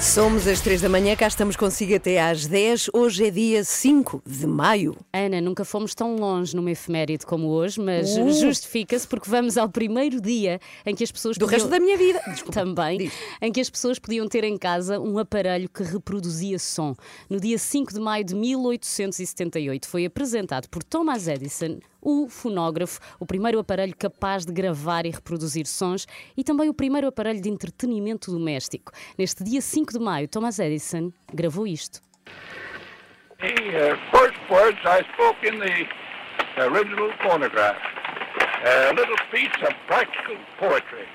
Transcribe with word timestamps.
Somos 0.00 0.46
às 0.48 0.60
3 0.62 0.80
da 0.80 0.88
manhã, 0.88 1.14
cá 1.14 1.26
estamos 1.28 1.56
consigo 1.56 1.94
até 1.94 2.18
às 2.20 2.46
10. 2.46 2.88
Hoje 2.94 3.26
é 3.26 3.30
dia 3.30 3.62
5 3.62 4.22
de 4.26 4.46
maio. 4.46 4.96
Ana, 5.12 5.42
nunca 5.42 5.62
fomos 5.62 5.94
tão 5.94 6.16
longe 6.16 6.56
numa 6.56 6.70
efeméride 6.70 7.26
como 7.26 7.48
hoje, 7.48 7.78
mas 7.78 8.16
Uh. 8.16 8.32
justifica-se 8.32 9.06
porque 9.06 9.28
vamos 9.28 9.58
ao 9.58 9.68
primeiro 9.68 10.18
dia 10.18 10.58
em 10.86 10.94
que 10.94 11.04
as 11.04 11.12
pessoas 11.12 11.36
Do 11.36 11.44
podiam... 11.44 11.58
resto 11.60 11.70
da 11.70 11.78
minha 11.78 11.98
vida. 11.98 12.18
Desculpa. 12.32 12.52
Também, 12.52 12.96
Diz. 12.98 13.12
em 13.42 13.52
que 13.52 13.60
as 13.60 13.68
pessoas 13.68 13.98
podiam 13.98 14.26
ter 14.26 14.42
em 14.42 14.56
casa 14.56 14.98
um 14.98 15.18
aparelho 15.18 15.68
que 15.68 15.82
reproduzia 15.82 16.58
som. 16.58 16.94
No 17.28 17.38
dia 17.38 17.58
5 17.58 17.92
de 17.92 18.00
maio 18.00 18.24
de 18.24 18.34
1878 18.34 19.86
foi 19.86 20.06
apresentado 20.06 20.66
por 20.70 20.82
Thomas 20.82 21.28
Edison 21.28 21.78
o 22.00 22.28
fonógrafo, 22.28 23.00
o 23.18 23.26
primeiro 23.26 23.58
aparelho 23.58 23.94
capaz 23.96 24.44
de 24.44 24.52
gravar 24.52 25.06
e 25.06 25.10
reproduzir 25.10 25.66
sons 25.66 26.06
e 26.36 26.44
também 26.44 26.68
o 26.68 26.74
primeiro 26.74 27.06
aparelho 27.06 27.40
de 27.40 27.48
entretenimento 27.48 28.30
doméstico. 28.30 28.92
Neste 29.18 29.44
dia 29.44 29.60
5 29.60 29.92
de 29.92 29.98
maio, 29.98 30.28
Thomas 30.28 30.58
Edison 30.58 31.12
gravou 31.32 31.66
isto. 31.66 32.00
The 33.40 33.46
uh, 33.46 33.96
first 34.12 34.38
words 34.50 34.78
I 34.84 35.02
spoke 35.14 35.46
in 35.46 35.58
the 35.60 35.88
original 36.62 37.10
phonograph. 37.22 37.80
A 38.62 38.92
little 38.92 39.16
piece 39.30 39.56
of 39.66 39.74
practical 39.86 40.36
poetry. 40.58 41.06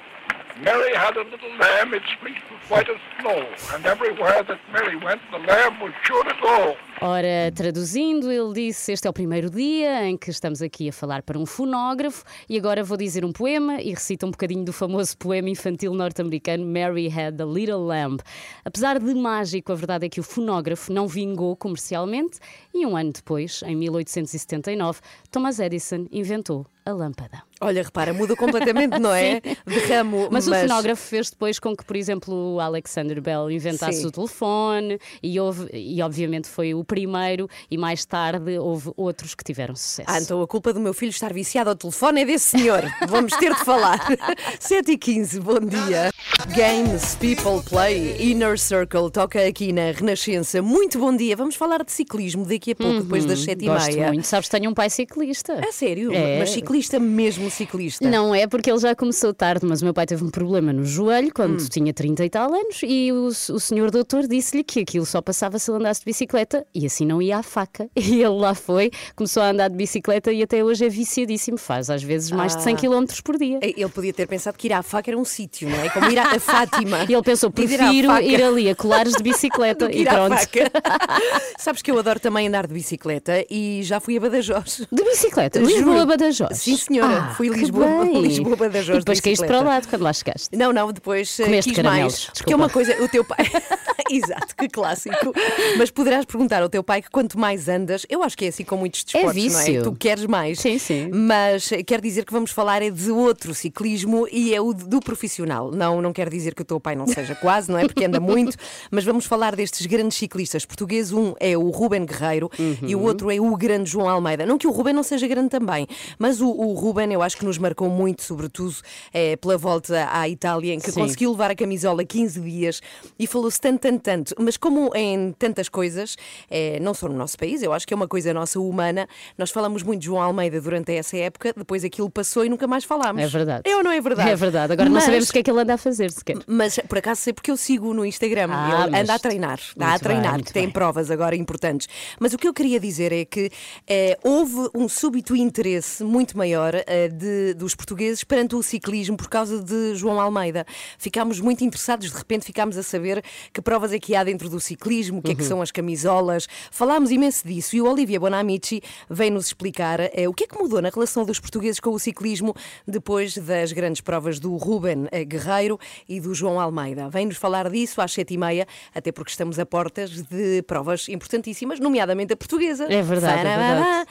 Mary 0.63 0.95
had 0.95 1.17
a 1.17 1.23
little 1.23 1.55
lamb, 1.59 1.93
its 1.93 2.05
fleece 2.19 2.41
was 2.49 2.59
white 2.69 2.89
as 2.89 2.97
snow, 3.19 3.45
and 3.73 3.85
everywhere 3.85 4.41
that 4.41 4.59
Mary 4.71 4.95
went, 4.95 5.21
the 5.31 5.37
lamb 5.39 5.79
was 5.81 5.91
sure 6.03 6.23
to 6.23 6.33
go. 6.41 6.75
Ora, 7.01 7.51
traduzindo, 7.53 8.31
ele 8.31 8.53
disse: 8.53 8.93
Este 8.93 9.05
é 9.05 9.09
o 9.09 9.13
primeiro 9.13 9.49
dia 9.49 10.07
em 10.07 10.17
que 10.17 10.29
estamos 10.29 10.61
aqui 10.61 10.87
a 10.87 10.93
falar 10.93 11.23
para 11.23 11.37
um 11.37 11.45
fonógrafo, 11.45 12.23
e 12.47 12.57
agora 12.57 12.83
vou 12.85 12.95
dizer 12.95 13.25
um 13.25 13.33
poema 13.33 13.81
e 13.81 13.89
recita 13.89 14.25
um 14.25 14.31
bocadinho 14.31 14.63
do 14.63 14.71
famoso 14.71 15.17
poema 15.17 15.49
infantil 15.49 15.93
norte-americano 15.93 16.65
Mary 16.65 17.07
Had 17.07 17.41
a 17.41 17.45
Little 17.45 17.85
Lamb. 17.85 18.21
Apesar 18.63 18.97
de 18.97 19.13
mágico, 19.13 19.73
a 19.73 19.75
verdade 19.75 20.05
é 20.05 20.09
que 20.09 20.21
o 20.21 20.23
fonógrafo 20.23 20.91
não 20.93 21.05
vingou 21.05 21.55
comercialmente, 21.57 22.39
e 22.73 22.85
um 22.85 22.95
ano 22.95 23.11
depois, 23.11 23.61
em 23.63 23.75
1879, 23.75 25.01
Thomas 25.29 25.59
Edison 25.59 26.07
inventou 26.11 26.65
a 26.85 26.93
lâmpada. 26.93 27.43
Olha, 27.61 27.81
repara, 27.83 28.13
muda 28.13 28.35
completamente, 28.35 28.99
não 28.99 29.13
é? 29.13 29.39
De 29.65 29.79
ramo. 29.87 30.27
Mas, 30.31 30.47
o 30.47 30.53
fonógrafo 30.53 31.01
fez 31.01 31.29
depois 31.29 31.57
com 31.59 31.75
que, 31.75 31.85
por 31.85 31.95
exemplo, 31.95 32.55
o 32.55 32.59
Alexander 32.59 33.21
Bell 33.21 33.49
inventasse 33.49 34.01
Sim. 34.01 34.07
o 34.07 34.11
telefone 34.11 34.99
e, 35.23 35.39
houve, 35.39 35.69
e 35.73 36.01
obviamente 36.01 36.47
foi 36.47 36.73
o 36.73 36.83
primeiro 36.83 37.49
e 37.71 37.77
mais 37.77 38.05
tarde 38.05 38.57
houve 38.57 38.91
outros 38.97 39.33
que 39.35 39.43
tiveram 39.43 39.75
sucesso. 39.75 40.09
Ah, 40.11 40.19
então 40.19 40.41
a 40.41 40.47
culpa 40.47 40.73
do 40.73 40.79
meu 40.79 40.93
filho 40.93 41.09
estar 41.11 41.31
viciado 41.33 41.69
ao 41.69 41.75
telefone 41.75 42.21
é 42.21 42.25
desse 42.25 42.49
senhor. 42.57 42.83
Vamos 43.07 43.31
ter 43.37 43.53
de 43.53 43.63
falar. 43.63 43.99
7 44.59 44.91
e 44.91 44.97
15 44.97 45.39
bom 45.39 45.59
dia. 45.59 46.11
Games, 46.55 47.15
People 47.15 47.61
Play, 47.69 48.31
Inner 48.31 48.59
Circle, 48.59 49.09
toca 49.11 49.45
aqui 49.45 49.71
na 49.71 49.91
Renascença. 49.91 50.61
Muito 50.61 50.99
bom 50.99 51.15
dia. 51.15 51.35
Vamos 51.35 51.55
falar 51.55 51.83
de 51.83 51.91
ciclismo 51.91 52.45
daqui 52.45 52.71
a 52.71 52.75
pouco, 52.75 53.01
depois 53.01 53.25
das 53.25 53.39
7 53.39 53.63
e 53.63 53.69
Uhum. 53.69 53.73
Gosto 53.75 53.91
meia. 53.93 54.07
muito. 54.07 54.27
Sabes, 54.27 54.49
tenho 54.49 54.69
um 54.69 54.73
pai 54.73 54.89
ciclista. 54.89 55.53
A 55.67 55.71
sério? 55.71 56.13
É. 56.13 56.39
Mas 56.39 56.51
ciclista 56.51 56.99
mesmo 56.99 57.44
ciclista. 57.49 58.07
Não 58.09 58.33
é 58.33 58.47
porque 58.47 58.69
ele 58.71 58.79
já 58.79 58.95
começou 58.95 59.33
tarde, 59.33 59.65
mas 59.65 59.81
o 59.81 59.85
meu 59.85 59.93
pai 59.93 60.05
teve 60.05 60.23
um 60.23 60.29
problema 60.29 60.71
no 60.73 60.83
joelho 60.85 61.31
quando 61.33 61.61
Hum. 61.61 61.67
tinha 61.69 61.93
30 61.93 62.25
e 62.25 62.29
tal 62.29 62.53
anos 62.53 62.81
e 62.83 63.11
o, 63.11 63.27
o 63.27 63.59
senhor 63.59 63.91
doutor 63.91 64.27
disse-lhe 64.27 64.63
que 64.63 64.79
aquilo 64.81 65.05
só 65.05 65.21
passava 65.21 65.57
se 65.59 65.69
ele 65.71 65.79
andasse 65.79 66.01
de 66.01 66.05
bicicleta 66.05 66.65
e 66.73 66.85
assim 66.85 67.05
não 67.05 67.21
ia 67.21 67.37
à 67.37 67.43
faca. 67.43 67.89
E 67.95 68.21
ele 68.21 68.29
lá 68.39 68.53
foi, 68.53 68.91
começou 69.15 69.41
a 69.43 69.49
andar 69.49 69.67
de 69.69 69.75
bicicleta 69.75 70.31
e 70.31 70.41
até 70.43 70.63
hoje 70.63 70.85
é 70.85 70.89
viciadíssimo. 70.89 71.57
Faz 71.57 71.89
às 71.89 72.01
vezes 72.03 72.31
mais 72.31 72.55
de 72.55 72.61
100 72.63 72.73
Ah. 72.73 72.77
km 72.77 73.05
por 73.23 73.37
dia. 73.37 73.59
Ele 73.61 73.89
podia 73.89 74.13
ter 74.13 74.27
pensado 74.27 74.57
que 74.57 74.67
ir 74.67 74.73
à 74.73 74.81
faca 74.83 75.09
era 75.09 75.17
um 75.17 75.25
sítio, 75.25 75.69
não 75.69 75.77
é? 75.79 75.89
Como 75.89 76.09
ir 76.11 76.17
à 76.19 76.35
a 76.35 76.39
Fátima. 76.39 77.05
E 77.09 77.13
ele 77.13 77.21
pensou, 77.23 77.49
Ir 77.49 77.53
prefiro 77.53 78.07
faca 78.07 78.21
ir 78.23 78.43
ali 78.43 78.69
a 78.69 78.75
colares 78.75 79.13
de 79.13 79.23
bicicleta 79.23 79.89
e 79.91 80.01
ir 80.01 80.07
pronto. 80.07 80.35
Sabes 81.59 81.81
que 81.81 81.91
eu 81.91 81.97
adoro 81.99 82.19
também 82.19 82.47
andar 82.47 82.67
de 82.67 82.73
bicicleta 82.73 83.45
e 83.49 83.81
já 83.83 83.99
fui 83.99 84.17
a 84.17 84.19
Badajoz. 84.19 84.81
De 84.91 85.03
bicicleta? 85.03 85.59
Lisboa 85.59 86.05
Badajoz? 86.05 86.57
Sim, 86.57 86.77
senhora. 86.77 87.29
Ah, 87.31 87.34
Fui 87.37 87.49
Lisboa- 87.49 87.85
bem. 88.05 88.21
Lisboa 88.21 88.55
Badajoz 88.55 88.97
E 88.97 88.99
depois 88.99 89.17
de 89.17 89.21
caíste 89.23 89.45
para 89.45 89.59
o 89.59 89.63
lado 89.63 89.87
quando 89.87 90.01
lá 90.03 90.13
chegaste. 90.13 90.49
Não, 90.55 90.71
não, 90.73 90.91
depois 90.91 91.39
eh, 91.39 91.43
Comeste 91.45 91.69
quis 91.71 91.75
caramelos, 91.77 92.13
mais. 92.25 92.29
Porque 92.37 92.53
é 92.53 92.55
uma 92.55 92.67
desculpa. 92.67 92.85
coisa, 92.91 93.03
o 93.03 93.09
teu 93.09 93.23
pai. 93.25 93.45
Exato, 94.09 94.55
que 94.55 94.67
clássico. 94.69 95.33
Mas 95.77 95.89
poderás 95.89 96.25
perguntar 96.25 96.61
ao 96.61 96.69
teu 96.69 96.83
pai 96.83 97.01
que 97.01 97.09
quanto 97.09 97.39
mais 97.39 97.67
andas, 97.67 98.05
eu 98.09 98.21
acho 98.23 98.37
que 98.37 98.45
é 98.45 98.47
assim 98.49 98.63
com 98.63 98.77
muitos 98.77 99.03
desportos, 99.03 99.35
não 99.35 99.59
é? 99.59 99.65
vício. 99.65 99.83
Tu 99.83 99.91
queres 99.93 100.25
mais. 100.25 100.59
Sim, 100.59 100.77
sim. 100.77 101.09
Mas 101.11 101.71
eh, 101.71 101.81
quer 101.83 101.99
dizer 102.01 102.23
que 102.25 102.31
vamos 102.31 102.51
falar 102.51 102.81
é 102.81 102.89
de 102.89 103.09
outro 103.11 103.53
ciclismo 103.55 104.27
e 104.31 104.53
é 104.53 104.61
o 104.61 104.73
do 104.73 104.99
profissional. 104.99 105.71
Não, 105.71 106.01
não 106.01 106.13
quer 106.13 106.29
dizer 106.29 106.53
que 106.53 106.61
o 106.61 106.65
teu 106.65 106.79
pai 106.79 106.95
não 106.95 107.07
seja 107.07 107.33
quase, 107.41 107.71
não 107.71 107.79
é? 107.79 107.85
Porque 107.87 108.05
anda 108.05 108.19
muito, 108.19 108.55
mas 108.91 109.03
vamos 109.03 109.25
falar 109.25 109.55
destes 109.55 109.85
grandes 109.87 110.17
ciclistas 110.17 110.65
portugueses. 110.65 111.11
Um 111.11 111.33
é 111.39 111.57
o 111.57 111.69
Ruben 111.69 112.05
Guerreiro 112.05 112.49
e 112.83 112.95
o 112.95 112.99
Uhum. 112.99 113.05
outro 113.05 113.31
é 113.31 113.39
o 113.39 113.55
grande 113.57 113.89
João 113.89 114.07
Almeida. 114.09 114.45
Não 114.45 114.57
que 114.57 114.67
o 114.67 114.71
Ruben 114.71 114.93
não 114.93 115.03
seja 115.03 115.27
grande 115.27 115.49
também, 115.49 115.87
mas 116.19 116.41
o, 116.41 116.47
o 116.49 116.73
Ruben 116.73 117.11
eu 117.11 117.21
acho 117.25 117.35
que 117.37 117.43
nos 117.45 117.57
marcou 117.57 117.89
muito, 117.89 118.21
sobretudo 118.23 118.75
eh, 119.13 119.35
pela 119.35 119.57
volta 119.57 120.07
à 120.11 120.29
Itália, 120.29 120.73
em 120.73 120.79
que 120.79 120.91
Sim. 120.91 121.01
conseguiu 121.01 121.31
levar 121.31 121.51
a 121.51 121.55
camisola 121.55 122.05
15 122.05 122.39
dias 122.39 122.81
e 123.19 123.27
falou-se 123.27 123.59
tanto, 123.59 123.79
tanto, 123.81 124.01
tanto. 124.01 124.35
Mas 124.39 124.55
como 124.57 124.91
em 124.95 125.33
tantas 125.37 125.67
coisas, 125.67 126.15
eh, 126.49 126.79
não 126.81 126.93
só 126.93 127.07
no 127.09 127.15
nosso 127.15 127.37
país, 127.37 127.61
eu 127.63 127.73
acho 127.73 127.85
que 127.85 127.93
é 127.93 127.97
uma 127.97 128.07
coisa 128.07 128.33
nossa 128.33 128.59
humana, 128.59 129.07
nós 129.37 129.51
falamos 129.51 129.83
muito 129.83 129.99
de 130.01 130.05
João 130.05 130.21
Almeida 130.21 130.61
durante 130.61 130.91
essa 130.93 131.17
época, 131.17 131.53
depois 131.57 131.83
aquilo 131.83 132.09
passou 132.09 132.45
e 132.45 132.49
nunca 132.49 132.67
mais 132.67 132.83
falámos. 132.83 133.21
É 133.21 133.27
verdade. 133.27 133.61
É 133.69 133.75
ou 133.75 133.83
não 133.83 133.91
é 133.91 133.99
verdade? 133.99 134.29
É 134.29 134.35
verdade. 134.35 134.73
Agora 134.73 134.87
não 134.89 134.95
Mas- 134.95 135.05
sabemos 135.05 135.29
o 135.29 135.33
que 135.33 135.39
é 135.39 135.43
que 135.43 135.49
ele 135.51 135.61
anda 135.61 135.73
a 135.73 135.77
fazer 135.77 136.11
sequer. 136.11 136.37
mas 136.47 136.79
por 136.87 136.97
acaso 136.97 137.21
sei 137.21 137.33
porque 137.33 137.49
eu 137.51 137.57
sigo 137.57 137.93
no 137.93 138.05
Instagram. 138.05 138.47
Ah, 138.51 138.81
Ele 138.83 138.91
mas- 138.91 139.01
anda 139.03 139.13
a 139.15 139.19
treinar, 139.19 139.59
está 139.59 139.87
a 139.87 139.89
bem, 139.91 139.99
treinar, 139.99 140.33
muito 140.33 140.53
tem 140.53 140.63
bem. 140.63 140.71
provas 140.71 141.09
agora 141.09 141.35
importantes. 141.35 141.87
Mas 142.19 142.33
o 142.33 142.37
que 142.37 142.47
eu 142.47 142.53
queria 142.53 142.79
dizer 142.79 143.11
é 143.11 143.25
que 143.25 143.49
eh, 143.87 144.17
houve 144.23 144.69
um 144.75 144.87
súbito 144.87 145.35
interesse 145.35 146.03
muito 146.03 146.37
maior 146.37 146.73
eh, 146.75 147.07
de- 147.15 147.53
dos 147.53 147.73
portugueses 147.75 148.23
perante 148.23 148.55
o 148.55 148.61
ciclismo 148.61 149.17
por 149.17 149.27
causa 149.29 149.61
de 149.63 149.95
João 149.95 150.19
Almeida. 150.19 150.65
Ficámos 150.97 151.39
muito 151.39 151.63
interessados, 151.63 152.11
de 152.11 152.17
repente 152.17 152.45
ficámos 152.45 152.77
a 152.77 152.83
saber 152.83 153.23
que 153.53 153.61
provas 153.61 153.93
é 153.93 153.99
que 153.99 154.15
há 154.15 154.23
dentro 154.23 154.49
do 154.49 154.59
ciclismo, 154.59 155.19
o 155.19 155.21
que 155.21 155.31
é 155.31 155.35
que 155.35 155.41
Uhum. 155.41 155.47
são 155.47 155.61
as 155.61 155.71
camisolas. 155.71 156.47
Falámos 156.71 157.11
imenso 157.11 157.47
disso 157.47 157.75
e 157.75 157.81
o 157.81 157.89
Olivia 157.89 158.19
Bonamici 158.19 158.81
vem-nos 159.09 159.47
explicar 159.47 159.99
eh, 160.01 160.27
o 160.27 160.33
que 160.33 160.43
é 160.43 160.47
que 160.47 160.57
mudou 160.57 160.81
na 160.81 160.89
relação 160.89 161.23
dos 161.25 161.39
portugueses 161.39 161.79
com 161.79 161.91
o 161.91 161.99
ciclismo 161.99 162.53
depois 162.87 163.37
das 163.37 163.71
grandes 163.71 164.01
provas 164.01 164.39
do 164.39 164.55
Ruben 164.57 165.07
eh, 165.11 165.23
Guerreiro 165.23 165.79
e 166.07 166.19
do 166.19 166.33
João 166.33 166.59
Almeida. 166.59 167.09
Vem-nos 167.09 167.37
falar 167.37 167.69
disso 167.69 168.01
às 168.01 168.11
sete 168.11 168.33
e 168.33 168.37
meia, 168.37 168.67
até 168.93 169.11
porque 169.11 169.31
estamos 169.31 169.57
a 169.59 169.65
portas 169.65 170.11
de 170.23 170.61
provas 170.63 171.07
importantíssimas, 171.09 171.79
nomeadamente 171.79 172.33
a 172.33 172.37
portuguesa. 172.37 172.85
É 172.89 173.01
verdade, 173.01 173.39
é 173.39 173.43
verdade. 173.43 174.07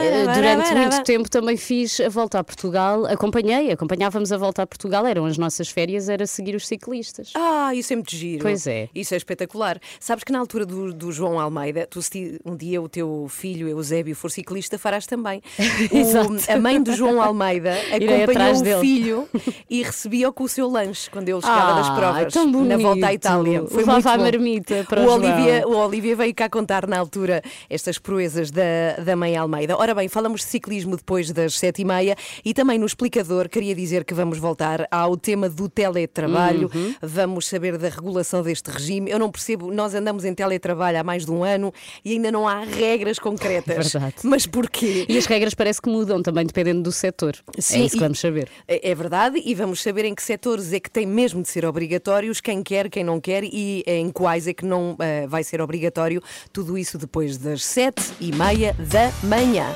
Eh, 0.00 0.24
Durante 0.34 0.74
muito 0.74 1.02
tempo 1.04 1.28
também 1.30 1.56
fiz 1.56 2.00
a 2.04 2.08
volta 2.08 2.38
a 2.38 2.44
Portugal, 2.44 3.06
acompanhei, 3.06 3.70
acompanhávamos 3.70 4.32
a 4.32 4.36
volta 4.36 4.62
a 4.62 4.66
Portugal, 4.66 5.06
eram 5.06 5.24
as 5.26 5.38
nossas 5.38 5.68
férias, 5.68 6.08
era 6.08 6.26
seguir 6.26 6.54
os 6.54 6.66
ciclistas. 6.66 7.32
Ah, 7.34 7.74
isso 7.74 7.92
é 7.92 7.96
muito 7.96 8.14
giro. 8.14 8.42
Pois 8.42 8.66
é. 8.66 8.88
Isso 8.94 9.14
é 9.14 9.16
espetacular. 9.16 9.78
Sabes 10.00 10.24
que 10.24 10.32
na 10.32 10.38
altura 10.38 10.64
do, 10.66 10.92
do 10.92 11.10
João 11.12 11.38
Almeida, 11.40 11.86
tu 11.90 12.00
se 12.02 12.40
um 12.44 12.56
dia 12.56 12.80
o 12.82 12.88
teu 12.88 13.26
filho 13.28 13.68
Eusébio 13.68 14.14
for 14.14 14.30
ciclista, 14.30 14.78
farás 14.78 15.06
também. 15.06 15.40
O- 15.92 16.52
a 16.52 16.58
mãe 16.58 16.82
do 16.82 16.92
João 16.92 17.20
Almeida 17.22 17.72
acompanhou 17.92 18.56
o 18.58 18.62
dele. 18.62 18.80
filho 18.80 19.28
e 19.68 19.82
recebia-o 19.82 20.32
com 20.32 20.44
o 20.44 20.48
seu 20.48 20.68
lanche 20.68 21.08
quando 21.10 21.28
ele 21.28 21.40
chegava 21.40 21.72
Ah, 21.72 21.74
das 21.74 21.90
provas 21.90 22.34
na 22.66 22.76
volta 22.76 23.06
à. 23.06 23.14
Itália. 23.14 23.64
Foi 23.66 23.78
Levava 23.78 23.94
muito 23.94 24.08
a 24.08 24.18
marmita 24.18 24.86
para 24.88 25.02
o 25.02 25.04
o 25.06 25.12
Olivia, 25.14 25.66
o 25.68 25.76
Olivia 25.76 26.16
veio 26.16 26.34
cá 26.34 26.48
contar 26.48 26.86
na 26.86 26.98
altura 26.98 27.42
estas 27.70 27.98
proezas 27.98 28.50
da, 28.50 28.96
da 29.04 29.14
mãe 29.16 29.36
Almeida. 29.36 29.76
Ora 29.78 29.94
bem, 29.94 30.08
falamos 30.08 30.40
de 30.40 30.46
ciclismo 30.46 30.96
depois 30.96 31.30
das 31.32 31.58
sete 31.58 31.82
e 31.82 31.84
meia 31.84 31.93
e 32.02 32.54
também 32.54 32.78
no 32.78 32.86
explicador 32.86 33.48
queria 33.48 33.74
dizer 33.74 34.04
que 34.04 34.14
vamos 34.14 34.38
voltar 34.38 34.86
ao 34.90 35.16
tema 35.16 35.48
do 35.48 35.68
teletrabalho. 35.68 36.70
Uhum. 36.74 36.94
Vamos 37.00 37.46
saber 37.46 37.78
da 37.78 37.88
regulação 37.88 38.42
deste 38.42 38.64
este 38.64 38.70
regime. 38.70 39.10
Eu 39.10 39.18
não 39.18 39.30
percebo, 39.30 39.70
nós 39.70 39.94
andamos 39.94 40.24
em 40.24 40.34
teletrabalho 40.34 40.98
há 40.98 41.04
mais 41.04 41.24
de 41.24 41.30
um 41.30 41.44
ano 41.44 41.72
e 42.04 42.12
ainda 42.12 42.32
não 42.32 42.48
há 42.48 42.60
regras 42.60 43.18
concretas. 43.18 43.92
Verdade. 43.92 44.14
Mas 44.24 44.46
porquê? 44.46 45.04
E 45.08 45.18
as 45.18 45.26
regras 45.26 45.54
parece 45.54 45.82
que 45.82 45.88
mudam 45.88 46.22
também 46.22 46.46
dependendo 46.46 46.82
do 46.82 46.92
setor. 46.92 47.36
Sim, 47.58 47.82
é 47.82 47.84
isso 47.86 47.96
que 47.96 48.02
vamos 48.02 48.18
saber. 48.18 48.48
É 48.66 48.84
é 48.84 48.94
verdade, 48.94 49.42
e 49.44 49.54
vamos 49.54 49.82
saber 49.82 50.04
em 50.04 50.14
que 50.14 50.22
setores 50.22 50.72
é 50.72 50.78
que 50.78 50.90
tem 50.90 51.06
mesmo 51.06 51.42
de 51.42 51.48
ser 51.48 51.64
obrigatórios, 51.64 52.40
quem 52.40 52.62
quer, 52.62 52.88
quem 52.90 53.02
não 53.02 53.20
quer 53.20 53.42
e 53.42 53.82
em 53.86 54.10
quais 54.10 54.46
é 54.46 54.54
que 54.54 54.64
não 54.64 54.96
eh, 54.98 55.26
vai 55.26 55.42
ser 55.42 55.60
obrigatório. 55.60 56.22
Tudo 56.52 56.76
isso 56.76 56.98
depois 56.98 57.36
das 57.38 57.64
sete 57.64 58.12
e 58.20 58.30
meia 58.34 58.74
da 58.74 59.10
manhã. 59.26 59.74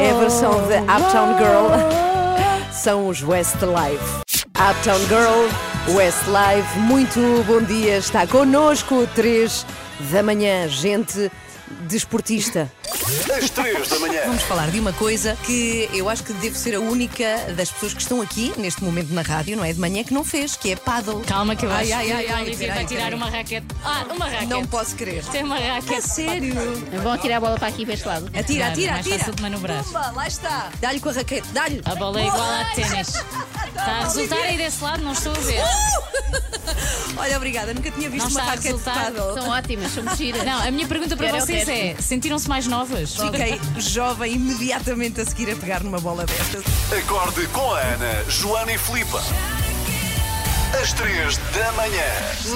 É 0.00 0.10
a 0.10 0.18
versão 0.18 0.52
de 0.66 0.74
Uptown 0.74 1.38
Girl. 1.38 1.68
São 2.72 3.08
os 3.08 3.22
Westlife. 3.22 4.22
Uptown 4.48 4.98
Girl, 5.08 5.96
Westlife, 5.96 6.78
muito 6.78 7.20
bom 7.46 7.62
dia. 7.62 7.98
Está 7.98 8.26
connosco, 8.26 9.06
3 9.14 9.66
da 10.10 10.22
manhã, 10.22 10.68
gente 10.68 11.30
desportista. 11.88 12.70
Às 13.36 13.50
3 13.50 13.88
da 13.88 13.98
manhã. 13.98 14.22
Vamos 14.26 14.42
falar 14.42 14.70
de 14.70 14.78
uma 14.78 14.92
coisa 14.92 15.36
que 15.44 15.88
eu 15.92 16.08
acho 16.08 16.22
que 16.24 16.32
devo 16.34 16.56
ser 16.56 16.74
a 16.74 16.80
única 16.80 17.52
das 17.56 17.70
pessoas 17.70 17.94
que 17.94 18.00
estão 18.02 18.20
aqui, 18.20 18.52
neste 18.56 18.82
momento 18.82 19.12
na 19.12 19.22
rádio, 19.22 19.56
não 19.56 19.64
é? 19.64 19.72
De 19.72 19.80
manhã, 19.80 20.04
que 20.04 20.12
não 20.14 20.24
fez, 20.24 20.56
que 20.56 20.72
é 20.72 20.76
paddle. 20.76 21.20
Calma 21.26 21.56
que 21.56 21.64
eu 21.66 21.70
Ai, 21.70 21.92
acho 21.92 21.94
ai, 21.94 22.06
que 22.06 22.12
ai, 22.12 22.26
a 22.26 22.36
ai, 22.36 22.42
Olivia 22.42 22.74
vai 22.74 22.86
tirar 22.86 23.14
uma 23.14 23.30
raquete. 23.30 23.66
Ah, 23.84 24.04
uma 24.14 24.26
raquete. 24.26 24.46
Não 24.46 24.66
posso 24.66 24.94
crer. 24.96 25.24
Tem 25.26 25.42
uma 25.42 25.58
raquete. 25.58 25.94
A 25.94 26.00
sério? 26.02 26.54
Vão 27.02 27.12
atirar 27.12 27.38
a 27.38 27.40
bola 27.40 27.58
para 27.58 27.68
aqui, 27.68 27.84
para 27.84 27.94
este 27.94 28.06
lado. 28.06 28.30
Atira, 28.38 28.68
atira, 28.68 28.92
mais 28.92 29.06
atira. 29.06 29.18
fácil 29.18 29.34
de 29.34 29.42
manobrar. 29.42 29.84
Pumba, 29.84 30.10
lá 30.14 30.26
está. 30.28 30.70
Dá-lhe 30.80 31.00
com 31.00 31.08
a 31.08 31.12
raquete, 31.12 31.48
dá-lhe. 31.52 31.80
A 31.84 31.94
bola 31.94 32.20
é 32.20 32.26
igual 32.26 32.42
a 32.42 32.64
ténis. 32.74 33.08
Está 33.72 33.84
a 33.84 34.02
resultar 34.04 34.36
aí 34.36 34.56
desse 34.58 34.84
lado, 34.84 35.02
não 35.02 35.12
estou 35.12 35.32
a 35.32 35.38
ver. 35.38 35.62
Olha, 37.16 37.36
obrigada, 37.36 37.72
nunca 37.72 37.90
tinha 37.90 38.08
visto 38.10 38.24
Não 38.26 38.30
uma 38.32 38.50
raquete 38.50 38.74
de 38.74 38.82
paddle. 38.82 39.34
São 39.34 39.48
ótimas, 39.48 39.92
são 39.92 40.16
giras. 40.16 40.44
Não, 40.44 40.62
a 40.62 40.70
minha 40.70 40.86
pergunta 40.86 41.16
para 41.16 41.26
Quero 41.30 41.42
o 41.42 41.46
vocês 41.64 41.98
é: 41.98 42.00
sentiram-se 42.00 42.48
mais 42.48 42.66
novas? 42.66 43.16
Fiquei 43.16 43.60
jovem 43.78 44.34
imediatamente 44.34 45.20
a 45.20 45.24
seguir 45.24 45.50
a 45.50 45.56
pegar 45.56 45.82
numa 45.82 46.00
bola 46.00 46.24
destas. 46.26 46.64
Acorde 46.92 47.46
com 47.48 47.72
a 47.72 47.80
Ana, 47.80 48.24
Joana 48.28 48.72
e 48.72 48.78
Filipe. 48.78 49.71
Às 50.80 50.92
3 50.94 51.36
da 51.36 51.72
manhã, 51.72 52.02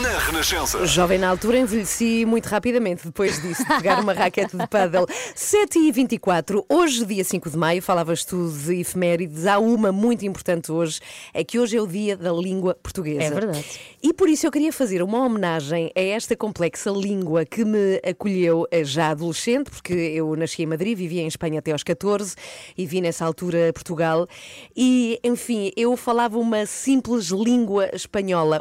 na 0.03 0.19
Renascença. 0.19 0.87
Jovem 0.87 1.19
na 1.19 1.29
altura, 1.29 1.59
envelheci 1.59 2.25
muito 2.25 2.47
rapidamente 2.47 3.05
depois 3.05 3.41
disso, 3.43 3.63
de 3.63 3.69
pegar 3.77 4.01
uma 4.01 4.15
raquete 4.15 4.57
de 4.57 4.67
paddle. 4.67 5.07
7h24, 5.35 6.65
hoje, 6.69 7.05
dia 7.05 7.23
5 7.23 7.51
de 7.51 7.57
maio, 7.59 7.83
falavas 7.83 8.25
tu 8.25 8.51
de 8.51 8.81
efemérides. 8.81 9.47
Há 9.47 9.59
uma 9.59 9.93
muito 9.93 10.25
importante 10.25 10.73
hoje, 10.73 10.99
é 11.35 11.45
que 11.45 11.59
hoje 11.59 11.77
é 11.77 11.81
o 11.81 11.87
dia 11.87 12.17
da 12.17 12.33
língua 12.33 12.75
portuguesa. 12.83 13.23
É 13.23 13.31
verdade. 13.31 13.65
E 14.03 14.15
por 14.15 14.29
isso 14.29 14.47
eu 14.47 14.51
queria 14.51 14.73
fazer 14.73 15.03
uma 15.03 15.19
homenagem 15.25 15.93
a 15.95 16.01
esta 16.01 16.35
complexa 16.35 16.91
língua 16.91 17.45
que 17.45 17.65
me 17.65 18.01
acolheu 18.09 18.67
eh, 18.71 18.83
já 18.83 19.11
adolescente, 19.11 19.71
porque 19.71 19.93
eu 19.93 20.35
nasci 20.37 20.63
em 20.63 20.67
Madrid, 20.67 20.97
vivia 20.97 21.23
em 21.23 21.27
Espanha 21.27 21.59
até 21.59 21.73
aos 21.73 21.83
14 21.83 22.35
e 22.79 22.87
vi 22.87 23.01
nessa 23.01 23.25
altura 23.25 23.73
Portugal. 23.75 24.27
E, 24.75 25.21
enfim, 25.23 25.71
eu 25.77 25.97
falava 25.97 26.39
uma 26.39 26.65
simples 26.67 27.27
língua 27.27 27.91
espanhola, 27.93 28.06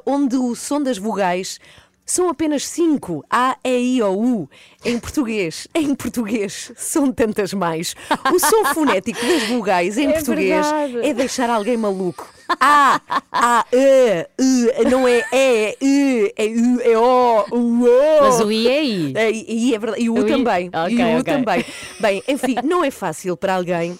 onde 0.05 0.35
o 0.35 0.55
som 0.55 0.81
das 0.81 0.97
vogais 0.97 1.59
são 2.05 2.29
apenas 2.29 2.67
cinco. 2.67 3.25
A, 3.31 3.57
E, 3.63 3.97
I, 3.97 4.03
O, 4.03 4.11
U. 4.11 4.49
Em 4.83 4.99
português, 4.99 5.67
em 5.73 5.95
português, 5.95 6.71
são 6.75 7.11
tantas 7.11 7.51
mais. 7.53 7.95
O 8.31 8.37
som 8.39 8.63
fonético 8.75 9.19
das 9.25 9.43
vogais 9.47 9.97
em 9.97 10.09
É 10.09 10.13
português 10.13 10.65
verdade. 10.67 11.07
é 11.07 11.13
deixar 11.15 11.49
alguém 11.49 11.75
maluco. 11.77 12.27
A, 12.59 13.01
A, 13.31 13.65
E, 13.73 14.27
I, 14.39 14.85
não 14.87 15.07
é 15.07 15.23
E, 15.31 15.77
I, 15.81 16.33
é 16.37 16.45
U, 16.45 16.81
é 16.81 16.97
O, 16.97 17.45
U, 17.51 17.85
O. 17.85 18.21
Mas 18.21 18.39
o 18.39 18.51
I 18.51 18.67
é 18.67 18.83
I. 18.83 19.13
É, 19.15 19.31
E, 19.31 19.69
e 19.69 19.73
é 19.75 19.79
verdade, 19.79 20.03
e 20.03 20.09
o 20.11 20.13
U 20.13 20.19
I- 20.19 20.31
também. 20.31 20.65
e 20.67 20.77
Ok, 20.77 21.05
o 21.05 21.17
U 21.17 21.19
ok. 21.21 21.33
também. 21.33 21.65
Bem, 21.99 22.23
enfim, 22.27 22.55
não 22.63 22.83
é 22.83 22.91
fácil 22.91 23.35
para 23.35 23.55
alguém 23.55 23.97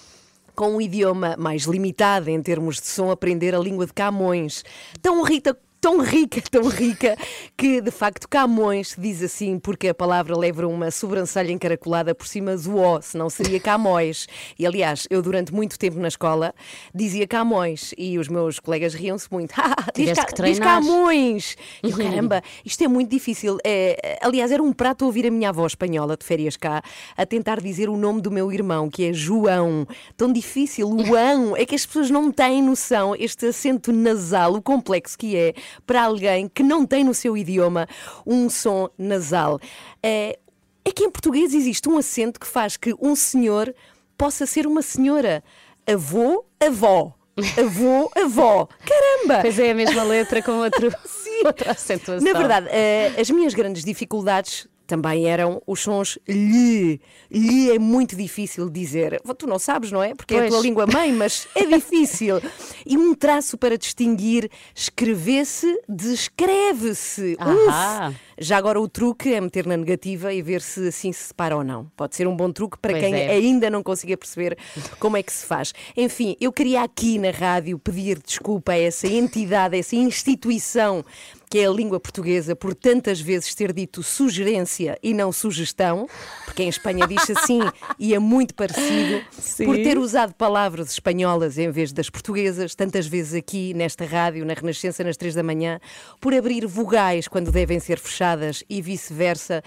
com 0.56 0.76
um 0.76 0.80
idioma 0.80 1.36
mais 1.38 1.64
limitado 1.64 2.30
em 2.30 2.42
termos 2.42 2.76
de 2.76 2.86
som 2.86 3.10
aprender 3.10 3.54
a 3.54 3.58
língua 3.58 3.86
de 3.86 3.92
Camões. 3.92 4.64
Tão 5.02 5.22
Rita 5.22 5.56
tão 5.86 6.00
rica, 6.00 6.42
tão 6.50 6.68
rica, 6.68 7.16
que 7.56 7.80
de 7.80 7.92
facto 7.92 8.28
Camões 8.28 8.88
se 8.88 9.00
diz 9.00 9.22
assim 9.22 9.56
porque 9.56 9.86
a 9.86 9.94
palavra 9.94 10.36
leva 10.36 10.66
uma 10.66 10.90
sobrancelha 10.90 11.52
encaracolada 11.52 12.12
por 12.12 12.26
cima 12.26 12.56
do 12.56 12.76
O, 12.76 13.00
senão 13.00 13.30
seria 13.30 13.60
Camões. 13.60 14.26
E 14.58 14.66
aliás, 14.66 15.06
eu 15.08 15.22
durante 15.22 15.54
muito 15.54 15.78
tempo 15.78 16.00
na 16.00 16.08
escola 16.08 16.52
dizia 16.92 17.24
Camões 17.28 17.94
e 17.96 18.18
os 18.18 18.26
meus 18.26 18.58
colegas 18.58 18.94
riam-se 18.94 19.28
muito. 19.30 19.54
Ah, 19.68 19.74
diz, 19.94 20.12
Ca- 20.12 20.24
que 20.26 20.42
diz. 20.42 20.58
Camões! 20.58 21.56
E 21.82 21.90
eu, 21.90 21.96
caramba, 21.98 22.42
isto 22.64 22.82
é 22.82 22.88
muito 22.88 23.10
difícil. 23.10 23.58
É, 23.64 24.18
aliás, 24.22 24.50
era 24.50 24.62
um 24.62 24.72
prato 24.72 25.04
ouvir 25.04 25.26
a 25.26 25.30
minha 25.30 25.50
avó 25.50 25.66
espanhola 25.66 26.16
de 26.16 26.24
férias 26.26 26.56
cá 26.56 26.82
a 27.16 27.24
tentar 27.26 27.60
dizer 27.60 27.88
o 27.88 27.96
nome 27.96 28.20
do 28.20 28.30
meu 28.30 28.52
irmão, 28.52 28.90
que 28.90 29.04
é 29.04 29.12
João. 29.12 29.86
Tão 30.16 30.32
difícil, 30.32 30.88
o 30.88 31.14
ão. 31.14 31.56
É 31.56 31.64
que 31.64 31.74
as 31.76 31.86
pessoas 31.86 32.10
não 32.10 32.30
têm 32.32 32.60
noção 32.62 33.14
este 33.16 33.46
acento 33.46 33.92
nasal, 33.92 34.54
o 34.54 34.62
complexo 34.62 35.16
que 35.18 35.36
é 35.36 35.54
para 35.86 36.04
alguém 36.04 36.48
que 36.48 36.62
não 36.62 36.86
tem 36.86 37.04
no 37.04 37.14
seu 37.14 37.36
idioma 37.36 37.88
um 38.26 38.48
som 38.48 38.88
nasal. 38.96 39.60
É, 40.02 40.38
é 40.84 40.90
que 40.92 41.04
em 41.04 41.10
português 41.10 41.52
existe 41.52 41.88
um 41.88 41.98
acento 41.98 42.38
que 42.38 42.46
faz 42.46 42.76
que 42.76 42.94
um 43.00 43.16
senhor 43.16 43.74
possa 44.16 44.46
ser 44.46 44.66
uma 44.66 44.82
senhora. 44.82 45.42
Avô, 45.86 46.44
avó. 46.60 47.14
Avô, 47.58 48.10
avó. 48.16 48.68
Caramba! 48.84 49.42
Pois 49.42 49.58
é, 49.58 49.70
a 49.72 49.74
mesma 49.74 50.02
letra 50.02 50.42
com 50.42 50.52
outro, 50.52 50.90
outra 51.44 51.72
acentuação. 51.72 52.24
Na 52.26 52.38
verdade, 52.38 52.68
eh, 52.70 53.12
as 53.18 53.28
minhas 53.28 53.52
grandes 53.52 53.84
dificuldades 53.84 54.66
também 54.86 55.26
eram 55.26 55.60
os 55.66 55.80
sons 55.80 56.18
lhe. 56.28 57.00
Lhe 57.30 57.70
é 57.70 57.78
muito 57.78 58.14
difícil 58.16 58.68
dizer. 58.70 59.20
Tu 59.36 59.46
não 59.46 59.58
sabes, 59.58 59.90
não 59.92 60.02
é? 60.02 60.14
Porque 60.14 60.34
é 60.34 60.38
a 60.38 60.40
Pois. 60.42 60.52
tua 60.54 60.62
língua 60.62 60.86
mãe, 60.86 61.12
mas 61.12 61.46
é 61.54 61.64
difícil. 61.66 62.40
E 62.86 62.96
um 62.96 63.14
traço 63.14 63.58
para 63.58 63.76
distinguir 63.76 64.50
escrever-se 64.74 65.80
de 65.88 66.12
escreve-se. 66.12 67.36
Ahá. 67.38 68.08
Uf! 68.10 68.16
Já 68.38 68.58
agora 68.58 68.78
o 68.80 68.86
truque 68.88 69.32
é 69.32 69.40
meter 69.40 69.66
na 69.66 69.76
negativa 69.76 70.32
e 70.32 70.42
ver 70.42 70.60
se 70.60 70.88
assim 70.88 71.10
se 71.12 71.24
separa 71.28 71.56
ou 71.56 71.64
não. 71.64 71.90
Pode 71.96 72.14
ser 72.14 72.26
um 72.28 72.36
bom 72.36 72.52
truque 72.52 72.76
para 72.78 72.92
Pois 72.92 73.02
quem 73.02 73.14
é. 73.14 73.30
ainda 73.30 73.70
não 73.70 73.82
consiga 73.82 74.16
perceber 74.16 74.58
como 74.98 75.16
é 75.16 75.22
que 75.22 75.32
se 75.32 75.46
faz. 75.46 75.72
Enfim, 75.96 76.36
eu 76.40 76.52
queria 76.52 76.82
aqui 76.82 77.18
na 77.18 77.30
rádio 77.30 77.78
pedir 77.78 78.18
desculpa 78.24 78.72
a 78.72 78.78
essa 78.78 79.06
entidade, 79.06 79.76
a 79.76 79.78
essa 79.78 79.96
instituição 79.96 81.02
que 81.48 81.58
é 81.58 81.66
a 81.66 81.70
língua 81.70 82.00
portuguesa, 82.00 82.56
por 82.56 82.74
tantas 82.74 83.20
vezes 83.20 83.54
ter 83.54 83.72
dito 83.72 84.02
sugerência 84.02 84.98
e 85.02 85.14
não 85.14 85.32
sugestão, 85.32 86.08
porque 86.44 86.62
em 86.62 86.68
Espanha 86.68 87.06
diz 87.06 87.30
assim 87.30 87.60
e 87.98 88.14
é 88.14 88.18
muito 88.18 88.54
parecido, 88.54 89.24
por 89.64 89.76
ter 89.76 89.98
usado 89.98 90.34
palavras 90.34 90.90
espanholas 90.90 91.58
em 91.58 91.70
vez 91.70 91.92
das 91.92 92.10
portuguesas, 92.10 92.74
tantas 92.74 93.06
vezes 93.06 93.34
aqui 93.34 93.72
nesta 93.74 94.04
rádio, 94.04 94.44
na 94.44 94.54
Renascença, 94.54 95.04
nas 95.04 95.16
três 95.16 95.34
da 95.34 95.42
manhã, 95.42 95.78
por 96.20 96.34
abrir 96.34 96.66
vogais 96.66 97.28
quando 97.28 97.52
devem 97.52 97.78
ser 97.78 97.98
fechadas 97.98 98.64
e 98.68 98.82
vice-versa, 98.82 99.62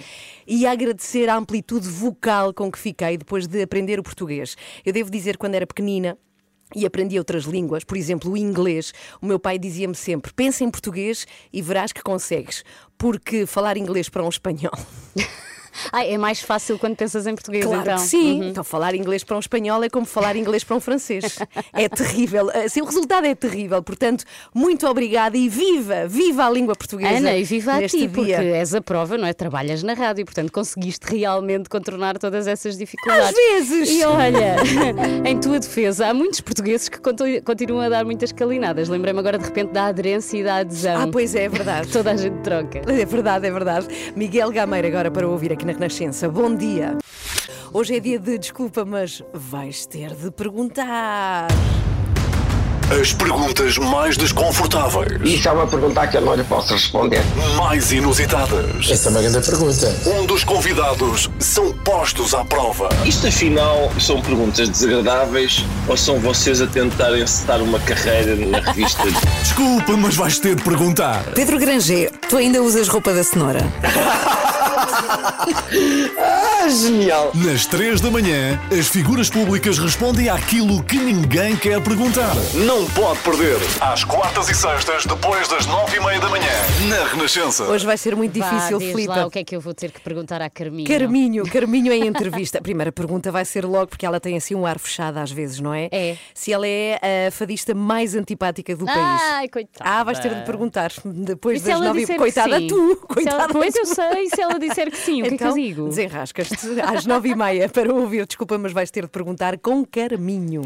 e 0.45 0.65
agradecer 0.65 1.29
a 1.29 1.35
amplitude 1.35 1.87
vocal 1.87 2.53
com 2.53 2.71
que 2.71 2.79
fiquei 2.79 3.17
depois 3.17 3.47
de 3.47 3.61
aprender 3.61 3.99
o 3.99 4.03
português. 4.03 4.55
Eu 4.85 4.91
devo 4.91 5.09
dizer, 5.09 5.37
quando 5.37 5.55
era 5.55 5.65
pequenina, 5.65 6.17
e 6.75 6.85
aprendi 6.85 7.17
outras 7.17 7.43
línguas, 7.43 7.83
por 7.83 7.97
exemplo, 7.97 8.31
o 8.31 8.37
inglês. 8.37 8.93
O 9.21 9.25
meu 9.25 9.39
pai 9.39 9.57
dizia-me 9.57 9.95
sempre: 9.95 10.33
pensa 10.33 10.63
em 10.63 10.69
português 10.69 11.25
e 11.51 11.61
verás 11.61 11.91
que 11.91 12.01
consegues, 12.01 12.63
porque 12.97 13.45
falar 13.45 13.77
inglês 13.77 14.09
para 14.09 14.23
um 14.23 14.29
espanhol. 14.29 14.73
Ah, 15.91 16.05
é 16.05 16.17
mais 16.17 16.41
fácil 16.41 16.77
quando 16.77 16.95
pensas 16.95 17.25
em 17.27 17.33
português, 17.33 17.65
Claro 17.65 17.81
então. 17.81 17.95
que 17.95 18.01
sim. 18.01 18.41
Uhum. 18.41 18.49
Então, 18.49 18.63
falar 18.63 18.95
inglês 18.95 19.23
para 19.23 19.35
um 19.35 19.39
espanhol 19.39 19.83
é 19.83 19.89
como 19.89 20.05
falar 20.05 20.35
inglês 20.35 20.63
para 20.63 20.75
um 20.75 20.79
francês. 20.79 21.39
É 21.73 21.87
terrível. 21.89 22.49
Assim, 22.65 22.81
o 22.81 22.85
resultado 22.85 23.25
é 23.25 23.35
terrível. 23.35 23.81
Portanto, 23.81 24.23
muito 24.53 24.87
obrigada 24.87 25.37
e 25.37 25.47
viva, 25.49 26.07
viva 26.07 26.45
a 26.45 26.49
língua 26.49 26.75
portuguesa. 26.75 27.17
Ana, 27.17 27.35
e 27.37 27.43
viva 27.43 27.73
a 27.75 27.87
ti, 27.87 27.99
dia. 27.99 28.09
porque 28.09 28.31
és 28.31 28.73
a 28.73 28.81
prova, 28.81 29.17
não 29.17 29.27
é? 29.27 29.33
Trabalhas 29.33 29.83
na 29.83 29.93
rádio, 29.93 30.25
portanto 30.25 30.51
conseguiste 30.51 31.05
realmente 31.09 31.69
contornar 31.69 32.17
todas 32.17 32.47
essas 32.47 32.77
dificuldades. 32.77 33.29
Às 33.29 33.35
vezes. 33.35 33.89
E 33.89 34.03
olha, 34.03 34.55
em 35.25 35.39
tua 35.39 35.59
defesa, 35.59 36.07
há 36.07 36.13
muitos 36.13 36.41
portugueses 36.41 36.89
que 36.89 36.99
continuam 37.43 37.81
a 37.81 37.89
dar 37.89 38.05
muitas 38.05 38.31
calinadas. 38.31 38.89
Lembrei-me 38.89 39.19
agora 39.19 39.37
de 39.37 39.45
repente 39.45 39.71
da 39.71 39.85
aderência 39.87 40.37
e 40.37 40.43
da 40.43 40.57
adesão. 40.57 41.01
Ah, 41.03 41.07
pois 41.11 41.35
é, 41.35 41.43
é 41.43 41.49
verdade. 41.49 41.87
toda 41.91 42.11
a 42.11 42.15
gente 42.17 42.41
troca. 42.41 42.81
É 42.87 43.05
verdade, 43.05 43.47
é 43.47 43.51
verdade. 43.51 43.87
Miguel 44.15 44.51
Gameiro 44.51 44.87
agora 44.87 45.09
para 45.11 45.27
ouvir 45.27 45.51
aqui 45.53 45.65
na 45.69 45.73
Renascença. 45.73 46.27
Bom 46.27 46.55
dia. 46.55 46.97
Hoje 47.71 47.95
é 47.95 47.99
dia 47.99 48.19
de 48.19 48.37
desculpa, 48.37 48.83
mas 48.83 49.23
vais 49.33 49.85
ter 49.85 50.15
de 50.15 50.31
perguntar. 50.31 51.47
As 52.99 53.13
perguntas 53.13 53.77
mais 53.77 54.17
desconfortáveis. 54.17 55.21
Isso 55.23 55.47
é 55.47 55.51
uma 55.51 55.67
pergunta 55.67 56.07
que 56.07 56.17
eu 56.17 56.21
não 56.21 56.33
lhe 56.33 56.43
posso 56.43 56.73
responder. 56.73 57.21
Mais 57.55 57.91
inusitadas. 57.91 58.89
Essa 58.89 59.09
é 59.09 59.11
uma 59.11 59.21
grande 59.21 59.45
pergunta. 59.45 59.95
Onde 60.19 60.33
os 60.33 60.43
convidados 60.43 61.29
são 61.37 61.71
postos 61.71 62.33
à 62.33 62.43
prova. 62.43 62.89
Isto 63.05 63.27
afinal 63.27 63.91
são 63.99 64.19
perguntas 64.19 64.69
desagradáveis 64.69 65.63
ou 65.87 65.95
são 65.95 66.17
vocês 66.19 66.63
a 66.63 66.67
tentarem 66.67 67.21
encetar 67.21 67.61
uma 67.61 67.79
carreira 67.79 68.35
na 68.35 68.59
revista? 68.59 69.03
Desculpa, 69.43 69.95
mas 69.95 70.15
vais 70.15 70.39
ter 70.39 70.55
de 70.55 70.63
perguntar. 70.63 71.23
Pedro 71.35 71.59
Granger, 71.59 72.11
tu 72.27 72.37
ainda 72.37 72.59
usas 72.63 72.87
roupa 72.87 73.13
da 73.13 73.23
cenoura? 73.23 73.59
Ah, 76.17 76.67
genial! 76.69 77.31
Nas 77.35 77.65
3 77.65 78.01
da 78.01 78.09
manhã, 78.11 78.59
as 78.77 78.87
figuras 78.87 79.29
públicas 79.29 79.77
respondem 79.77 80.29
àquilo 80.29 80.83
que 80.83 80.97
ninguém 80.97 81.55
quer 81.55 81.81
perguntar. 81.83 82.33
Não 82.53 82.85
pode 82.91 83.19
perder. 83.19 83.57
Às 83.79 84.03
quartas 84.03 84.49
e 84.49 84.55
sextas, 84.55 85.05
depois 85.05 85.47
das 85.47 85.65
9 85.65 85.97
e 85.97 85.99
meia 85.99 86.19
da 86.19 86.29
manhã, 86.29 86.51
na 86.89 87.07
Renascença. 87.09 87.63
Hoje 87.65 87.85
vai 87.85 87.97
ser 87.97 88.15
muito 88.15 88.37
Vá, 88.39 88.49
difícil, 88.49 88.79
diz 88.79 88.89
Filipe. 88.91 89.07
lá 89.07 89.25
o 89.25 89.31
que 89.31 89.39
é 89.39 89.43
que 89.43 89.55
eu 89.55 89.61
vou 89.61 89.73
ter 89.73 89.91
que 89.91 90.01
perguntar 90.01 90.41
à 90.41 90.49
Carminho. 90.49 90.87
Carminho, 90.87 91.43
Carminho 91.45 91.93
em 91.93 92.07
entrevista. 92.07 92.57
A 92.57 92.61
primeira 92.61 92.91
pergunta 92.91 93.31
vai 93.31 93.45
ser 93.45 93.65
logo, 93.65 93.87
porque 93.87 94.05
ela 94.05 94.19
tem 94.19 94.35
assim 94.37 94.55
um 94.55 94.65
ar 94.65 94.79
fechado 94.79 95.17
às 95.17 95.31
vezes, 95.31 95.59
não 95.59 95.73
é? 95.73 95.87
É. 95.91 96.17
Se 96.33 96.51
ela 96.51 96.67
é 96.67 97.27
a 97.27 97.31
fadista 97.31 97.73
mais 97.73 98.15
antipática 98.15 98.75
do 98.75 98.85
país. 98.85 99.21
Ai, 99.33 99.47
coitada. 99.49 99.89
Ah, 99.89 100.03
vais 100.03 100.19
ter 100.19 100.33
de 100.33 100.41
perguntar 100.45 100.91
depois 101.05 101.57
E 101.57 101.59
se 101.61 101.65
das 101.67 101.75
ela 101.75 101.85
nove. 101.85 101.99
disser 102.01 102.15
que 102.15 102.19
Coitada 102.21 102.57
sim? 102.57 102.67
tu, 102.67 102.75
Se 102.75 102.91
ela- 102.91 103.07
coitada 103.07 103.53
Pois 103.53 103.75
eu 103.75 103.85
sei, 103.85 104.29
se 104.29 104.41
ela 104.41 104.59
disser 104.59 104.78
que 104.91 104.97
sim, 104.97 105.21
o 105.21 105.25
que 105.25 105.33
é 105.33 105.37
que 105.37 105.43
eu 105.43 105.47
Então, 105.49 105.53
digo? 105.57 105.89
Desenrascas-te 105.89 106.55
às 106.81 107.05
nove 107.05 107.29
e 107.29 107.35
meia 107.35 107.67
para 107.69 107.93
ouvir. 107.93 108.25
Desculpa, 108.25 108.57
mas 108.57 108.71
vais 108.71 108.91
ter 108.91 109.03
de 109.03 109.09
perguntar 109.09 109.57
com 109.57 109.85
Carminho. 109.85 110.61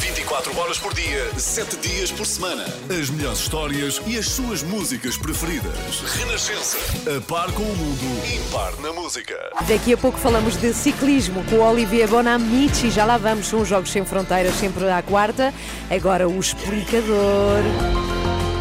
24 0.00 0.58
horas 0.58 0.78
por 0.78 0.92
dia, 0.94 1.30
7 1.36 1.76
dias 1.78 2.12
por 2.12 2.26
semana. 2.26 2.64
As 2.90 3.08
melhores 3.10 3.38
histórias 3.40 4.00
e 4.06 4.18
as 4.18 4.26
suas 4.28 4.62
músicas 4.62 5.16
preferidas. 5.16 5.72
Renascença. 6.16 6.76
A 7.16 7.20
par 7.22 7.50
com 7.52 7.62
o 7.62 7.76
mundo, 7.76 8.26
impar 8.36 8.76
na 8.80 8.92
música. 8.92 9.34
Daqui 9.66 9.94
a 9.94 9.96
pouco 9.96 10.18
falamos 10.18 10.56
de 10.60 10.72
ciclismo 10.74 11.42
com 11.44 11.56
o 11.56 11.62
Olivier 11.70 12.06
Bonamici. 12.08 12.90
Já 12.90 13.04
lá 13.06 13.16
vamos, 13.16 13.46
são 13.48 13.62
os 13.62 13.68
Jogos 13.68 13.90
Sem 13.90 14.04
Fronteiras, 14.04 14.54
sempre 14.54 14.88
à 14.90 15.00
quarta. 15.02 15.52
Agora 15.90 16.28
o 16.28 16.38
explicador 16.38 17.62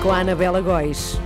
com 0.02 0.12
a 0.12 0.20
Anabela 0.20 0.62
Góis. 0.62 1.20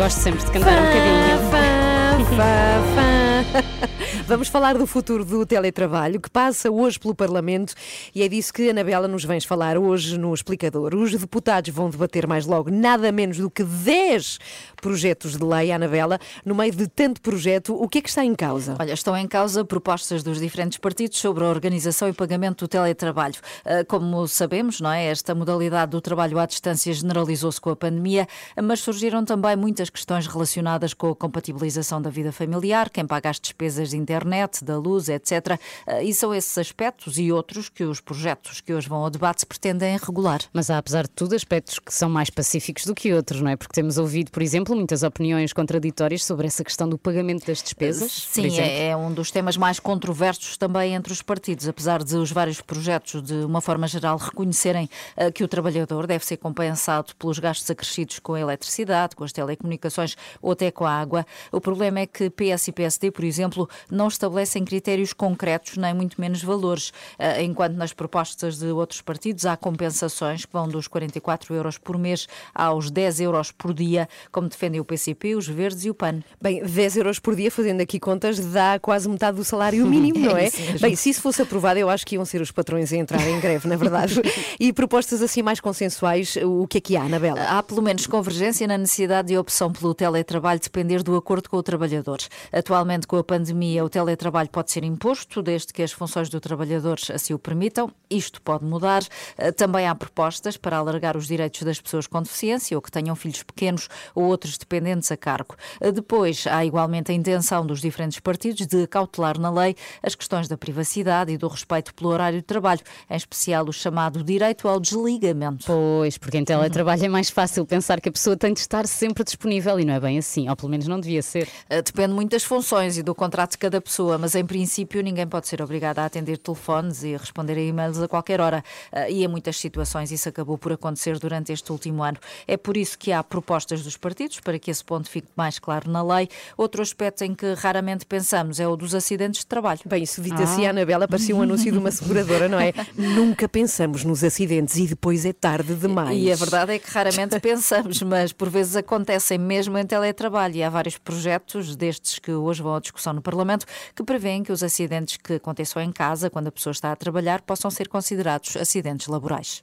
Gosto 0.00 0.20
sempre 0.20 0.42
de 0.42 0.50
cantar 0.50 0.78
um 0.78 0.86
bocadinho. 0.86 1.38
Fá, 1.50 2.16
fá, 2.34 3.44
fá. 3.82 3.88
Vamos 4.30 4.46
falar 4.46 4.78
do 4.78 4.86
futuro 4.86 5.24
do 5.24 5.44
teletrabalho 5.44 6.20
que 6.20 6.30
passa 6.30 6.70
hoje 6.70 6.96
pelo 7.00 7.16
Parlamento 7.16 7.74
e 8.14 8.22
é 8.22 8.28
disso 8.28 8.52
que 8.52 8.68
a 8.68 8.70
Anabela 8.70 9.08
nos 9.08 9.24
vens 9.24 9.44
falar 9.44 9.76
hoje 9.76 10.16
no 10.16 10.32
explicador. 10.32 10.94
Os 10.94 11.10
deputados 11.10 11.74
vão 11.74 11.90
debater 11.90 12.28
mais 12.28 12.46
logo 12.46 12.70
nada 12.70 13.10
menos 13.10 13.38
do 13.38 13.50
que 13.50 13.64
10 13.64 14.38
projetos 14.80 15.36
de 15.36 15.42
lei, 15.42 15.72
Anabela. 15.72 16.16
No 16.44 16.54
meio 16.54 16.70
de 16.70 16.86
tanto 16.86 17.20
projeto, 17.20 17.74
o 17.74 17.88
que 17.88 17.98
é 17.98 18.00
que 18.00 18.08
está 18.08 18.24
em 18.24 18.32
causa? 18.36 18.76
Olha, 18.78 18.92
estão 18.92 19.16
em 19.16 19.26
causa 19.26 19.64
propostas 19.64 20.22
dos 20.22 20.38
diferentes 20.38 20.78
partidos 20.78 21.18
sobre 21.18 21.42
a 21.42 21.48
organização 21.48 22.08
e 22.08 22.12
pagamento 22.12 22.66
do 22.66 22.68
teletrabalho. 22.68 23.34
Ah, 23.64 23.84
Como 23.84 24.28
sabemos, 24.28 24.80
não 24.80 24.92
é? 24.92 25.06
Esta 25.06 25.34
modalidade 25.34 25.90
do 25.90 26.00
trabalho 26.00 26.38
à 26.38 26.46
distância 26.46 26.94
generalizou-se 26.94 27.60
com 27.60 27.70
a 27.70 27.76
pandemia, 27.76 28.28
mas 28.62 28.78
surgiram 28.78 29.24
também 29.24 29.56
muitas 29.56 29.90
questões 29.90 30.28
relacionadas 30.28 30.94
com 30.94 31.08
a 31.08 31.16
compatibilização 31.16 32.00
da 32.00 32.10
vida 32.10 32.30
familiar, 32.30 32.90
quem 32.90 33.04
paga 33.04 33.28
as 33.30 33.40
despesas 33.40 33.90
de 33.90 33.96
internet, 34.20 34.64
da 34.64 34.78
luz, 34.78 35.08
etc. 35.08 35.58
Ah, 35.86 36.02
E 36.02 36.12
são 36.12 36.34
esses 36.34 36.56
aspectos 36.58 37.18
e 37.18 37.32
outros 37.32 37.68
que 37.68 37.84
os 37.84 38.00
projetos 38.00 38.60
que 38.60 38.72
hoje 38.72 38.88
vão 38.88 39.02
ao 39.02 39.10
debate 39.10 39.40
se 39.40 39.46
pretendem 39.46 39.96
regular. 39.96 40.40
Mas 40.52 40.70
há, 40.70 40.78
apesar 40.78 41.04
de 41.04 41.10
tudo, 41.10 41.34
aspectos 41.34 41.78
que 41.78 41.92
são 41.92 42.08
mais 42.08 42.30
pacíficos 42.30 42.84
do 42.84 42.94
que 42.94 43.12
outros, 43.12 43.40
não 43.40 43.50
é? 43.50 43.56
Porque 43.56 43.72
temos 43.72 43.98
ouvido, 43.98 44.30
por 44.30 44.42
exemplo, 44.42 44.76
muitas 44.76 45.02
opiniões 45.02 45.52
contraditórias 45.52 46.24
sobre 46.24 46.46
essa 46.46 46.62
questão 46.62 46.88
do 46.88 46.98
pagamento 46.98 47.46
das 47.46 47.62
despesas. 47.62 48.26
por 48.26 48.42
Sim, 48.42 48.60
é, 48.60 48.88
é 48.88 48.96
um 48.96 49.12
dos 49.12 49.30
temas 49.30 49.56
mais 49.56 49.80
controversos 49.80 50.56
também 50.56 50.94
entre 50.94 51.12
os 51.12 51.22
partidos, 51.22 51.66
apesar 51.66 52.02
de 52.02 52.16
os 52.16 52.30
vários 52.30 52.60
projetos, 52.60 53.22
de 53.22 53.34
uma 53.44 53.60
forma 53.60 53.86
geral, 53.86 54.16
reconhecerem 54.16 54.88
eh, 55.16 55.30
que 55.30 55.42
o 55.42 55.48
trabalhador 55.48 56.06
deve 56.06 56.24
ser 56.24 56.36
compensado 56.36 57.14
pelos 57.16 57.38
gastos 57.38 57.70
acrescidos 57.70 58.18
com 58.18 58.34
a 58.34 58.40
eletricidade, 58.40 59.16
com 59.16 59.24
as 59.24 59.32
telecomunicações 59.32 60.16
ou 60.42 60.52
até 60.52 60.70
com 60.70 60.84
a 60.84 60.92
água. 60.92 61.26
O 61.52 61.60
problema 61.60 62.00
é 62.00 62.06
que 62.06 62.28
PS 62.30 62.68
e 62.68 62.72
PSD, 62.72 63.10
por 63.10 63.24
exemplo, 63.24 63.68
não 63.90 64.09
estabelecem 64.14 64.64
critérios 64.64 65.12
concretos, 65.12 65.76
nem 65.76 65.94
muito 65.94 66.20
menos 66.20 66.42
valores, 66.42 66.92
eh, 67.18 67.42
enquanto 67.42 67.74
nas 67.74 67.92
propostas 67.92 68.58
de 68.58 68.66
outros 68.66 69.00
partidos 69.00 69.46
há 69.46 69.56
compensações 69.56 70.44
que 70.44 70.52
vão 70.52 70.68
dos 70.68 70.86
44 70.86 71.54
euros 71.54 71.78
por 71.78 71.98
mês 71.98 72.26
aos 72.54 72.90
10 72.90 73.20
euros 73.20 73.50
por 73.50 73.72
dia, 73.72 74.08
como 74.30 74.48
defendem 74.48 74.80
o 74.80 74.84
PCP, 74.84 75.34
os 75.34 75.46
Verdes 75.46 75.84
e 75.84 75.90
o 75.90 75.94
PAN. 75.94 76.22
Bem, 76.40 76.62
10 76.62 76.96
euros 76.98 77.18
por 77.18 77.34
dia, 77.34 77.50
fazendo 77.50 77.80
aqui 77.80 77.98
contas, 77.98 78.38
dá 78.38 78.78
quase 78.78 79.08
metade 79.08 79.36
do 79.36 79.44
salário 79.44 79.84
mínimo, 79.88 80.18
não 80.18 80.36
é? 80.36 80.50
mesmo. 80.50 80.80
Bem, 80.80 80.96
se 80.96 81.10
isso 81.10 81.20
fosse 81.20 81.42
aprovado, 81.42 81.78
eu 81.78 81.88
acho 81.88 82.06
que 82.06 82.14
iam 82.14 82.24
ser 82.24 82.40
os 82.40 82.50
patrões 82.50 82.92
a 82.92 82.96
entrar 82.96 83.26
em 83.26 83.40
greve, 83.40 83.68
na 83.68 83.76
verdade. 83.76 84.20
e 84.58 84.72
propostas 84.72 85.22
assim 85.22 85.42
mais 85.42 85.60
consensuais, 85.60 86.36
o 86.42 86.66
que 86.66 86.78
é 86.78 86.80
que 86.80 86.96
há, 86.96 87.02
Anabela? 87.02 87.42
Há 87.42 87.62
pelo 87.62 87.82
menos 87.82 88.06
convergência 88.06 88.66
na 88.66 88.78
necessidade 88.78 89.32
e 89.32 89.38
opção 89.38 89.72
pelo 89.72 89.94
teletrabalho 89.94 90.60
depender 90.60 91.02
do 91.02 91.16
acordo 91.16 91.48
com 91.48 91.56
o 91.56 91.62
trabalhador. 91.62 92.18
Atualmente, 92.52 93.06
com 93.06 93.16
a 93.16 93.24
pandemia, 93.24 93.84
o 93.84 93.88
teletrabalho 94.00 94.48
pode 94.48 94.70
ser 94.70 94.82
imposto, 94.82 95.42
desde 95.42 95.72
que 95.72 95.82
as 95.82 95.92
funções 95.92 96.28
do 96.28 96.40
trabalhador 96.40 96.98
assim 97.12 97.34
o 97.34 97.38
permitam. 97.38 97.90
Isto 98.08 98.40
pode 98.40 98.64
mudar. 98.64 99.02
Eh, 99.36 99.52
Também 99.52 99.86
há 99.86 99.94
propostas 99.94 100.56
para 100.56 100.78
alargar 100.78 101.16
os 101.16 101.26
direitos 101.26 101.62
das 101.62 101.80
pessoas 101.80 102.06
com 102.06 102.22
deficiência 102.22 102.76
ou 102.76 102.82
que 102.82 102.90
tenham 102.90 103.14
filhos 103.14 103.42
pequenos 103.42 103.88
ou 104.14 104.24
outros 104.24 104.56
dependentes 104.56 105.12
a 105.12 105.16
cargo. 105.16 105.54
Eh, 105.80 105.92
Depois, 105.92 106.46
há 106.46 106.64
igualmente 106.64 107.12
a 107.12 107.14
intenção 107.14 107.66
dos 107.66 107.80
diferentes 107.80 108.18
partidos 108.20 108.66
de 108.66 108.86
cautelar 108.86 109.38
na 109.38 109.50
lei 109.50 109.76
as 110.02 110.14
questões 110.14 110.48
da 110.48 110.56
privacidade 110.56 111.32
e 111.32 111.36
do 111.36 111.46
respeito 111.48 111.94
pelo 111.94 112.10
horário 112.10 112.38
de 112.38 112.44
trabalho, 112.46 112.80
em 113.08 113.16
especial 113.16 113.68
o 113.68 113.72
chamado 113.72 114.24
direito 114.24 114.66
ao 114.66 114.80
desligamento. 114.80 115.66
Pois, 115.66 116.16
porque 116.16 116.38
em 116.38 116.44
teletrabalho 116.44 117.04
é 117.04 117.08
mais 117.08 117.28
fácil 117.28 117.66
pensar 117.66 118.00
que 118.00 118.08
a 118.08 118.12
pessoa 118.12 118.36
tem 118.36 118.52
de 118.54 118.60
estar 118.60 118.86
sempre 118.86 119.24
disponível 119.24 119.78
e 119.78 119.84
não 119.84 119.94
é 119.94 120.00
bem 120.00 120.18
assim, 120.18 120.48
ou 120.48 120.56
pelo 120.56 120.70
menos 120.70 120.86
não 120.88 120.98
devia 120.98 121.22
ser. 121.22 121.46
Uh, 121.70 121.82
Depende 121.90 122.14
muito 122.14 122.30
das 122.30 122.44
funções 122.44 122.96
e 122.96 123.02
do 123.02 123.14
contrato 123.14 123.52
de 123.52 123.58
cada 123.58 123.79
pessoa, 123.80 124.18
mas 124.18 124.34
em 124.34 124.44
princípio 124.44 125.02
ninguém 125.02 125.26
pode 125.26 125.48
ser 125.48 125.62
obrigado 125.62 125.98
a 125.98 126.04
atender 126.04 126.38
telefones 126.38 127.02
e 127.02 127.14
a 127.14 127.18
responder 127.18 127.54
a 127.54 127.60
e-mails 127.60 128.00
a 128.00 128.08
qualquer 128.08 128.40
hora. 128.40 128.64
Uh, 128.92 129.10
E 129.10 129.24
em 129.24 129.28
muitas 129.28 129.56
situações 129.56 130.10
isso 130.10 130.28
acabou 130.28 130.56
por 130.58 130.72
acontecer 130.72 131.18
durante 131.18 131.52
este 131.52 131.70
último 131.72 132.02
ano. 132.02 132.18
É 132.46 132.56
por 132.56 132.76
isso 132.76 132.98
que 132.98 133.12
há 133.12 133.22
propostas 133.22 133.82
dos 133.82 133.96
partidos 133.96 134.40
para 134.40 134.58
que 134.58 134.70
esse 134.70 134.84
ponto 134.84 135.08
fique 135.08 135.28
mais 135.36 135.58
claro 135.58 135.90
na 135.90 136.02
lei. 136.02 136.28
Outro 136.56 136.82
aspecto 136.82 137.22
em 137.22 137.34
que 137.34 137.52
raramente 137.54 138.06
pensamos 138.06 138.60
é 138.60 138.66
o 138.66 138.76
dos 138.76 138.94
acidentes 138.94 139.40
de 139.40 139.46
trabalho. 139.46 139.80
Bem, 139.86 140.02
isso 140.02 140.20
dito 140.20 140.40
assim, 140.42 140.66
Anabela, 140.66 141.06
parecia 141.08 141.34
um 141.34 141.42
anúncio 141.42 141.70
de 141.70 141.78
uma 141.78 141.90
seguradora, 141.90 142.48
não 142.48 142.58
é? 142.58 142.72
Nunca 142.96 143.48
pensamos 143.48 144.04
nos 144.04 144.22
acidentes 144.24 144.76
e 144.76 144.86
depois 144.86 145.24
é 145.24 145.32
tarde 145.32 145.74
demais. 145.74 146.16
E 146.16 146.30
a 146.30 146.36
verdade 146.36 146.74
é 146.74 146.78
que 146.78 146.90
raramente 146.90 147.38
pensamos, 147.40 148.02
mas 148.02 148.32
por 148.32 148.48
vezes 148.48 148.76
acontecem 148.76 149.38
mesmo 149.38 149.76
em 149.78 149.86
teletrabalho. 149.86 150.56
E 150.56 150.62
há 150.62 150.70
vários 150.70 150.98
projetos 150.98 151.76
destes 151.76 152.18
que 152.18 152.32
hoje 152.32 152.62
vão 152.62 152.74
à 152.74 152.80
discussão 152.80 153.12
no 153.12 153.22
Parlamento 153.22 153.66
que 153.94 154.02
prevêem 154.02 154.42
que 154.42 154.52
os 154.52 154.62
acidentes 154.62 155.16
que 155.16 155.34
aconteçam 155.34 155.82
em 155.82 155.92
casa, 155.92 156.30
quando 156.30 156.48
a 156.48 156.52
pessoa 156.52 156.72
está 156.72 156.92
a 156.92 156.96
trabalhar, 156.96 157.42
possam 157.42 157.70
ser 157.70 157.88
considerados 157.88 158.56
acidentes 158.56 159.06
laborais. 159.06 159.62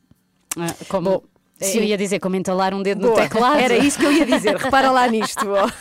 Ah, 0.57 0.73
Como, 0.87 1.23
sim. 1.65 1.77
eu 1.79 1.83
ia 1.83 1.97
dizer, 1.97 2.19
como 2.19 2.35
entalar 2.35 2.73
um 2.73 2.81
dedo 2.81 3.01
no 3.01 3.07
Boa. 3.09 3.21
teclado. 3.21 3.59
Era 3.59 3.77
isso 3.77 3.97
que 3.99 4.05
eu 4.05 4.11
ia 4.11 4.25
dizer. 4.25 4.55
Repara 4.55 4.91
lá 4.91 5.07
nisto. 5.07 5.47
ó. 5.49 5.69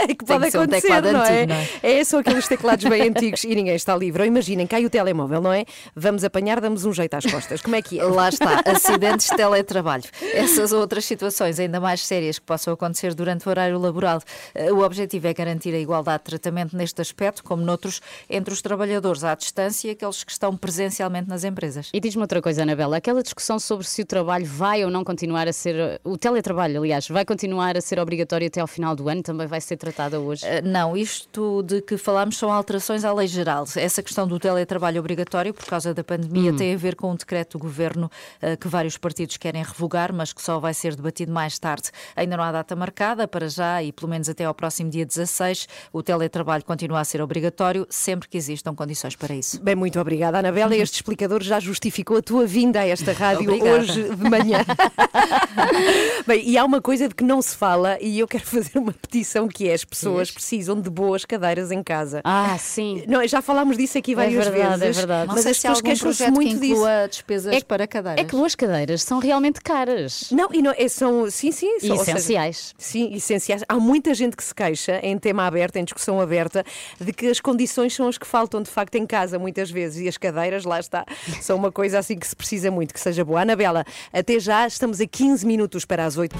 É 0.00 0.06
que 0.08 0.24
Tem 0.24 0.26
pode 0.26 0.44
que 0.46 0.50
ser 0.52 0.58
um 0.58 0.62
acontecer, 0.62 0.82
teclado 0.82 1.12
não, 1.12 1.22
é? 1.24 1.42
antigo, 1.42 1.52
não 1.52 1.90
é? 1.90 2.04
São 2.04 2.20
aqueles 2.20 2.48
teclados 2.48 2.84
bem 2.84 3.02
antigos 3.08 3.42
e 3.44 3.54
ninguém 3.54 3.74
está 3.74 3.96
livre. 3.96 4.22
Ou 4.22 4.28
imaginem, 4.28 4.64
cai 4.66 4.84
o 4.86 4.90
telemóvel, 4.90 5.40
não 5.40 5.52
é? 5.52 5.64
Vamos 5.94 6.22
apanhar, 6.24 6.60
damos 6.60 6.84
um 6.84 6.92
jeito 6.92 7.14
às 7.14 7.26
costas. 7.26 7.60
Como 7.62 7.74
é 7.74 7.82
que 7.82 7.98
é? 7.98 8.04
Lá 8.04 8.28
está, 8.28 8.62
acidentes 8.64 9.28
de 9.28 9.36
teletrabalho. 9.36 10.04
Essas 10.34 10.72
ou 10.72 10.80
outras 10.80 11.04
situações 11.04 11.58
ainda 11.58 11.80
mais 11.80 12.04
sérias 12.06 12.38
que 12.38 12.46
possam 12.46 12.72
acontecer 12.74 13.12
durante 13.12 13.46
o 13.46 13.50
horário 13.50 13.78
laboral. 13.78 14.20
Eh, 14.54 14.72
O 14.72 14.80
objetivo 14.84 15.26
é 15.26 15.34
garantir 15.34 15.74
a 15.74 15.78
igualdade 15.78 16.18
de 16.18 16.24
tratamento 16.30 16.76
neste 16.76 17.00
aspecto, 17.00 17.42
como 17.42 17.62
noutros, 17.64 18.00
entre 18.30 18.54
os 18.54 18.62
trabalhadores 18.62 19.24
à 19.24 19.34
distância 19.34 19.88
e 19.88 19.90
aqueles 19.92 20.22
que 20.22 20.30
estão 20.32 20.56
presencialmente 20.56 21.28
nas 21.28 21.42
empresas. 21.44 21.90
E 21.92 21.98
diz-me 22.00 22.22
outra 22.22 22.40
coisa, 22.40 22.62
Anabela, 22.62 22.96
aquela 22.98 23.22
discussão 23.22 23.58
sobre 23.58 23.86
se 23.86 24.02
o 24.02 24.06
trabalho 24.06 24.46
vai 24.46 24.84
ou 24.84 24.90
não 24.90 25.02
continuar 25.02 25.17
a 25.48 25.52
ser, 25.52 26.00
o 26.04 26.16
teletrabalho, 26.16 26.80
aliás, 26.80 27.08
vai 27.08 27.24
continuar 27.24 27.76
a 27.76 27.80
ser 27.80 27.98
obrigatório 27.98 28.46
até 28.46 28.60
ao 28.60 28.66
final 28.66 28.94
do 28.94 29.08
ano, 29.08 29.22
também 29.22 29.46
vai 29.46 29.60
ser 29.60 29.76
tratada 29.76 30.20
hoje? 30.20 30.44
Uh, 30.44 30.66
não, 30.66 30.96
isto 30.96 31.62
de 31.62 31.80
que 31.82 31.96
falámos 31.96 32.36
são 32.36 32.52
alterações 32.52 33.04
à 33.04 33.12
lei 33.12 33.26
geral. 33.26 33.64
Essa 33.76 34.02
questão 34.02 34.26
do 34.26 34.38
teletrabalho 34.38 35.00
obrigatório 35.00 35.52
por 35.52 35.64
causa 35.66 35.92
da 35.92 36.04
pandemia 36.04 36.52
hum. 36.52 36.56
tem 36.56 36.74
a 36.74 36.76
ver 36.76 36.94
com 36.94 37.10
um 37.10 37.16
decreto 37.16 37.58
do 37.58 37.62
governo 37.62 38.10
uh, 38.42 38.56
que 38.56 38.68
vários 38.68 38.96
partidos 38.96 39.36
querem 39.36 39.62
revogar, 39.62 40.12
mas 40.12 40.32
que 40.32 40.42
só 40.42 40.58
vai 40.58 40.74
ser 40.74 40.94
debatido 40.94 41.32
mais 41.32 41.58
tarde. 41.58 41.90
Ainda 42.14 42.36
não 42.36 42.44
há 42.44 42.52
data 42.52 42.76
marcada 42.76 43.26
para 43.26 43.48
já 43.48 43.82
e 43.82 43.92
pelo 43.92 44.08
menos 44.08 44.28
até 44.28 44.44
ao 44.44 44.54
próximo 44.54 44.90
dia 44.90 45.04
16 45.04 45.66
o 45.92 46.02
teletrabalho 46.02 46.64
continua 46.64 47.00
a 47.00 47.04
ser 47.04 47.20
obrigatório 47.20 47.86
sempre 47.90 48.28
que 48.28 48.36
existam 48.36 48.74
condições 48.74 49.16
para 49.16 49.34
isso. 49.34 49.60
Bem, 49.62 49.74
muito 49.74 49.98
obrigada, 49.98 50.38
Anabela. 50.38 50.76
Este 50.76 50.96
explicador 50.96 51.42
já 51.42 51.60
justificou 51.60 52.16
a 52.18 52.22
tua 52.22 52.46
vinda 52.46 52.80
a 52.80 52.86
esta 52.86 53.12
rádio 53.12 53.50
hoje 53.62 54.02
de 54.14 54.30
manhã. 54.30 54.58
Bem, 56.26 56.48
e 56.48 56.58
há 56.58 56.64
uma 56.64 56.80
coisa 56.80 57.08
de 57.08 57.14
que 57.14 57.24
não 57.24 57.40
se 57.40 57.56
fala 57.56 57.98
e 58.00 58.18
eu 58.18 58.28
quero 58.28 58.44
fazer 58.44 58.78
uma 58.78 58.92
petição 58.92 59.48
que 59.48 59.68
é 59.68 59.74
as 59.74 59.84
pessoas 59.84 60.30
precisam 60.30 60.80
de 60.80 60.90
boas 60.90 61.24
cadeiras 61.24 61.70
em 61.70 61.82
casa. 61.82 62.20
Ah, 62.24 62.56
sim. 62.58 63.04
Não, 63.06 63.26
já 63.26 63.40
falámos 63.40 63.76
disso 63.76 63.98
aqui 63.98 64.14
várias 64.14 64.46
é 64.46 64.50
verdade, 64.50 64.80
vezes. 64.80 64.96
É 64.96 65.00
verdade. 65.00 65.28
Mas 65.28 65.46
as 65.46 65.58
pessoas 65.58 65.80
queixam-se 65.80 66.30
muito 66.30 66.60
que 66.60 66.68
disso. 66.68 66.82
despesas 67.10 67.54
é, 67.54 67.60
para 67.60 67.86
cadeiras. 67.86 68.24
É 68.24 68.28
que 68.28 68.36
boas 68.36 68.54
cadeiras 68.54 69.02
são 69.02 69.18
realmente 69.18 69.60
caras. 69.60 70.30
Não, 70.30 70.48
e 70.52 70.62
não, 70.62 70.72
é, 70.76 70.88
são, 70.88 71.30
sim, 71.30 71.52
sim. 71.52 71.80
São, 71.80 71.96
essenciais. 71.96 72.74
Seja, 72.76 73.08
sim, 73.08 73.14
essenciais. 73.14 73.64
Há 73.68 73.74
muita 73.76 74.14
gente 74.14 74.36
que 74.36 74.44
se 74.44 74.54
queixa 74.54 75.00
em 75.02 75.18
tema 75.18 75.46
aberto, 75.46 75.76
em 75.76 75.84
discussão 75.84 76.20
aberta, 76.20 76.64
de 77.00 77.12
que 77.12 77.26
as 77.26 77.40
condições 77.40 77.94
são 77.94 78.08
as 78.08 78.18
que 78.18 78.26
faltam 78.26 78.62
de 78.62 78.70
facto 78.70 78.94
em 78.96 79.06
casa 79.06 79.38
muitas 79.38 79.70
vezes 79.70 80.04
e 80.04 80.08
as 80.08 80.16
cadeiras, 80.16 80.64
lá 80.64 80.80
está, 80.80 81.04
são 81.40 81.56
uma 81.56 81.72
coisa 81.72 81.98
assim 81.98 82.16
que 82.16 82.26
se 82.26 82.36
precisa 82.36 82.70
muito 82.70 82.92
que 82.94 83.00
seja 83.00 83.24
boa. 83.24 83.40
Anabela, 83.42 83.84
até 84.12 84.38
já, 84.38 84.66
estamos 84.66 84.97
a 85.00 85.06
15 85.06 85.46
minutos 85.46 85.84
para 85.84 86.04
as 86.04 86.16
8. 86.16 86.36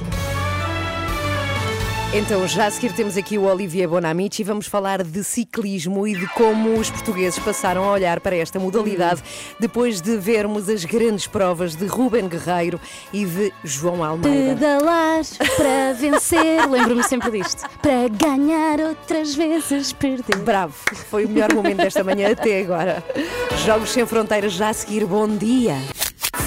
Então, 2.15 2.49
já 2.49 2.67
a 2.67 2.71
seguir 2.71 2.95
temos 2.95 3.19
aqui 3.19 3.37
o 3.37 3.43
Olivier 3.45 3.87
Bonamici 3.87 4.41
e 4.41 4.45
vamos 4.45 4.67
falar 4.67 5.03
de 5.03 5.23
ciclismo 5.23 6.09
e 6.09 6.15
de 6.15 6.27
como 6.29 6.79
os 6.79 6.89
portugueses 6.89 7.39
passaram 7.39 7.85
a 7.85 7.93
olhar 7.93 8.19
para 8.21 8.35
esta 8.35 8.59
modalidade 8.59 9.23
depois 9.61 10.01
de 10.01 10.17
vermos 10.17 10.71
as 10.71 10.87
grandes 10.87 11.27
provas 11.27 11.77
de 11.77 11.85
Ruben 11.85 12.27
Guerreiro 12.27 12.81
e 13.13 13.27
de 13.27 13.53
João 13.63 14.03
Almeida. 14.03 14.55
Pedalar 14.55 15.23
para 15.55 15.93
vencer, 15.93 16.65
lembro-me 16.67 17.05
sempre 17.05 17.31
disto, 17.31 17.69
para 17.83 18.09
ganhar 18.09 18.81
outras 18.81 19.35
vezes 19.35 19.93
perder. 19.93 20.39
Bravo, 20.39 20.75
foi 21.11 21.27
o 21.27 21.29
melhor 21.29 21.53
momento 21.53 21.77
desta 21.77 22.03
manhã 22.03 22.33
até 22.33 22.63
agora. 22.63 23.05
Jogos 23.67 23.91
Sem 23.91 24.07
Fronteiras 24.07 24.55
já 24.55 24.71
a 24.71 24.73
seguir, 24.73 25.05
bom 25.05 25.29
dia. 25.29 25.77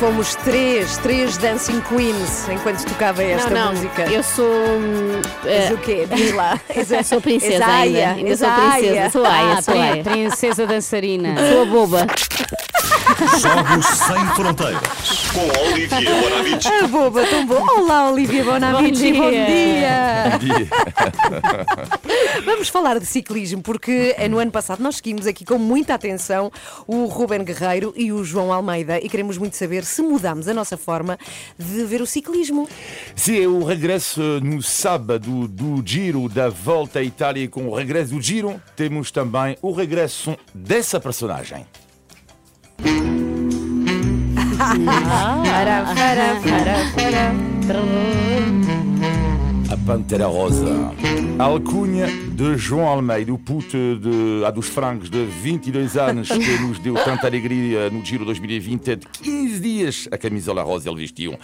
Fomos 0.02 0.34
três, 0.34 0.98
três 0.98 1.38
Dancing 1.38 1.80
Queens 1.82 2.50
enquanto 2.50 2.84
tocava 2.86 3.22
esta 3.22 3.52
não, 3.52 3.66
não. 3.66 3.74
música. 3.74 4.12
Eu 4.12 4.24
sou. 4.24 4.48
Uh, 4.48 5.22
És 5.48 5.70
o 5.70 5.78
quê? 5.78 6.08
Diz 6.12 6.34
lá. 6.34 6.60
Eu 6.74 7.04
sou 7.04 7.22
princesa 7.22 7.64
ainda. 7.68 8.14
Ainda 8.14 8.36
sou 8.36 8.50
princesa. 8.50 9.10
Sou 9.12 9.24
Aia, 9.24 9.54
ah, 9.54 9.62
sou 9.62 9.80
Aia. 9.80 10.04
Princesa 10.04 10.66
dançarina. 10.66 11.36
Sou 11.52 11.62
a 11.62 11.66
boba. 11.66 12.08
Jogos 13.42 13.86
Sem 13.86 14.26
Fronteiras 14.36 15.02
com 15.34 15.48
Olivia 15.72 16.22
Bonamici. 16.22 16.68
A 16.68 16.88
boba, 16.88 17.26
tão 17.26 17.46
bom. 17.46 17.66
Olá, 17.78 18.12
Olivia 18.12 18.44
Bonamici. 18.44 19.12
Bom 19.14 19.30
dia. 19.30 20.30
Bom 20.32 20.38
dia. 20.38 20.68
Vamos 22.46 22.70
falar 22.70 23.00
de 23.00 23.06
ciclismo, 23.06 23.62
porque 23.62 24.16
no 24.30 24.38
ano 24.40 24.52
passado 24.52 24.82
nós 24.84 24.98
seguimos 24.98 25.26
aqui 25.26 25.46
com 25.46 25.58
muita 25.58 25.94
atenção 25.94 26.52
o 26.88 27.06
Ruben 27.06 27.44
Guerreiro 27.44 27.94
e 27.96 28.12
o 28.12 28.24
João 28.24 28.52
Almeida 28.52 29.00
e 29.00 29.10
queremos 29.10 29.38
muito 29.38 29.56
saber 29.56 29.84
se 29.84 30.02
mudamos 30.02 30.48
a 30.48 30.54
nossa 30.54 30.78
forma 30.78 31.18
de 31.58 31.84
ver 31.86 32.02
o 32.02 32.06
ciclismo. 32.06 32.68
Sim, 33.16 33.44
é 33.44 33.48
o 33.48 33.64
regresso 33.64 34.22
no 34.42 34.62
sábado 34.62 35.48
do 35.48 35.82
Giro 35.86 36.30
da 36.30 36.50
Volta 36.50 37.00
à 37.00 37.04
Itália. 37.04 37.48
Com 37.50 37.68
o 37.68 37.76
regresso 37.76 38.14
do 38.14 38.22
Giro, 38.22 38.62
temos 38.76 39.12
também 39.12 39.58
o 39.62 39.72
regresso 39.72 40.38
dessa 40.54 41.00
personagem. 41.00 41.66
Para, 44.58 45.84
para, 45.96 46.40
para, 46.42 46.76
para. 46.96 47.32
A 49.74 49.78
Pantera 49.86 50.28
Rosa. 50.28 50.94
A 51.40 51.44
alcunha 51.44 52.08
de 52.08 52.58
João 52.58 52.88
Almeida, 52.88 53.34
o 53.34 53.38
puto 53.38 53.78
de, 53.98 54.44
há 54.46 54.52
dos 54.52 54.68
frangos 54.68 55.10
de 55.10 55.26
22 55.26 55.96
anos 55.98 56.28
que 56.32 56.58
nos 56.60 56.78
deu 56.80 56.96
tanta 56.96 57.28
alegria 57.28 57.90
no 57.90 58.04
Giro 58.06 58.26
2020, 58.26 58.96
de 58.98 59.08
15 59.08 59.60
dias 59.60 60.08
a 60.12 60.18
camisola 60.18 60.62
rosa 60.62 60.90
ele 60.90 61.00
vestiu. 61.00 61.38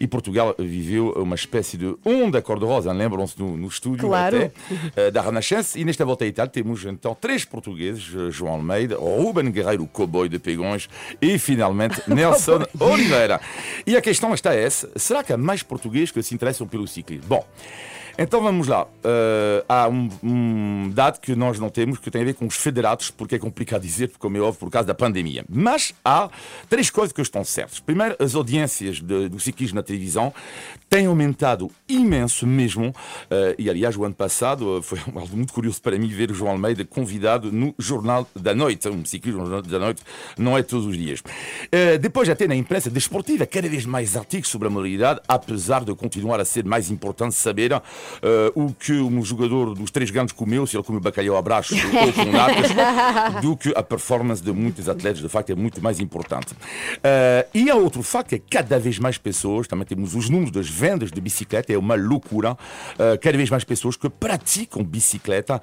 E 0.00 0.06
Portugal 0.06 0.54
viveu 0.58 1.12
uma 1.12 1.34
espécie 1.34 1.76
de 1.76 1.96
onda 2.04 2.40
cor-de-rosa, 2.42 2.92
lembram-se 2.92 3.38
no, 3.38 3.56
no, 3.56 3.68
estúdio 3.68 4.08
claro. 4.08 4.36
até, 4.36 5.08
uh, 5.08 5.10
da 5.10 5.20
Renascença. 5.20 5.78
E 5.78 5.84
nesta 5.84 6.04
volta 6.04 6.24
à 6.24 6.26
Itália 6.26 6.50
temos 6.50 6.84
então 6.84 7.16
três 7.18 7.44
portugueses, 7.44 8.02
João 8.30 8.54
Almeida, 8.54 8.96
Ruben 8.96 9.50
Guerreiro, 9.50 9.82
o 9.82 9.88
cowboy 9.88 10.28
de 10.28 10.38
Pegões, 10.38 10.88
e 11.20 11.38
finalmente 11.38 12.02
Nelson 12.08 12.64
Oliveira. 12.78 13.40
E 13.86 13.96
a 13.96 14.00
questão 14.00 14.32
está 14.34 14.54
essa, 14.54 14.90
será 14.96 15.22
que 15.22 15.32
há 15.32 15.36
mais 15.36 15.62
portugueses 15.62 16.10
que 16.10 16.22
se 16.22 16.34
interessam 16.34 16.66
pelo 16.66 16.86
ciclismo? 16.86 17.26
Bom, 17.28 17.44
então 18.18 18.42
vamos 18.42 18.66
lá. 18.66 18.84
Uh, 18.84 19.64
há 19.68 19.88
um, 19.88 20.08
um, 20.24 20.90
dado 20.92 21.20
que 21.20 21.36
nós 21.36 21.60
não 21.60 21.70
temos 21.70 21.98
que 21.98 22.10
tem 22.10 22.22
a 22.22 22.24
ver 22.24 22.34
com 22.34 22.46
os 22.46 22.56
federados, 22.56 23.10
porque 23.10 23.36
é 23.36 23.38
complicado 23.38 23.82
dizer, 23.82 24.10
como 24.18 24.36
é 24.36 24.40
óbvio, 24.40 24.58
por 24.58 24.70
causa 24.70 24.88
da 24.88 24.94
pandemia. 24.94 25.44
Mas 25.48 25.94
há 26.04 26.28
três 26.68 26.90
coisas 26.90 27.12
que 27.12 27.22
estão 27.22 27.44
certas. 27.44 27.78
Primeiro, 27.78 28.16
as 28.18 28.34
audiências 28.34 29.00
de, 29.00 29.28
do 29.28 29.38
ciclismo 29.38 29.76
na 29.76 29.84
televisão 29.84 30.34
têm 30.88 31.06
aumentado 31.06 31.70
imenso 31.88 32.46
mesmo. 32.46 32.88
Uh, 32.88 33.54
e 33.58 33.68
aliás, 33.68 33.96
o 33.96 34.04
ano 34.04 34.14
passado 34.14 34.80
foi 34.82 34.98
algo 35.14 35.36
muito 35.36 35.52
curioso 35.52 35.80
para 35.80 35.98
mim 35.98 36.08
ver 36.08 36.30
o 36.30 36.34
João 36.34 36.52
Almeida 36.52 36.84
convidado 36.84 37.52
no 37.52 37.74
Jornal 37.78 38.26
da 38.34 38.54
Noite. 38.54 38.88
Um 38.88 39.04
ciclismo 39.04 39.40
no 39.40 39.46
Jornal 39.46 39.62
da 39.62 39.78
Noite 39.78 40.02
não 40.36 40.56
é 40.56 40.62
todos 40.62 40.86
os 40.86 40.96
dias. 40.96 41.20
Uh, 41.20 41.98
depois, 42.00 42.28
até 42.28 42.46
na 42.46 42.54
imprensa 42.54 42.90
desportiva, 42.90 43.46
cada 43.46 43.68
vez 43.68 43.84
mais 43.84 44.16
artigos 44.16 44.48
sobre 44.48 44.68
a 44.68 44.70
moralidade, 44.70 45.20
apesar 45.28 45.84
de 45.84 45.94
continuar 45.94 46.40
a 46.40 46.44
ser 46.44 46.64
mais 46.64 46.90
importante 46.90 47.34
saber 47.34 47.72
uh, 47.72 47.82
o 48.54 48.72
que 48.72 48.92
um 48.92 49.22
jogador 49.22 49.74
dos 49.74 49.90
três 49.90 50.10
grandes 50.10 50.32
comeu, 50.32 50.66
se 50.66 50.76
ele 50.76 50.84
comeu 50.84 51.00
bacalhau 51.00 51.36
a 51.36 51.42
braços 51.42 51.78
ou 51.84 52.12
com 52.12 52.30
natas, 52.30 53.42
do 53.42 53.56
que 53.56 53.72
a 53.76 53.82
performance 53.82 54.42
de 54.42 54.52
muitos 54.52 54.88
atletas, 54.88 55.20
de 55.20 55.28
facto, 55.28 55.50
é 55.50 55.54
muito 55.54 55.82
mais 55.82 56.00
importante. 56.00 56.52
Uh, 56.52 57.48
e 57.54 57.70
há 57.70 57.74
outro 57.74 58.02
facto, 58.02 58.34
é 58.34 58.38
que 58.38 58.46
cada 58.50 58.78
vez 58.78 58.98
mais 58.98 59.18
pessoas, 59.18 59.66
também 59.66 59.86
temos 59.86 60.14
os 60.14 60.28
números 60.28 60.50
das 60.50 60.68
vendas 60.78 61.10
de 61.10 61.20
bicicleta, 61.20 61.72
é 61.72 61.78
uma 61.78 61.94
loucura, 61.94 62.52
uh, 62.52 63.18
cada 63.20 63.36
vez 63.36 63.50
mais 63.50 63.64
pessoas 63.64 63.96
que 63.96 64.08
praticam 64.08 64.84
bicicleta 64.84 65.60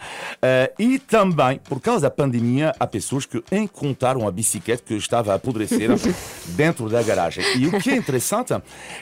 e 0.78 1.00
também, 1.00 1.60
por 1.60 1.80
causa 1.80 2.02
da 2.02 2.12
pandemia, 2.12 2.74
há 2.80 2.86
pessoas 2.86 3.26
que 3.26 3.44
encontraram 3.52 4.28
a 4.28 4.32
bicicleta 4.32 4.84
que 4.86 4.94
estava 4.94 5.32
a 5.32 5.36
apodrecer 5.36 5.90
dentro 6.56 6.90
da 6.90 7.02
garagem. 7.02 7.44
E 7.58 7.68
o 7.68 7.80
que 7.80 7.90
é 7.90 7.96
interessante 7.96 8.54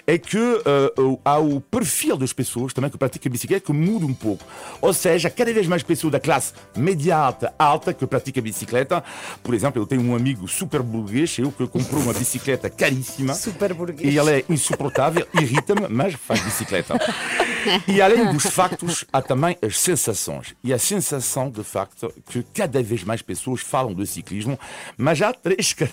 é 0.05 0.17
que 0.17 0.37
há 1.23 1.37
o 1.37 1.59
perfil 1.59 2.17
das 2.17 2.31
pessoas 2.31 2.73
também 2.73 2.89
que 2.89 2.97
praticam 2.97 3.31
bicicleta 3.31 3.65
que 3.65 3.73
muda 3.73 4.05
um 4.05 4.13
pouco. 4.13 4.45
Ou 4.81 4.93
seja, 4.93 5.29
cada 5.29 5.53
vez 5.53 5.67
mais 5.67 5.83
pessoas 5.83 6.11
da 6.11 6.19
classe 6.19 6.53
média 6.75 7.17
alta, 7.17 7.53
alta 7.57 7.93
que 7.93 8.05
pratica 8.05 8.41
bicicleta. 8.41 9.03
Por 9.41 9.53
exemplo, 9.53 9.81
eu 9.81 9.85
tenho 9.85 10.01
um 10.01 10.15
amigo 10.15 10.47
super 10.47 10.81
burguês, 10.81 11.37
eu 11.37 11.51
que 11.51 11.67
comprou 11.67 12.01
uma 12.01 12.13
bicicleta 12.13 12.69
caríssima. 12.69 13.33
Super 13.33 13.73
burguês. 13.73 14.13
E 14.13 14.17
ela 14.17 14.31
é 14.31 14.43
insuportável, 14.49 15.27
irrita-me, 15.33 15.87
mas 16.03 16.15
faz 16.15 16.41
bicicleta. 16.41 16.95
E 17.87 18.01
além 18.01 18.29
dos 18.33 18.43
factos, 18.47 19.05
há 19.13 19.21
também 19.21 19.57
as 19.61 19.79
sensações. 19.79 20.53
E 20.61 20.73
a 20.73 20.77
sensação, 20.77 21.49
de 21.49 21.63
facto, 21.63 22.13
que 22.29 22.43
cada 22.53 22.83
vez 22.83 23.05
mais 23.05 23.21
pessoas 23.21 23.61
falam 23.61 23.93
do 23.93 24.05
ciclismo, 24.05 24.59
mas 24.97 25.21
há 25.21 25.33
três. 25.33 25.73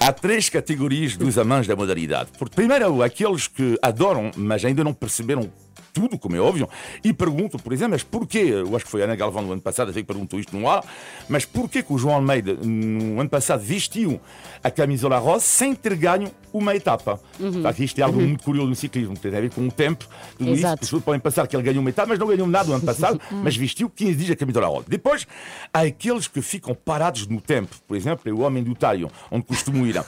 Há 0.00 0.12
três 0.12 0.48
categorias 0.48 1.16
dos 1.16 1.36
amantes 1.36 1.66
da 1.66 1.74
modalidade. 1.74 2.30
Por, 2.38 2.48
primeiro, 2.48 3.02
aqueles 3.02 3.48
que 3.48 3.76
adoram, 3.82 4.30
mas 4.36 4.64
ainda 4.64 4.84
não 4.84 4.94
perceberam 4.94 5.50
tudo, 5.92 6.18
como 6.18 6.36
é 6.36 6.40
óbvio, 6.40 6.68
e 7.02 7.12
pergunto, 7.12 7.58
por 7.58 7.72
exemplo, 7.72 7.92
mas 7.92 8.02
porquê, 8.02 8.38
eu 8.38 8.74
acho 8.76 8.84
que 8.84 8.90
foi 8.90 9.02
a 9.02 9.04
Ana 9.04 9.16
Galvão 9.16 9.42
no 9.42 9.52
ano 9.52 9.62
passado, 9.62 9.92
que 9.92 10.02
perguntou 10.02 10.38
isto 10.38 10.56
no 10.56 10.68
ar, 10.68 10.84
mas 11.28 11.44
porquê 11.44 11.82
que 11.82 11.92
o 11.92 11.98
João 11.98 12.16
Almeida 12.16 12.54
no 12.54 13.20
ano 13.20 13.30
passado 13.30 13.60
vestiu 13.60 14.20
a 14.62 14.70
camisola 14.70 15.18
rosa 15.18 15.44
sem 15.44 15.74
ter 15.74 15.96
ganho 15.96 16.30
uma 16.52 16.74
etapa? 16.74 17.20
Uhum. 17.38 17.62
isto 17.78 17.98
é 17.98 18.02
algo 18.02 18.18
uhum. 18.18 18.28
muito 18.28 18.44
curioso 18.44 18.68
no 18.68 18.76
ciclismo, 18.76 19.16
tem 19.16 19.34
a 19.34 19.40
ver 19.40 19.50
com 19.50 19.66
o 19.66 19.70
tempo, 19.70 20.06
tudo 20.36 20.50
Exato. 20.50 20.58
isso, 20.58 20.66
as 20.66 20.80
pessoas 20.80 21.02
podem 21.02 21.20
pensar 21.20 21.46
que 21.46 21.56
ele 21.56 21.62
ganhou 21.62 21.80
uma 21.80 21.90
etapa, 21.90 22.08
mas 22.08 22.18
não 22.18 22.26
ganhou 22.26 22.46
nada 22.46 22.68
no 22.68 22.74
ano 22.74 22.84
passado, 22.84 23.20
uhum. 23.30 23.42
mas 23.44 23.56
vestiu 23.56 23.90
15 23.90 24.14
dias 24.14 24.30
a 24.30 24.36
camisola 24.36 24.66
rosa. 24.66 24.86
Depois, 24.88 25.26
há 25.72 25.80
aqueles 25.80 26.26
que 26.28 26.40
ficam 26.40 26.74
parados 26.74 27.26
no 27.26 27.40
tempo, 27.40 27.76
por 27.86 27.96
exemplo, 27.96 28.28
é 28.28 28.32
o 28.32 28.40
homem 28.40 28.62
do 28.62 28.74
talho, 28.74 29.10
onde 29.30 29.44
costumo 29.44 29.86
ir. 29.86 29.98
Uh, 29.98 30.04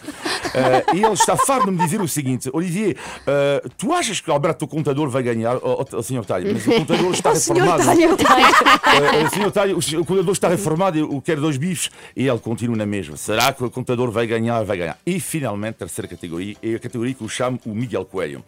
e 0.94 1.04
ele 1.04 1.14
está 1.14 1.36
farto 1.36 1.66
de 1.66 1.72
me 1.72 1.78
dizer 1.78 2.00
o 2.00 2.08
seguinte: 2.08 2.50
Olivier, 2.52 2.96
uh, 2.96 3.68
tu 3.76 3.92
achas 3.92 4.20
que 4.20 4.30
Alberto, 4.30 4.66
contador, 4.66 5.08
vai 5.08 5.22
ganhar? 5.22 5.56
Oh, 5.62 5.84
oh, 5.92 6.02
senhor 6.02 6.24
Talho, 6.24 6.52
mas 6.52 6.66
o 6.66 6.72
contador 6.72 7.12
está 7.12 7.32
reformado. 7.34 7.82
uh, 7.82 9.30
senhor 9.34 9.50
Talho, 9.50 9.78
o 9.78 10.04
contador 10.04 10.32
está 10.32 10.48
reformado, 10.48 10.98
eu 10.98 11.22
quero 11.24 11.40
dois 11.40 11.56
bifes. 11.56 11.90
E 12.16 12.28
ele 12.28 12.38
continua 12.38 12.76
na 12.76 12.86
mesma. 12.86 13.16
Será 13.16 13.52
que 13.52 13.64
o 13.64 13.70
contador 13.70 14.10
vai 14.10 14.26
ganhar? 14.26 14.62
Vai 14.64 14.76
ganhar. 14.76 14.98
E 15.06 15.20
finalmente, 15.20 15.76
terceira 15.76 16.08
categoria, 16.08 16.56
é 16.62 16.74
a 16.74 16.78
categoria 16.78 17.14
que 17.14 17.22
eu 17.22 17.28
chamo 17.28 17.58
o 17.64 17.74
Miguel 17.74 18.04
Coelho. 18.04 18.44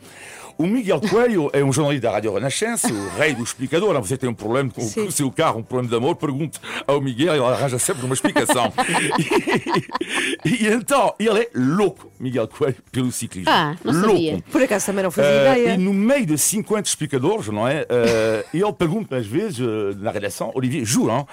O 0.59 0.67
Miguel 0.67 1.01
Coelho 1.01 1.51
é 1.53 1.65
um 1.65 1.73
jornalista 1.73 2.09
da 2.09 2.15
Rádio 2.15 2.35
Renascença, 2.35 2.93
o 2.93 3.09
rei 3.17 3.35
do 3.35 3.43
explicador. 3.43 3.99
Você 4.01 4.17
tem 4.17 4.29
um 4.29 4.35
problema 4.35 4.71
com 4.71 4.83
Sim. 4.83 5.07
o 5.07 5.13
seu 5.13 5.31
carro, 5.31 5.61
um 5.61 5.63
problema 5.63 5.89
de 5.89 5.97
amor, 5.97 6.17
pergunte 6.17 6.61
ao 6.87 7.01
Miguel, 7.01 7.35
ele 7.35 7.45
arranja 7.45 7.79
sempre 7.79 8.05
uma 8.05 8.15
explicação. 8.15 8.73
e, 10.45 10.65
e, 10.65 10.69
então, 10.69 11.15
ele 11.19 11.41
é 11.41 11.51
louco, 11.55 12.12
Miguel 12.23 12.47
Coelho, 12.47 12.77
pelo 12.93 13.11
ciclismo. 13.11 13.51
Ah, 13.51 13.77
não 13.85 13.93
louco. 13.93 14.09
Sabia. 14.11 14.45
Por 14.53 14.63
acaso 14.63 14.87
também 14.87 15.03
não 15.03 15.11
fazia 15.11 15.31
uh, 15.31 15.41
ideia. 15.41 15.75
E 15.75 15.77
no 15.77 15.93
meio 15.93 16.25
de 16.25 16.39
50 16.39 16.89
explicadores, 16.89 17.49
não 17.49 17.67
é? 17.67 17.83
Uh, 17.83 18.47
ele 18.57 18.73
pergunta 18.73 19.17
às 19.17 19.27
vezes 19.27 19.59
uh, 19.59 19.97
na 19.99 20.13
redação, 20.13 20.53
Olivier, 20.55 20.85
juro, 20.85 21.27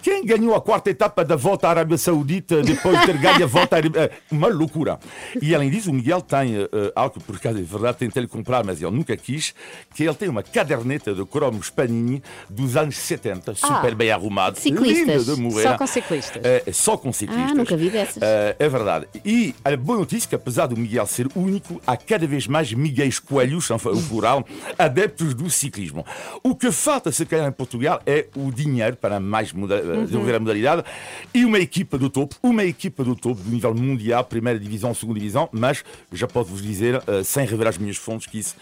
quem 0.00 0.24
ganhou 0.24 0.54
a 0.54 0.60
quarta 0.60 0.88
etapa 0.88 1.24
da 1.24 1.34
volta 1.34 1.66
à 1.66 1.70
Arábia 1.70 1.98
Saudita 1.98 2.62
depois 2.62 3.00
de 3.00 3.06
ter 3.06 3.18
ganho 3.18 3.42
a 3.42 3.46
volta 3.46 3.74
à 3.74 3.78
Arábia 3.78 4.10
Uma 4.30 4.46
loucura. 4.46 5.00
E 5.42 5.52
além 5.52 5.68
disso, 5.68 5.90
o 5.90 5.94
Miguel 5.94 6.20
tem 6.22 6.54
algo 6.94 7.18
que 7.18 7.20
por 7.20 7.36
acaso 7.36 7.58
é 7.58 7.62
verdade, 7.62 7.98
tentei-lhe 7.98 8.28
comprar, 8.28 8.64
mas 8.64 8.80
ele 8.80 8.92
nunca 8.92 9.16
quis, 9.16 9.52
que 9.94 10.04
ele 10.04 10.14
tem 10.14 10.28
uma 10.28 10.42
caderneta 10.42 11.12
de 11.12 11.24
cromos 11.24 11.70
Panini 11.70 12.22
dos 12.48 12.76
anos 12.76 12.96
70, 12.96 13.54
super 13.54 13.92
ah, 13.92 13.94
bem 13.94 14.10
arrumado, 14.10 14.58
ciclistas. 14.58 15.26
de 15.26 15.40
morrer. 15.40 15.62
Só 15.62 15.78
com 15.78 15.86
ciclistas. 15.86 16.42
É, 16.44 16.72
só 16.72 16.96
com 16.96 17.12
ciclistas. 17.12 17.50
Ah, 17.50 17.54
nunca 17.54 17.76
vi 17.76 17.90
dessas. 17.90 18.22
É, 18.22 18.56
é 18.58 18.68
verdade. 18.68 19.08
E 19.24 19.54
a 19.64 19.76
boa 19.76 19.98
notícia 19.98 20.35
é 20.35 20.35
que, 20.36 20.42
apesar 20.42 20.66
do 20.66 20.76
Miguel 20.76 21.06
ser 21.06 21.26
único, 21.34 21.80
há 21.86 21.96
cada 21.96 22.26
vez 22.26 22.46
mais 22.46 22.72
Miguéis 22.72 23.18
Coelhos, 23.18 23.70
o 23.70 24.02
plural, 24.08 24.44
adeptos 24.78 25.34
do 25.34 25.48
ciclismo. 25.50 26.04
O 26.42 26.54
que 26.54 26.70
falta, 26.70 27.10
se 27.10 27.24
calhar, 27.24 27.48
em 27.48 27.52
Portugal 27.52 28.00
é 28.06 28.26
o 28.36 28.52
dinheiro 28.52 28.96
para 28.96 29.18
mais 29.18 29.52
uhum. 29.52 29.66
desenvolver 30.04 30.34
a 30.34 30.40
modalidade 30.40 30.84
e 31.32 31.44
uma 31.44 31.58
equipa 31.58 31.98
do 31.98 32.10
topo, 32.10 32.36
uma 32.42 32.64
equipa 32.64 33.02
do 33.02 33.16
topo 33.16 33.40
do 33.42 33.50
nível 33.50 33.74
mundial, 33.74 34.24
primeira 34.24 34.58
divisão, 34.58 34.94
segunda 34.94 35.18
divisão, 35.18 35.48
mas 35.50 35.82
já 36.12 36.26
posso 36.26 36.50
vos 36.50 36.62
dizer, 36.62 37.02
sem 37.24 37.46
revelar 37.46 37.70
as 37.70 37.78
minhas 37.78 37.96
fontes, 37.96 38.26
que 38.26 38.38
isso 38.38 38.54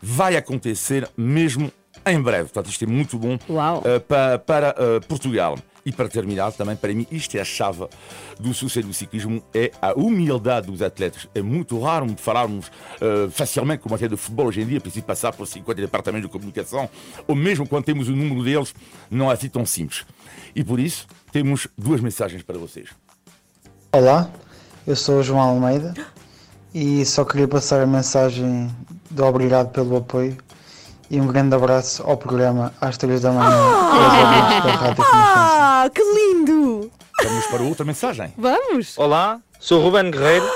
vai 0.00 0.36
acontecer 0.36 1.08
mesmo 1.16 1.72
em 2.04 2.20
breve. 2.20 2.44
Portanto, 2.44 2.70
isto 2.70 2.84
é 2.84 2.86
muito 2.86 3.18
bom 3.18 3.34
uh, 3.34 4.00
para, 4.06 4.38
para 4.38 4.70
uh, 4.70 5.06
Portugal. 5.06 5.58
E 5.84 5.90
para 5.90 6.08
terminar, 6.08 6.52
também 6.52 6.76
para 6.76 6.94
mim, 6.94 7.06
isto 7.10 7.36
é 7.36 7.40
a 7.40 7.44
chave 7.44 7.88
do 8.38 8.54
sucesso 8.54 8.86
do 8.86 8.94
ciclismo, 8.94 9.42
é 9.52 9.72
a 9.82 9.92
humildade 9.94 10.68
dos 10.68 10.80
atletas. 10.80 11.28
É 11.34 11.42
muito 11.42 11.78
raro 11.80 12.06
falarmos 12.16 12.68
uh, 12.68 13.30
facilmente 13.30 13.82
como 13.82 13.94
até 13.94 14.06
de 14.06 14.16
futebol 14.16 14.46
hoje 14.46 14.60
em 14.60 14.66
dia, 14.66 14.80
preciso 14.80 15.04
passar 15.04 15.32
por 15.32 15.46
50 15.46 15.80
departamentos 15.80 16.28
de 16.28 16.32
comunicação, 16.32 16.88
ou 17.26 17.34
mesmo 17.34 17.66
quando 17.66 17.84
temos 17.84 18.08
o 18.08 18.12
número 18.12 18.44
deles, 18.44 18.74
não 19.10 19.30
é 19.30 19.34
assim 19.34 19.48
tão 19.48 19.66
simples. 19.66 20.06
E 20.54 20.62
por 20.62 20.78
isso, 20.78 21.06
temos 21.32 21.66
duas 21.76 22.00
mensagens 22.00 22.42
para 22.42 22.58
vocês. 22.58 22.90
Olá, 23.92 24.30
eu 24.86 24.94
sou 24.94 25.18
o 25.18 25.22
João 25.22 25.40
Almeida 25.40 25.94
e 26.74 27.04
só 27.04 27.24
queria 27.24 27.48
passar 27.48 27.82
a 27.82 27.86
mensagem 27.86 28.70
de 29.10 29.22
obrigado 29.22 29.70
pelo 29.70 29.96
apoio 29.96 30.36
e 31.12 31.20
um 31.20 31.26
grande 31.26 31.54
abraço 31.54 32.02
ao 32.06 32.16
programa 32.16 32.72
às 32.80 32.96
3 32.96 33.20
da 33.20 33.30
manhã 33.32 33.50
ah, 33.50 34.60
da 34.64 34.72
Rádio 34.72 35.04
Ah, 35.12 35.90
que 35.94 36.02
lindo! 36.02 36.90
Vamos 37.22 37.46
para 37.48 37.62
outra 37.62 37.84
mensagem. 37.84 38.32
Vamos! 38.38 38.96
Olá, 38.96 39.38
sou 39.60 39.78
o 39.78 39.84
Ruben 39.84 40.10
Guerreiro. 40.10 40.46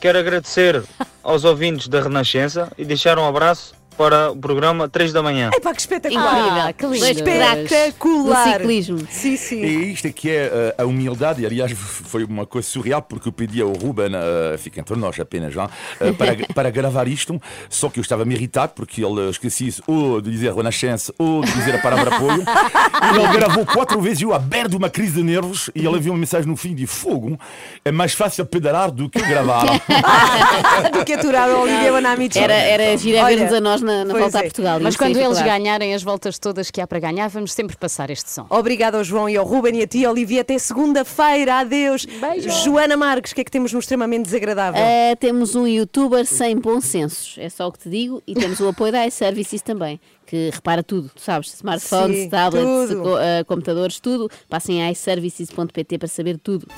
Quero 0.00 0.18
agradecer 0.18 0.82
aos 1.22 1.44
ouvintes 1.44 1.88
da 1.88 2.00
Renascença 2.00 2.72
e 2.78 2.86
deixar 2.86 3.18
um 3.18 3.28
abraço 3.28 3.74
para 3.98 4.30
o 4.30 4.36
programa 4.36 4.88
3 4.88 5.12
da 5.12 5.20
manhã. 5.20 5.50
É 5.52 5.58
pá, 5.58 5.74
que 5.74 5.80
espetacular! 5.80 6.68
Ah, 6.68 6.72
que 6.72 6.86
lindo! 6.86 7.04
Espetacular! 7.04 8.48
O 8.48 8.52
ciclismo. 8.52 8.98
Sim, 9.10 9.36
sim. 9.36 9.60
E 9.60 9.92
isto 9.92 10.06
é 10.06 10.12
que 10.12 10.30
é 10.30 10.74
uh, 10.78 10.82
a 10.82 10.86
humildade, 10.86 11.42
e 11.42 11.46
aliás 11.46 11.72
foi 11.72 12.22
uma 12.22 12.46
coisa 12.46 12.68
surreal, 12.68 13.02
porque 13.02 13.28
eu 13.28 13.32
pedi 13.32 13.60
ao 13.60 13.72
Ruben, 13.72 14.12
uh, 14.14 14.56
fica 14.56 14.78
entre 14.78 14.94
nós 14.94 15.18
apenas, 15.18 15.52
uh, 15.56 15.68
para, 16.16 16.36
para 16.54 16.70
gravar 16.70 17.08
isto, 17.08 17.42
só 17.68 17.88
que 17.88 17.98
eu 17.98 18.02
estava-me 18.02 18.36
irritado, 18.36 18.72
porque 18.76 19.04
ele 19.04 19.28
esquecia 19.30 19.68
ou 19.88 20.20
de 20.20 20.30
dizer 20.30 20.54
Renascença 20.54 21.12
ou 21.18 21.42
de 21.42 21.50
dizer 21.50 21.74
a 21.74 21.78
palavra 21.78 22.14
apoio. 22.14 22.44
e 22.44 23.18
ele 23.18 23.32
gravou 23.36 23.66
quatro 23.66 24.00
vezes, 24.00 24.22
eu 24.22 24.32
aberto 24.32 24.74
uma 24.74 24.88
crise 24.88 25.14
de 25.14 25.24
nervos, 25.24 25.70
e 25.74 25.84
ele 25.84 25.96
havia 25.96 26.12
uma 26.12 26.18
mensagem 26.18 26.48
no 26.48 26.56
fim 26.56 26.72
de 26.72 26.86
fogo. 26.86 27.38
É 27.84 27.90
mais 27.90 28.12
fácil 28.12 28.46
pedalar 28.46 28.92
do 28.92 29.10
que 29.10 29.20
gravar. 29.20 29.64
do 30.92 31.04
que 31.04 31.14
aturar 31.14 31.48
o 31.50 31.62
Olivia 31.62 31.90
Bonamici. 31.90 32.38
Era, 32.38 32.54
era 32.54 32.96
gira 32.96 33.24
ver-nos 33.24 33.52
a 33.52 33.60
nós 33.60 33.82
na, 33.88 34.04
na 34.04 34.14
volta 34.14 34.38
é. 34.38 34.40
a 34.40 34.42
Portugal. 34.42 34.80
Mas 34.80 34.96
quando 34.96 35.16
eles 35.16 35.40
ganharem 35.40 35.94
as 35.94 36.02
voltas 36.02 36.38
todas 36.38 36.70
que 36.70 36.80
há 36.80 36.86
para 36.86 36.98
ganhar, 37.00 37.28
vamos 37.28 37.52
sempre 37.52 37.76
passar 37.76 38.10
este 38.10 38.30
som. 38.30 38.46
Obrigada 38.50 38.98
ao 38.98 39.04
João 39.04 39.28
e 39.28 39.36
ao 39.36 39.44
Ruben 39.44 39.78
e 39.78 39.82
a 39.82 39.86
ti, 39.86 40.06
Olivia. 40.06 40.42
Até 40.42 40.58
segunda-feira. 40.58 41.60
Adeus. 41.60 42.04
Beijo. 42.04 42.50
Joana 42.64 42.96
Marques, 42.96 43.32
o 43.32 43.34
que 43.34 43.40
é 43.40 43.44
que 43.44 43.50
temos 43.50 43.72
no 43.72 43.78
extremamente 43.78 44.24
desagradável? 44.24 44.80
Uh, 44.80 45.16
temos 45.16 45.54
um 45.54 45.66
youtuber 45.66 46.26
sem 46.26 46.56
bom 46.56 46.80
sensos. 46.80 47.36
É 47.38 47.48
só 47.48 47.66
o 47.66 47.72
que 47.72 47.78
te 47.78 47.88
digo. 47.88 48.22
E 48.26 48.34
temos 48.34 48.60
o 48.60 48.68
apoio 48.68 48.92
da 48.92 49.06
iServices 49.06 49.62
também 49.62 49.98
que 50.26 50.50
repara 50.52 50.82
tudo, 50.82 51.10
tu 51.14 51.22
sabes, 51.22 51.54
smartphones, 51.54 52.24
Sim, 52.24 52.28
tablets, 52.28 52.94
co 52.94 53.14
uh, 53.14 53.44
computadores, 53.46 53.98
tudo. 53.98 54.30
Passem 54.46 54.82
a 54.82 54.92
iServices.pt 54.92 55.96
para 55.96 56.08
saber 56.08 56.36
tudo. 56.36 56.68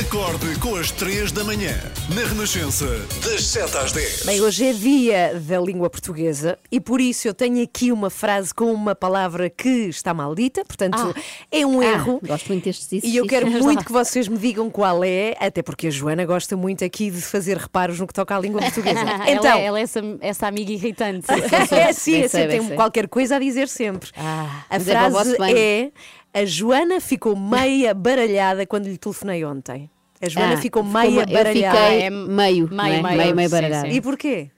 Acorde 0.00 0.58
com 0.60 0.76
as 0.76 0.90
3 0.90 1.30
da 1.30 1.44
manhã, 1.44 1.74
na 2.14 2.22
Renascença, 2.22 2.86
das 3.22 3.44
7 3.44 3.76
às 3.76 3.92
10. 3.92 4.22
Bem, 4.24 4.40
hoje 4.40 4.64
é 4.64 4.72
dia 4.72 5.38
da 5.38 5.60
língua 5.60 5.90
portuguesa 5.90 6.58
e 6.72 6.80
por 6.80 7.02
isso 7.02 7.28
eu 7.28 7.34
tenho 7.34 7.62
aqui 7.62 7.92
uma 7.92 8.08
frase 8.08 8.54
com 8.54 8.72
uma 8.72 8.94
palavra 8.94 9.50
que 9.50 9.68
está 9.68 10.14
maldita, 10.14 10.64
portanto 10.64 10.96
ah. 11.14 11.20
é 11.52 11.66
um 11.66 11.82
erro. 11.82 12.18
Ah, 12.24 12.28
gosto 12.28 12.48
muito 12.48 12.64
destes 12.64 13.04
E 13.04 13.14
eu 13.14 13.26
quero 13.26 13.46
muito 13.50 13.84
que 13.84 13.92
vocês 13.92 14.26
me 14.26 14.38
digam 14.38 14.70
qual 14.70 15.04
é, 15.04 15.36
até 15.38 15.60
porque 15.60 15.88
a 15.88 15.90
Joana 15.90 16.24
gosta 16.24 16.56
muito 16.56 16.82
aqui 16.82 17.10
de 17.10 17.20
fazer 17.20 17.58
reparos 17.58 18.00
no 18.00 18.06
que 18.06 18.14
toca 18.14 18.34
à 18.34 18.40
língua 18.40 18.62
portuguesa. 18.62 19.00
então, 19.28 19.44
ela, 19.52 19.60
é, 19.60 19.64
ela 19.64 19.78
é 19.80 19.82
essa, 19.82 20.00
essa 20.22 20.46
amiga 20.46 20.72
irritante. 20.72 21.26
é, 21.74 21.92
sim, 21.92 22.22
assim, 22.24 22.48
tem 22.48 22.68
qualquer 22.74 23.06
coisa 23.06 23.36
a 23.36 23.38
dizer 23.38 23.68
sempre. 23.68 24.08
Ah, 24.16 24.64
a 24.70 24.80
frase 24.80 25.36
é. 25.54 25.90
A 26.32 26.44
Joana 26.44 27.00
ficou 27.00 27.34
meia 27.38 27.92
baralhada 27.94 28.66
quando 28.66 28.86
lhe 28.86 28.98
telefonei 28.98 29.44
ontem. 29.44 29.90
A 30.22 30.28
Joana 30.28 30.54
ah, 30.54 30.58
ficou 30.58 30.82
meia 30.82 31.20
ficou, 31.20 31.34
baralhada. 31.34 31.78
Eu 31.78 31.92
fiquei 31.92 32.10
meio, 32.10 32.28
meio, 32.28 32.68
meio, 32.70 33.02
meio, 33.02 33.36
meio 33.36 33.50
baralhada. 33.50 33.88
E 33.88 34.00
porquê? 34.00 34.50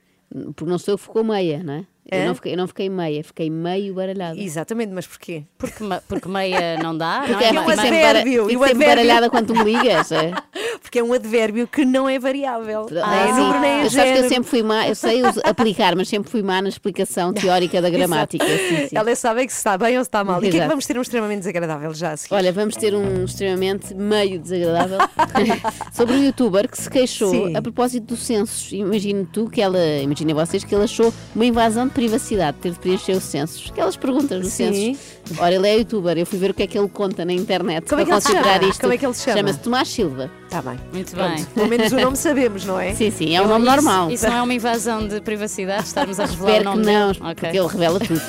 Porque 0.57 0.71
não 0.71 0.79
sou 0.79 0.95
eu 0.95 0.99
que 0.99 1.05
ficou 1.05 1.23
meia, 1.23 1.63
não 1.63 1.75
é? 1.75 1.87
Eu 2.11 2.27
não, 2.27 2.35
fiquei, 2.35 2.53
eu 2.53 2.57
não 2.57 2.67
fiquei 2.67 2.88
meia, 2.91 3.23
fiquei 3.23 3.49
meio 3.49 3.95
baralhada. 3.95 4.38
Exatamente, 4.38 4.93
mas 4.93 5.07
porquê? 5.07 5.45
Porque, 5.57 5.85
porque 6.09 6.29
meia 6.29 6.77
não 6.83 6.97
dá. 6.97 7.23
Porque 7.27 7.53
não 7.53 7.62
é, 7.62 7.65
é 7.65 7.67
um 7.67 7.69
advérbio. 7.69 8.49
Fico 8.49 8.67
sempre 8.67 8.87
baralhada 8.87 9.31
quando 9.31 9.55
me 9.55 9.65
ligas. 9.65 10.11
É? 10.12 10.33
Porque 10.83 10.99
é 10.99 11.03
um 11.03 11.12
advérbio 11.12 11.67
que 11.67 11.85
não 11.85 12.09
é 12.09 12.19
variável. 12.19 12.87
Ah, 13.03 13.29
é 13.29 13.33
número 13.33 13.61
nem 13.61 13.71
é 13.71 13.88
género. 13.88 14.12
que 14.12 14.25
eu 14.25 14.29
sempre 14.29 14.51
fui 14.51 14.62
má, 14.62 14.87
eu 14.87 14.95
sei 14.95 15.23
aplicar, 15.45 15.95
mas 15.97 16.09
sempre 16.09 16.31
fui 16.31 16.43
má 16.43 16.61
na 16.61 16.69
explicação 16.69 17.33
teórica 17.35 17.81
da 17.81 17.88
gramática. 17.88 18.45
sim, 18.45 18.88
sim. 18.88 18.97
Ela 18.97 19.15
sabe 19.15 19.47
que 19.47 19.53
se 19.53 19.59
está 19.59 19.79
bem 19.79 19.97
ou 19.97 20.05
se 20.05 20.09
está 20.09 20.25
mal. 20.25 20.43
Exato. 20.43 20.47
E 20.47 20.49
o 20.49 20.51
que 20.51 20.59
é 20.59 20.62
que 20.62 20.69
vamos 20.69 20.85
ter 20.85 20.99
um 20.99 21.01
extremamente 21.01 21.38
desagradável 21.38 21.95
já 21.95 22.12
a 22.12 22.17
seguir? 22.17 22.35
Olha, 22.35 22.53
vamos 22.53 22.77
ter 22.77 22.95
um 22.95 23.25
extremamente 23.25 23.95
meio 23.95 24.38
desagradável 24.38 24.99
sobre 25.93 26.17
um 26.17 26.25
youtuber 26.25 26.69
que 26.69 26.77
se 26.77 26.91
queixou 26.91 27.31
sim. 27.31 27.57
a 27.57 27.62
propósito 27.62 28.09
dos 28.09 28.23
censos. 28.25 28.71
Imagine 28.73 29.25
tu 29.25 29.49
que 29.49 29.62
ela, 29.62 29.79
imaginem 30.03 30.35
vocês 30.35 30.65
que 30.65 30.75
ele 30.75 30.85
achou 30.85 31.15
uma 31.35 31.47
invasão 31.47 31.87
de 31.87 31.95
privacidade 32.03 32.57
ter 32.61 32.73
de 32.73 32.79
preencher 32.81 33.12
os 33.12 33.23
censos. 33.23 33.71
Aquelas 33.71 33.97
perguntas 33.97 34.43
nos 34.43 34.53
censos. 34.53 34.99
Ora, 35.38 35.55
ele 35.55 35.69
é 35.69 35.79
youtuber, 35.79 36.19
eu 36.19 36.27
fui 36.27 36.37
ver 36.38 36.51
o 36.51 36.55
que 36.55 36.65
é 36.65 36.67
que 36.67 36.77
ele 36.77 36.88
conta 36.88 37.25
na 37.25 37.33
internet 37.33 37.88
Como 37.88 38.05
para 38.05 38.11
é 38.11 38.15
considerar 38.15 38.62
isto. 38.65 38.81
Como 38.81 38.93
é 38.93 38.99
que 38.99 39.07
ele 39.07 39.15
se 39.15 39.23
chama? 39.23 39.37
Chama-se 39.38 39.59
Tomás 39.61 39.88
Silva. 39.88 40.31
Está 40.45 40.61
bem. 40.62 40.81
Muito 40.93 41.12
Pronto. 41.12 41.37
bem. 41.37 41.45
Pelo 41.45 41.69
menos 41.69 41.93
o 41.93 41.97
nome 41.97 42.17
sabemos, 42.17 42.65
não 42.65 42.81
é? 42.81 42.93
Sim, 42.95 43.11
sim, 43.12 43.37
é 43.37 43.41
um 43.41 43.47
nome 43.47 43.65
normal. 43.65 44.11
Isso 44.11 44.27
não 44.29 44.37
é 44.37 44.43
uma 44.43 44.53
invasão 44.55 45.07
de 45.07 45.21
privacidade? 45.21 45.85
Estarmos 45.85 46.19
a 46.19 46.27
revelar 46.27 46.51
Espero 46.51 46.71
o 46.71 46.75
nome 46.75 46.85
que 46.85 46.93
não, 46.93 47.11
okay. 47.11 47.35
porque 47.35 47.59
ele 47.59 47.69
revela 47.69 48.01
tudo. 48.01 48.21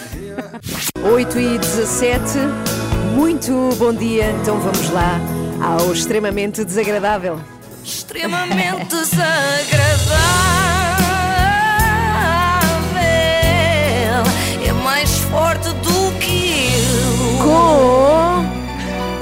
8 1.11 1.39
e 1.39 1.57
17, 1.57 2.29
muito 3.15 3.51
bom 3.77 3.91
dia. 3.93 4.29
Então 4.41 4.59
vamos 4.59 4.89
lá 4.91 5.19
ao 5.61 5.91
extremamente 5.91 6.63
desagradável. 6.63 7.39
Extremamente 7.83 8.95
desagradável. 8.95 10.92
Forte 15.33 15.69
do 15.81 16.11
que 16.19 16.69
eu. 16.75 17.43
Com 17.43 18.22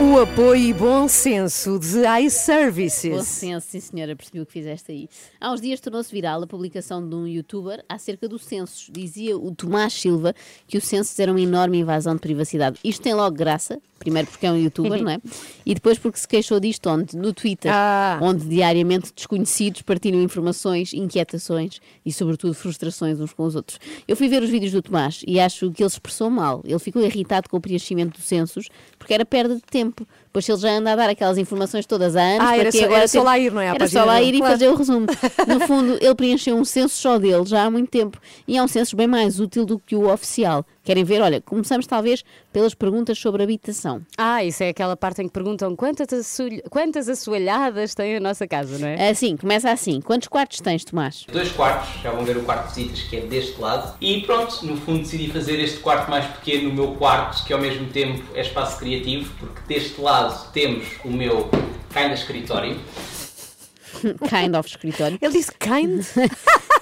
o 0.03 0.19
Apoio 0.19 0.55
e 0.69 0.73
bom 0.73 1.07
senso 1.07 1.77
de 1.77 1.99
iServices. 2.25 3.11
Bom 3.11 3.23
senso, 3.23 3.67
sim 3.69 3.79
senhora, 3.79 4.15
percebi 4.15 4.41
o 4.41 4.45
que 4.47 4.51
fizeste 4.51 4.91
aí. 4.91 5.07
Há 5.39 5.51
uns 5.53 5.61
dias 5.61 5.79
tornou-se 5.79 6.11
viral 6.11 6.41
a 6.41 6.47
publicação 6.47 7.07
de 7.07 7.13
um 7.13 7.27
youtuber 7.27 7.83
acerca 7.87 8.27
dos 8.27 8.43
censos. 8.43 8.89
Dizia 8.91 9.37
o 9.37 9.53
Tomás 9.53 9.93
Silva 9.93 10.33
que 10.67 10.77
os 10.77 10.85
censos 10.85 11.17
eram 11.19 11.33
uma 11.33 11.41
enorme 11.41 11.77
invasão 11.79 12.15
de 12.15 12.19
privacidade. 12.19 12.79
Isto 12.83 13.03
tem 13.03 13.13
logo 13.13 13.35
graça, 13.35 13.79
primeiro 13.99 14.27
porque 14.27 14.47
é 14.47 14.51
um 14.51 14.57
youtuber, 14.57 15.01
não 15.03 15.11
é? 15.11 15.19
E 15.63 15.75
depois 15.75 15.99
porque 15.99 16.17
se 16.17 16.27
queixou 16.27 16.59
disto 16.59 16.89
onde? 16.89 17.15
No 17.15 17.31
Twitter, 17.31 17.71
Ah. 17.71 18.17
onde 18.23 18.45
diariamente 18.47 19.13
desconhecidos 19.15 19.83
partilham 19.83 20.19
informações, 20.21 20.93
inquietações 20.93 21.79
e 22.03 22.11
sobretudo 22.11 22.55
frustrações 22.55 23.19
uns 23.19 23.33
com 23.33 23.43
os 23.43 23.55
outros. 23.55 23.79
Eu 24.07 24.15
fui 24.15 24.27
ver 24.27 24.41
os 24.41 24.49
vídeos 24.49 24.71
do 24.71 24.81
Tomás 24.81 25.21
e 25.27 25.39
acho 25.39 25.69
que 25.71 25.83
ele 25.83 25.89
se 25.91 25.95
expressou 25.97 26.29
mal. 26.31 26.61
Ele 26.65 26.79
ficou 26.79 27.03
irritado 27.03 27.47
com 27.47 27.57
o 27.57 27.61
preenchimento 27.61 28.17
dos 28.17 28.27
censos 28.27 28.67
porque 28.97 29.13
era 29.13 29.23
perda 29.25 29.55
de 29.55 29.61
tempo. 29.61 29.90
exemple, 29.91 30.05
Pois 30.33 30.45
se 30.45 30.51
ele 30.51 30.61
já 30.61 30.69
anda 30.69 30.93
a 30.93 30.95
dar 30.95 31.09
aquelas 31.09 31.37
informações 31.37 31.85
todas 31.85 32.15
há 32.15 32.21
anos, 32.21 32.41
Ah, 32.41 32.45
para 32.51 32.55
era 32.57 32.71
que 32.71 32.77
só- 32.77 32.83
agora 32.85 32.99
era 32.99 33.07
só 33.07 33.23
lá 33.23 33.37
ir, 33.39 33.51
não 33.51 33.61
é? 33.61 33.67
Era 33.67 33.87
só 33.87 34.05
lá 34.05 34.21
ir 34.21 34.33
e 34.33 34.37
claro. 34.37 34.53
fazer 34.53 34.67
o 34.69 34.75
resumo. 34.75 35.05
No 35.47 35.59
fundo, 35.67 35.97
ele 36.01 36.15
preencheu 36.15 36.55
um 36.55 36.63
censo 36.65 36.95
só 36.95 37.17
dele 37.19 37.45
já 37.45 37.63
há 37.65 37.69
muito 37.71 37.89
tempo 37.89 38.17
e 38.47 38.57
é 38.57 38.63
um 38.63 38.67
censo 38.67 38.95
bem 38.95 39.07
mais 39.07 39.39
útil 39.39 39.65
do 39.65 39.77
que 39.79 39.95
o 39.95 40.11
oficial. 40.11 40.65
Querem 40.83 41.03
ver? 41.03 41.21
Olha, 41.21 41.39
começamos 41.41 41.85
talvez 41.85 42.23
pelas 42.51 42.73
perguntas 42.73 43.17
sobre 43.19 43.43
habitação. 43.43 44.01
Ah, 44.17 44.43
isso 44.43 44.63
é 44.63 44.69
aquela 44.69 44.97
parte 44.97 45.21
em 45.21 45.27
que 45.27 45.31
perguntam 45.33 45.75
quantas, 45.75 46.11
assoalh- 46.11 46.61
quantas 46.71 47.07
assoalhadas 47.07 47.93
tem 47.93 48.15
a 48.15 48.19
nossa 48.19 48.47
casa, 48.47 48.77
não 48.79 48.87
é? 48.87 49.09
Assim, 49.09 49.37
começa 49.37 49.69
assim. 49.71 50.01
Quantos 50.01 50.27
quartos 50.27 50.59
tens, 50.59 50.83
Tomás? 50.83 51.25
Dois 51.31 51.51
quartos, 51.51 52.01
já 52.01 52.11
vão 52.11 52.23
ver 52.25 52.37
o 52.37 52.43
quarto 52.43 52.73
de 52.73 52.81
visitas 52.83 53.03
que 53.03 53.17
é 53.17 53.21
deste 53.21 53.59
lado. 53.61 53.95
E 54.01 54.21
pronto, 54.21 54.65
no 54.65 54.75
fundo 54.77 54.99
decidi 54.99 55.29
fazer 55.31 55.59
este 55.59 55.79
quarto 55.79 56.09
mais 56.09 56.25
pequeno, 56.25 56.69
o 56.69 56.73
meu 56.73 56.95
quarto, 56.95 57.43
que 57.45 57.53
ao 57.53 57.59
mesmo 57.59 57.87
tempo 57.89 58.23
é 58.33 58.41
espaço 58.41 58.79
criativo, 58.79 59.31
porque 59.39 59.61
deste 59.67 59.99
lado 60.01 60.20
temos 60.53 60.85
o 61.03 61.09
meu 61.09 61.49
kinda 61.93 62.13
escritório. 62.13 62.79
kind 64.29 64.55
of 64.55 64.67
escritório. 64.67 65.17
Ele 65.21 65.33
disse 65.33 65.51
kind? 65.59 66.03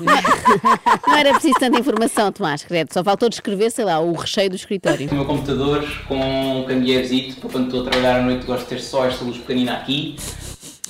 Não 1.07 1.15
era 1.17 1.31
preciso 1.31 1.55
tanta 1.59 1.79
informação, 1.79 2.31
Tomás, 2.31 2.63
credo. 2.63 2.93
Só 2.93 3.03
faltou 3.03 3.27
descrever, 3.29 3.69
sei 3.69 3.85
lá, 3.85 3.99
o 3.99 4.13
recheio 4.13 4.49
do 4.49 4.55
escritório. 4.55 5.09
O 5.09 5.13
meu 5.13 5.25
computador 5.25 5.85
com 6.07 6.61
um 6.61 6.63
candeeirozito, 6.65 7.41
para 7.41 7.49
quando 7.49 7.65
estou 7.65 7.81
a 7.81 7.89
trabalhar 7.89 8.19
à 8.19 8.21
noite 8.21 8.45
gosto 8.45 8.63
de 8.63 8.69
ter 8.69 8.79
só 8.79 9.05
esta 9.05 9.23
luz 9.25 9.37
pequenina 9.37 9.73
aqui. 9.73 10.15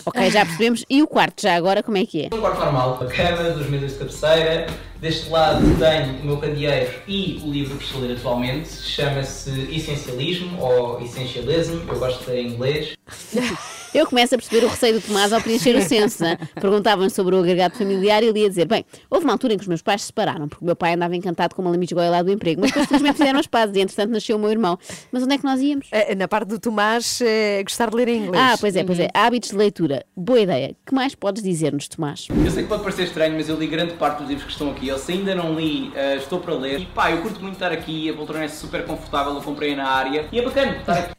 Ok, 0.05 0.29
já 0.31 0.45
percebemos. 0.45 0.85
E 0.89 1.01
o 1.01 1.07
quarto, 1.07 1.41
já 1.41 1.55
agora, 1.55 1.83
como 1.83 1.97
é 1.97 2.05
que 2.05 2.23
é? 2.23 2.35
Um 2.35 2.39
quarto 2.39 2.59
normal, 2.59 2.99
a 3.01 3.05
cama, 3.05 3.49
duas 3.51 3.69
mesas 3.69 3.93
de 3.93 3.99
cabeceira. 3.99 4.67
Deste 5.01 5.29
lado 5.29 5.61
tenho 5.79 6.21
o 6.21 6.25
meu 6.25 6.37
candeeiro 6.37 6.91
e 7.07 7.41
o 7.45 7.49
livro 7.49 7.77
que 7.77 7.85
estou 7.85 8.03
a 8.03 8.05
ler 8.07 8.17
atualmente. 8.17 8.67
Chama-se 8.69 9.49
Essencialismo 9.73 10.59
ou 10.61 10.99
Essentialism, 11.01 11.79
eu 11.87 11.97
gosto 11.99 12.25
de 12.25 12.31
ler 12.31 12.41
em 12.41 12.47
inglês. 12.49 12.93
Eu 13.91 14.05
começo 14.05 14.35
a 14.35 14.37
perceber 14.37 14.63
o 14.67 14.69
receio 14.69 14.93
do 14.93 15.01
Tomás 15.01 15.33
ao 15.33 15.41
preencher 15.41 15.75
o 15.75 15.81
censo. 15.81 16.21
né? 16.21 16.37
Perguntavam 16.61 17.09
sobre 17.09 17.33
o 17.33 17.39
agregado 17.39 17.75
familiar 17.75 18.21
e 18.21 18.27
ele 18.27 18.41
ia 18.41 18.47
dizer: 18.49 18.67
Bem, 18.67 18.85
houve 19.09 19.25
uma 19.25 19.33
altura 19.33 19.55
em 19.55 19.57
que 19.57 19.63
os 19.63 19.67
meus 19.67 19.81
pais 19.81 20.01
se 20.01 20.07
separaram, 20.07 20.47
porque 20.47 20.63
o 20.63 20.65
meu 20.67 20.75
pai 20.75 20.93
andava 20.93 21.15
encantado 21.15 21.55
com 21.55 21.63
uma 21.63 21.71
lamigoia 21.71 22.11
lá 22.11 22.21
do 22.21 22.31
emprego, 22.31 22.61
mas 22.61 22.69
depois 22.69 22.85
felizmente 22.87 23.17
fizeram 23.17 23.39
as 23.39 23.47
pazes 23.47 23.75
e 23.75 23.79
entretanto 23.79 24.11
nasceu 24.11 24.35
o 24.35 24.39
meu 24.39 24.51
irmão. 24.51 24.77
Mas 25.11 25.23
onde 25.23 25.33
é 25.33 25.37
que 25.39 25.43
nós 25.43 25.59
íamos? 25.59 25.87
Eh, 25.91 26.13
Na 26.13 26.27
parte 26.27 26.49
do 26.49 26.59
Tomás, 26.59 27.19
eh, 27.19 27.63
gostar 27.63 27.89
de 27.89 27.95
ler 27.95 28.09
em 28.09 28.25
inglês. 28.25 28.43
Ah, 28.43 28.55
pois 28.59 28.75
é, 28.75 28.83
pois 28.83 28.99
é. 28.99 29.09
Hábitos 29.11 29.49
de 29.49 29.55
leitura. 29.55 30.05
Boa 30.15 30.39
ideia. 30.39 30.75
que 30.85 30.93
mais 30.93 31.15
podes 31.15 31.41
dizer-nos, 31.41 31.87
Tomás? 31.87 32.27
Eu 32.29 32.51
sei 32.51 32.61
que 32.61 32.69
pode 32.69 32.83
parecer 32.83 33.05
estranho, 33.05 33.33
mas 33.33 33.49
eu 33.49 33.57
li 33.57 33.65
grande 33.65 33.93
parte 33.93 34.19
dos 34.19 34.27
livros 34.27 34.45
que 34.45 34.51
estão 34.51 34.69
aqui. 34.69 34.88
Eu 34.89 34.97
se 34.97 35.11
ainda 35.11 35.35
não 35.35 35.53
li, 35.53 35.91
eh, 35.95 36.15
estou 36.15 36.39
para 36.39 36.55
ler. 36.55 36.79
E 36.79 36.85
pá, 36.87 37.11
eu 37.11 37.21
curto 37.21 37.39
muito 37.41 37.53
estar 37.53 37.71
aqui, 37.71 38.09
a 38.09 38.13
poltrona 38.13 38.45
é 38.45 38.47
super 38.47 38.83
confortável, 38.83 39.35
eu 39.35 39.41
comprei 39.41 39.75
na 39.75 39.87
área. 39.87 40.25
E 40.31 40.39
é 40.39 40.41
bacana 40.41 40.77
estar 40.77 40.97
aqui. 40.97 41.18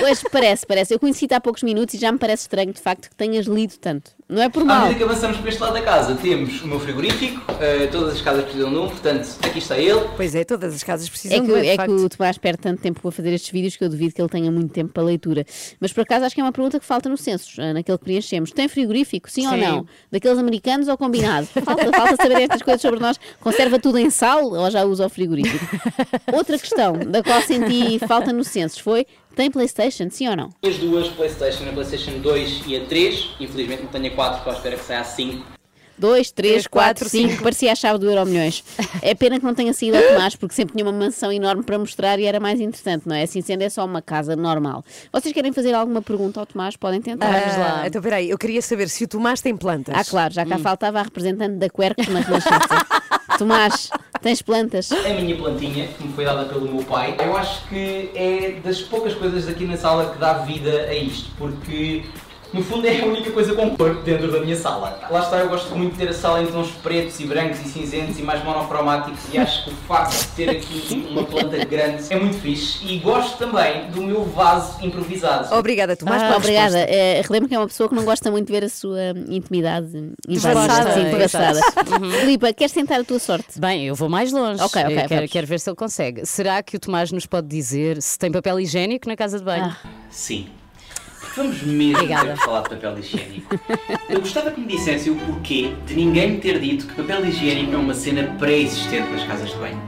Pois 0.00 0.22
parece, 0.30 0.66
parece. 0.66 0.94
Eu 0.94 0.98
conheci-te 0.98 1.34
há 1.34 1.40
poucos 1.40 1.62
minutos 1.62 1.94
e 1.94 1.98
já 1.98 2.10
me 2.12 2.18
parece 2.18 2.42
estranho 2.42 2.72
de 2.72 2.80
facto 2.80 3.08
que 3.08 3.16
tenhas 3.16 3.46
lido 3.46 3.74
tanto. 3.78 4.10
Não 4.28 4.42
é 4.42 4.48
por 4.48 4.62
À 4.62 4.64
mal. 4.64 4.80
medida 4.82 4.98
que 4.98 5.04
avançamos 5.04 5.36
para 5.36 5.48
este 5.48 5.60
lado 5.62 5.74
da 5.74 5.82
casa, 5.82 6.14
temos 6.16 6.60
o 6.62 6.66
meu 6.66 6.80
frigorífico, 6.80 7.40
eh, 7.60 7.86
todas 7.86 8.14
as 8.14 8.20
casas 8.20 8.42
precisam 8.44 8.70
de 8.70 8.76
um, 8.76 8.88
portanto, 8.88 9.28
aqui 9.40 9.58
está 9.60 9.78
ele. 9.78 10.00
Pois 10.16 10.34
é, 10.34 10.42
todas 10.44 10.74
as 10.74 10.82
casas 10.82 11.08
precisam 11.08 11.38
É 11.38 11.40
que, 11.40 11.46
de 11.46 11.52
um, 11.52 11.56
é 11.56 11.70
que 11.70 11.76
facto. 11.76 11.92
o 11.92 12.08
Tomás 12.08 12.36
perde 12.36 12.58
tanto 12.58 12.82
tempo 12.82 13.06
a 13.06 13.12
fazer 13.12 13.32
estes 13.32 13.50
vídeos 13.52 13.76
que 13.76 13.84
eu 13.84 13.88
duvido 13.88 14.12
que 14.12 14.20
ele 14.20 14.28
tenha 14.28 14.50
muito 14.50 14.72
tempo 14.72 14.92
para 14.92 15.04
leitura. 15.04 15.44
Mas 15.80 15.92
por 15.92 16.00
acaso 16.00 16.24
acho 16.24 16.34
que 16.34 16.40
é 16.40 16.44
uma 16.44 16.50
pergunta 16.50 16.80
que 16.80 16.84
falta 16.84 17.08
no 17.08 17.16
censo, 17.16 17.60
ah, 17.60 17.72
naquele 17.72 17.98
que 17.98 18.04
preenchemos. 18.04 18.50
Tem 18.50 18.66
frigorífico, 18.66 19.30
sim, 19.30 19.46
ou 19.46 19.52
Sim. 19.52 19.60
não? 19.60 19.86
Daqueles 20.10 20.38
americanos 20.38 20.88
ou 20.88 20.98
combinado? 20.98 21.46
Falta, 21.46 21.92
falta 21.92 22.16
saber 22.16 22.40
estas 22.42 22.62
coisas 22.62 22.82
sobre 22.82 22.98
nós. 22.98 23.20
Conserva 23.40 23.78
tudo 23.78 23.96
em 23.98 24.10
sal 24.10 24.44
ou 24.52 24.68
já 24.72 24.84
usa 24.84 25.06
o 25.06 25.08
frigorífico? 25.08 25.64
Outra 26.32 26.58
questão 26.58 26.94
da 26.98 27.22
qual 27.22 27.40
senti 27.42 28.00
falta 28.00 28.32
no 28.32 28.42
censo 28.42 28.82
foi: 28.82 29.06
tem 29.36 29.50
Playstation, 29.50 30.08
sim 30.10 30.26
ou 30.28 30.34
não? 30.34 30.48
As 30.64 30.78
duas 30.78 31.08
Playstation, 31.08 31.68
a 31.68 31.72
Playstation 31.72 32.18
2 32.18 32.62
e 32.66 32.76
a 32.76 32.84
3. 32.86 33.30
Infelizmente 33.38 33.82
não 33.82 33.90
tenho 33.90 34.06
a 34.06 34.16
4, 34.16 34.38
estou 34.38 34.52
à 34.52 34.56
espera 34.56 34.76
que 34.76 34.84
saia 34.84 35.00
a 35.00 35.04
5. 35.04 35.55
2, 35.98 36.30
3, 36.30 36.32
Três, 36.32 36.66
4, 36.66 36.68
quatro, 36.68 37.08
5, 37.08 37.30
cinco. 37.30 37.42
parecia 37.42 37.72
a 37.72 37.74
chave 37.74 37.98
do 37.98 38.10
Euro 38.10 38.26
Milhões. 38.26 38.62
É 39.02 39.14
pena 39.14 39.38
que 39.38 39.44
não 39.44 39.54
tenha 39.54 39.72
saído 39.72 39.96
ao 39.96 40.02
Tomás, 40.02 40.36
porque 40.36 40.54
sempre 40.54 40.74
tinha 40.76 40.84
uma 40.84 40.92
mansão 40.96 41.32
enorme 41.32 41.62
para 41.62 41.78
mostrar 41.78 42.18
e 42.18 42.24
era 42.24 42.38
mais 42.38 42.60
interessante, 42.60 43.08
não 43.08 43.16
é? 43.16 43.22
Assim 43.22 43.40
sendo, 43.40 43.62
é 43.62 43.68
só 43.68 43.84
uma 43.84 44.02
casa 44.02 44.36
normal. 44.36 44.84
Vocês 45.12 45.32
querem 45.32 45.52
fazer 45.52 45.74
alguma 45.74 46.02
pergunta 46.02 46.38
ao 46.40 46.46
Tomás? 46.46 46.76
Podem 46.76 47.00
tentar. 47.00 47.26
Ah, 47.28 47.86
Então, 47.86 48.02
peraí, 48.02 48.30
eu 48.30 48.38
queria 48.38 48.60
saber 48.62 48.88
se 48.88 49.04
o 49.04 49.08
Tomás 49.08 49.40
tem 49.40 49.56
plantas. 49.56 49.94
Ah, 49.96 50.04
claro, 50.04 50.32
já 50.34 50.44
cá 50.44 50.58
faltava 50.58 50.98
a 51.00 51.02
representante 51.02 51.56
da 51.56 51.68
Quercus 51.68 52.06
na 52.08 52.20
Renascença. 52.20 52.86
Tomás, 53.38 53.90
tens 54.22 54.40
plantas? 54.40 54.90
A 54.92 55.08
minha 55.14 55.36
plantinha, 55.36 55.88
que 55.88 56.04
me 56.04 56.12
foi 56.14 56.24
dada 56.24 56.44
pelo 56.46 56.72
meu 56.72 56.82
pai, 56.84 57.14
eu 57.22 57.36
acho 57.36 57.68
que 57.68 58.10
é 58.14 58.60
das 58.64 58.80
poucas 58.80 59.14
coisas 59.14 59.46
aqui 59.48 59.64
na 59.66 59.76
sala 59.76 60.10
que 60.12 60.18
dá 60.18 60.34
vida 60.38 60.70
a 60.88 60.94
isto, 60.94 61.30
porque 61.36 62.04
no 62.56 62.62
fundo 62.64 62.86
é 62.86 63.00
a 63.02 63.04
única 63.04 63.30
coisa 63.30 63.54
com 63.54 63.76
cor 63.76 64.02
dentro 64.02 64.32
da 64.32 64.40
minha 64.40 64.56
sala. 64.56 64.98
Lá 65.10 65.20
está, 65.20 65.38
eu 65.38 65.48
gosto 65.48 65.74
muito 65.76 65.92
de 65.92 65.98
ter 65.98 66.08
a 66.08 66.12
sala 66.14 66.42
em 66.42 66.46
tons 66.46 66.70
pretos 66.82 67.20
e 67.20 67.26
brancos 67.26 67.60
e 67.60 67.68
cinzentos 67.68 68.18
e 68.18 68.22
mais 68.22 68.42
monocromáticos 68.42 69.20
e 69.32 69.38
acho 69.38 69.64
que 69.64 69.70
o 69.70 69.74
facto 69.86 70.12
de 70.18 70.26
ter 70.28 70.50
aqui 70.50 71.06
uma 71.10 71.24
planta 71.24 71.62
grande 71.64 72.02
é 72.10 72.18
muito 72.18 72.38
fixe 72.38 72.84
e 72.86 72.98
gosto 72.98 73.36
também 73.36 73.90
do 73.90 74.02
meu 74.02 74.24
vaso 74.24 74.82
improvisado. 74.84 75.54
Obrigada, 75.54 75.94
Tomás, 75.96 76.22
Ah, 76.22 76.36
obrigada. 76.36 76.78
É, 76.78 77.20
relembro 77.22 77.48
que 77.48 77.54
é 77.54 77.58
uma 77.58 77.66
pessoa 77.68 77.88
que 77.88 77.94
não 77.94 78.04
gosta 78.04 78.30
muito 78.30 78.46
de 78.46 78.52
ver 78.52 78.64
a 78.64 78.68
sua 78.68 79.10
intimidade 79.28 79.88
Desgraçada. 80.26 80.72
invadida. 80.72 80.94
Sim, 80.94 81.04
desgraçada. 81.04 81.60
Uhum. 81.96 82.10
Filipa, 82.10 82.52
queres 82.52 82.72
tentar 82.72 82.96
a 83.00 83.04
tua 83.04 83.18
sorte? 83.18 83.58
Bem, 83.60 83.86
eu 83.86 83.94
vou 83.94 84.08
mais 84.08 84.32
longe. 84.32 84.62
Ok, 84.62 84.82
ok, 84.82 84.96
Eu 85.04 85.08
quero, 85.08 85.28
quero 85.28 85.46
ver 85.46 85.60
se 85.60 85.68
ele 85.70 85.76
consegue. 85.76 86.26
Será 86.26 86.62
que 86.62 86.76
o 86.76 86.80
Tomás 86.80 87.10
nos 87.12 87.26
pode 87.26 87.46
dizer 87.46 88.02
se 88.02 88.18
tem 88.18 88.30
papel 88.30 88.58
higiênico 88.60 89.08
na 89.08 89.16
casa 89.16 89.38
de 89.38 89.44
banho? 89.44 89.64
Ah. 89.64 89.88
Sim. 90.10 90.46
Vamos 91.36 91.62
mesmo 91.62 91.96
Obrigada. 91.96 92.28
ter 92.28 92.38
que 92.38 92.44
falar 92.44 92.62
de 92.62 92.70
papel 92.70 92.98
higiênico. 92.98 93.60
Eu 94.08 94.20
gostava 94.20 94.50
que 94.50 94.58
me 94.58 94.66
dissessem 94.66 95.12
o 95.12 95.16
porquê 95.16 95.74
de 95.84 95.94
ninguém 95.94 96.30
me 96.30 96.38
ter 96.38 96.58
dito 96.58 96.86
que 96.86 96.94
papel 96.94 97.26
higiênico 97.26 97.74
é 97.74 97.76
uma 97.76 97.92
cena 97.92 98.22
pré-existente 98.38 99.10
nas 99.10 99.22
casas 99.24 99.50
de 99.50 99.56
banho. 99.56 99.78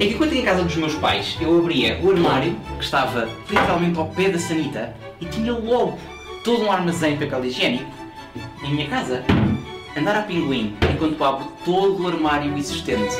É 0.00 0.06
que 0.06 0.14
quando 0.14 0.32
ia 0.32 0.40
em 0.40 0.44
casa 0.44 0.64
dos 0.64 0.74
meus 0.74 0.94
pais, 0.96 1.36
eu 1.40 1.58
abria 1.58 2.00
o 2.02 2.10
armário, 2.10 2.56
que 2.76 2.84
estava 2.84 3.28
literalmente 3.48 3.96
ao 3.96 4.08
pé 4.08 4.30
da 4.30 4.38
sanita, 4.38 4.96
e 5.20 5.26
tinha 5.26 5.52
logo 5.52 5.96
todo 6.42 6.64
um 6.64 6.72
armazém 6.72 7.16
de 7.16 7.24
papel 7.24 7.44
higiênico. 7.44 7.90
Em 8.64 8.74
minha 8.74 8.88
casa, 8.88 9.22
andar 9.96 10.16
a 10.16 10.22
pinguim 10.22 10.76
enquanto 10.92 11.22
abro 11.22 11.52
todo 11.64 12.02
o 12.02 12.08
armário 12.08 12.56
existente 12.58 13.16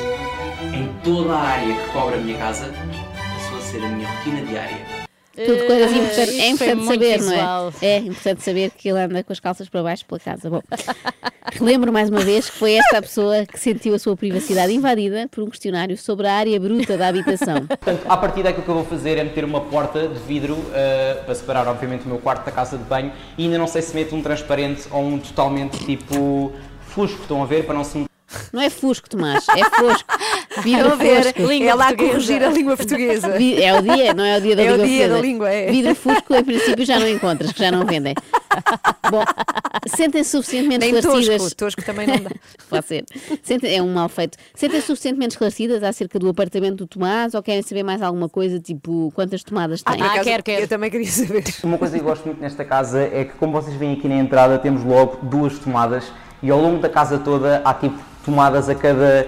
em 0.73 0.89
toda 1.05 1.33
a 1.33 1.41
área 1.41 1.73
que 1.73 1.89
cobre 1.91 2.15
a 2.15 2.17
minha 2.17 2.37
casa, 2.37 2.65
passou 2.65 3.57
a 3.57 3.61
ser 3.61 3.81
a 3.81 3.87
minha 3.87 4.09
rotina 4.09 4.41
diária. 4.41 4.96
Tudo 5.45 5.65
coisas 5.67 5.91
Ah, 5.91 5.95
importantes. 5.97 6.39
É 6.39 6.49
importante 6.49 6.85
saber, 6.85 7.17
visual. 7.19 7.63
não 7.65 7.73
é? 7.81 7.85
É 7.87 7.97
importante 7.99 8.43
saber 8.43 8.71
que 8.71 8.89
ele 8.89 8.99
anda 8.99 9.23
com 9.23 9.31
as 9.33 9.39
calças 9.39 9.69
para 9.69 9.83
baixo 9.83 10.05
pela 10.05 10.19
casa. 10.19 10.49
Bom, 10.49 10.61
relembro 11.53 11.91
mais 11.93 12.09
uma 12.09 12.21
vez 12.21 12.49
que 12.49 12.57
foi 12.57 12.73
esta 12.73 12.97
a 12.97 13.01
pessoa 13.01 13.45
que 13.45 13.59
sentiu 13.59 13.93
a 13.95 13.99
sua 13.99 14.15
privacidade 14.17 14.73
invadida 14.73 15.27
por 15.29 15.43
um 15.43 15.49
questionário 15.49 15.97
sobre 15.97 16.27
a 16.27 16.33
área 16.33 16.59
bruta 16.59 16.97
da 16.97 17.07
habitação. 17.07 17.65
Portanto, 17.67 18.01
à 18.09 18.17
partida 18.17 18.49
aquilo 18.49 18.63
que 18.63 18.69
eu 18.69 18.75
vou 18.75 18.85
fazer 18.85 19.17
é 19.17 19.23
meter 19.23 19.45
uma 19.45 19.61
porta 19.61 20.07
de 20.07 20.19
vidro 20.19 20.57
eh, 20.73 21.21
para 21.25 21.35
separar, 21.35 21.67
obviamente, 21.67 22.05
o 22.05 22.07
meu 22.07 22.17
quarto 22.17 22.45
da 22.45 22.51
casa 22.51 22.77
de 22.77 22.83
banho 22.83 23.11
e 23.37 23.43
ainda 23.45 23.57
não 23.57 23.67
sei 23.67 23.81
se 23.81 23.95
meto 23.95 24.15
um 24.15 24.21
transparente 24.21 24.87
ou 24.91 25.03
um 25.03 25.19
totalmente 25.19 25.77
tipo 25.85 26.51
fusco, 26.81 27.21
estão 27.21 27.41
a 27.43 27.45
ver, 27.45 27.65
para 27.65 27.75
não 27.75 27.83
se 27.83 28.05
Não 28.51 28.61
é 28.61 28.69
fusco, 28.69 29.09
Tomás, 29.09 29.45
é 29.49 29.63
fosco. 29.69 30.16
A 30.57 30.95
ver? 30.95 31.61
Ela 31.63 31.87
a 31.89 31.95
corrigir 31.95 32.43
a 32.43 32.49
língua 32.49 32.75
portuguesa. 32.77 33.27
É 33.29 33.77
o 33.77 33.81
dia, 33.81 34.13
não 34.13 34.23
é 34.25 34.37
o 34.37 34.41
dia 34.41 34.55
da 34.55 34.63
É 34.63 34.71
o 34.71 34.75
língua 34.75 34.87
dia 34.87 35.07
da 35.07 35.13
portuguesa. 35.15 35.19
língua, 35.21 35.49
é. 35.49 35.71
Vidro 35.71 35.95
fusco, 35.95 36.35
em 36.35 36.43
princípio, 36.43 36.85
já 36.85 36.99
não 36.99 37.07
encontras, 37.07 37.51
que 37.51 37.59
já 37.59 37.71
não 37.71 37.85
vendem. 37.85 38.13
Bom, 39.11 39.23
sentem-se 39.87 40.31
suficientemente 40.31 40.85
Nem 40.85 40.95
esclarecidas. 40.95 41.41
tosco, 41.41 41.55
tosco 41.55 41.81
também 41.85 42.07
não 42.07 42.17
dá. 42.17 42.29
Pode 42.69 42.85
ser. 42.87 43.05
Sentem, 43.43 43.75
é 43.77 43.81
um 43.81 43.93
mal 43.93 44.09
feito. 44.09 44.37
Sentem-se 44.55 44.87
suficientemente 44.87 45.33
esclarecidas 45.35 45.83
acerca 45.83 46.17
do 46.19 46.27
apartamento 46.29 46.75
do 46.77 46.87
Tomás 46.87 47.33
ou 47.33 47.43
querem 47.43 47.61
saber 47.61 47.83
mais 47.83 48.01
alguma 48.01 48.27
coisa, 48.29 48.59
tipo 48.59 49.11
quantas 49.13 49.43
tomadas 49.43 49.81
tem? 49.83 49.97
por 49.97 50.05
acaso, 50.05 50.29
Eu 50.47 50.67
também 50.67 50.89
queria 50.89 51.07
saber. 51.07 51.43
Uma 51.63 51.77
coisa 51.77 51.95
que 51.95 52.01
eu 52.01 52.05
gosto 52.07 52.25
muito 52.25 52.41
nesta 52.41 52.65
casa 52.65 53.01
é 53.01 53.25
que, 53.25 53.33
como 53.33 53.51
vocês 53.53 53.75
veem 53.75 53.93
aqui 53.93 54.07
na 54.07 54.15
entrada, 54.15 54.57
temos 54.57 54.83
logo 54.83 55.17
duas 55.23 55.57
tomadas 55.59 56.05
e 56.41 56.49
ao 56.49 56.59
longo 56.59 56.79
da 56.79 56.89
casa 56.89 57.17
toda 57.17 57.61
há 57.63 57.73
tipo 57.73 57.97
tomadas 58.25 58.67
a 58.69 58.75
cada 58.75 59.27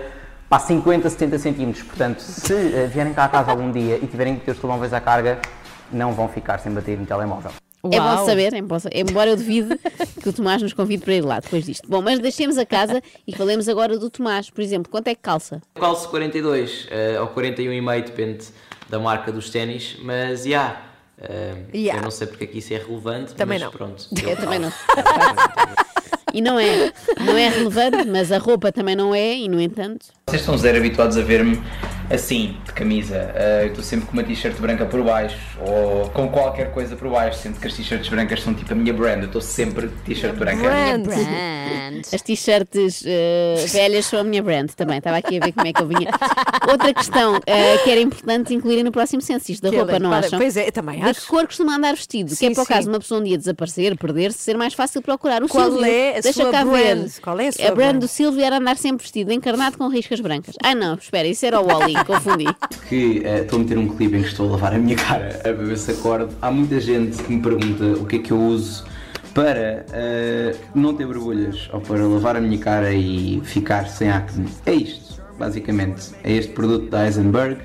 pá, 0.50 0.60
50, 0.60 1.10
70 1.10 1.38
centímetros. 1.40 1.84
Portanto, 1.86 2.20
se 2.20 2.54
eh, 2.54 2.88
vierem 2.92 3.14
cá 3.14 3.26
a 3.26 3.30
casa 3.30 3.52
algum 3.52 3.72
dia 3.72 3.98
e 4.02 4.08
tiverem 4.08 4.36
que 4.38 4.46
ter 4.46 4.52
os 4.52 4.58
telemóveis 4.60 4.94
à 4.94 5.00
carga, 5.00 5.40
não 5.92 6.14
vão 6.14 6.28
ficar 6.28 6.58
sem 6.60 6.72
bater 6.72 6.98
no 6.98 7.06
telemóvel. 7.06 7.52
É 7.86 7.98
bom 7.98 8.06
Uau. 8.08 8.26
saber, 8.26 8.54
é 8.54 8.62
bom 8.62 8.76
embora 8.94 9.30
eu 9.30 9.38
duvide 9.38 9.80
que 10.22 10.28
o 10.28 10.34
Tomás 10.34 10.62
nos 10.62 10.74
convide 10.74 11.02
para 11.06 11.14
ir 11.14 11.22
lá 11.24 11.40
depois 11.40 11.66
disto. 11.66 11.88
Bom, 11.90 12.02
mas 12.02 12.20
deixemos 12.20 12.58
a 12.58 12.66
casa 12.66 13.02
e 13.26 13.34
falemos 13.34 13.70
agora 13.70 13.98
do 13.98 14.10
Tomás. 14.10 14.50
Por 14.50 14.62
exemplo, 14.62 14.92
quanto 14.92 15.08
é 15.08 15.16
que 15.16 15.22
calça? 15.22 15.62
Calço 15.76 16.10
42 16.10 16.88
eh, 16.92 17.18
ou 17.22 17.28
41,5, 17.30 18.04
depende 18.06 18.46
da 18.90 19.00
marca 19.00 19.32
dos 19.32 19.50
ténis, 19.50 19.96
mas 20.04 20.44
já. 20.44 20.82
eh, 21.22 21.56
Ya. 21.74 21.96
Eu 21.96 22.02
não 22.02 22.12
sei 22.12 22.28
porque 22.28 22.44
é 22.44 22.48
que 22.48 22.58
isso 22.58 22.74
é 22.74 22.78
relevante, 22.78 23.34
Também 23.34 23.58
mas 23.60 23.66
não. 23.66 23.72
pronto. 23.72 24.08
Eu 24.28 24.36
também 24.36 24.60
não. 24.60 24.72
E 26.32 26.42
não 26.42 26.60
é, 26.60 26.94
não 27.26 27.36
é 27.36 27.50
relevante, 27.50 28.06
mas 28.08 28.32
a 28.32 28.38
roupa 28.38 28.72
também 28.72 28.96
não 28.96 29.16
é, 29.16 29.34
e 29.36 29.48
no 29.50 29.60
entanto. 29.60 30.06
Vocês 30.30 30.42
estão 30.42 30.58
zero 30.58 30.78
habituados 30.78 31.18
a 31.18 31.22
ver-me 31.22 31.60
assim, 32.12 32.58
de 32.66 32.72
camisa. 32.74 33.32
Eh, 33.36 33.62
eu 33.64 33.68
estou 33.68 33.84
sempre 33.84 34.06
com 34.08 34.14
uma 34.14 34.24
t-shirt 34.24 34.56
branca 34.60 34.84
por 34.86 35.04
baixo 35.04 35.38
ou 35.62 36.10
com 36.10 36.28
qualquer 36.30 36.72
coisa 36.72 36.96
por 36.96 37.08
baixo, 37.10 37.40
sendo 37.40 37.60
que 37.60 37.68
as 37.68 37.74
t-shirts 37.74 38.10
brancas 38.10 38.42
são 38.42 38.54
tipo 38.54 38.74
a 38.74 38.76
minha 38.76 38.92
brand. 38.94 39.20
Eu 39.20 39.26
estou 39.26 39.42
sempre 39.42 39.88
de 39.88 39.96
t-shirt 40.04 40.36
branca. 40.36 40.68
As 42.14 42.22
t-shirts 42.22 43.04
eh, 43.06 43.64
velhas 43.72 44.06
são 44.08 44.20
a 44.20 44.24
minha 44.24 44.42
brand 44.42 44.70
também. 44.72 44.98
Estava 44.98 45.18
aqui 45.18 45.38
a 45.38 45.46
ver 45.46 45.52
como 45.52 45.68
é 45.68 45.74
que 45.74 45.82
eu 45.82 45.88
vinha. 45.88 46.10
Outra 46.72 46.94
questão 46.94 47.40
eh, 47.46 47.78
que 47.84 47.92
era 47.92 48.00
importante 48.02 48.54
incluir 48.56 48.82
no 48.84 48.92
próximo 48.92 49.22
censo, 49.22 49.52
isto 49.52 49.62
da 49.64 49.70
Que 49.70 49.78
roupa, 49.78 49.96
é- 49.96 50.00
não 50.00 50.10
para- 50.10 50.26
acham? 50.28 50.40
pois 50.40 50.58
é, 50.58 50.68
eu 50.68 50.72
também 50.72 51.00
De 51.02 51.10
acho. 51.10 51.22
que 51.22 51.28
cor 51.28 51.46
costuma 51.46 51.76
andar 51.76 51.94
vestido? 51.96 52.30
que 52.30 52.36
Sim, 52.36 52.48
é 52.48 52.54
para 52.54 52.64
o 52.64 52.66
caso 52.66 52.84
de 52.84 52.90
uma 52.90 53.00
pessoa 53.00 53.20
um 53.20 53.24
dia 53.24 53.38
desaparecer, 53.38 53.96
perder-se, 53.98 54.40
ser 54.40 54.58
mais 54.58 54.74
fácil 54.74 55.02
procurar 55.02 55.44
o 55.44 55.48
Qual 55.48 55.66
Silvio. 55.72 55.86
é 55.86 56.18
a 56.18 56.22
Deixa 56.22 56.42
sua 56.44 56.52
cá 56.52 56.64
brand? 56.66 57.04
ver. 57.08 57.22
Qual 57.22 57.40
é 57.40 57.48
a 57.48 57.52
sua 57.52 57.66
brand 57.66 57.76
brand? 57.76 58.00
do 58.02 58.08
Silvio 58.08 58.44
era 58.44 58.58
andar 58.58 58.78
sempre 58.78 59.04
vestido, 59.04 59.32
encarnado 59.32 59.78
com 59.78 59.88
riscas 59.88 60.19
brancas. 60.20 60.56
Ah 60.64 60.76
não, 60.76 60.96
espera, 60.96 61.28
isso 61.28 61.46
era 61.46 61.60
o 61.60 61.66
Wally, 61.66 61.96
confundi. 62.06 62.46
Que 62.88 63.22
eh, 63.26 63.42
estou 63.42 63.60
a 63.60 63.64
meter 63.64 63.78
um 63.78 63.88
clipe 63.88 64.18
em 64.18 64.22
que 64.22 64.30
estou 64.30 64.48
a 64.48 64.52
lavar 64.52 64.74
a 64.74 64.78
minha 64.78 64.96
cara 64.96 65.40
a 65.44 65.50
beber 65.50 65.74
esse 65.74 65.92
acorde. 65.92 66.34
Há 66.42 66.52
muita 66.52 66.80
gente 66.80 67.22
que 67.24 67.34
me 67.34 67.42
pergunta 67.42 67.84
o 68.00 68.06
que 68.06 68.18
é 68.18 68.20
que 68.20 68.32
eu 68.32 68.40
uso 68.40 68.86
para 69.34 69.86
eh, 69.92 70.56
não 70.74 70.94
ter 70.94 71.06
borbulhas 71.06 71.70
ou 71.72 71.82
para 71.82 72.06
lavar 72.06 72.36
a 72.36 72.42
minha 72.42 72.58
cara 72.58 72.94
e 72.94 73.42
ficar 73.44 73.88
sem 73.88 74.10
acne. 74.10 74.48
É 74.66 74.74
isto, 74.74 75.22
basicamente. 75.38 76.12
É 76.24 76.34
este 76.34 76.52
produto 76.54 76.90
da 76.90 77.06
Eisenberg. 77.06 77.62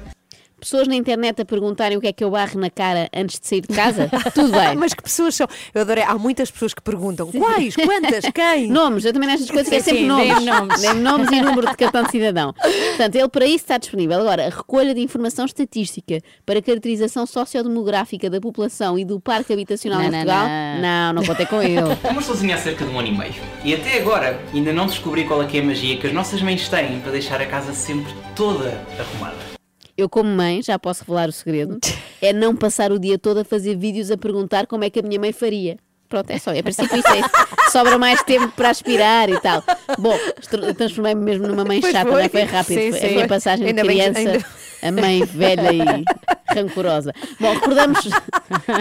Pessoas 0.64 0.88
na 0.88 0.94
internet 0.94 1.42
a 1.42 1.44
perguntarem 1.44 1.98
o 1.98 2.00
que 2.00 2.06
é 2.06 2.12
que 2.14 2.24
eu 2.24 2.30
barro 2.30 2.58
na 2.58 2.70
cara 2.70 3.10
antes 3.14 3.38
de 3.38 3.46
sair 3.46 3.60
de 3.60 3.68
casa, 3.68 4.08
tudo 4.34 4.50
bem. 4.50 4.74
Mas 4.74 4.94
que 4.94 5.02
pessoas 5.02 5.34
são? 5.34 5.46
Eu 5.74 5.82
adorei. 5.82 6.02
Há 6.02 6.16
muitas 6.16 6.50
pessoas 6.50 6.72
que 6.72 6.80
perguntam 6.80 7.30
quais, 7.30 7.76
quantas, 7.76 8.24
quem? 8.32 8.68
Nomes, 8.68 9.04
eu 9.04 9.12
também 9.12 9.28
nestas 9.28 9.50
coisas 9.50 9.68
que 9.68 9.74
é 9.74 9.80
Sim, 9.80 9.84
sempre 9.84 10.00
sim, 10.00 10.06
nomes. 10.06 10.44
nomes. 10.46 10.94
Nomes 10.94 11.30
e 11.32 11.42
número 11.42 11.68
de 11.68 11.76
cartão 11.76 12.02
de 12.04 12.10
cidadão. 12.10 12.54
Portanto, 12.54 13.14
ele 13.14 13.28
para 13.28 13.44
isso 13.44 13.56
está 13.56 13.76
disponível. 13.76 14.18
Agora, 14.18 14.46
a 14.46 14.48
recolha 14.48 14.94
de 14.94 15.02
informação 15.02 15.44
estatística 15.44 16.18
para 16.46 16.62
caracterização 16.62 17.26
sociodemográfica 17.26 18.30
da 18.30 18.40
população 18.40 18.98
e 18.98 19.04
do 19.04 19.20
parque 19.20 19.52
habitacional 19.52 19.98
Não, 19.98 20.06
em 20.06 20.10
não, 20.10 20.18
Portugal, 20.18 20.48
não. 20.48 20.80
não, 20.80 21.12
não 21.12 21.24
contei 21.26 21.44
com 21.44 21.60
ele. 21.62 21.80
Uma 22.10 22.22
sozinha 22.22 22.54
há 22.54 22.58
cerca 22.58 22.86
de 22.86 22.90
um 22.90 22.98
ano 22.98 23.08
e 23.08 23.12
meio. 23.12 23.34
E 23.62 23.74
até 23.74 23.98
agora 23.98 24.40
ainda 24.54 24.72
não 24.72 24.86
descobri 24.86 25.24
qual 25.24 25.42
é 25.42 25.46
que 25.46 25.58
é 25.58 25.60
a 25.60 25.64
magia 25.64 25.98
que 25.98 26.06
as 26.06 26.12
nossas 26.14 26.40
mães 26.40 26.66
têm 26.70 27.00
para 27.00 27.12
deixar 27.12 27.38
a 27.42 27.46
casa 27.46 27.74
sempre 27.74 28.14
toda 28.34 28.80
arrumada. 28.98 29.53
Eu, 29.96 30.08
como 30.08 30.28
mãe, 30.28 30.60
já 30.62 30.78
posso 30.78 31.02
revelar 31.02 31.28
o 31.28 31.32
segredo, 31.32 31.78
é 32.20 32.32
não 32.32 32.54
passar 32.56 32.90
o 32.90 32.98
dia 32.98 33.16
todo 33.18 33.38
a 33.40 33.44
fazer 33.44 33.76
vídeos 33.76 34.10
a 34.10 34.16
perguntar 34.16 34.66
como 34.66 34.82
é 34.84 34.90
que 34.90 34.98
a 34.98 35.02
minha 35.02 35.20
mãe 35.20 35.32
faria. 35.32 35.76
Pronto, 36.08 36.30
é 36.30 36.38
só. 36.38 36.52
É 36.52 36.62
princípio 36.62 36.98
isso 36.98 37.08
é 37.08 37.18
isso. 37.20 37.30
Sobra 37.72 37.96
mais 37.98 38.22
tempo 38.22 38.48
para 38.54 38.70
aspirar 38.70 39.28
e 39.30 39.40
tal. 39.40 39.62
Bom, 39.98 40.16
transformei-me 40.76 41.22
mesmo 41.22 41.46
numa 41.46 41.64
mãe 41.64 41.80
Pois 41.80 41.92
chata, 41.92 42.10
foi. 42.10 42.18
não 42.20 42.26
é? 42.26 42.28
Foi 42.28 42.42
rápido. 42.42 42.78
Sim, 42.80 42.90
foi 42.90 43.00
sim. 43.00 43.06
a 43.06 43.10
minha 43.10 43.28
passagem 43.28 43.66
Ainda 43.66 43.82
de 43.82 43.88
bem 43.88 43.96
criança 43.98 44.18
ainda- 44.18 44.44
a 44.84 44.92
mãe 44.92 45.24
velha 45.24 45.72
e 45.72 46.04
rancorosa. 46.54 47.12
Bom, 47.40 47.52
recordamos 47.54 47.98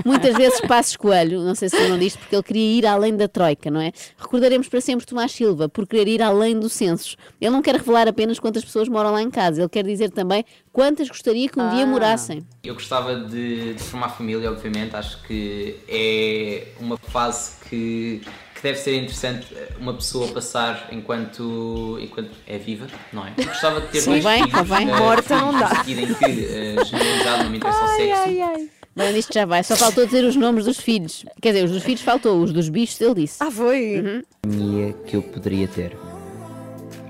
muitas 0.05 0.35
vezes 0.35 0.61
Passos 0.61 0.95
Coelho, 0.95 1.41
não 1.41 1.55
sei 1.55 1.69
se 1.69 1.75
lembram 1.77 1.97
disto, 1.97 2.19
porque 2.19 2.35
ele 2.35 2.43
queria 2.43 2.77
ir 2.79 2.85
além 2.85 3.15
da 3.15 3.27
Troika, 3.27 3.71
não 3.71 3.81
é? 3.81 3.91
Recordaremos 4.17 4.67
para 4.67 4.79
sempre 4.81 5.05
Tomás 5.05 5.31
Silva 5.31 5.67
por 5.69 5.87
querer 5.87 6.07
ir 6.07 6.21
além 6.21 6.59
dos 6.59 6.73
censos. 6.73 7.15
Ele 7.41 7.49
não 7.51 7.61
quer 7.61 7.75
revelar 7.75 8.07
apenas 8.07 8.37
quantas 8.39 8.63
pessoas 8.63 8.87
moram 8.87 9.11
lá 9.11 9.21
em 9.21 9.31
casa, 9.31 9.61
ele 9.61 9.69
quer 9.69 9.83
dizer 9.83 10.11
também 10.11 10.45
quantas 10.71 11.07
gostaria 11.07 11.47
que 11.49 11.59
um 11.59 11.69
dia 11.69 11.83
Ah. 11.83 11.87
morassem. 11.87 12.45
Eu 12.63 12.73
gostava 12.75 13.15
de, 13.15 13.73
de 13.73 13.83
formar 13.83 14.09
família, 14.09 14.51
obviamente. 14.51 14.95
Acho 14.95 15.21
que 15.23 15.75
é 15.87 16.67
uma 16.79 16.97
fase 16.97 17.53
que 17.69 18.21
deve 18.63 18.79
ser 18.79 18.95
interessante 18.95 19.45
uma 19.79 19.93
pessoa 19.93 20.29
passar 20.29 20.87
enquanto, 20.91 21.97
enquanto 22.01 22.31
é 22.47 22.57
viva, 22.57 22.87
não 23.11 23.25
é? 23.27 23.33
Eu 23.37 23.45
gostava 23.45 23.81
de 23.81 23.87
ter 23.87 24.01
Sim, 24.01 24.09
dois 24.11 24.23
bem, 24.23 24.43
filhos. 24.43 24.53
convém. 24.59 24.89
eh, 24.89 24.97
Morta 24.97 25.23
filhos 25.37 25.41
não 25.41 25.59
dá. 25.59 25.83
que 25.83 25.93
uh, 25.93 26.85
generalizado 26.85 27.43
não 27.43 27.49
me 27.49 27.57
interessa 27.57 27.83
o 27.83 27.87
sexo. 27.89 28.69
Bem, 28.95 29.17
isto 29.17 29.33
já 29.33 29.45
vai, 29.45 29.63
só 29.63 29.75
faltou 29.75 30.05
dizer 30.05 30.23
os 30.23 30.35
nomes 30.35 30.65
dos 30.65 30.77
filhos. 30.77 31.25
Quer 31.41 31.51
dizer, 31.51 31.65
os 31.65 31.71
dos 31.71 31.83
filhos 31.83 32.01
faltou, 32.01 32.41
os 32.41 32.53
dos 32.53 32.69
bichos 32.69 33.01
ele 33.01 33.15
disse. 33.15 33.43
Ah, 33.43 33.51
foi? 33.51 34.23
companhia 34.43 34.93
que 35.05 35.15
eu 35.17 35.21
poderia 35.23 35.67
ter. 35.67 35.97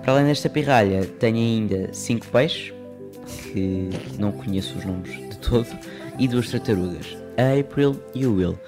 Para 0.02 0.14
além 0.14 0.26
desta 0.26 0.50
pirralha, 0.50 1.06
tenho 1.20 1.38
ainda 1.38 1.94
cinco 1.94 2.26
peixes, 2.28 2.74
que 3.52 3.90
não 4.18 4.32
conheço 4.32 4.78
os 4.78 4.86
nomes 4.86 5.12
de 5.12 5.38
todo, 5.40 5.68
e 6.18 6.28
duas 6.28 6.50
tartarugas, 6.50 7.18
a 7.38 7.60
April 7.60 8.02
e 8.16 8.26
o 8.26 8.36
Will. 8.36 8.60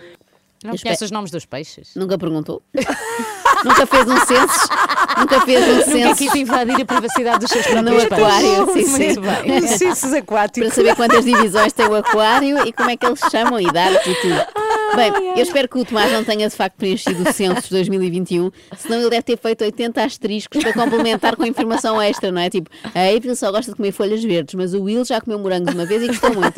Não 0.66 0.74
Eu 0.74 0.80
conheces 0.80 0.92
espero- 0.94 1.06
os 1.06 1.12
nomes 1.12 1.32
dos 1.32 1.46
peixes? 1.46 1.92
Nunca 1.96 2.18
perguntou? 2.18 2.62
Nunca 3.64 3.86
fez 3.88 4.08
um 4.08 4.18
censo? 4.26 4.70
Nunca 5.18 5.42
fez 5.42 5.64
um 5.68 5.76
Nunca 5.76 5.86
censo? 5.92 6.16
quis 6.18 6.36
invadir 6.36 6.82
a 6.82 6.86
privacidade 6.86 7.40
dos 7.40 7.50
seus 7.50 7.66
No 7.68 7.84
próprios 7.84 8.04
aquário, 8.12 8.68
peixes. 8.68 8.92
sim, 8.92 8.98
sim. 8.98 9.20
Muito 9.20 9.22
bem. 9.22 9.92
Os 9.92 10.14
aquáticos. 10.14 10.68
Para 10.70 10.76
saber 10.76 10.96
quantas 10.96 11.26
divisões 11.26 11.74
tem 11.74 11.88
o 11.88 11.96
aquário 11.96 12.68
e 12.68 12.74
como 12.74 12.90
é 12.90 12.98
que 12.98 13.06
eles 13.06 13.20
chamam, 13.32 13.60
idades 13.60 14.06
e 14.06 14.16
tudo. 14.16 14.65
Bem, 14.96 15.12
eu 15.36 15.44
espero 15.44 15.68
que 15.68 15.78
o 15.78 15.86
Tomás 15.86 16.12
não 16.12 16.24
tenha 16.24 16.48
de 16.48 16.56
facto 16.56 16.76
preenchido 16.78 17.28
o 17.28 17.34
censo 17.34 17.64
de 17.64 17.70
2021, 17.70 18.50
senão 18.78 19.00
ele 19.00 19.10
deve 19.10 19.24
ter 19.24 19.38
feito 19.38 19.64
80 19.64 20.04
asteriscos 20.04 20.64
para 20.64 20.74
complementar 20.74 21.36
com 21.36 21.46
informação 21.46 22.02
extra, 22.02 22.32
não 22.32 22.42
é? 22.42 22.50
Tipo, 22.50 22.70
a 22.94 23.16
April 23.16 23.36
só 23.36 23.52
gosta 23.52 23.72
de 23.72 23.78
comer 23.78 23.92
folhas 23.92 24.24
verdes, 24.24 24.56
mas 24.56 24.74
o 24.74 24.84
Will 24.84 25.04
já 25.04 25.20
comeu 25.20 25.38
morangos 25.38 25.74
uma 25.74 25.86
vez 25.86 26.04
e 26.04 26.08
gostou 26.08 26.34
muito. 26.34 26.56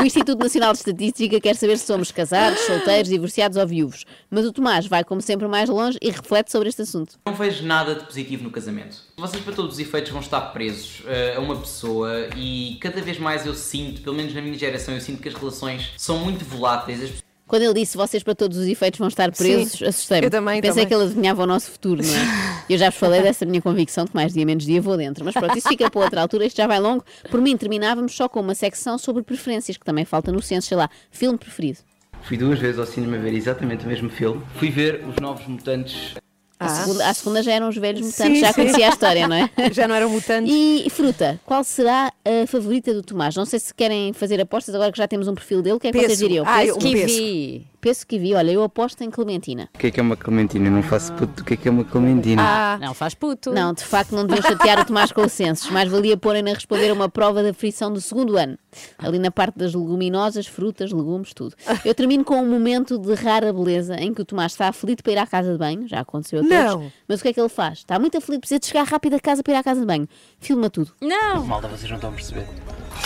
O 0.00 0.02
Instituto 0.04 0.38
Nacional 0.38 0.72
de 0.72 0.78
Estatística 0.78 1.40
quer 1.40 1.56
saber 1.56 1.76
se 1.76 1.84
somos 1.84 2.12
casados, 2.12 2.60
solteiros, 2.60 3.10
divorciados 3.10 3.56
ou 3.56 3.66
viúvos. 3.66 4.04
Mas 4.30 4.46
o 4.46 4.52
Tomás 4.52 4.86
vai, 4.86 5.02
como 5.02 5.20
sempre, 5.20 5.48
mais 5.48 5.68
longe 5.68 5.98
e 6.00 6.08
reflete 6.10 6.52
sobre 6.52 6.68
este 6.68 6.82
assunto. 6.82 7.18
Não 7.26 7.34
vejo 7.34 7.66
nada 7.66 7.96
de 7.96 8.04
positivo 8.04 8.44
no 8.44 8.50
casamento. 8.50 8.96
Vocês, 9.16 9.42
para 9.42 9.52
todos 9.52 9.74
os 9.74 9.80
efeitos, 9.80 10.12
vão 10.12 10.20
estar 10.20 10.40
presos 10.52 11.02
eh, 11.06 11.34
a 11.36 11.40
uma 11.40 11.56
pessoa 11.56 12.28
e 12.36 12.78
cada 12.80 13.02
vez 13.02 13.18
mais 13.18 13.44
eu 13.44 13.54
sinto, 13.54 14.00
pelo 14.00 14.14
menos 14.14 14.32
na 14.32 14.40
minha 14.40 14.56
geração, 14.56 14.94
eu 14.94 15.00
sinto 15.00 15.20
que 15.20 15.28
as 15.28 15.34
relações 15.34 15.90
são 15.96 16.18
muito 16.18 16.44
voláteis. 16.44 17.24
Quando 17.48 17.62
ele 17.62 17.74
disse 17.74 17.96
vocês 17.96 18.22
para 18.22 18.34
todos 18.34 18.56
os 18.58 18.66
efeitos 18.66 18.98
vão 18.98 19.08
estar 19.08 19.32
presos, 19.32 19.82
assustei-me. 19.82 20.26
eu 20.26 20.30
também, 20.30 20.60
Pensei 20.60 20.84
também. 20.84 20.86
que 20.86 20.94
ele 20.94 21.04
adivinhava 21.04 21.42
o 21.42 21.46
nosso 21.46 21.70
futuro, 21.70 22.02
não 22.04 22.14
é? 22.14 22.58
Eu 22.68 22.76
já 22.76 22.90
vos 22.90 22.98
falei 22.98 23.22
dessa 23.22 23.46
minha 23.46 23.62
convicção 23.62 24.06
que 24.06 24.14
mais 24.14 24.34
dia 24.34 24.44
menos 24.44 24.64
dia 24.66 24.80
vou 24.80 24.94
dentro. 24.96 25.24
Mas 25.24 25.32
pronto, 25.32 25.56
isso 25.56 25.66
fica 25.66 25.90
para 25.90 26.02
outra 26.04 26.20
altura, 26.20 26.44
isto 26.44 26.58
já 26.58 26.66
vai 26.66 26.78
longo. 26.78 27.02
Por 27.30 27.40
mim, 27.40 27.56
terminávamos 27.56 28.14
só 28.14 28.28
com 28.28 28.40
uma 28.40 28.54
secção 28.54 28.98
sobre 28.98 29.22
preferências, 29.22 29.78
que 29.78 29.84
também 29.86 30.04
falta 30.04 30.30
no 30.30 30.42
censo, 30.42 30.68
sei 30.68 30.76
lá, 30.76 30.90
filme 31.10 31.38
preferido. 31.38 31.78
Fui 32.22 32.36
duas 32.36 32.58
vezes 32.58 32.78
ao 32.78 32.84
cinema 32.84 33.16
ver 33.16 33.32
exatamente 33.32 33.86
o 33.86 33.88
mesmo 33.88 34.10
filme. 34.10 34.42
Fui 34.56 34.70
ver 34.70 35.02
Os 35.08 35.16
Novos 35.16 35.46
Mutantes. 35.46 36.14
A, 36.60 36.68
segunda, 36.68 37.08
a 37.08 37.14
segunda 37.14 37.42
já 37.42 37.52
eram 37.52 37.68
os 37.68 37.76
velhos 37.76 38.00
mutantes, 38.00 38.20
Ah. 38.20 38.26
Sim, 38.34 38.40
já 38.40 38.48
sim. 38.48 38.54
conhecia 38.54 38.86
a 38.86 38.90
história, 38.90 39.28
não 39.28 39.36
é? 39.36 39.48
Já 39.72 39.86
não 39.86 39.94
eram 39.94 40.10
mutantes. 40.10 40.52
E 40.52 40.88
fruta, 40.90 41.40
qual 41.46 41.62
será 41.62 42.12
a 42.24 42.46
favorita 42.48 42.92
do 42.92 43.00
Tomás? 43.02 43.36
Não 43.36 43.44
sei 43.44 43.60
se 43.60 43.72
querem 43.72 44.12
fazer 44.12 44.40
apostas 44.40 44.74
agora 44.74 44.90
que 44.90 44.98
já 44.98 45.06
temos 45.06 45.28
um 45.28 45.34
perfil 45.34 45.62
dele, 45.62 45.76
o 45.76 45.80
que 45.80 45.86
é 45.88 45.92
que 45.92 45.98
vocês 45.98 46.18
diriam? 46.18 46.44
Ah, 46.46 46.64
eu- 46.64 46.76
Pêssego? 46.76 47.06
Kiwi. 47.06 47.66
Peço 47.80 48.06
que 48.06 48.18
vi, 48.18 48.34
olha, 48.34 48.50
eu 48.50 48.62
aposto 48.62 49.02
em 49.02 49.10
Clementina. 49.10 49.68
O 49.74 49.78
que 49.78 49.86
é 49.86 49.90
que 49.90 50.00
é 50.00 50.02
uma 50.02 50.16
clementina? 50.16 50.66
Eu 50.66 50.72
não 50.72 50.82
faço 50.82 51.12
puto 51.12 51.32
do 51.34 51.44
que 51.44 51.54
é 51.54 51.56
que 51.56 51.68
é 51.68 51.70
uma 51.70 51.84
clementina. 51.84 52.42
Ah, 52.44 52.78
Não 52.80 52.92
faz 52.92 53.14
puto. 53.14 53.52
Não, 53.52 53.72
de 53.72 53.84
facto 53.84 54.12
não 54.14 54.26
deviam 54.26 54.42
chatear 54.42 54.80
o 54.80 54.84
Tomás 54.84 55.12
com 55.12 55.22
o 55.22 55.28
censos. 55.28 55.70
Mais 55.70 55.88
valia 55.88 56.16
porem 56.16 56.42
a 56.50 56.54
responder 56.54 56.90
a 56.90 56.92
uma 56.94 57.08
prova 57.08 57.42
da 57.42 57.54
frição 57.54 57.92
do 57.92 58.00
segundo 58.00 58.36
ano. 58.36 58.58
Ali 58.98 59.18
na 59.18 59.30
parte 59.30 59.58
das 59.58 59.74
leguminosas, 59.74 60.46
frutas, 60.46 60.90
legumes, 60.92 61.32
tudo. 61.32 61.54
Eu 61.84 61.94
termino 61.94 62.24
com 62.24 62.36
um 62.42 62.48
momento 62.50 62.98
de 62.98 63.14
rara 63.14 63.52
beleza 63.52 63.94
em 63.96 64.12
que 64.12 64.22
o 64.22 64.24
Tomás 64.24 64.52
está 64.52 64.68
aflito 64.68 65.02
para 65.02 65.12
ir 65.12 65.18
à 65.18 65.26
casa 65.26 65.52
de 65.52 65.58
banho. 65.58 65.86
Já 65.86 66.00
aconteceu 66.00 66.40
a 66.40 66.42
todos. 66.42 66.56
Não. 66.56 66.92
Mas 67.06 67.20
o 67.20 67.22
que 67.22 67.28
é 67.28 67.32
que 67.32 67.40
ele 67.40 67.48
faz? 67.48 67.78
Está 67.78 67.98
muito 67.98 68.18
aflito, 68.18 68.40
precisa 68.40 68.58
de 68.58 68.66
chegar 68.66 68.84
rápido 68.86 69.14
a 69.14 69.20
casa 69.20 69.42
para 69.42 69.52
ir 69.54 69.56
à 69.56 69.62
casa 69.62 69.80
de 69.80 69.86
banho. 69.86 70.08
Filma 70.40 70.68
tudo. 70.68 70.90
Não. 71.00 71.44
Malta, 71.46 71.68
vocês 71.68 71.88
não 71.88 71.96
estão 71.96 72.10
a 72.10 72.12
perceber. 72.12 72.46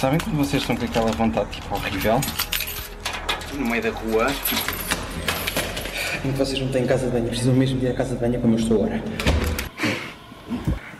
Sabem 0.00 0.18
quando 0.18 0.36
vocês 0.36 0.62
estão 0.62 0.74
com 0.76 0.84
aquela 0.84 1.10
vontade 1.12 1.50
tipo 1.50 1.74
horrível? 1.74 2.20
No 3.58 3.66
meio 3.66 3.82
da 3.82 3.90
rua. 3.90 4.26
Em 6.24 6.32
que 6.32 6.38
vocês 6.38 6.58
não 6.60 6.68
têm 6.68 6.86
casa 6.86 7.06
de 7.06 7.12
banho, 7.12 7.26
precisam 7.26 7.54
mesmo 7.54 7.78
de 7.78 7.86
ir 7.86 7.90
à 7.90 7.94
casa 7.94 8.14
de 8.14 8.20
banho 8.20 8.40
como 8.40 8.54
eu 8.54 8.58
estou 8.58 8.84
agora. 8.84 9.02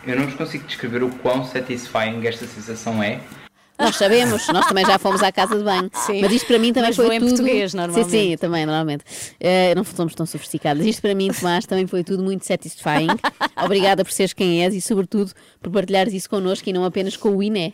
Eu 0.06 0.16
não 0.16 0.24
vos 0.26 0.34
consigo 0.34 0.66
descrever 0.66 1.02
o 1.04 1.10
quão 1.10 1.44
satisfying 1.46 2.26
esta 2.26 2.44
sensação 2.46 3.02
é. 3.02 3.20
Nós 3.78 3.96
sabemos, 3.96 4.46
nós 4.48 4.66
também 4.66 4.84
já 4.84 4.98
fomos 4.98 5.22
à 5.22 5.32
casa 5.32 5.56
de 5.56 5.64
banho. 5.64 5.90
Mas 6.20 6.32
isto 6.32 6.46
para 6.46 6.58
mim 6.58 6.72
também 6.72 6.90
Mas 6.90 6.96
foi 6.96 7.16
em 7.16 7.20
tudo. 7.20 7.28
português, 7.30 7.72
normalmente. 7.74 8.10
Sim, 8.10 8.30
sim, 8.30 8.36
também, 8.36 8.66
normalmente. 8.66 9.04
Eh, 9.40 9.74
não 9.74 9.82
somos 9.84 10.14
tão 10.14 10.26
sofisticadas. 10.26 10.84
Isto 10.84 11.02
para 11.02 11.14
mim, 11.14 11.30
Tomás, 11.32 11.66
também 11.66 11.86
foi 11.86 12.04
tudo 12.04 12.22
muito 12.22 12.44
satisfying. 12.44 13.08
Obrigada 13.64 14.04
por 14.04 14.12
seres 14.12 14.32
quem 14.32 14.62
és 14.62 14.74
e, 14.74 14.80
sobretudo, 14.80 15.32
por 15.60 15.72
partilhares 15.72 16.12
isso 16.12 16.28
connosco 16.28 16.68
e 16.68 16.72
não 16.72 16.84
apenas 16.84 17.16
com 17.16 17.30
o 17.36 17.42
Iné. 17.42 17.72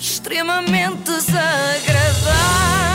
extremamente 0.00 1.02
desagradável. 1.04 2.93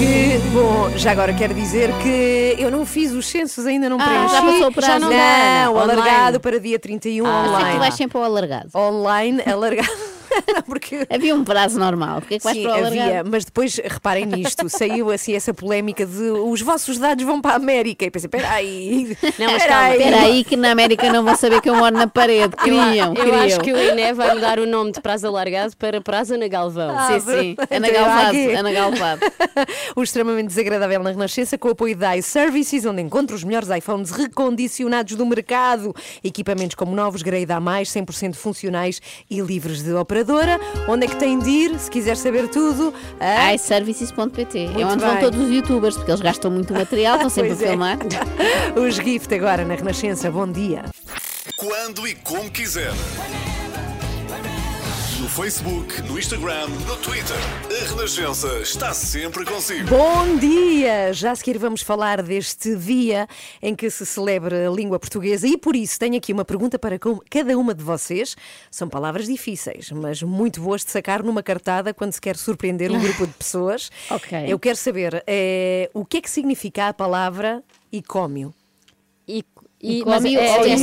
Que, 0.00 0.38
bom, 0.54 0.88
já 0.96 1.10
agora 1.12 1.34
quero 1.34 1.52
dizer 1.52 1.90
que 2.02 2.56
eu 2.58 2.70
não 2.70 2.86
fiz 2.86 3.12
os 3.12 3.26
censos, 3.28 3.66
ainda 3.66 3.86
não 3.90 3.98
Ah, 4.00 4.04
preenchi. 4.04 4.34
já 4.34 4.40
passou. 4.42 4.72
Já 4.82 4.98
não, 4.98 5.10
Não, 5.10 5.16
não, 5.16 5.76
online. 5.82 6.00
alargado 6.00 6.40
para 6.40 6.58
dia 6.58 6.78
31 6.78 7.26
Ah, 7.26 7.42
online. 7.46 7.72
tu 7.74 7.78
vais 7.78 7.94
sempre 7.94 8.16
ao 8.16 8.24
alargado. 8.24 8.70
Online, 8.74 9.42
alargado. 9.46 9.88
Porque... 10.66 11.06
Havia 11.10 11.34
um 11.34 11.44
prazo 11.44 11.78
normal. 11.78 12.20
Porquê 12.20 12.34
é 12.34 12.38
que 12.38 12.48
Sim, 12.52 12.62
para 12.64 12.86
havia, 12.86 13.24
mas 13.24 13.44
depois 13.44 13.76
reparem 13.76 14.26
nisto, 14.26 14.68
saiu 14.68 15.10
assim 15.10 15.34
essa 15.34 15.52
polémica 15.52 16.06
de 16.06 16.30
os 16.30 16.60
vossos 16.60 16.98
dados 16.98 17.24
vão 17.24 17.40
para 17.40 17.52
a 17.52 17.56
América. 17.56 18.04
E 18.04 18.10
pensei, 18.10 18.28
peraí, 18.28 19.16
Não, 19.38 19.46
mas 19.46 19.62
espera 19.62 19.68
calma, 19.68 19.86
aí. 19.86 19.98
Espera 19.98 20.20
aí 20.22 20.44
que 20.44 20.56
na 20.56 20.70
América 20.70 21.12
não 21.12 21.24
vão 21.24 21.36
saber 21.36 21.60
que 21.60 21.68
eu 21.68 21.74
moro 21.76 21.96
na 21.96 22.06
parede. 22.06 22.56
Queriam, 22.56 23.08
eu 23.08 23.14
queriam. 23.14 23.40
acho 23.40 23.60
que 23.60 23.72
o 23.72 23.76
INE 23.78 24.12
vai 24.12 24.34
mudar 24.34 24.58
o 24.58 24.66
nome 24.66 24.92
de 24.92 25.00
prazo 25.00 25.26
alargado 25.26 25.76
para 25.76 26.00
prazo 26.00 26.34
Ana 26.34 26.48
Galvão. 26.48 26.96
Ah, 26.96 27.18
Sim, 27.18 27.20
sim. 27.20 27.56
Ana 27.70 27.88
Então, 27.88 28.04
Galvado. 28.04 28.38
Ana 28.58 28.72
Galvado. 28.72 29.20
o 29.96 30.02
extremamente 30.02 30.48
desagradável 30.48 31.02
na 31.02 31.10
Renascença 31.10 31.56
com 31.58 31.68
o 31.68 31.72
apoio 31.72 31.96
da 31.96 32.16
iServices, 32.16 32.84
onde 32.84 33.02
encontra 33.02 33.34
os 33.34 33.44
melhores 33.44 33.68
iPhones 33.70 34.10
recondicionados 34.10 35.16
do 35.16 35.26
mercado. 35.26 35.94
Equipamentos 36.22 36.74
como 36.74 36.94
novos, 36.94 37.22
grade 37.22 37.50
A+, 37.52 37.60
100% 37.60 38.34
funcionais 38.34 39.00
e 39.30 39.40
livres 39.40 39.82
de 39.82 39.92
operadora. 40.20 40.60
Onde 40.88 41.06
é 41.06 41.08
que 41.08 41.16
tem 41.16 41.38
de 41.38 41.48
ir, 41.50 41.78
se 41.78 41.90
quiser 41.90 42.16
saber 42.16 42.48
tudo? 42.48 42.92
A... 43.18 43.54
iServices.pt 43.54 44.70
É 44.78 44.86
onde 44.86 45.04
vão 45.04 45.14
bem. 45.14 45.20
todos 45.20 45.40
os 45.40 45.50
youtubers, 45.50 45.96
porque 45.96 46.10
eles 46.10 46.20
gastam 46.20 46.50
muito 46.50 46.72
material, 46.72 47.16
estão 47.16 47.30
sempre 47.30 47.50
Pois 47.50 47.62
a 47.62 47.66
é. 47.66 47.68
filmar. 47.70 47.98
Os 48.76 48.94
gift 48.96 49.34
agora 49.34 49.64
na 49.64 49.74
Renascença. 49.74 50.30
Bom 50.30 50.46
dia. 50.46 50.84
Quando 51.56 52.06
e 52.06 52.14
como 52.14 52.50
quiser. 52.50 52.92
No 55.30 55.36
Facebook, 55.36 56.02
no 56.02 56.18
Instagram, 56.18 56.66
no 56.88 56.96
Twitter. 56.96 57.36
A 57.70 57.88
Renascença 57.88 58.48
está 58.58 58.92
sempre 58.92 59.44
consigo. 59.44 59.88
Bom 59.88 60.36
dia! 60.36 61.12
Já 61.12 61.30
a 61.30 61.36
seguir 61.36 61.56
vamos 61.56 61.82
falar 61.82 62.20
deste 62.20 62.74
dia 62.74 63.28
em 63.62 63.76
que 63.76 63.88
se 63.90 64.04
celebra 64.04 64.68
a 64.68 64.72
língua 64.72 64.98
portuguesa 64.98 65.46
e 65.46 65.56
por 65.56 65.76
isso 65.76 66.00
tenho 66.00 66.16
aqui 66.16 66.32
uma 66.32 66.44
pergunta 66.44 66.80
para 66.80 66.98
cada 67.30 67.56
uma 67.56 67.72
de 67.72 67.84
vocês. 67.84 68.36
São 68.72 68.88
palavras 68.88 69.26
difíceis, 69.26 69.92
mas 69.92 70.20
muito 70.20 70.60
boas 70.60 70.84
de 70.84 70.90
sacar 70.90 71.22
numa 71.22 71.44
cartada 71.44 71.94
quando 71.94 72.12
se 72.12 72.20
quer 72.20 72.36
surpreender 72.36 72.90
um 72.90 72.98
grupo 73.00 73.24
de 73.24 73.32
pessoas. 73.34 73.88
Ok. 74.10 74.46
Eu 74.48 74.58
quero 74.58 74.76
saber 74.76 75.22
eh, 75.28 75.88
o 75.94 76.04
que 76.04 76.16
é 76.16 76.20
que 76.20 76.30
significa 76.30 76.88
a 76.88 76.92
palavra 76.92 77.62
icómio? 77.92 78.52
E, 79.82 80.02
mas 80.04 80.22
come 80.22 80.34
é, 80.34 80.38
ou 80.58 80.64
é. 80.66 80.76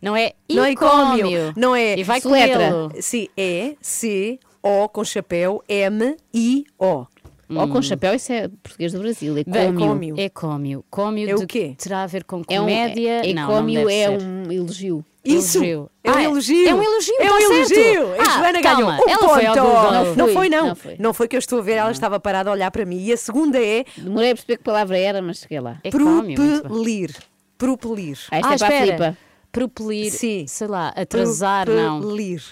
Não 0.00 0.16
é 0.16 0.32
Não 0.50 0.64
é 0.64 0.72
icómio. 0.72 1.52
Não 1.56 1.76
é. 1.76 1.98
E 1.98 2.02
vai 2.02 2.20
com 2.20 2.30
Letra. 2.30 2.88
Sim, 3.00 3.28
é 3.36 3.74
C, 3.82 4.38
O 4.62 4.88
com 4.88 5.04
chapéu, 5.04 5.62
M, 5.68 6.16
I, 6.34 6.64
O. 6.78 7.06
Ou 7.50 7.68
com 7.68 7.80
chapéu, 7.80 8.14
isso 8.14 8.30
é 8.30 8.48
português 8.62 8.92
do 8.92 8.98
Brasil. 8.98 9.38
É 9.38 9.44
Bem, 9.44 9.74
cômio. 9.74 10.14
É 10.18 10.28
cômio. 10.28 10.84
Cômio 10.90 11.30
É 11.30 11.34
o 11.34 11.46
quê? 11.46 11.74
terá 11.78 12.02
a 12.02 12.06
ver 12.06 12.24
com 12.24 12.42
É 12.48 12.60
um, 12.60 12.64
comédia? 12.64 13.26
é, 13.26 13.32
não, 13.32 13.62
não 13.62 13.88
é 13.88 14.06
ser. 14.06 14.22
um 14.22 14.52
elogio. 14.52 15.04
Isso! 15.24 15.58
Elogio. 15.58 15.90
É 16.04 16.10
um 16.10 16.14
Ah, 16.14 16.22
elogio! 16.22 16.68
é 16.68 16.74
um 16.74 16.82
elogio, 16.82 17.14
É 17.18 17.24
um 17.24 17.28
tá 17.28 17.40
elogio! 17.42 17.66
certo. 17.66 18.20
A 18.20 18.22
Ah, 18.22 18.38
Joana 18.38 18.62
calma, 18.62 18.80
ganhou 18.80 19.06
um 19.06 19.10
ela 19.10 19.28
foi 19.34 19.44
ponto! 19.46 19.60
Google. 19.60 19.82
Não, 19.92 20.14
Não 20.14 20.24
fui, 20.26 20.34
foi, 20.34 20.48
não. 20.48 20.66
não 20.68 20.76
foi. 20.76 20.96
Não 20.98 21.14
foi 21.14 21.28
que 21.28 21.36
eu 21.36 21.38
estou 21.38 21.58
a 21.58 21.62
ver, 21.62 21.72
ela 21.72 21.90
estava 21.90 22.18
parada 22.20 22.50
a 22.50 22.52
olhar 22.52 22.70
para 22.70 22.84
mim. 22.86 23.02
E 23.04 23.12
a 23.12 23.16
segunda 23.16 23.58
é 23.62 23.84
Demorei 23.96 24.30
a 24.30 24.34
perceber 24.34 24.56
que 24.58 24.64
palavra 24.64 24.96
era, 24.98 25.20
mas 25.20 25.38
cheguei 25.38 25.60
lá. 25.60 25.78
É 25.84 25.90
propelir. 25.90 27.14
Propelir. 27.58 28.18
Ah, 28.30 28.38
esta 28.38 28.48
Ah, 28.50 28.54
é 28.54 28.58
para 28.58 28.66
a 28.66 28.70
espera. 28.70 28.96
flipa. 28.96 29.18
Propelir, 29.50 30.10
Sim. 30.12 30.44
sei 30.46 30.66
lá, 30.68 30.88
atrasar, 30.94 31.68
não. 31.68 32.00
Propelir. 32.00 32.42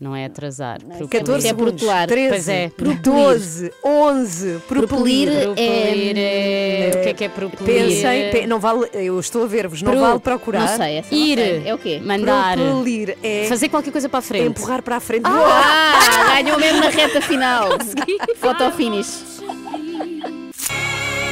Não 0.00 0.14
é 0.14 0.26
atrasar. 0.26 0.78
Propelir. 0.78 1.08
14 1.08 1.38
Isso 1.38 1.48
é 1.48 1.56
protelar. 1.56 2.06
13, 2.06 2.28
Pois 2.30 2.48
é. 2.48 2.70
12, 3.02 3.72
11. 3.84 4.58
Propelir. 4.68 4.86
Propelir 4.88 5.28
Propelir 5.44 6.14
é... 6.18 6.90
O 6.94 7.02
que 7.02 7.08
é 7.08 7.14
que 7.14 7.24
é 7.24 7.28
propelir? 7.28 7.66
Pensem, 7.84 8.30
pe- 8.30 8.46
não 8.46 8.60
vale, 8.60 8.88
eu 8.94 9.18
estou 9.18 9.42
a 9.42 9.46
ver-vos, 9.48 9.82
não 9.82 9.90
Pro- 9.90 10.00
vale 10.00 10.20
procurar. 10.20 10.60
Não 10.60 10.76
sei, 10.76 10.98
essa 10.98 11.12
não 11.14 11.20
Ir. 11.20 11.38
sei. 11.38 11.62
É 11.66 11.74
o 11.74 11.78
quê? 11.78 12.00
Mandar. 12.04 12.56
Propelir 12.56 13.18
é 13.24 13.46
Fazer 13.48 13.68
qualquer 13.68 13.90
coisa 13.90 14.08
para 14.08 14.20
a 14.20 14.22
frente. 14.22 14.46
empurrar 14.46 14.82
para 14.82 14.96
a 14.96 15.00
frente. 15.00 15.22
Ah, 15.24 16.34
ganhou 16.42 16.60
mesmo 16.60 16.78
na 16.78 16.90
reta 16.90 17.20
final. 17.20 17.70
Foto 18.38 18.70
finish. 18.76 19.37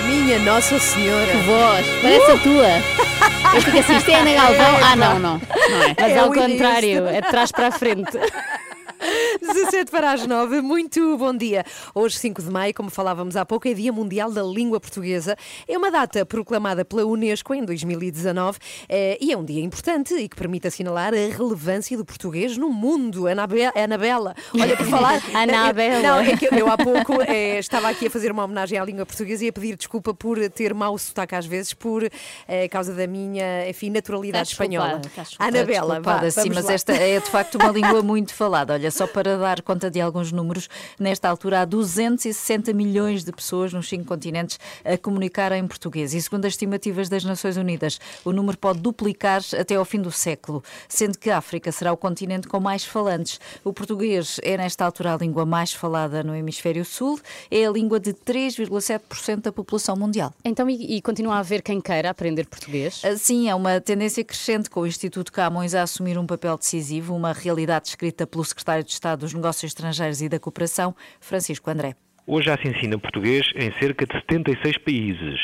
Minha 0.06 0.38
Nossa 0.40 0.78
Senhora. 0.78 1.26
Que 1.26 1.36
voz, 1.38 1.86
parece 2.02 2.30
a 2.30 2.38
tua. 2.38 3.54
Eu 3.54 3.62
fico 3.62 3.78
assim, 3.78 3.96
isto 3.96 4.10
é 4.10 4.14
Ana 4.20 4.32
Galvão? 4.34 4.76
Ah, 4.84 4.96
não, 4.96 5.18
não. 5.18 5.40
Não 5.40 5.82
é. 5.82 5.94
Mas 5.98 6.12
É 6.12 6.18
ao 6.18 6.30
o 6.30 6.34
início. 6.36 6.50
contrário, 6.52 7.06
é 7.08 7.20
de 7.20 7.28
trás 7.28 7.52
para 7.52 7.68
a 7.68 7.70
frente. 7.72 8.12
17 9.00 9.90
para 9.90 10.12
as 10.12 10.26
9, 10.26 10.60
muito 10.62 11.16
bom 11.18 11.34
dia. 11.36 11.64
Hoje, 11.94 12.16
5 12.18 12.42
de 12.42 12.50
maio, 12.50 12.72
como 12.74 12.90
falávamos 12.90 13.36
há 13.36 13.44
pouco, 13.44 13.68
é 13.68 13.74
Dia 13.74 13.92
Mundial 13.92 14.30
da 14.32 14.42
Língua 14.42 14.80
Portuguesa. 14.80 15.36
É 15.68 15.76
uma 15.76 15.90
data 15.90 16.24
proclamada 16.24 16.84
pela 16.84 17.04
Unesco 17.04 17.54
em 17.54 17.64
2019 17.64 18.58
eh, 18.88 19.18
e 19.20 19.32
é 19.32 19.36
um 19.36 19.44
dia 19.44 19.62
importante 19.62 20.14
e 20.14 20.28
que 20.28 20.36
permite 20.36 20.66
assinalar 20.66 21.12
a 21.12 21.16
relevância 21.36 21.96
do 21.96 22.04
português 22.04 22.56
no 22.56 22.70
mundo. 22.70 23.26
Anabe- 23.26 23.66
Anabela, 23.74 24.34
olha, 24.58 24.76
por 24.76 24.86
falar. 24.86 25.22
Anabela. 25.34 26.00
Não, 26.02 26.20
é 26.20 26.36
que 26.36 26.46
eu 26.52 26.68
há 26.70 26.76
pouco 26.76 27.20
eh, 27.22 27.58
estava 27.58 27.88
aqui 27.88 28.06
a 28.06 28.10
fazer 28.10 28.32
uma 28.32 28.44
homenagem 28.44 28.78
à 28.78 28.84
língua 28.84 29.04
portuguesa 29.04 29.44
e 29.44 29.48
a 29.48 29.52
pedir 29.52 29.76
desculpa 29.76 30.14
por 30.14 30.38
ter 30.50 30.72
mau 30.74 30.96
sotaque 30.96 31.34
às 31.34 31.44
vezes, 31.46 31.74
por 31.74 32.08
eh, 32.48 32.68
causa 32.68 32.94
da 32.94 33.06
minha, 33.06 33.68
enfim, 33.68 33.90
naturalidade 33.90 34.48
Estás 34.48 34.52
espanhola. 34.68 34.98
desculpada. 35.00 35.28
Anabela, 35.38 36.00
vá, 36.00 36.20
Desculpada, 36.20 36.30
sim, 36.30 36.40
vamos 36.40 36.56
mas 36.56 36.64
lá. 36.64 36.72
esta 36.72 36.92
é 36.94 37.20
de 37.20 37.30
facto 37.30 37.56
uma 37.56 37.68
língua 37.70 38.02
muito 38.02 38.34
falada. 38.34 38.72
Olha, 38.74 38.85
só 38.90 39.06
para 39.06 39.36
dar 39.36 39.62
conta 39.62 39.90
de 39.90 40.00
alguns 40.00 40.32
números, 40.32 40.68
nesta 40.98 41.28
altura 41.28 41.60
há 41.60 41.64
260 41.64 42.72
milhões 42.72 43.24
de 43.24 43.32
pessoas 43.32 43.72
nos 43.72 43.88
cinco 43.88 44.04
continentes 44.04 44.58
a 44.84 44.96
comunicar 44.96 45.52
em 45.52 45.66
português. 45.66 46.14
E 46.14 46.22
segundo 46.22 46.44
as 46.44 46.52
estimativas 46.52 47.08
das 47.08 47.24
Nações 47.24 47.56
Unidas, 47.56 48.00
o 48.24 48.32
número 48.32 48.56
pode 48.58 48.80
duplicar 48.80 49.42
até 49.58 49.74
ao 49.74 49.84
fim 49.84 50.00
do 50.00 50.10
século, 50.10 50.62
sendo 50.88 51.18
que 51.18 51.30
a 51.30 51.38
África 51.38 51.70
será 51.72 51.92
o 51.92 51.96
continente 51.96 52.48
com 52.48 52.60
mais 52.60 52.84
falantes. 52.84 53.40
O 53.64 53.72
português 53.72 54.40
é, 54.42 54.56
nesta 54.56 54.84
altura, 54.84 55.14
a 55.14 55.16
língua 55.16 55.44
mais 55.44 55.72
falada 55.72 56.22
no 56.22 56.34
Hemisfério 56.34 56.84
Sul, 56.84 57.20
é 57.50 57.66
a 57.66 57.70
língua 57.70 58.00
de 58.00 58.12
3,7% 58.12 59.42
da 59.42 59.52
população 59.52 59.96
mundial. 59.96 60.32
Então, 60.44 60.68
e, 60.68 60.96
e 60.96 61.02
continua 61.02 61.36
a 61.36 61.38
haver 61.38 61.62
quem 61.62 61.80
queira 61.80 62.10
aprender 62.10 62.46
português? 62.46 63.02
Sim, 63.18 63.48
é 63.48 63.54
uma 63.54 63.80
tendência 63.80 64.24
crescente 64.24 64.70
com 64.70 64.80
o 64.80 64.86
Instituto 64.86 65.32
Camões 65.32 65.74
a 65.74 65.82
assumir 65.82 66.18
um 66.18 66.26
papel 66.26 66.56
decisivo, 66.56 67.14
uma 67.14 67.32
realidade 67.32 67.86
descrita 67.86 68.26
pelo 68.26 68.44
Secretário 68.44 68.75
de 68.82 68.90
Estado 68.92 69.20
dos 69.20 69.34
Negócios 69.34 69.70
Estrangeiros 69.70 70.20
e 70.22 70.28
da 70.28 70.38
Cooperação, 70.38 70.94
Francisco 71.20 71.70
André. 71.70 71.94
Hoje 72.26 72.46
já 72.46 72.56
se 72.58 72.66
ensina 72.68 72.98
português 72.98 73.46
em 73.54 73.70
cerca 73.78 74.04
de 74.06 74.12
76 74.14 74.78
países. 74.78 75.40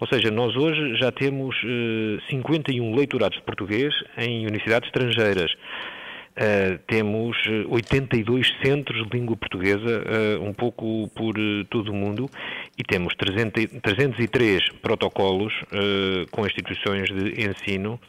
Ou 0.00 0.08
seja, 0.08 0.30
nós 0.32 0.56
hoje 0.56 0.96
já 0.96 1.12
temos 1.12 1.54
eh, 1.64 2.18
51 2.28 2.94
leitorados 2.96 3.38
de 3.38 3.44
português 3.44 3.94
em 4.18 4.40
universidades 4.46 4.88
estrangeiras. 4.88 5.52
Eh, 6.34 6.78
temos 6.88 7.36
eh, 7.46 7.64
82 7.68 8.48
centros 8.64 9.06
de 9.08 9.16
língua 9.16 9.36
portuguesa, 9.36 10.02
eh, 10.06 10.38
um 10.40 10.52
pouco 10.52 11.08
por 11.14 11.34
eh, 11.38 11.64
todo 11.70 11.92
o 11.92 11.94
mundo, 11.94 12.28
e 12.76 12.82
temos 12.82 13.14
300 13.14 13.62
e- 13.62 13.68
303 13.80 14.60
protocolos 14.80 15.52
eh, 15.70 16.24
com 16.32 16.44
instituições 16.46 17.08
de 17.08 17.46
ensino 17.46 18.00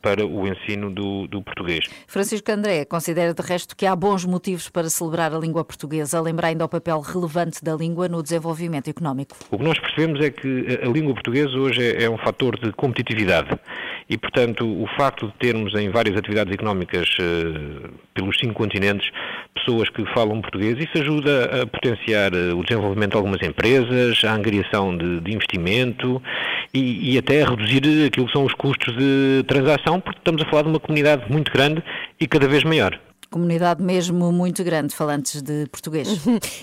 para 0.00 0.26
o 0.26 0.46
ensino 0.46 0.90
do, 0.90 1.26
do 1.26 1.42
português. 1.42 1.86
Francisco 2.06 2.50
André 2.50 2.84
considera 2.84 3.34
de 3.34 3.42
resto 3.42 3.76
que 3.76 3.86
há 3.86 3.96
bons 3.96 4.24
motivos 4.24 4.68
para 4.68 4.88
celebrar 4.88 5.34
a 5.34 5.38
língua 5.38 5.64
portuguesa, 5.64 6.20
lembra 6.20 6.48
ainda 6.48 6.64
o 6.64 6.68
papel 6.68 7.00
relevante 7.00 7.62
da 7.64 7.74
língua 7.74 8.08
no 8.08 8.22
desenvolvimento 8.22 8.88
económico. 8.88 9.36
O 9.50 9.58
que 9.58 9.64
nós 9.64 9.78
percebemos 9.78 10.24
é 10.24 10.30
que 10.30 10.78
a 10.82 10.84
a 10.84 10.88
língua 10.88 11.14
portuguesa 11.14 11.58
hoje 11.58 11.82
é, 11.82 12.04
é 12.04 12.10
um 12.10 12.18
fator 12.18 12.58
de 12.58 12.72
competitividade 12.72 13.58
e, 14.08 14.18
portanto, 14.18 14.66
o 14.66 14.86
facto 14.96 15.26
de 15.26 15.32
termos 15.34 15.74
em 15.74 15.90
várias 15.90 16.16
atividades 16.16 16.52
económicas 16.52 17.16
eh, 17.20 17.88
pelos 18.12 18.38
cinco 18.38 18.54
continentes 18.54 19.10
pessoas 19.54 19.88
que 19.88 20.04
falam 20.12 20.40
português, 20.40 20.76
isso 20.78 21.02
ajuda 21.02 21.62
a 21.62 21.66
potenciar 21.66 22.32
eh, 22.34 22.52
o 22.52 22.62
desenvolvimento 22.62 23.12
de 23.12 23.16
algumas 23.16 23.42
empresas, 23.42 24.22
a 24.24 24.34
angariação 24.34 24.96
de, 24.96 25.20
de 25.20 25.34
investimento 25.34 26.22
e, 26.72 27.14
e 27.14 27.18
até 27.18 27.42
a 27.42 27.48
reduzir 27.48 28.06
aquilo 28.06 28.26
que 28.26 28.32
são 28.32 28.44
os 28.44 28.54
custos 28.54 28.94
de 28.96 29.42
transação, 29.46 30.00
porque 30.00 30.18
estamos 30.18 30.42
a 30.42 30.46
falar 30.46 30.62
de 30.62 30.68
uma 30.68 30.80
comunidade 30.80 31.30
muito 31.30 31.50
grande 31.52 31.82
e 32.20 32.26
cada 32.26 32.46
vez 32.46 32.62
maior. 32.64 32.98
Comunidade 33.34 33.82
mesmo 33.82 34.30
muito 34.30 34.62
grande, 34.62 34.94
falantes 34.94 35.42
de 35.42 35.66
português. 35.66 36.06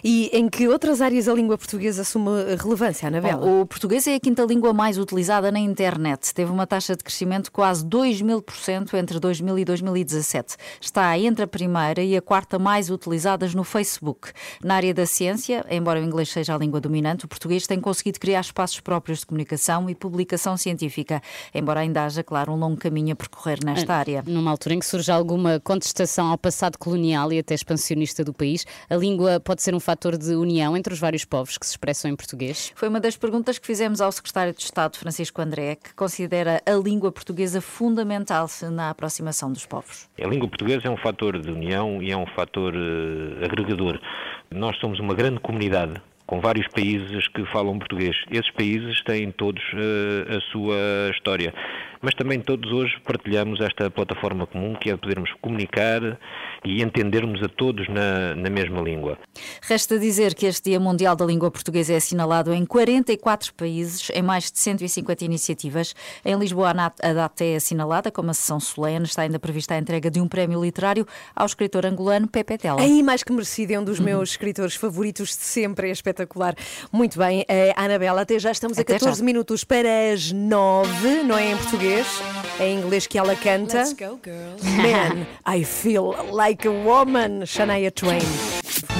E 0.01 0.29
em 0.31 0.47
que 0.47 0.69
outras 0.69 1.01
áreas 1.01 1.27
a 1.27 1.33
língua 1.33 1.57
portuguesa 1.57 2.01
assume 2.01 2.29
relevância, 2.57 3.09
Anabela? 3.09 3.45
Bom, 3.45 3.61
o 3.63 3.65
português 3.65 4.07
é 4.07 4.15
a 4.15 4.19
quinta 4.21 4.45
língua 4.45 4.71
mais 4.71 4.97
utilizada 4.97 5.51
na 5.51 5.59
internet. 5.59 6.33
Teve 6.33 6.49
uma 6.49 6.65
taxa 6.65 6.95
de 6.95 7.03
crescimento 7.03 7.45
de 7.45 7.51
quase 7.51 7.85
2 7.85 8.21
mil 8.21 8.41
por 8.41 8.55
cento 8.55 8.95
entre 8.95 9.19
2000 9.19 9.59
e 9.59 9.65
2017. 9.65 10.55
Está 10.79 11.19
entre 11.19 11.43
a 11.43 11.47
primeira 11.47 12.01
e 12.01 12.15
a 12.15 12.21
quarta 12.21 12.57
mais 12.57 12.89
utilizadas 12.89 13.53
no 13.53 13.65
Facebook. 13.65 14.31
Na 14.63 14.75
área 14.75 14.93
da 14.93 15.05
ciência, 15.05 15.65
embora 15.69 15.99
o 15.99 16.03
inglês 16.05 16.29
seja 16.29 16.55
a 16.55 16.57
língua 16.57 16.79
dominante, 16.79 17.25
o 17.25 17.27
português 17.27 17.67
tem 17.67 17.81
conseguido 17.81 18.17
criar 18.17 18.39
espaços 18.39 18.79
próprios 18.79 19.19
de 19.19 19.25
comunicação 19.25 19.89
e 19.89 19.93
publicação 19.93 20.55
científica, 20.55 21.21
embora 21.53 21.81
ainda 21.81 22.05
haja, 22.05 22.23
claro, 22.23 22.53
um 22.53 22.55
longo 22.55 22.77
caminho 22.77 23.11
a 23.11 23.15
percorrer 23.17 23.59
nesta 23.61 23.93
área. 23.93 24.23
Numa 24.25 24.51
altura 24.51 24.75
em 24.75 24.79
que 24.79 24.85
surge 24.85 25.11
alguma 25.11 25.59
contestação 25.59 26.27
ao 26.27 26.37
passar 26.37 26.60
passado 26.61 26.77
colonial 26.77 27.33
e 27.33 27.39
até 27.39 27.55
expansionista 27.55 28.23
do 28.23 28.31
país, 28.31 28.67
a 28.87 28.95
língua 28.95 29.39
pode 29.39 29.63
ser 29.63 29.73
um 29.73 29.79
fator 29.79 30.15
de 30.15 30.35
união 30.35 30.77
entre 30.77 30.93
os 30.93 30.99
vários 30.99 31.25
povos 31.25 31.57
que 31.57 31.65
se 31.65 31.71
expressam 31.71 32.11
em 32.11 32.15
português? 32.15 32.71
Foi 32.75 32.87
uma 32.87 32.99
das 32.99 33.17
perguntas 33.17 33.57
que 33.57 33.65
fizemos 33.65 33.99
ao 33.99 34.11
secretário 34.11 34.53
de 34.53 34.61
Estado, 34.61 34.95
Francisco 34.95 35.41
André, 35.41 35.75
que 35.75 35.95
considera 35.95 36.61
a 36.63 36.73
língua 36.73 37.11
portuguesa 37.11 37.61
fundamental 37.61 38.45
na 38.71 38.91
aproximação 38.91 39.51
dos 39.51 39.65
povos. 39.65 40.07
A 40.21 40.27
língua 40.27 40.47
portuguesa 40.47 40.83
é 40.85 40.89
um 40.91 40.97
fator 40.97 41.39
de 41.39 41.49
união 41.49 41.99
e 41.99 42.11
é 42.11 42.17
um 42.17 42.27
fator 42.27 42.75
uh, 42.75 43.43
agregador. 43.43 43.99
Nós 44.51 44.77
somos 44.77 44.99
uma 44.99 45.15
grande 45.15 45.39
comunidade 45.39 45.99
com 46.27 46.39
vários 46.39 46.67
países 46.67 47.27
que 47.29 47.43
falam 47.51 47.79
português. 47.79 48.15
Esses 48.29 48.51
países 48.51 49.01
têm 49.03 49.31
todos 49.31 49.63
uh, 49.73 50.37
a 50.37 50.41
sua 50.51 51.09
história 51.11 51.51
mas 52.01 52.13
também 52.15 52.39
todos 52.39 52.71
hoje 52.71 52.99
partilhamos 53.05 53.59
esta 53.61 53.89
plataforma 53.89 54.47
comum 54.47 54.75
que 54.75 54.89
é 54.89 54.97
podermos 54.97 55.31
comunicar 55.41 56.19
e 56.65 56.81
entendermos 56.81 57.41
a 57.43 57.47
todos 57.47 57.87
na, 57.87 58.35
na 58.35 58.49
mesma 58.49 58.81
língua. 58.81 59.17
Resta 59.61 59.97
dizer 59.99 60.33
que 60.33 60.45
este 60.45 60.71
Dia 60.71 60.79
Mundial 60.79 61.15
da 61.15 61.25
Língua 61.25 61.51
Portuguesa 61.51 61.93
é 61.93 61.97
assinalado 61.97 62.53
em 62.53 62.65
44 62.65 63.53
países, 63.53 64.09
em 64.13 64.21
mais 64.21 64.51
de 64.51 64.59
150 64.59 65.25
iniciativas. 65.25 65.95
Em 66.25 66.37
Lisboa, 66.37 66.71
a 66.71 67.13
data 67.13 67.43
é 67.43 67.55
assinalada 67.55 68.11
com 68.11 68.21
uma 68.21 68.33
sessão 68.33 68.59
solene. 68.59 69.05
Está 69.05 69.23
ainda 69.23 69.39
prevista 69.39 69.75
a 69.75 69.77
entrega 69.77 70.09
de 70.09 70.19
um 70.19 70.27
prémio 70.27 70.61
literário 70.61 71.05
ao 71.35 71.45
escritor 71.45 71.85
angolano 71.85 72.27
Pepe 72.27 72.57
Tela. 72.57 72.81
Aí, 72.81 73.03
mais 73.03 73.23
que 73.23 73.31
merecido, 73.31 73.73
é 73.73 73.79
um 73.79 73.83
dos 73.83 73.99
uhum. 73.99 74.05
meus 74.05 74.31
escritores 74.31 74.75
favoritos 74.75 75.29
de 75.29 75.43
sempre, 75.43 75.89
é 75.89 75.91
espetacular. 75.91 76.55
Muito 76.91 77.17
bem, 77.17 77.45
eh, 77.47 77.73
Anabela, 77.75 78.21
até 78.21 78.39
já 78.39 78.51
estamos 78.51 78.77
até 78.77 78.93
a 78.93 78.99
14 78.99 79.19
já. 79.19 79.25
minutos 79.25 79.63
para 79.63 80.13
as 80.13 80.31
9, 80.31 81.23
não 81.23 81.37
é 81.37 81.51
em 81.51 81.57
português? 81.57 81.90
Português, 81.91 82.21
é 82.59 82.69
em 82.69 82.79
inglês 82.79 83.07
que 83.07 83.17
ela 83.17 83.35
canta. 83.35 83.83
Go, 83.95 84.19
Man, 84.77 85.27
I 85.45 85.63
feel 85.63 86.15
like 86.31 86.67
a 86.67 86.71
woman, 86.71 87.45
Shania 87.45 87.91
Twain. 87.91 88.19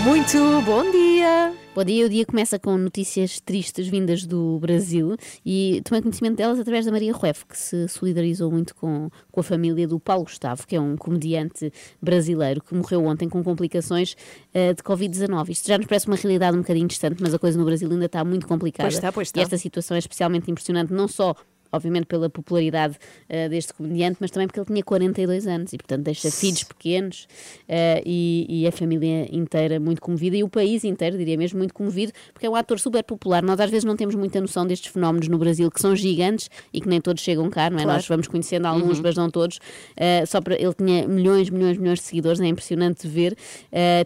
Muito 0.04 0.38
bom 0.64 0.90
dia! 0.92 1.54
Bom 1.74 1.86
dia, 1.86 2.06
o 2.06 2.10
dia 2.10 2.26
começa 2.26 2.60
com 2.60 2.78
notícias 2.78 3.40
tristes 3.40 3.88
vindas 3.88 4.26
do 4.26 4.60
Brasil 4.60 5.16
e 5.46 5.82
tomei 5.86 6.02
conhecimento 6.02 6.36
delas 6.36 6.60
através 6.60 6.86
da 6.86 6.92
Maria 6.92 7.14
Rueff, 7.14 7.46
que 7.46 7.58
se 7.58 7.88
solidarizou 7.88 8.52
muito 8.52 8.76
com, 8.76 9.10
com 9.32 9.40
a 9.40 9.44
família 9.44 9.88
do 9.88 9.98
Paulo 9.98 10.26
Gustavo, 10.26 10.68
que 10.68 10.76
é 10.76 10.82
um 10.82 10.98
comediante 10.98 11.72
brasileiro 12.02 12.62
que 12.62 12.76
morreu 12.76 13.06
ontem 13.06 13.30
com 13.30 13.42
complicações 13.42 14.18
uh, 14.54 14.76
de 14.76 14.84
Covid-19. 14.84 15.50
Isto 15.50 15.70
já 15.70 15.78
nos 15.78 15.88
parece 15.88 16.08
uma 16.08 16.18
realidade 16.18 16.58
um 16.58 16.62
bocadinho 16.62 16.88
distante, 16.88 17.22
mas 17.22 17.34
a 17.34 17.40
coisa 17.40 17.58
no 17.58 17.64
Brasil 17.64 17.90
ainda 17.90 18.06
está 18.06 18.22
muito 18.26 18.46
complicada. 18.46 18.90
Pois 18.90 18.96
está, 18.96 19.12
pois 19.14 19.28
está. 19.30 19.40
E 19.40 19.44
esta 19.44 19.58
situação 19.58 19.96
é 19.96 20.00
especialmente 20.00 20.52
impressionante, 20.52 20.92
não 20.92 21.08
só 21.08 21.34
obviamente 21.72 22.06
pela 22.06 22.30
popularidade 22.30 22.98
uh, 23.30 23.50
deste 23.50 23.74
comediante, 23.74 24.18
mas 24.20 24.32
também 24.32 24.48
porque 24.48 24.60
ele 24.60 24.68
tinha 24.68 24.84
42 24.84 25.48
anos 25.48 25.74
e, 25.74 25.78
portanto, 25.78 26.04
deixa 26.04 26.30
filhos 26.30 26.64
pequenos 26.64 27.28
uh, 27.70 28.02
e, 28.06 28.46
e, 28.50 28.68
a 28.68 28.72
família 28.72 29.28
inteira 29.36 29.80
muito 29.80 30.02
comovida 30.02 30.36
e 30.36 30.44
o 30.44 30.50
país 30.50 30.84
inteiro, 30.84 31.18
diria 31.18 31.38
mesmo, 31.38 31.58
muito 31.58 31.74
comovido, 31.74 32.12
porque 32.34 32.46
é 32.46 32.50
um 32.50 32.56
ator 32.56 32.80
super 32.80 33.04
popular. 33.04 33.42
Nós 33.42 33.60
às 33.60 33.70
vezes 33.70 33.86
não 33.86 33.96
temos 33.96 34.16
muita 34.16 34.42
noção 34.42 34.66
destes 34.66 34.92
fenómenos 34.92 35.28
no 35.28 35.38
Brasil, 35.38 35.70
que 35.72 35.80
são 35.80 35.96
gigantes 35.96 36.50
e 36.74 36.82
que 36.82 36.88
nem 36.88 37.00
todos 37.00 37.24
chegam 37.24 37.50
cá, 37.50 37.70
não 37.70 37.80
é? 37.80 37.84
Claro. 37.84 37.98
Nós 37.98 38.08
vamos 38.08 38.28
conhecendo 38.28 38.66
alguns, 38.66 38.98
uhum. 38.98 39.04
mas 39.04 39.16
não 39.16 39.30
todos. 39.30 39.58
Uh, 39.58 40.26
só 40.28 40.42
para, 40.42 40.56
ele 40.56 40.74
tinha 40.74 41.08
milhões, 41.08 41.50
milhões, 41.50 41.78
milhões 41.78 42.00
de 42.00 42.06
seguidores, 42.06 42.40
é 42.40 42.48
impressionante 42.48 43.08
ver. 43.08 43.36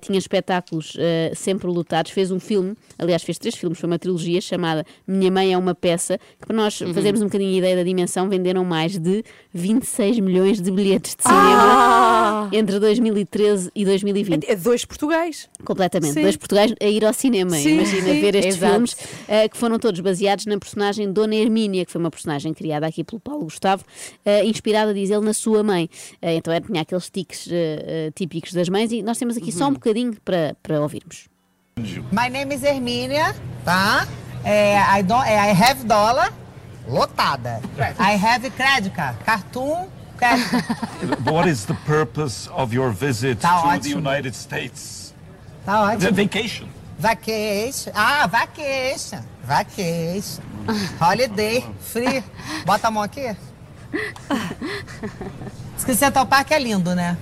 tinha 0.02 0.18
espetáculos 0.18 0.98
sempre 1.36 1.68
lotados, 1.68 2.12
fez 2.12 2.32
um 2.32 2.40
filme, 2.40 2.76
aliás, 2.98 3.24
fez 3.24 3.38
três 3.38 3.56
filmes, 3.56 3.80
foi 3.80 3.88
uma 3.88 4.00
trilogia 4.00 4.40
chamada 4.42 4.86
Minha 5.08 5.32
Mãe 5.32 5.54
é 5.54 5.58
uma 5.58 5.74
Peça, 5.74 6.18
que 6.40 6.48
para 6.48 6.56
nós 6.56 6.80
uhum. 6.82 6.94
fazermos 6.94 7.22
um 7.22 7.26
bocadinho 7.26 7.55
ideia 7.58 7.76
da 7.76 7.84
dimensão, 7.84 8.30
venderam 8.30 8.64
mais 8.64 8.98
de 8.98 9.24
26 9.54 10.20
milhões 10.20 10.62
de 10.62 10.72
bilhetes 10.72 11.16
de 11.16 11.24
cinema 11.24 11.46
ah! 11.46 12.50
entre 12.52 12.80
2013 12.80 13.72
e 13.74 13.86
2020. 13.86 14.50
É 14.50 14.56
dois 14.56 14.86
Portugais. 14.86 15.50
Completamente. 15.64 16.14
Sim. 16.14 16.22
Dois 16.22 16.38
Portugais 16.38 16.74
a 16.82 16.86
ir 16.86 17.06
ao 17.06 17.14
cinema. 17.14 17.52
Sim, 17.52 17.76
Imagina 17.76 18.10
sim. 18.10 18.22
ver 18.22 18.36
estes 18.36 18.56
Exato. 18.56 18.72
filmes 18.72 18.94
uh, 18.94 19.50
que 19.50 19.58
foram 19.58 19.80
todos 19.80 20.00
baseados 20.00 20.46
na 20.46 20.58
personagem 20.58 21.12
Dona 21.12 21.36
Hermínia, 21.36 21.86
que 21.86 21.92
foi 21.92 22.00
uma 22.00 22.12
personagem 22.12 22.54
criada 22.54 22.86
aqui 22.88 23.04
pelo 23.04 23.20
Paulo 23.20 23.44
Gustavo, 23.44 23.84
uh, 23.84 24.46
inspirada, 24.46 24.94
diz 24.94 25.10
ele, 25.10 25.26
na 25.26 25.34
sua 25.34 25.64
mãe. 25.64 25.90
Uh, 26.22 26.30
então 26.30 26.54
era, 26.54 26.64
tinha 26.64 26.82
aqueles 26.82 27.10
tiques 27.10 27.50
típicos 28.16 28.54
das 28.54 28.70
mães 28.70 28.92
e 28.92 29.02
nós 29.02 29.18
temos 29.18 29.38
aqui 29.38 29.52
uhum. 29.52 29.58
só 29.58 29.64
um 29.66 29.68
uhum. 29.68 29.74
bocadinho 29.74 30.16
para, 30.24 30.56
para 30.62 30.82
ouvirmos. 30.82 31.28
My 32.12 32.30
name 32.30 32.56
is 32.56 32.64
Hermínia, 32.64 33.36
tá? 33.64 34.08
É, 34.46 34.78
I, 34.78 35.02
don't, 35.02 35.28
I 35.28 35.52
have 35.52 35.84
dollar. 35.86 36.32
Lotada. 36.88 37.62
I 38.00 38.18
have 38.18 38.50
credit 38.52 38.94
card, 38.94 39.18
cartoon, 39.26 39.90
what 41.26 41.48
is 41.48 41.66
the 41.66 41.74
purpose 41.86 42.48
of 42.48 42.74
your 42.74 42.92
visit 42.92 43.40
tá 43.40 43.62
to 43.62 43.68
ótimo. 43.68 43.84
the 43.84 43.90
United 43.90 44.36
States? 44.36 45.14
Tá 45.66 45.82
ótimo. 45.82 46.00
The 46.00 46.12
vacation. 46.12 46.70
Vacation. 46.98 47.92
Ah, 47.94 48.28
vacation. 48.28 49.22
Vacation. 49.44 50.44
Holiday. 51.00 51.66
Free. 51.82 52.24
Bota 52.66 52.88
a 52.88 52.92
mão 52.92 53.04
aqui. 53.04 53.36
Diz 55.76 55.84
que 55.84 55.94
Central 55.96 56.26
Park 56.26 56.52
é 56.52 56.60
lindo, 56.60 56.96
né? 56.96 57.18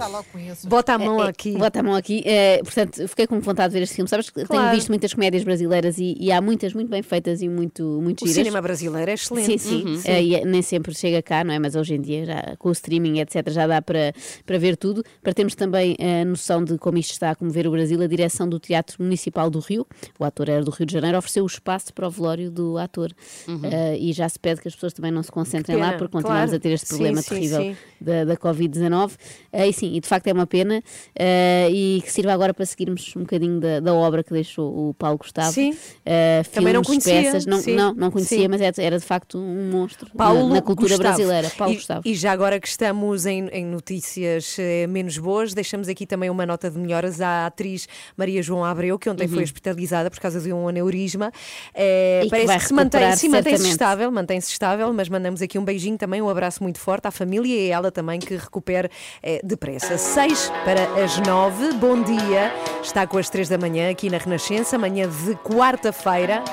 Anda 0.00 0.06
logo 0.06 0.26
com 0.32 0.38
isso. 0.38 0.68
Bota 0.68 0.94
a 0.94 0.98
mão 0.98 1.22
é, 1.22 1.26
é 1.26 1.28
aqui. 1.28 1.52
Bota 1.52 1.80
a 1.80 1.82
mão 1.82 1.94
aqui. 1.94 2.22
É, 2.24 2.58
portanto, 2.62 3.06
fiquei 3.08 3.26
com 3.26 3.38
vontade 3.40 3.72
de 3.72 3.78
ver 3.78 3.84
este 3.84 3.96
filme. 3.96 4.08
Sabes 4.08 4.30
que 4.30 4.44
claro. 4.44 4.64
tenho 4.64 4.74
visto 4.74 4.88
muitas 4.88 5.12
comédias 5.12 5.44
brasileiras 5.44 5.98
e, 5.98 6.16
e, 6.18 6.32
há 6.32 6.40
muitas 6.40 6.72
muito 6.72 6.88
bem 6.88 7.02
feitas 7.02 7.42
e 7.42 7.48
muito, 7.48 8.00
muito 8.02 8.24
o 8.24 8.26
giras. 8.26 8.40
O 8.40 8.44
cinema 8.44 8.62
brasileiro 8.62 9.10
é 9.10 9.14
excelente. 9.14 9.46
Sim, 9.46 9.58
sim. 9.58 9.84
Uhum, 9.84 9.96
sim. 9.96 10.34
É, 10.34 10.44
nem 10.44 10.62
sempre 10.62 10.94
chega 10.94 11.22
cá, 11.22 11.44
não 11.44 11.52
é? 11.52 11.58
Mas 11.58 11.74
hoje 11.74 11.94
em 11.94 12.00
dia, 12.00 12.24
já, 12.24 12.56
com 12.58 12.68
o 12.68 12.72
streaming, 12.72 13.20
etc., 13.20 13.50
já 13.50 13.66
dá 13.66 13.82
para, 13.82 14.12
para 14.46 14.58
ver 14.58 14.76
tudo. 14.76 15.04
Para 15.22 15.34
termos 15.34 15.54
também 15.54 15.96
a 15.98 16.24
noção 16.24 16.64
de 16.64 16.78
como 16.78 16.98
isto 16.98 17.12
está 17.12 17.30
a 17.30 17.34
comover 17.34 17.66
o 17.66 17.70
Brasil, 17.70 18.00
a 18.00 18.06
direção 18.06 18.48
do 18.48 18.58
Teatro 18.58 19.02
Municipal 19.02 19.50
do 19.50 19.58
Rio, 19.60 19.86
o 20.18 20.24
ator 20.24 20.48
era 20.48 20.64
do 20.64 20.70
Rio 20.70 20.86
de 20.86 20.92
Janeiro, 20.92 21.18
ofereceu 21.18 21.44
o 21.44 21.46
espaço 21.46 21.92
para 21.92 22.06
o 22.06 22.10
velório 22.10 22.50
do 22.50 22.78
ator. 22.78 23.10
Uhum. 23.46 23.56
Uh, 23.56 23.96
e 23.98 24.12
já 24.12 24.28
se 24.28 24.38
pede 24.38 24.60
que 24.60 24.68
as 24.68 24.74
pessoas 24.74 24.92
também 24.92 25.10
não 25.10 25.22
se 25.22 25.30
concentrem 25.30 25.76
lá, 25.76 25.92
porque 25.92 26.12
continuamos 26.12 26.50
claro. 26.50 26.56
a 26.56 26.60
ter 26.60 26.70
este 26.70 26.86
problema 26.88 27.22
sim, 27.22 27.28
terrível 27.28 27.62
sim, 27.62 27.76
da, 28.00 28.24
da 28.24 28.36
Covid-19. 28.36 29.12
Uh, 29.52 29.62
e 29.64 29.72
sim, 29.72 29.89
e 29.96 30.00
de 30.00 30.08
facto 30.08 30.26
é 30.28 30.32
uma 30.32 30.46
pena 30.46 30.78
uh, 30.78 31.70
e 31.70 32.02
que 32.04 32.12
sirva 32.12 32.32
agora 32.32 32.54
para 32.54 32.64
seguirmos 32.64 33.14
um 33.16 33.20
bocadinho 33.20 33.60
da, 33.60 33.80
da 33.80 33.94
obra 33.94 34.22
que 34.22 34.32
deixou 34.32 34.90
o 34.90 34.94
Paulo 34.94 35.18
Gustavo. 35.18 35.52
Sim. 35.52 35.72
Uh, 35.72 36.48
Também 36.52 36.72
não 36.72 36.82
conhecia. 36.82 37.22
peças, 37.22 37.46
não, 37.46 37.60
não, 37.62 37.94
não 37.94 38.10
conhecia, 38.10 38.38
Sim. 38.38 38.48
mas 38.48 38.60
era, 38.60 38.74
era, 38.78 38.98
de 38.98 39.04
facto 39.04 39.38
um 39.38 39.70
monstro 39.70 40.10
Paulo 40.16 40.48
na, 40.48 40.56
na 40.56 40.62
cultura 40.62 40.96
Gustavo. 40.96 41.16
brasileira. 41.16 41.50
Paulo 41.56 41.72
e, 41.72 41.76
Gustavo. 41.76 42.02
E 42.04 42.14
já 42.14 42.32
agora 42.32 42.60
que 42.60 42.68
estamos 42.68 43.26
em, 43.26 43.48
em 43.48 43.64
notícias 43.64 44.56
eh, 44.58 44.86
menos 44.86 45.18
boas, 45.18 45.52
deixamos 45.54 45.88
aqui 45.88 46.06
também 46.06 46.30
uma 46.30 46.46
nota 46.46 46.70
de 46.70 46.78
melhoras 46.78 47.20
à 47.20 47.46
atriz 47.46 47.88
Maria 48.16 48.42
João 48.42 48.64
Abreu, 48.64 48.98
que 48.98 49.08
ontem 49.08 49.26
uhum. 49.26 49.34
foi 49.34 49.42
hospitalizada 49.42 50.10
por 50.10 50.20
causa 50.20 50.40
de 50.40 50.52
um 50.52 50.68
aneurisma. 50.68 51.32
Parece 52.30 52.52
que, 52.52 52.58
que 52.58 52.66
se 52.66 52.74
mantém, 52.74 53.16
sim, 53.16 53.28
mantém-se 53.28 53.68
estável, 53.68 54.10
mantém-se 54.10 54.50
estável, 54.52 54.92
mas 54.92 55.08
mandamos 55.08 55.42
aqui 55.42 55.58
um 55.58 55.64
beijinho 55.64 55.98
também, 55.98 56.22
um 56.22 56.28
abraço 56.28 56.62
muito 56.62 56.78
forte 56.78 57.06
à 57.06 57.10
família 57.10 57.68
e 57.68 57.72
a 57.72 57.76
ela 57.76 57.90
também 57.90 58.18
que 58.18 58.36
recupere 58.36 58.90
é, 59.22 59.40
depressa. 59.42 59.79
Seis 59.80 60.52
para 60.64 60.82
as 61.02 61.16
nove. 61.18 61.40
9. 61.40 61.72
Bom 61.78 62.02
dia. 62.02 62.52
Está 62.82 63.06
com 63.06 63.16
as 63.16 63.30
3 63.30 63.48
da 63.48 63.56
manhã 63.56 63.90
aqui 63.90 64.10
na 64.10 64.18
Renascença, 64.18 64.76
manhã 64.76 65.08
de 65.08 65.34
quarta-feira. 65.36 66.44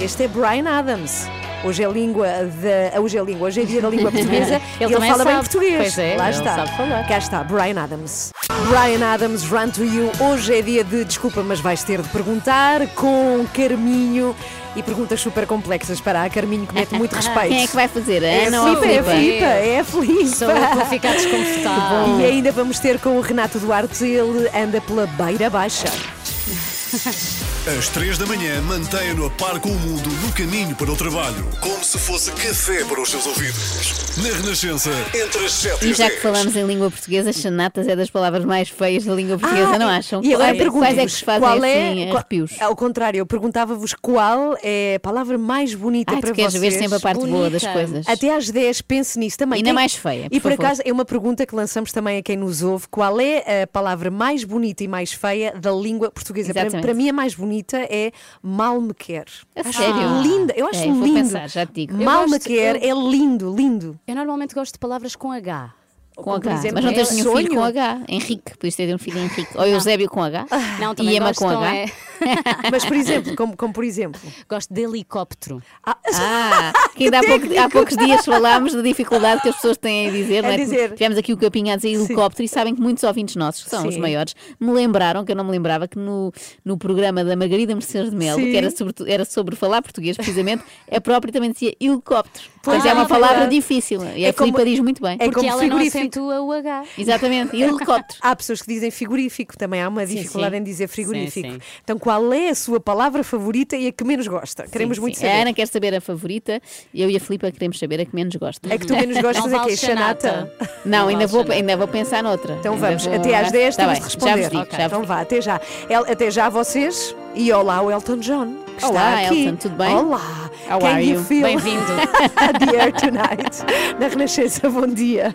Este 0.00 0.22
é 0.22 0.28
Brian 0.28 0.68
Adams. 0.68 1.26
Hoje 1.64 1.82
é 1.82 1.90
língua 1.90 2.26
da. 2.26 3.00
Hoje 3.00 3.18
é 3.18 3.22
língua, 3.22 3.48
hoje 3.48 3.62
é 3.62 3.64
dia 3.64 3.82
da 3.82 3.88
língua 3.88 4.12
portuguesa. 4.12 4.60
ele, 4.80 4.94
ele 4.94 5.06
fala 5.06 5.16
sabe. 5.16 5.30
bem 5.30 5.38
português. 5.38 5.76
Pois 5.78 5.98
é, 5.98 6.16
Lá 6.16 6.30
está. 6.30 6.54
Sabe 6.54 6.76
falar. 6.76 7.08
Cá 7.08 7.18
está, 7.18 7.44
Brian 7.44 7.82
Adams. 7.82 8.32
Brian 8.68 9.04
Adams, 9.04 9.42
Run 9.44 9.70
to 9.70 9.84
You. 9.84 10.12
Hoje 10.20 10.58
é 10.58 10.62
dia 10.62 10.84
de 10.84 11.04
desculpa, 11.04 11.42
mas 11.42 11.60
vais 11.60 11.82
ter 11.82 12.00
de 12.00 12.08
perguntar 12.10 12.86
com 12.94 13.44
Carminho 13.52 14.34
e 14.76 14.82
perguntas 14.82 15.20
super 15.20 15.46
complexas 15.46 16.00
para 16.00 16.22
a 16.22 16.30
Carminho 16.30 16.66
que 16.66 16.74
mete 16.74 16.94
muito 16.94 17.14
respeito. 17.16 17.48
Quem 17.48 17.64
é 17.64 17.66
que 17.66 17.74
vai 17.74 17.88
fazer? 17.88 18.22
É 18.22 18.46
a 18.46 18.50
Filipe, 18.50 18.86
é 18.86 18.98
a 18.98 19.02
Filipe, 19.02 19.44
é 19.44 19.80
a 19.80 19.84
Filipe. 19.84 20.28
Sou 20.28 20.50
eu 20.50 20.68
que 20.68 20.74
vou 20.76 20.86
ficar 20.86 21.12
desconfortável. 21.14 22.16
E 22.20 22.24
ainda 22.24 22.52
vamos 22.52 22.78
ter 22.78 22.98
com 23.00 23.16
o 23.16 23.20
Renato 23.20 23.58
Duarte, 23.58 24.04
ele 24.04 24.48
anda 24.54 24.80
pela 24.80 25.06
beira 25.06 25.50
baixa. 25.50 25.86
Às 27.66 27.88
três 27.88 28.16
da 28.16 28.24
manhã, 28.26 28.62
mantenha-no 28.62 29.26
a 29.26 29.30
par 29.30 29.58
com 29.58 29.68
o 29.70 29.74
mundo 29.74 30.08
no 30.24 30.32
caminho 30.32 30.76
para 30.76 30.88
o 30.88 30.94
trabalho, 30.96 31.44
como 31.60 31.82
se 31.82 31.98
fosse 31.98 32.30
café 32.30 32.84
para 32.84 33.00
os 33.00 33.10
seus 33.10 33.26
ouvidos. 33.26 34.16
Na 34.18 34.28
Renascença, 34.36 34.90
entre 35.12 35.44
as 35.44 35.52
7 35.52 35.84
e 35.84 35.90
E 35.90 35.94
já 35.94 36.08
que 36.08 36.20
falamos 36.20 36.54
em 36.54 36.64
língua 36.64 36.88
portuguesa, 36.90 37.32
chanatas 37.32 37.88
é 37.88 37.96
das 37.96 38.08
palavras 38.08 38.44
mais 38.44 38.68
feias 38.68 39.04
da 39.04 39.12
língua 39.12 39.36
portuguesa, 39.36 39.74
ah, 39.74 39.78
não 39.80 39.88
acham? 39.88 40.22
E 40.22 40.32
agora 40.32 40.54
quais, 40.54 40.70
quais 40.72 40.98
é 40.98 41.04
que 41.06 41.10
se 41.12 41.24
fazem 41.24 41.40
qual 41.40 41.64
é, 41.64 41.88
assim, 41.90 42.04
qual, 42.06 42.16
arrepios? 42.18 42.52
Ao 42.60 42.76
contrário, 42.76 43.18
eu 43.18 43.26
perguntava-vos 43.26 43.94
qual 43.94 44.56
é 44.62 44.94
a 44.94 45.00
palavra 45.00 45.36
mais 45.36 45.74
bonita 45.74 46.14
Ai, 46.14 46.20
para 46.20 46.30
tu 46.30 46.36
queres 46.36 46.52
vocês. 46.54 46.72
ver 46.74 46.80
sempre 46.80 46.96
a 46.98 47.00
parte 47.00 47.18
Bonita. 47.18 47.36
boa 47.36 47.50
das 47.50 47.66
coisas. 47.66 48.08
Até 48.08 48.34
às 48.34 48.48
10, 48.48 48.80
pense 48.82 49.18
nisso 49.18 49.38
também. 49.38 49.58
E 49.58 49.62
na 49.64 49.72
mais 49.72 49.92
feia, 49.92 50.28
E 50.30 50.38
por 50.40 50.52
favor. 50.52 50.64
acaso, 50.66 50.82
é 50.84 50.92
uma 50.92 51.04
pergunta 51.04 51.44
que 51.44 51.54
lançamos 51.54 51.90
também 51.90 52.18
a 52.18 52.22
quem 52.22 52.36
nos 52.36 52.62
ouve. 52.62 52.86
Qual 52.88 53.20
é 53.20 53.62
a 53.62 53.66
palavra 53.66 54.08
mais 54.08 54.44
bonita 54.44 54.84
e 54.84 54.88
mais 54.88 55.12
feia 55.12 55.52
da 55.60 55.72
língua 55.72 56.12
portuguesa? 56.12 56.54
Para, 56.54 56.70
para 56.70 56.94
mim, 56.94 57.08
a 57.08 57.12
mais 57.12 57.34
bonita 57.34 57.55
é 57.78 58.12
mal 58.42 58.80
me 58.80 58.92
quer. 58.94 59.26
A 59.56 59.60
acho 59.68 59.78
sério? 59.78 60.22
linda. 60.22 60.52
Eu 60.56 60.66
acho 60.68 60.82
É, 60.82 60.86
vou 60.86 61.04
lindo. 61.04 61.14
pensar, 61.20 61.48
já 61.48 61.64
te 61.66 61.72
digo. 61.72 61.94
Mal 62.02 62.22
Eu 62.22 62.26
me 62.28 62.34
gosto- 62.34 62.46
quer 62.48 62.76
eu- 62.84 62.90
é 62.98 63.08
lindo, 63.10 63.54
lindo. 63.54 63.98
Eu 64.06 64.14
normalmente 64.14 64.54
gosto 64.54 64.72
de 64.74 64.78
palavras 64.78 65.14
com 65.16 65.30
H. 65.32 65.72
Com 66.16 66.32
H. 66.32 66.54
exemplo, 66.54 66.74
mas 66.76 66.84
não 66.86 66.94
tens 66.94 67.10
é 67.10 67.14
nenhum 67.14 67.36
filho 67.36 67.48
sonho. 67.48 67.60
com 67.60 67.64
H. 67.64 68.00
Henrique, 68.08 68.56
podias 68.56 68.74
ter 68.74 68.94
um 68.94 68.98
filho 68.98 69.18
Henrique. 69.18 69.48
Ou 69.54 69.66
Eusébio 69.66 70.08
com 70.08 70.22
H. 70.22 70.46
Não, 70.80 70.92
e 70.92 70.94
também 70.94 71.16
Emma 71.16 71.26
gosto, 71.26 71.40
com 71.40 71.50
não 71.50 71.62
H. 71.62 71.74
é? 71.76 71.86
Mas, 72.70 72.84
por 72.84 72.96
exemplo, 72.96 73.36
como, 73.36 73.56
como 73.56 73.72
por 73.72 73.84
exemplo. 73.84 74.20
Gosto 74.48 74.72
de 74.72 74.82
helicóptero. 74.82 75.62
Ah, 75.84 76.72
que 76.96 77.04
ainda 77.04 77.18
há, 77.20 77.22
pouco- 77.22 77.58
há 77.58 77.68
poucos 77.68 77.96
dias 77.96 78.24
falámos 78.24 78.74
da 78.74 78.82
dificuldade 78.82 79.42
que 79.42 79.48
as 79.48 79.56
pessoas 79.56 79.76
têm 79.76 80.08
em 80.08 80.12
dizer, 80.12 80.42
é? 80.44 80.56
dizer. 80.56 80.92
Tivemos 80.92 81.18
aqui 81.18 81.32
o 81.32 81.36
capinha 81.36 81.74
a 81.74 81.76
dizer 81.76 81.90
helicóptero 81.90 82.44
e 82.44 82.48
sabem 82.48 82.74
que 82.74 82.80
muitos 82.80 83.02
ouvintes 83.04 83.36
nossos, 83.36 83.64
que 83.64 83.70
são 83.70 83.86
os 83.86 83.94
Sim. 83.94 84.00
maiores, 84.00 84.34
me 84.58 84.72
lembraram, 84.72 85.24
que 85.24 85.32
eu 85.32 85.36
não 85.36 85.44
me 85.44 85.50
lembrava, 85.50 85.86
que 85.88 85.98
no, 85.98 86.32
no 86.64 86.76
programa 86.76 87.24
da 87.24 87.36
Margarida 87.36 87.74
Mercedes 87.74 88.10
de 88.10 88.16
Melo, 88.16 88.40
Sim. 88.40 88.50
que 88.50 88.56
era 88.56 88.70
sobre, 88.70 88.94
era 89.12 89.24
sobre 89.24 89.56
falar 89.56 89.82
português, 89.82 90.16
precisamente, 90.16 90.64
a 90.90 91.00
própria 91.00 91.32
também 91.32 91.52
dizia 91.52 91.74
helicóptero. 91.80 92.44
Pois 92.62 92.78
Mas 92.78 92.86
é 92.86 92.92
uma 92.94 93.02
é 93.04 93.08
palavra 93.08 93.28
verdade. 93.36 93.54
difícil. 93.54 94.00
E 94.16 94.24
É 94.24 94.30
a 94.30 94.32
Filipa 94.32 94.58
como- 94.58 94.64
diz 94.70 94.80
muito 94.80 95.00
bem. 95.00 95.14
é 95.14 95.18
Porque 95.18 95.34
como 95.34 95.48
ela 95.48 95.64
não 95.66 95.78
acentua 95.78 96.40
o 96.42 96.50
H. 96.50 96.84
Exatamente, 96.98 97.54
helicóptero. 97.56 98.18
Há 98.20 98.34
pessoas 98.34 98.60
que 98.60 98.66
dizem 98.68 98.90
frigorífico, 98.90 99.56
também 99.56 99.80
há 99.80 99.88
uma 99.88 100.04
Sim, 100.04 100.16
dificuldade 100.16 100.56
sim. 100.56 100.60
em 100.60 100.64
dizer 100.64 100.88
frigorífico. 100.88 101.46
Sim, 101.48 101.52
sim. 101.54 101.60
Então, 101.84 101.96
qual 101.96 102.15
é 102.32 102.48
a 102.50 102.54
sua 102.54 102.78
palavra 102.80 103.22
favorita 103.24 103.76
e 103.76 103.88
a 103.88 103.92
que 103.92 104.04
menos 104.04 104.26
gosta? 104.26 104.64
Queremos 104.66 104.96
Sim, 104.96 105.00
muito 105.02 105.14
sim. 105.16 105.22
saber. 105.26 105.32
A 105.38 105.42
Ana 105.42 105.52
quer 105.52 105.66
saber 105.66 105.94
a 105.94 106.00
favorita 106.00 106.60
e 106.92 107.02
eu 107.02 107.10
e 107.10 107.16
a 107.16 107.20
Filipa 107.20 107.50
queremos 107.50 107.78
saber 107.78 108.00
a 108.00 108.04
que 108.04 108.14
menos 108.14 108.34
gosta. 108.36 108.72
É 108.72 108.78
que 108.78 108.86
tu 108.86 108.94
menos 108.94 109.16
gostas 109.20 109.50
Não 109.50 109.62
é 109.62 109.64
que 109.66 109.72
é 109.72 109.76
chanata. 109.76 110.52
Não, 110.84 111.02
Não 111.02 111.08
ainda, 111.08 111.26
vou, 111.26 111.44
ainda 111.50 111.76
vou 111.76 111.88
pensar 111.88 112.22
noutra. 112.22 112.54
Então 112.60 112.74
Ainda 112.74 112.86
vamos, 112.86 113.04
vou- 113.06 113.14
até 113.14 113.34
às 113.36 113.50
10 113.52 113.76
Tá 113.76 113.82
temos 113.82 113.98
bem, 113.98 114.00
de 114.00 114.04
responder. 114.14 114.42
Já 114.42 114.48
vos 114.48 114.58
digo, 114.64 114.76
já 114.76 114.86
então 114.86 115.02
vá, 115.04 115.20
até 115.20 115.40
já. 115.40 115.60
El- 115.88 116.10
até 116.10 116.30
já 116.30 116.48
vocês 116.48 117.14
e 117.34 117.52
olá 117.52 117.80
o 117.82 117.90
Elton 117.90 118.18
John. 118.18 118.54
Que 118.78 118.84
Olá, 118.84 119.22
está 119.22 119.30
aqui. 119.30 119.44
Elton, 119.46 119.56
tudo 119.56 119.76
bem? 119.76 119.94
Olá. 119.94 120.45
How 120.68 120.80
Can 120.80 120.86
are 120.96 121.00
you 121.04 121.20
Bem-vindo. 121.22 121.86
the 122.58 122.76
air 122.76 122.90
tonight? 122.92 123.62
Na 124.00 124.08
Renascença, 124.08 124.68
bom 124.68 124.86
dia. 124.88 125.34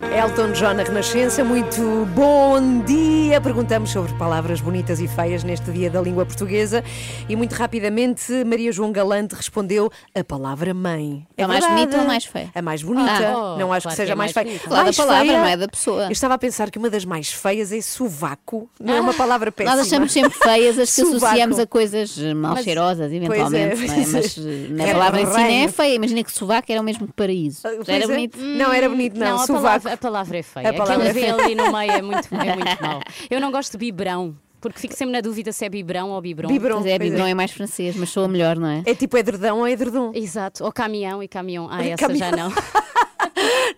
Elton 0.00 0.52
John 0.54 0.74
na 0.74 0.82
Renascença, 0.82 1.44
muito 1.44 1.80
bom 2.16 2.80
dia. 2.84 3.40
Perguntamos 3.40 3.90
sobre 3.90 4.12
palavras 4.14 4.60
bonitas 4.60 4.98
e 4.98 5.06
feias 5.06 5.44
neste 5.44 5.70
dia 5.70 5.88
da 5.88 6.00
língua 6.00 6.26
portuguesa 6.26 6.82
e 7.28 7.36
muito 7.36 7.52
rapidamente 7.52 8.32
Maria 8.44 8.72
João 8.72 8.90
Galante 8.90 9.36
respondeu 9.36 9.88
a 10.16 10.24
palavra 10.24 10.74
mãe. 10.74 11.24
É 11.36 11.44
A 11.44 11.48
mais 11.48 11.60
verdade. 11.60 11.80
bonita 11.86 11.98
ou 12.02 12.06
mais 12.08 12.24
feia? 12.24 12.50
A 12.52 12.62
mais 12.62 12.82
bonita. 12.82 13.12
Ah, 13.28 13.54
oh, 13.54 13.58
não 13.60 13.72
acho 13.72 13.82
claro 13.84 13.96
que 13.96 13.96
seja 13.96 14.06
que 14.06 14.12
é 14.12 14.14
mais 14.16 14.32
mais 14.34 14.34
feia. 14.34 14.44
bonita. 14.46 14.64
Falar 14.68 14.76
da 14.78 14.84
Mais 14.84 14.96
palavra, 14.96 15.24
feia- 15.26 15.38
não 15.38 15.46
é 15.46 15.56
da 15.56 15.68
pessoa. 15.68 16.04
Eu 16.06 16.10
estava 16.12 16.34
a 16.34 16.38
pensar 16.38 16.70
que 16.72 16.78
uma 16.78 16.90
das 16.90 17.04
mais 17.04 17.28
feias 17.32 17.70
é 17.70 17.80
sovaco. 17.80 18.68
Não 18.80 18.94
é 18.94 19.00
uma 19.00 19.14
palavra 19.14 19.52
péssima. 19.52 19.76
Nós 19.76 19.86
achamos 19.86 20.10
sempre 20.12 20.36
feias 20.36 20.76
as 20.76 20.92
que 20.92 21.02
Sovaco. 21.02 21.24
associamos 21.24 21.58
a 21.60 21.66
coisas 21.68 22.18
mal 22.34 22.54
Mas- 22.54 22.64
cheirosas, 22.64 23.12
eventualmente. 23.12 23.76
pois 23.76 23.92
é, 23.92 23.96
não 23.96 24.06
é? 24.06 24.06
Mas 24.12 24.38
é. 24.38 24.40
eh, 24.40 24.71
na 24.72 24.84
É 24.84 24.92
palavra 24.92 25.20
em 25.20 25.26
si 25.26 25.40
é 25.40 25.68
feia. 25.68 25.94
Imagina 25.94 26.24
que 26.24 26.32
sovaco 26.32 26.70
era 26.70 26.80
o 26.80 26.84
mesmo 26.84 27.06
que 27.06 27.12
paraíso. 27.12 27.62
Pois 27.62 27.88
era 27.88 28.04
é. 28.04 28.06
bonito. 28.06 28.38
Não 28.38 28.72
era 28.72 28.88
bonito, 28.88 29.18
não. 29.18 29.36
Não, 29.36 29.42
a 29.42 29.46
palavra, 29.46 29.92
a 29.92 29.96
palavra 29.96 30.38
é 30.38 30.42
feia. 30.42 30.70
A 30.70 30.72
palavra 30.72 31.10
Aquele 31.10 31.26
é 31.26 31.34
V 31.34 31.42
ali 31.42 31.54
no 31.54 31.72
meio 31.72 31.92
é 31.92 32.02
muito, 32.02 32.28
é 32.34 32.56
muito 32.56 32.82
mau. 32.82 33.00
Eu 33.30 33.40
não 33.40 33.50
gosto 33.50 33.72
de 33.72 33.78
biberão, 33.78 34.36
porque 34.60 34.78
fico 34.78 34.94
sempre 34.94 35.12
na 35.12 35.20
dúvida 35.20 35.52
se 35.52 35.64
é 35.64 35.68
biberão 35.68 36.10
ou 36.10 36.20
biberon. 36.20 36.48
Biberon. 36.48 36.76
Pois 36.76 36.86
é, 36.86 36.98
biberon 36.98 37.26
é. 37.26 37.30
é 37.30 37.34
mais 37.34 37.50
francês, 37.50 37.96
mas 37.96 38.10
soa 38.10 38.28
melhor, 38.28 38.56
não 38.56 38.68
é? 38.68 38.82
É 38.86 38.94
tipo 38.94 39.16
edredão 39.16 39.58
ou 39.58 39.68
edredom. 39.68 40.12
Exato, 40.14 40.64
ou 40.64 40.72
caminhão 40.72 41.22
e 41.22 41.28
caminhão. 41.28 41.68
Ah, 41.70 41.84
essa 41.84 41.96
Caminhão. 42.06 42.30
já 42.30 42.36
não. 42.36 42.52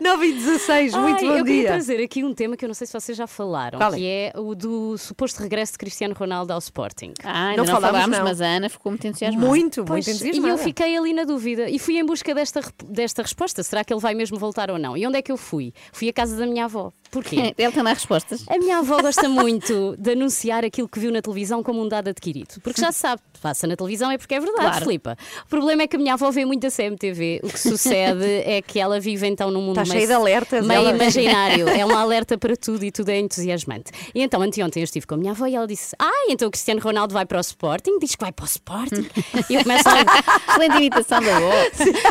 9 0.01 0.27
e 0.27 0.33
16, 0.33 0.95
muito 0.95 1.19
Ai, 1.19 1.25
bom 1.25 1.37
eu 1.39 1.45
queria 1.45 1.61
dia. 1.63 1.69
trazer 1.69 2.03
aqui 2.03 2.25
um 2.25 2.35
tema 2.35 2.57
que 2.57 2.65
eu 2.65 2.69
não 2.69 2.75
sei 2.75 2.87
se 2.87 2.93
vocês 2.93 3.17
já 3.17 3.27
falaram, 3.27 3.79
Qual 3.79 3.95
é? 3.95 3.97
que 3.97 4.07
é 4.07 4.33
o 4.37 4.55
do 4.55 4.97
suposto 4.99 5.41
regresso 5.43 5.73
de 5.73 5.79
Cristiano 5.79 6.15
Ronaldo 6.15 6.53
ao 6.53 6.59
Sporting. 6.59 7.13
Ah, 7.23 7.49
ainda 7.51 7.63
Não 7.63 7.65
não, 7.73 7.81
falámos, 7.81 7.97
falámos, 8.01 8.19
não. 8.19 8.25
mas 8.25 8.41
a 8.41 8.47
Ana 8.47 8.69
ficou 8.69 8.91
muito 8.93 9.07
entusiasmada. 9.07 9.47
Muito, 9.47 9.85
Pois, 9.85 10.07
muito 10.07 10.09
e 10.09 10.29
entusiasmada. 10.29 10.55
eu 10.55 10.59
fiquei 10.59 10.97
ali 10.97 11.13
na 11.13 11.25
dúvida 11.25 11.69
e 11.71 11.79
fui 11.79 11.97
em 11.99 12.05
busca 12.05 12.35
desta, 12.35 12.61
desta 12.87 13.23
resposta. 13.23 13.63
Será 13.63 13.85
que 13.85 13.93
ele 13.93 14.01
vai 14.01 14.15
mesmo 14.15 14.39
voltar 14.39 14.71
ou 14.71 14.79
não? 14.79 14.97
E 14.97 15.07
onde 15.07 15.19
é 15.19 15.23
que 15.23 15.31
eu 15.33 15.37
fui? 15.37 15.73
Fui 15.93 16.09
à 16.09 16.13
casa 16.13 16.37
da 16.37 16.47
minha 16.47 16.65
avó. 16.65 16.93
Porquê? 17.15 17.55
Ele 17.57 17.73
tem 17.73 17.83
lá 17.83 17.93
respostas. 17.93 18.45
A 18.49 18.59
minha 18.59 18.79
avó 18.79 19.01
gosta 19.01 19.29
muito 19.29 19.95
de 19.97 20.11
anunciar 20.13 20.65
aquilo 20.65 20.89
que 20.89 20.99
viu 20.99 21.13
na 21.13 21.23
televisão 21.23 21.63
como 21.63 21.81
um 21.81 21.89
dado 21.89 22.09
adquirido. 22.09 22.61
Porque 22.63 22.81
já 22.81 22.91
sabe, 22.91 23.23
passa 23.41 23.67
na 23.67 23.77
televisão 23.77 24.11
é 24.11 24.19
porque 24.19 24.35
é 24.35 24.41
verdade, 24.41 24.65
Claro. 24.69 24.85
Filipa. 24.85 25.17
O 25.47 25.49
problema 25.49 25.83
é 25.83 25.87
que 25.87 25.95
a 25.97 25.99
minha 25.99 26.15
avó 26.15 26.31
vê 26.31 26.45
muito 26.45 26.67
a 26.67 26.71
CMTV. 26.71 27.41
O 27.45 27.49
que 27.49 27.59
sucede 27.61 28.25
é 28.45 28.61
que 28.61 28.81
ela 28.81 28.99
vive 28.99 29.27
então 29.29 29.51
num 29.51 29.63
mundo 29.63 29.81
Está 29.81 29.95
meio, 29.95 30.07
cheia 30.07 30.07
de 30.09 30.13
alertas, 30.13 30.67
meio 30.67 30.81
ela. 30.81 30.91
imaginário. 30.91 31.69
É 31.75 31.85
uma 31.85 32.01
alerta 32.01 32.37
para 32.37 32.57
tudo 32.57 32.85
e 32.85 32.91
tudo 32.91 33.09
é 33.11 33.19
entusiasmante. 33.19 33.91
E 34.15 34.21
então, 34.23 34.41
anteontem 34.43 34.81
eu 34.83 34.85
estive 34.85 35.07
com 35.07 35.15
a 35.15 35.19
minha 35.19 35.33
avó 35.33 35.47
e 35.47 35.55
ela 35.55 35.67
disse: 35.67 35.95
Ah, 35.99 36.27
então 36.29 36.49
o 36.49 36.51
Cristiano 36.51 36.81
Ronaldo 36.81 37.13
vai 37.15 37.25
para 37.27 37.39
o 37.39 37.41
Sporting? 37.41 37.99
Diz 38.01 38.15
que 38.15 38.21
vai 38.25 38.33
para 38.33 38.45
o 38.45 38.47
Sporting. 38.47 39.07
E 39.51 39.55
eu 39.55 39.63
começo 39.63 39.89
logo. 39.89 40.11
Excelente 40.51 40.77
imitação 40.77 41.21
da 41.23 41.37
avó. 41.37 41.51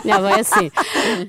Minha 0.03 0.15
avó 0.17 0.27
é 0.29 0.39
assim. 0.39 0.71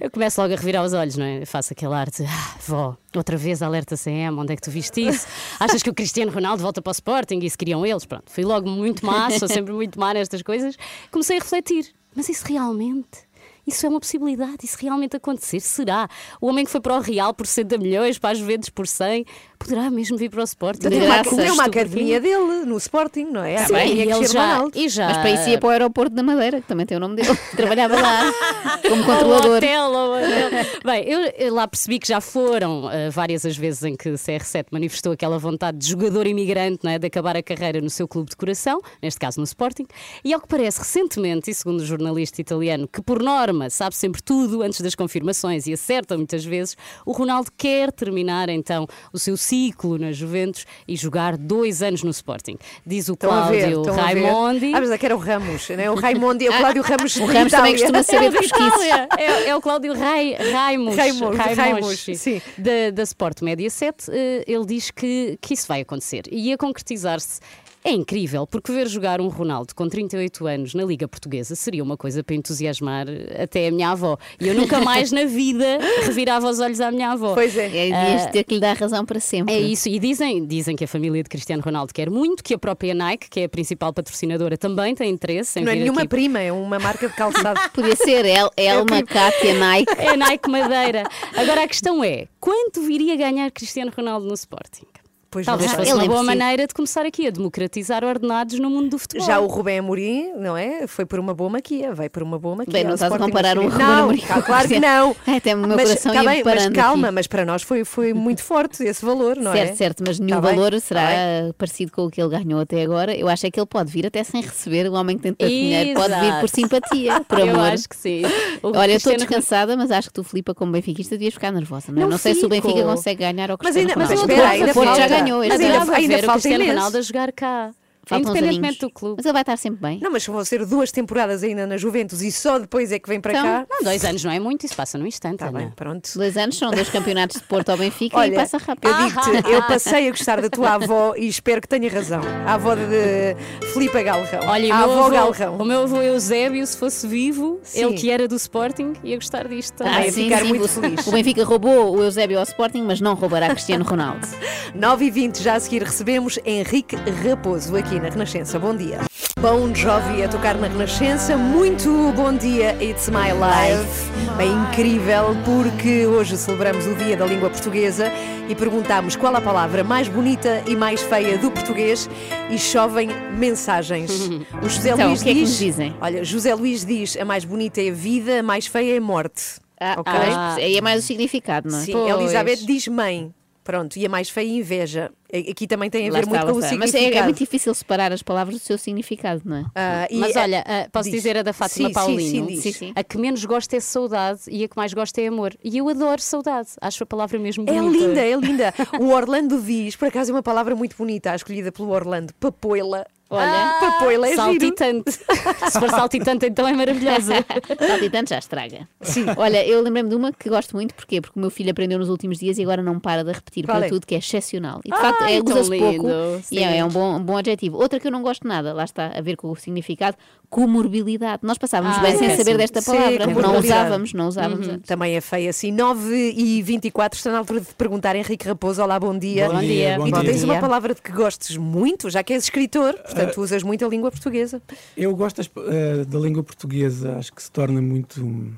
Eu 0.00 0.10
começo 0.10 0.40
logo 0.40 0.52
a 0.52 0.56
revirar 0.56 0.84
os 0.84 0.92
olhos, 0.92 1.16
não 1.16 1.24
é? 1.24 1.42
Eu 1.42 1.46
faço 1.46 1.72
aquele 1.72 1.94
ar 1.94 2.10
de 2.10 2.24
ah, 2.24 2.54
vó, 2.66 2.96
outra 3.18 3.36
vez 3.36 3.62
alerta 3.62 3.96
CM, 3.96 4.38
onde 4.38 4.52
é 4.52 4.56
que 4.56 4.62
tu 4.62 4.70
viste 4.70 5.06
isso? 5.06 5.26
Achas 5.58 5.82
que 5.82 5.90
o 5.90 5.94
Cristiano 5.94 6.30
Ronaldo 6.30 6.62
volta 6.62 6.80
para 6.80 6.90
o 6.90 6.92
Sporting 6.92 7.38
e 7.40 7.46
isso 7.46 7.58
queriam 7.58 7.84
eles? 7.84 8.04
Pronto, 8.04 8.30
fui 8.30 8.44
logo 8.44 8.68
muito 8.68 9.04
má, 9.04 9.30
sou 9.38 9.48
sempre 9.48 9.72
muito 9.72 9.98
má 9.98 10.14
nestas 10.14 10.42
coisas. 10.42 10.76
Comecei 11.10 11.38
a 11.38 11.40
refletir, 11.40 11.92
mas 12.14 12.28
isso 12.28 12.44
realmente. 12.46 13.24
Isso 13.66 13.86
é 13.86 13.88
uma 13.88 13.98
possibilidade, 14.00 14.58
isso 14.62 14.76
realmente 14.80 15.16
acontecer? 15.16 15.58
Será? 15.60 16.06
O 16.40 16.48
homem 16.48 16.66
que 16.66 16.70
foi 16.70 16.80
para 16.80 16.96
o 16.96 17.00
Real 17.00 17.32
por 17.32 17.46
60 17.46 17.78
milhões, 17.78 18.18
para 18.18 18.30
as 18.30 18.38
Juventus 18.38 18.68
por 18.68 18.86
100, 18.86 19.24
poderá 19.64 19.90
mesmo 19.90 20.16
vir 20.16 20.30
para 20.30 20.40
o 20.40 20.44
Sporting? 20.44 20.88
Tem 20.88 21.02
uma, 21.02 21.22
tem 21.22 21.50
uma 21.50 21.64
academia 21.64 22.20
dele 22.20 22.64
no 22.66 22.76
Sporting, 22.76 23.24
não 23.24 23.42
é? 23.42 23.58
Sim, 23.58 23.74
academia 23.74 24.04
e 24.04 24.10
ele 24.10 24.26
já, 24.26 24.64
e 24.74 24.88
já. 24.88 25.06
Mas 25.06 25.16
para 25.16 25.30
isso 25.30 25.48
ia 25.48 25.58
para 25.58 25.66
o 25.66 25.70
aeroporto 25.70 26.14
da 26.14 26.22
Madeira, 26.22 26.60
que 26.60 26.66
também 26.66 26.84
tem 26.84 26.96
o 26.96 27.00
nome 27.00 27.16
dele. 27.16 27.36
Trabalhava 27.56 28.00
lá 28.00 28.32
como 28.88 29.00
Ou 29.02 29.06
controlador. 29.06 29.56
hotel, 29.56 29.90
ou 29.90 30.16
hotel. 30.16 30.50
Bem, 30.84 31.04
eu, 31.08 31.20
eu 31.38 31.54
lá 31.54 31.66
percebi 31.66 31.98
que 31.98 32.06
já 32.06 32.20
foram 32.20 32.90
eh, 32.90 33.08
várias 33.10 33.46
as 33.46 33.56
vezes 33.56 33.82
em 33.84 33.96
que 33.96 34.10
o 34.10 34.14
CR7 34.14 34.66
manifestou 34.70 35.12
aquela 35.12 35.38
vontade 35.38 35.78
de 35.78 35.88
jogador 35.88 36.26
imigrante 36.26 36.80
não 36.84 36.90
é, 36.90 36.98
de 36.98 37.06
acabar 37.06 37.36
a 37.36 37.42
carreira 37.42 37.80
no 37.80 37.88
seu 37.90 38.06
clube 38.06 38.30
de 38.30 38.36
coração, 38.36 38.80
neste 39.02 39.18
caso 39.18 39.40
no 39.40 39.44
Sporting, 39.44 39.86
e 40.22 40.32
ao 40.34 40.40
que 40.40 40.48
parece 40.48 40.78
recentemente, 40.80 41.50
e 41.50 41.54
segundo 41.54 41.80
o 41.80 41.86
jornalista 41.86 42.40
italiano, 42.40 42.86
que 42.86 43.00
por 43.00 43.22
norma 43.22 43.70
sabe 43.70 43.96
sempre 43.96 44.22
tudo 44.22 44.62
antes 44.62 44.80
das 44.82 44.94
confirmações 44.94 45.66
e 45.66 45.72
acerta 45.72 46.16
muitas 46.16 46.44
vezes, 46.44 46.76
o 47.06 47.12
Ronaldo 47.12 47.50
quer 47.56 47.90
terminar 47.90 48.48
então 48.48 48.86
o 49.12 49.18
seu 49.18 49.36
ciclo 49.36 49.53
na 49.98 50.12
Juventus 50.12 50.64
e 50.86 50.96
jogar 50.96 51.36
dois 51.36 51.82
anos 51.82 52.02
no 52.02 52.10
Sporting. 52.10 52.56
Diz 52.86 53.08
o 53.08 53.12
Estão 53.14 53.30
Cláudio 53.30 53.82
ver. 53.84 53.90
Raimondi. 53.92 54.72
Ah, 54.74 54.80
mas 54.80 54.90
é 54.90 54.98
que 54.98 55.06
era 55.06 55.14
o 55.16 55.18
Ramos, 55.18 55.68
não 55.70 55.76
é? 55.84 55.90
O 55.90 55.94
Raimondi, 55.94 56.46
é 56.46 56.50
o 56.50 56.58
Cláudio 56.58 56.82
Ramos. 56.82 57.16
o 57.16 57.24
Ramos 57.26 57.52
também 57.52 57.72
costuma 57.72 58.02
saber 58.02 58.32
É. 58.34 58.44
Itália. 58.44 59.08
É, 59.18 59.48
é 59.48 59.56
o 59.56 59.60
Cláudio 59.60 59.94
Rai, 59.94 60.34
Raimus, 60.34 60.96
Raimus, 60.96 61.36
Raimus, 61.36 61.56
Raimus, 61.56 62.00
sim. 62.18 62.40
da, 62.58 62.90
da 62.92 63.02
Sport 63.02 63.42
Media 63.42 63.70
7. 63.70 64.10
eh, 64.10 64.44
ele 64.46 64.64
diz 64.66 64.90
que, 64.90 65.38
que 65.40 65.54
isso 65.54 65.66
vai 65.68 65.80
acontecer 65.80 66.22
e 66.30 66.52
a 66.52 66.56
concretizar-se. 66.58 67.40
É 67.86 67.92
incrível, 67.92 68.46
porque 68.46 68.72
ver 68.72 68.88
jogar 68.88 69.20
um 69.20 69.28
Ronaldo 69.28 69.74
com 69.74 69.86
38 69.86 70.46
anos 70.46 70.72
na 70.72 70.82
Liga 70.84 71.06
Portuguesa 71.06 71.54
seria 71.54 71.82
uma 71.82 71.98
coisa 71.98 72.24
para 72.24 72.34
entusiasmar 72.34 73.06
até 73.38 73.68
a 73.68 73.70
minha 73.70 73.90
avó. 73.90 74.16
E 74.40 74.48
eu 74.48 74.54
nunca 74.54 74.80
mais 74.80 75.12
na 75.12 75.26
vida 75.26 75.78
revirava 76.02 76.48
os 76.48 76.60
olhos 76.60 76.80
à 76.80 76.90
minha 76.90 77.10
avó. 77.10 77.34
Pois 77.34 77.54
é. 77.58 77.66
É, 77.66 77.90
devias 77.90 78.26
ter 78.32 78.44
que 78.44 78.54
lhe 78.54 78.60
dar 78.60 78.74
razão 78.74 79.04
para 79.04 79.20
sempre. 79.20 79.52
É 79.52 79.60
isso, 79.60 79.86
e 79.90 79.98
dizem, 79.98 80.46
dizem 80.46 80.74
que 80.74 80.84
a 80.84 80.88
família 80.88 81.22
de 81.22 81.28
Cristiano 81.28 81.62
Ronaldo 81.62 81.92
quer 81.92 82.08
muito, 82.08 82.42
que 82.42 82.54
a 82.54 82.58
própria 82.58 82.94
Nike, 82.94 83.28
que 83.28 83.40
é 83.40 83.44
a 83.44 83.48
principal 83.50 83.92
patrocinadora, 83.92 84.56
também 84.56 84.94
tem 84.94 85.10
interesse 85.10 85.60
em 85.60 85.64
Não 85.64 85.72
é 85.72 85.74
nenhuma 85.74 86.00
aqui 86.00 86.08
prima, 86.08 86.40
é 86.40 86.50
uma 86.50 86.78
marca 86.78 87.06
de 87.06 87.14
calçado. 87.14 87.60
Podia 87.74 87.96
ser 87.96 88.24
El, 88.24 88.50
Elma, 88.56 89.02
Cátia, 89.02 89.52
Nike. 89.52 89.92
É 89.98 90.16
Nike 90.16 90.48
Madeira. 90.48 91.04
Agora 91.36 91.64
a 91.64 91.68
questão 91.68 92.02
é: 92.02 92.28
quanto 92.40 92.80
viria 92.80 93.14
ganhar 93.14 93.50
Cristiano 93.50 93.92
Ronaldo 93.94 94.26
no 94.26 94.32
Sporting? 94.32 94.86
Pois 95.34 95.46
Talvez 95.46 95.72
fosse 95.72 95.92
uma 95.92 96.06
boa 96.06 96.22
maneira 96.22 96.64
de 96.64 96.72
começar 96.72 97.04
aqui 97.04 97.26
a 97.26 97.30
democratizar 97.30 98.04
ordenados 98.04 98.56
no 98.60 98.70
mundo 98.70 98.90
do 98.90 98.98
futebol. 99.00 99.26
Já 99.26 99.40
o 99.40 99.46
Rubem 99.48 99.80
Amorim, 99.80 100.32
não 100.38 100.56
é? 100.56 100.86
Foi 100.86 101.04
por 101.04 101.18
uma 101.18 101.34
boa 101.34 101.50
maquia, 101.50 101.92
vai 101.92 102.08
por 102.08 102.22
uma 102.22 102.38
boa 102.38 102.54
maquia. 102.54 102.72
Bem, 102.72 102.84
não 102.84 102.94
estás 102.94 103.12
a 103.12 103.18
comparar 103.18 103.58
o 103.58 103.68
Não, 103.68 104.04
Amorim 104.04 104.20
tá, 104.20 104.34
com 104.34 104.42
claro 104.42 104.68
que 104.68 104.78
não. 104.78 105.16
É, 105.26 105.38
até 105.38 105.54
o 105.56 105.58
meu 105.58 105.70
mas, 105.70 105.82
coração 105.88 106.12
tá 106.12 106.22
bem, 106.22 106.44
mas 106.44 106.68
calma, 106.68 107.06
aqui. 107.08 107.14
mas 107.16 107.26
para 107.26 107.44
nós 107.44 107.62
foi, 107.62 107.84
foi 107.84 108.14
muito 108.14 108.42
forte 108.44 108.84
esse 108.84 109.04
valor, 109.04 109.36
não 109.36 109.50
certo, 109.52 109.70
é? 109.72 109.74
certo, 109.74 110.04
mas 110.06 110.20
nenhum 110.20 110.40
Tá 110.40 110.46
bem, 110.46 110.54
valor 110.54 110.70
tá 110.72 110.80
será 110.80 111.06
bem. 111.08 111.52
parecido 111.58 111.90
com 111.90 112.02
o 112.06 112.10
que 112.10 112.22
ele 112.22 112.30
ganhou 112.30 112.60
até 112.60 112.80
agora. 112.82 113.12
Eu 113.16 113.28
acho 113.28 113.44
é 113.44 113.50
que 113.50 113.58
ele 113.58 113.66
pode 113.66 113.90
vir 113.90 114.06
até 114.06 114.22
sem 114.22 114.40
receber. 114.40 114.88
O 114.88 114.92
homem 114.92 115.16
que 115.16 115.24
tem 115.24 115.34
tanto 115.34 115.48
dinheiro 115.50 115.98
pode 115.98 116.14
vir 116.20 116.40
por 116.40 116.48
simpatia, 116.48 117.20
por 117.26 117.40
Eu 117.40 117.50
amor. 117.50 117.72
acho 117.72 117.88
que 117.88 117.96
sim. 117.96 118.22
O 118.62 118.68
Olha, 118.68 118.92
eu 118.92 118.96
estou 118.98 119.12
Cristiano- 119.12 119.18
descansada, 119.18 119.76
mas 119.76 119.90
acho 119.90 120.08
que 120.08 120.14
tu, 120.14 120.22
Filipa, 120.22 120.54
como 120.54 120.70
benfiquista, 120.70 121.16
devias 121.16 121.34
ficar 121.34 121.50
nervosa. 121.50 121.90
Não, 121.90 121.98
é? 121.98 122.00
Não 122.04 122.10
não 122.10 122.18
sei 122.18 122.34
se 122.36 122.46
o. 122.46 122.48
Benfica 122.48 122.84
consegue 122.84 123.18
ganhar 123.20 123.48
Mas 123.48 123.56
Cristiano 123.58 123.88
ainda- 123.90 123.96
mas 123.96 124.10
espera, 124.20 124.48
ainda 124.50 124.74
falta. 124.74 125.23
Ganhou. 125.24 125.42
Este 125.44 125.52
Mas 125.52 125.60
ainda- 125.60 125.80
ainda, 125.80 125.96
ainda 125.96 126.16
ver 126.16 126.22
o 126.22 126.26
falta 126.26 126.32
Cristiano 126.40 126.64
imenso. 126.64 126.76
Ronaldo 126.78 126.98
a 126.98 127.02
jogar 127.02 127.32
cá. 127.32 127.70
Faltam 128.06 128.30
Independentemente 128.32 128.78
do 128.80 128.90
clube. 128.90 129.14
Mas 129.18 129.26
ele 129.26 129.32
vai 129.32 129.42
estar 129.42 129.56
sempre 129.56 129.80
bem. 129.80 129.98
Não, 130.02 130.10
mas 130.10 130.26
vão 130.26 130.44
ser 130.44 130.64
duas 130.66 130.90
temporadas 130.92 131.42
ainda 131.42 131.66
na 131.66 131.76
Juventus 131.76 132.22
e 132.22 132.30
só 132.30 132.58
depois 132.58 132.92
é 132.92 132.98
que 132.98 133.08
vem 133.08 133.20
para 133.20 133.32
Então, 133.32 133.44
cá. 133.44 133.66
Não, 133.70 133.82
dois 133.84 134.04
anos 134.04 134.22
não 134.24 134.30
é 134.30 134.38
muito, 134.38 134.64
isso 134.66 134.74
passa 134.76 134.96
num 134.98 135.06
instante. 135.06 135.38
Tá 135.38 135.50
bem, 135.50 135.70
pronto. 135.74 136.10
Dois 136.14 136.36
anos 136.36 136.56
são 136.58 136.70
dois 136.70 136.88
campeonatos 136.88 137.40
de 137.40 137.46
Porto 137.46 137.70
ao 137.70 137.76
Benfica 137.76 138.16
e 138.16 138.20
Olha, 138.20 138.34
passa 138.36 138.58
rápido. 138.58 138.88
eu 138.90 139.06
digo-te, 139.06 139.30
eu 139.50 139.62
passei 139.62 140.08
a 140.08 140.10
gostar 140.10 140.40
da 140.40 140.48
tua 140.50 140.74
avó 140.74 141.14
e 141.16 141.26
espero 141.28 141.60
que 141.60 141.68
tenha 141.68 141.90
razão. 141.90 142.20
A 142.46 142.54
avó 142.54 142.74
de 142.74 143.36
Filipe 143.72 144.02
Galrão. 144.02 144.40
Olha, 144.46 144.66
e 144.66 144.70
o 144.70 144.74
a 144.74 144.78
meu, 144.78 144.90
avó 144.90 145.00
avô, 145.02 145.10
Galrão. 145.10 145.56
o 145.58 145.64
meu 145.64 145.82
avô 145.82 146.02
Eusébio, 146.02 146.66
se 146.66 146.76
fosse 146.76 147.06
vivo, 147.06 147.60
Sim. 147.62 147.84
ele 147.84 147.94
que 147.94 148.10
era 148.10 148.28
do 148.28 148.36
Sporting, 148.36 148.92
ia 149.02 149.16
gostar 149.16 149.48
disto 149.48 149.74
também. 149.76 149.94
Ah, 149.94 150.04
ia 150.06 150.12
sim, 150.12 150.24
ficar 150.24 150.40
sim, 150.42 150.48
muito 150.48 150.64
o- 150.64 150.68
feliz. 150.68 151.06
O 151.06 151.10
Benfica 151.12 151.44
roubou 151.44 151.96
o 151.96 152.02
Eusébio 152.02 152.38
ao 152.38 152.44
Sporting, 152.44 152.82
mas 152.82 153.00
não 153.00 153.14
roubará 153.14 153.48
Cristiano 153.50 153.84
Ronaldo. 153.84 154.26
9 154.74 155.04
e 155.04 155.10
20 155.10 155.42
já 155.42 155.54
a 155.54 155.60
seguir 155.60 155.82
recebemos 155.82 156.38
Henrique 156.44 156.96
Raposo 156.96 157.76
aqui 157.76 157.93
na 158.00 158.08
Renascença. 158.08 158.58
Bom 158.58 158.74
dia. 158.76 159.00
Bon 159.40 159.74
Jovi 159.74 160.22
a 160.22 160.28
tocar 160.28 160.56
na 160.56 160.68
Renascença. 160.68 161.36
Muito 161.36 162.12
bom 162.16 162.32
dia, 162.32 162.76
It's 162.82 163.08
My 163.08 163.30
Life. 163.32 164.10
É 164.38 164.46
incrível 164.46 165.36
porque 165.44 166.06
hoje 166.06 166.36
celebramos 166.36 166.86
o 166.86 166.94
Dia 166.94 167.16
da 167.16 167.26
Língua 167.26 167.50
Portuguesa 167.50 168.10
e 168.48 168.54
perguntamos 168.54 169.16
qual 169.16 169.34
a 169.36 169.40
palavra 169.40 169.84
mais 169.84 170.08
bonita 170.08 170.62
e 170.66 170.74
mais 170.74 171.02
feia 171.02 171.36
do 171.38 171.50
português 171.50 172.08
e 172.50 172.58
chovem 172.58 173.08
mensagens. 173.36 174.30
O 174.62 174.68
José 174.68 174.90
Então, 174.92 175.08
Luís 175.08 175.20
o 175.20 175.24
que 175.24 175.30
é 175.30 175.34
que 175.34 175.40
diz, 175.44 175.58
dizem? 175.58 175.94
Olha, 176.00 176.24
José 176.24 176.54
Luís 176.54 176.84
diz 176.84 177.16
a 177.16 177.24
mais 177.24 177.44
bonita 177.44 177.80
é 177.82 177.90
vida, 177.90 178.40
a 178.40 178.42
mais 178.42 178.66
feia 178.66 178.96
é 178.96 179.00
morte. 179.00 179.42
Ah, 179.78 179.96
Ok? 179.98 180.12
ah, 180.14 180.54
aí 180.56 180.76
é 180.78 180.80
mais 180.80 181.02
o 181.04 181.06
significado, 181.06 181.68
não 181.70 181.78
é? 181.78 181.82
Sim, 181.82 181.92
Pois. 181.92 182.14
Elizabeth 182.20 182.64
diz 182.66 182.88
mãe. 182.88 183.32
Pronto, 183.64 183.96
e 183.96 184.04
a 184.04 184.08
mais 184.10 184.28
feia 184.28 184.46
é 184.46 184.52
inveja. 184.58 185.10
Aqui 185.50 185.66
também 185.66 185.88
tem 185.90 186.06
a 186.08 186.12
Lá 186.12 186.18
ver 186.18 186.24
está, 186.26 186.30
muito 186.30 186.44
lá 186.46 186.52
com 186.52 186.58
o 186.58 186.60
está. 186.62 186.76
Mas 186.76 186.90
é, 186.90 186.92
significado. 186.98 187.18
é 187.22 187.24
muito 187.24 187.38
difícil 187.38 187.74
separar 187.74 188.12
as 188.12 188.22
palavras 188.22 188.56
do 188.56 188.60
seu 188.62 188.76
significado, 188.78 189.40
não 189.44 189.56
é? 189.56 190.06
E 190.10 190.18
Mas 190.18 190.36
a- 190.36 190.42
olha, 190.42 190.62
ah, 190.66 190.86
posso 190.92 191.10
diz. 191.10 191.18
dizer 191.22 191.38
a 191.38 191.42
da 191.42 191.52
Fátima 191.54 191.88
Sim, 191.88 191.94
sim, 191.94 191.98
Paulino? 192.00 192.48
sim. 192.50 192.56
Sim, 192.60 192.72
sim. 192.72 192.92
A 192.94 193.02
que 193.02 193.16
menos 193.18 193.42
gosto 193.44 193.72
é 193.74 193.80
saudade 193.80 194.42
e 194.48 194.62
a 194.62 194.68
que 194.68 194.76
mais 194.76 194.92
gosto 194.92 195.18
é 195.18 195.26
amor. 195.26 195.54
E 195.64 195.78
eu 195.78 195.88
adoro 195.88 196.20
saudade. 196.20 196.68
Acho 196.80 197.02
a 197.04 197.06
palavra 197.06 197.38
mesmo 197.38 197.64
É 197.66 197.72
bonita. 197.80 198.04
linda, 198.06 198.20
é 198.20 198.36
linda. 198.36 198.74
O 199.00 199.08
Orlando 199.08 199.60
diz, 199.60 199.96
por 199.96 200.08
acaso 200.08 200.30
é 200.30 200.34
uma 200.34 200.42
palavra 200.42 200.76
muito 200.76 200.94
bonita, 200.96 201.32
a 201.32 201.34
escolhida 201.34 201.72
pelo 201.72 201.88
Orlando, 201.88 202.32
papoila. 202.34 203.06
Olha, 203.30 203.76
papoila 203.80 204.26
é 204.26 204.30
giro. 204.30 204.42
saltitante. 204.42 205.10
Se 205.70 205.80
for 205.80 205.90
saltitante, 205.90 206.46
então 206.46 206.68
é 206.68 206.72
maravilhosa. 206.72 207.32
Saltitante 207.88 208.30
já 208.30 208.38
estraga. 208.38 208.88
Sim. 209.00 209.24
Olha, 209.36 209.66
eu 209.66 209.80
lembrei-me 209.82 210.08
de 210.10 210.14
uma 210.14 210.32
que 210.32 210.48
gosto 210.48 210.76
muito, 210.76 210.94
porquê? 210.94 211.20
Porque 211.20 211.38
o 211.38 211.40
meu 211.40 211.50
filho 211.50 211.70
aprendeu 211.70 211.98
nos 211.98 212.08
últimos 212.10 212.38
dias 212.38 212.58
e 212.58 212.62
agora 212.62 212.82
não 212.82 213.00
para 213.00 213.24
de 213.24 213.32
repetir 213.32 213.64
Qual 213.64 213.76
para 213.78 213.86
é? 213.86 213.88
tudo, 213.88 214.06
que 214.06 214.14
é 214.14 214.18
excepcional. 214.18 214.80
E 214.84 214.88
de 214.90 214.94
Ai, 214.94 215.00
facto 215.00 215.22
é, 215.22 215.40
usa-se 215.40 215.78
pouco 215.78 215.90
lindo, 215.92 216.08
e 216.52 216.58
é, 216.58 216.70
sim. 216.72 216.78
é 216.78 216.84
um 216.84 216.88
bom, 216.88 217.16
um 217.16 217.22
bom 217.22 217.36
adjetivo. 217.36 217.76
Outra 217.78 217.98
que 217.98 218.06
eu 218.06 218.12
não 218.12 218.22
gosto 218.22 218.46
nada, 218.46 218.72
lá 218.72 218.84
está, 218.84 219.06
a 219.16 219.20
ver 219.20 219.36
com 219.36 219.50
o 219.50 219.56
significado, 219.56 220.16
comorbilidade. 220.48 221.40
Nós 221.42 221.58
passávamos 221.58 221.96
Ah, 221.98 222.00
bem 222.00 222.12
sem 222.12 222.28
péssimo. 222.28 222.44
saber 222.44 222.56
desta 222.58 222.80
Sim, 222.80 222.92
palavra. 222.92 223.26
não 223.26 223.34
comorbilidade. 223.34 223.66
usávamos, 223.66 224.12
não 224.12 224.28
usávamos. 224.28 224.66
Uhum, 224.68 224.78
Também 224.80 225.16
é 225.16 225.20
feia 225.20 225.50
assim. 225.50 225.72
9 225.72 226.32
e 226.36 226.62
24 226.62 227.16
está 227.18 227.32
na 227.32 227.38
altura 227.38 227.60
de 227.60 227.74
perguntar, 227.74 228.14
Henrique 228.16 228.46
Raposo. 228.46 228.82
Olá, 228.82 228.98
bom 229.00 229.16
dia. 229.18 229.48
Bom 229.48 229.58
dia. 229.60 229.94
E 229.94 229.98
tu 229.98 230.10
Bom 230.10 230.20
tens 230.24 230.36
dia. 230.36 230.44
uma 230.44 230.60
palavra 230.60 230.94
de 230.94 231.02
que 231.02 231.10
gostes 231.12 231.56
muito, 231.56 232.08
já 232.10 232.22
que 232.22 232.32
és 232.32 232.44
escritor, 232.44 232.94
portanto 233.14 233.40
usas 233.40 233.62
muito 233.62 233.84
a 233.84 233.88
língua 233.88 234.10
portuguesa. 234.10 234.62
Eu 234.96 235.14
gosto 235.14 235.40
eh, 235.40 236.04
da 236.04 236.18
língua 236.18 236.42
portuguesa, 236.42 237.16
acho 237.16 237.32
que 237.32 237.42
se 237.42 237.50
torna 237.50 237.80
muito 237.80 238.54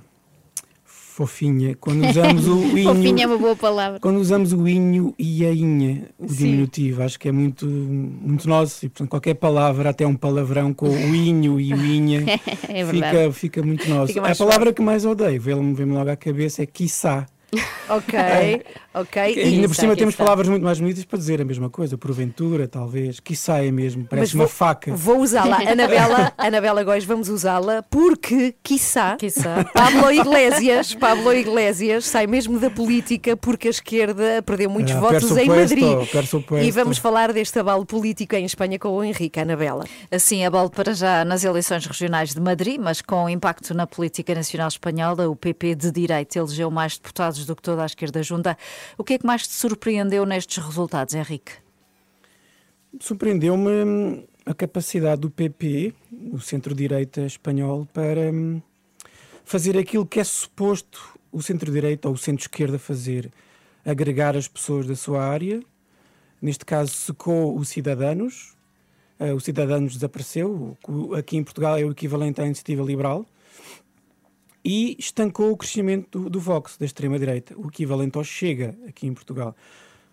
fofinha 1.17 1.75
quando 1.81 2.07
usamos 2.07 2.47
o 2.47 2.61
inho. 2.77 2.95
Fofinha 2.95 3.25
é 3.25 3.27
uma 3.27 3.39
boa 3.39 3.57
palavra. 3.57 3.99
Quando 3.99 4.19
usamos 4.19 4.53
o 4.53 4.69
inho 4.69 5.15
e 5.19 5.47
a 5.47 5.53
inha, 5.53 6.11
o 6.19 6.29
Sim. 6.29 6.35
diminutivo, 6.37 7.03
acho 7.03 7.19
que 7.19 7.29
é 7.29 7.33
muito, 7.33 7.67
muito 7.67 8.47
nosso. 8.47 8.85
E, 8.85 8.89
portanto, 8.91 9.09
qualquer 9.09 9.35
palavra, 9.35 9.89
até 9.89 10.07
um 10.07 10.15
palavrão 10.15 10.75
com 10.75 10.89
o 10.89 11.15
inho 11.15 11.59
e 11.59 11.73
o 11.73 11.85
inha, 11.85 12.23
É 12.69 12.85
fica, 12.85 13.33
fica 13.33 13.63
muito 13.63 13.89
nosso. 13.89 14.13
Fica 14.13 14.31
a 14.31 14.37
palavra 14.37 14.75
que 14.75 14.83
mais 14.83 15.07
odeio, 15.07 15.41
vê-me 15.41 15.73
vê 15.73 15.87
logo 15.87 16.11
à 16.11 16.17
cabeça, 16.17 16.63
é 16.63 16.67
quiçá. 16.67 17.27
Ok, 17.89 18.19
ok. 18.93 19.35
E 19.37 19.41
ainda 19.41 19.69
por 19.69 19.77
cima 19.77 19.95
temos 19.95 20.15
está. 20.15 20.25
palavras 20.25 20.49
muito 20.49 20.65
mais 20.65 20.81
bonitas 20.81 21.05
para 21.05 21.19
dizer 21.21 21.41
a 21.41 21.45
mesma 21.45 21.71
coisa, 21.71 21.97
porventura, 21.97 22.67
talvez. 22.67 23.21
Quiçá 23.21 23.65
é 23.65 23.71
mesmo, 23.71 24.05
parece 24.05 24.35
uma 24.35 24.47
vou, 24.47 24.53
faca. 24.53 24.93
Vou 24.95 25.21
usá-la. 25.21 25.59
Anabela, 25.71 26.33
Anabela 26.37 26.83
Góis, 26.83 27.05
vamos 27.05 27.29
usá-la 27.29 27.85
porque, 27.89 28.57
quiçá, 28.61 29.17
Pablo 29.73 30.11
Iglesias, 30.11 30.95
Pablo 30.95 31.33
Iglesias 31.33 32.07
sai 32.07 32.27
mesmo 32.27 32.59
da 32.59 32.71
política 32.71 33.37
porque 33.37 33.69
a 33.69 33.71
esquerda 33.71 34.43
perdeu 34.45 34.69
muitos 34.69 34.95
Ah, 34.95 35.01
votos 35.01 35.31
em 35.37 35.47
supuesto, 35.47 35.77
Madrid. 35.77 36.65
E 36.67 36.71
vamos 36.73 36.99
falar 36.99 37.33
deste 37.33 37.57
abalo 37.61 37.87
político 37.87 38.35
em 38.35 38.45
Espanha 38.45 38.81
com 38.81 38.89
o 38.89 39.05
Henrique, 39.05 39.39
Anabela. 39.39 39.85
Assim, 40.11 40.45
abalo 40.45 40.71
para 40.71 40.93
já 40.93 41.25
nas 41.25 41.45
eleições 41.45 41.87
regionais 41.87 42.35
de 42.35 42.41
Madrid, 42.41 42.81
mas 42.81 43.01
com 43.01 43.29
impacto 43.29 43.73
na 43.75 43.87
política 43.87 44.35
nacional 44.35 44.67
espanhola, 44.67 45.29
o 45.29 45.37
PP 45.37 45.77
de 45.77 45.93
direita 45.93 46.41
elegeu 46.41 46.69
mais 46.69 46.99
deputados 46.99 47.36
do 47.45 47.55
que 47.55 47.62
toda 47.62 47.82
a 47.82 47.87
esquerda 47.87 48.22
junta. 48.22 48.57
O 48.97 49.05
que 49.05 49.14
é 49.14 49.18
que 49.18 49.26
mais 49.26 49.47
te 49.47 49.53
surpreendeu 49.53 50.24
nestes 50.24 50.64
resultados, 50.64 51.14
Henrique? 51.14 51.53
Surpreendeu-me 53.01 53.84
hum, 53.84 54.24
a 54.47 54.55
capacidade 54.55 55.20
do 55.20 55.30
PP, 55.30 55.93
o 56.32 56.41
centro-direita 56.41 57.22
espanhol, 57.22 57.87
para 57.93 58.32
hum, 58.32 58.62
fazer 59.45 59.76
aquilo 59.76 60.07
que 60.07 60.20
é 60.20 60.24
suposto 60.24 61.18
o 61.30 61.43
centro-direita 61.43 62.09
ou 62.09 62.14
o 62.14 62.18
centro-esquerda 62.18 62.78
fazer: 62.78 63.30
agregar 63.84 64.37
as 64.37 64.49
pessoas 64.49 64.87
da 64.87 64.97
sua 64.97 65.22
área. 65.22 65.61
Neste 66.41 66.64
caso, 66.64 66.93
secou 66.93 67.57
os 67.57 67.68
cidadãos. 67.68 68.57
Eh, 69.18 69.32
o 69.32 69.41
Cidadanos 69.41 69.95
desapareceu, 69.95 70.76
aqui 71.16 71.37
em 71.37 71.45
Portugal 71.45 71.78
é 71.78 71.84
o 71.84 71.91
equivalente 71.91 72.41
à 72.41 72.45
iniciativa 72.45 72.82
liberal. 72.82 73.24
E 74.69 74.97
estancou 74.99 75.53
o 75.53 75.57
crescimento 75.57 76.19
do, 76.23 76.31
do 76.31 76.41
Vox, 76.41 76.77
da 76.77 76.85
extrema-direita, 76.85 77.55
o 77.57 77.69
equivalente 77.69 78.19
ao 78.19 78.25
Chega, 78.25 78.77
aqui 78.89 79.07
em 79.07 79.14
Portugal. 79.14 79.55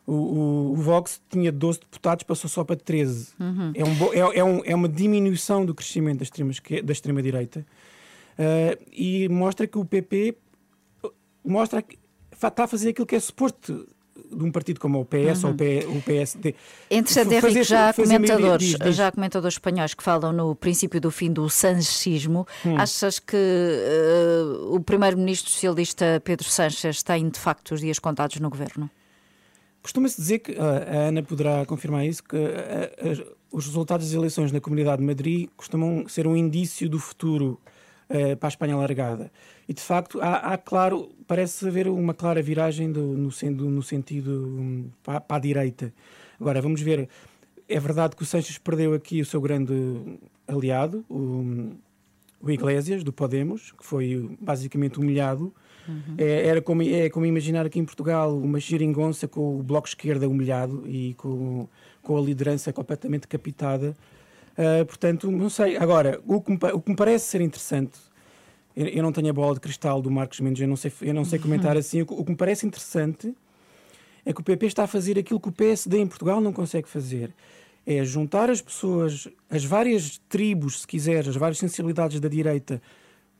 O, 0.06 0.14
o- 0.14 0.72
o 0.74 0.76
Vox 0.76 1.20
tinha 1.30 1.52
12 1.52 1.80
deputados, 1.80 2.24
passou 2.24 2.50
só 2.50 2.64
para 2.64 2.76
13. 2.76 3.30
Uhum. 3.40 3.72
É, 3.74 3.84
um, 3.84 3.96
bo- 3.96 4.14
é, 4.14 4.20
é 4.40 4.44
um- 4.44 4.62
é 4.66 4.76
uma 4.76 4.88
diminuição 4.90 5.66
do 5.66 5.74
crescimento 5.74 6.18
da 6.20 6.24
extrema 6.24 6.52
esque- 6.52 6.82
da 6.82 6.92
extrema-direita 6.94 7.66
Ah, 8.38 8.78
e 8.92 9.28
mostra 9.30 9.66
que 9.68 9.78
o 9.78 9.86
PP 9.86 10.36
mostra 11.44 11.84
está 12.32 12.64
a 12.64 12.68
fazer 12.68 12.90
aquilo 12.90 13.06
que 13.08 13.16
é 13.16 13.20
suposto 13.20 13.88
de 14.36 14.44
um 14.44 14.52
partido 14.52 14.80
como 14.80 15.00
o 15.02 15.06
PS 15.06 15.44
Uhum. 15.44 15.56
ou 15.88 15.94
o, 15.94 15.98
o 15.98 16.02
PSD. 16.02 16.56
Entretanto, 16.90 17.30
Fazer- 17.34 17.48
Henrique, 17.48 17.64
já 17.64 17.90
há 17.90 17.94
comentadores, 17.94 18.68
diz- 18.68 18.80
diz. 18.80 18.96
já 18.96 19.12
comentadores 19.12 19.56
espanhóis 19.56 19.94
que 19.94 20.04
falam 20.04 20.32
no 20.34 20.56
princípio 20.56 21.00
do 21.02 21.10
fim 21.12 21.32
do 21.32 21.50
sanchismo. 21.50 22.48
Hum. 22.66 22.78
Achas 22.78 23.20
que 23.20 23.36
eh, 23.38 24.44
o 24.70 24.80
primeiro-ministro 24.80 25.50
socialista 25.52 26.22
Pedro 26.24 26.48
Sánchez 26.48 27.02
tem 27.04 27.30
de 27.30 27.40
facto 27.40 27.74
os 27.74 27.82
dias 27.82 28.00
contados 28.00 28.40
no 28.40 28.50
governo? 28.50 28.90
Costuma-se 29.82 30.16
dizer 30.22 30.40
que 30.40 30.54
ah, 30.58 30.86
a 30.88 30.98
Ana 31.10 31.24
poderá 31.24 31.66
confirmar 31.66 32.06
isso 32.06 32.24
que 32.24 32.38
ah, 32.38 33.10
as- 33.12 33.22
os 33.52 33.66
resultados 33.68 34.08
das 34.08 34.16
eleições 34.16 34.52
na 34.52 34.60
Comunidade 34.60 35.00
de 35.00 35.06
Madrid 35.06 35.48
costumam 35.56 36.08
ser 36.08 36.26
um 36.26 36.36
indício 36.36 36.90
do 36.90 36.98
futuro 37.00 37.60
ah, 38.14 38.36
para 38.38 38.48
a 38.48 38.50
Espanha 38.50 38.76
alargada. 38.76 39.32
E 39.68 39.74
de 39.74 39.82
facto 39.82 40.22
há, 40.22 40.54
há, 40.54 40.58
claro, 40.58 41.10
parece 41.28 41.68
haver 41.68 41.88
uma 41.88 42.14
clara 42.14 42.42
viragem 42.42 42.92
do- 42.92 43.18
no, 43.18 43.30
do- 43.30 43.70
no 43.70 43.82
sentido 43.82 44.32
hum, 44.60 44.86
para, 45.04 45.20
para 45.20 45.38
a 45.38 45.40
direita. 45.40 45.92
Agora 46.40 46.62
vamos 46.62 46.82
ver. 46.82 47.10
É 47.68 47.80
verdade 47.80 48.16
que 48.16 48.24
o 48.24 48.26
Sanches 48.26 48.58
perdeu 48.58 48.94
aqui 48.94 49.22
o 49.22 49.26
seu 49.26 49.40
grande 49.42 49.74
aliado, 50.48 51.04
o, 51.10 51.72
o 52.42 52.52
Iglesias, 52.52 53.04
do 53.04 53.14
Podemos, 53.14 53.72
que 53.72 53.86
foi 53.86 54.30
basicamente 54.40 55.00
humilhado. 55.00 55.54
É, 56.18 56.48
era 56.48 56.62
como, 56.62 56.82
é 56.82 57.10
como 57.10 57.26
imaginar 57.26 57.66
aqui 57.66 57.78
em 57.80 57.84
Portugal 57.86 58.38
uma 58.38 58.58
geringonça 58.60 59.28
com 59.28 59.60
o 59.60 59.64
Bloco 59.64 59.88
Esquerda 59.88 60.28
humilhado 60.30 60.84
e 60.88 61.14
com, 61.16 61.68
com 62.02 62.18
a 62.18 62.22
liderança 62.22 62.72
completamente 62.72 63.22
decapitada. 63.24 63.96
Ah, 64.58 64.86
portanto, 64.86 65.32
não 65.32 65.50
sei. 65.50 65.78
Agora, 65.78 66.22
o 66.28 66.42
que, 66.42 66.52
me, 66.52 66.58
o 66.74 66.82
que 66.82 66.90
me 66.92 66.96
parece 66.96 67.26
ser 67.26 67.42
interessante, 67.42 67.98
eu, 68.76 68.88
eu 68.88 69.04
não 69.04 69.12
tenho 69.12 69.30
a 69.30 69.34
bola 69.34 69.54
de 69.56 69.60
cristal 69.60 70.02
do 70.02 70.12
Marcos 70.12 70.40
Mendes, 70.40 70.62
eu 70.62 70.68
não 70.68 70.76
sei, 70.76 70.92
eu 71.02 71.14
não 71.14 71.26
sei 71.26 71.40
comentar 71.40 71.76
assim. 71.78 72.02
O, 72.02 72.06
que- 72.06 72.14
o 72.14 72.24
que 72.24 72.32
me 72.32 72.38
parece 72.38 72.66
interessante 72.66 73.34
é 74.26 74.32
que 74.32 74.40
o 74.40 74.44
PP 74.44 74.68
está 74.68 74.84
a 74.84 74.88
fazer 74.88 75.18
aquilo 75.20 75.40
que 75.40 75.50
o 75.50 75.52
PSD 75.52 75.98
em 76.00 76.08
Portugal 76.08 76.40
não 76.40 76.54
consegue 76.54 76.88
fazer. 76.88 77.34
É 77.86 78.04
juntar 78.06 78.50
as 78.50 78.62
pessoas, 78.62 79.28
as 79.50 79.66
várias 79.66 80.18
tribos, 80.30 80.82
se 80.82 80.88
quiser, 80.88 81.28
as 81.28 81.36
várias 81.36 81.58
sensibilidades 81.58 82.20
da 82.22 82.30
direita, 82.30 82.82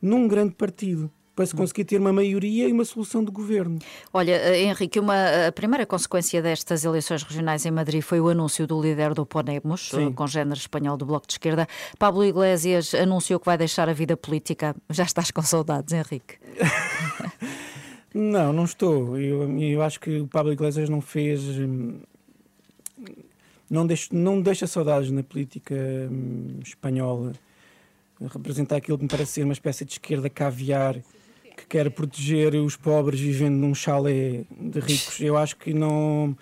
num 0.02 0.28
grande 0.28 0.54
partido, 0.54 1.10
para 1.34 1.46
se 1.46 1.54
conseguir 1.54 1.84
ter 1.84 2.00
uma 2.00 2.12
maioria 2.12 2.68
e 2.68 2.72
uma 2.72 2.84
solução 2.84 3.24
de 3.24 3.30
governo. 3.30 3.78
Olha, 4.12 4.32
eh, 4.32 4.62
Henrique, 4.62 5.00
uma, 5.00 5.48
a 5.48 5.52
primeira 5.52 5.84
consequência 5.84 6.40
destas 6.40 6.84
eleições 6.84 7.22
regionais 7.22 7.66
em 7.66 7.70
Madrid 7.70 8.02
foi 8.02 8.20
o 8.20 8.28
anúncio 8.28 8.66
do 8.66 8.80
líder 8.80 9.14
do 9.14 9.26
Podemos, 9.26 9.90
Sim. 9.90 10.14
eh, 10.16 10.52
espanhol 10.54 10.96
do 10.96 11.04
Bloco 11.04 11.26
de 11.26 11.34
Esquerda. 11.34 11.66
Pablo 11.98 12.24
Iglesias 12.24 12.94
anunciou 12.94 13.40
que 13.40 13.46
vai 13.46 13.58
deixar 13.58 13.88
a 13.88 13.92
vida 13.92 14.16
política. 14.16 14.76
Já 14.90 15.04
estás 15.04 15.30
com 15.30 15.42
saudades, 15.42 15.92
Henrique? 15.92 16.36
Não, 18.14 18.52
não 18.52 18.64
estou. 18.64 19.18
Eu, 19.18 19.58
eu 19.58 19.82
acho 19.82 19.98
que 19.98 20.20
o 20.20 20.28
Pablo 20.28 20.52
Iglesias 20.52 20.88
não 20.88 21.00
fez. 21.00 21.42
hum, 21.42 21.98
não, 23.68 23.84
deixa, 23.84 24.08
não 24.12 24.40
deixa 24.40 24.68
saudades 24.68 25.10
na 25.10 25.24
política 25.24 25.74
hum, 25.74 26.60
espanhola. 26.62 27.32
Representa 28.20 28.76
aquilo 28.76 28.96
que 28.96 29.02
me 29.02 29.10
parece 29.10 29.32
ser 29.32 29.42
uma 29.42 29.52
espécie 29.52 29.84
de 29.84 29.92
esquerda 29.92 30.30
caviar 30.30 30.96
que 31.56 31.66
quer 31.66 31.90
proteger 31.90 32.54
os 32.54 32.76
pobres 32.76 33.20
vivendo 33.20 33.54
num 33.54 33.74
chalé 33.74 34.44
de 34.50 34.80
ricos. 34.80 35.20
Eu 35.20 35.36
acho 35.36 35.56
que 35.56 35.72
não 35.72 36.36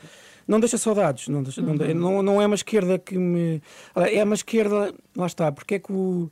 não 0.47 0.61
deixa 0.61 0.79
saudades. 0.79 1.29
Não, 1.29 1.43
deixa, 1.43 1.63
não, 1.63 1.75
não, 1.75 2.23
não, 2.23 2.43
é 2.43 2.47
uma 2.47 2.55
esquerda 2.55 2.99
que 2.99 3.17
me. 3.17 3.63
É 3.95 4.23
uma 4.25 4.35
esquerda. 4.35 4.95
Lá 5.17 5.27
está. 5.27 5.53
Porque 5.53 5.77
é 5.77 5.79
que 5.79 5.93
o. 5.93 6.31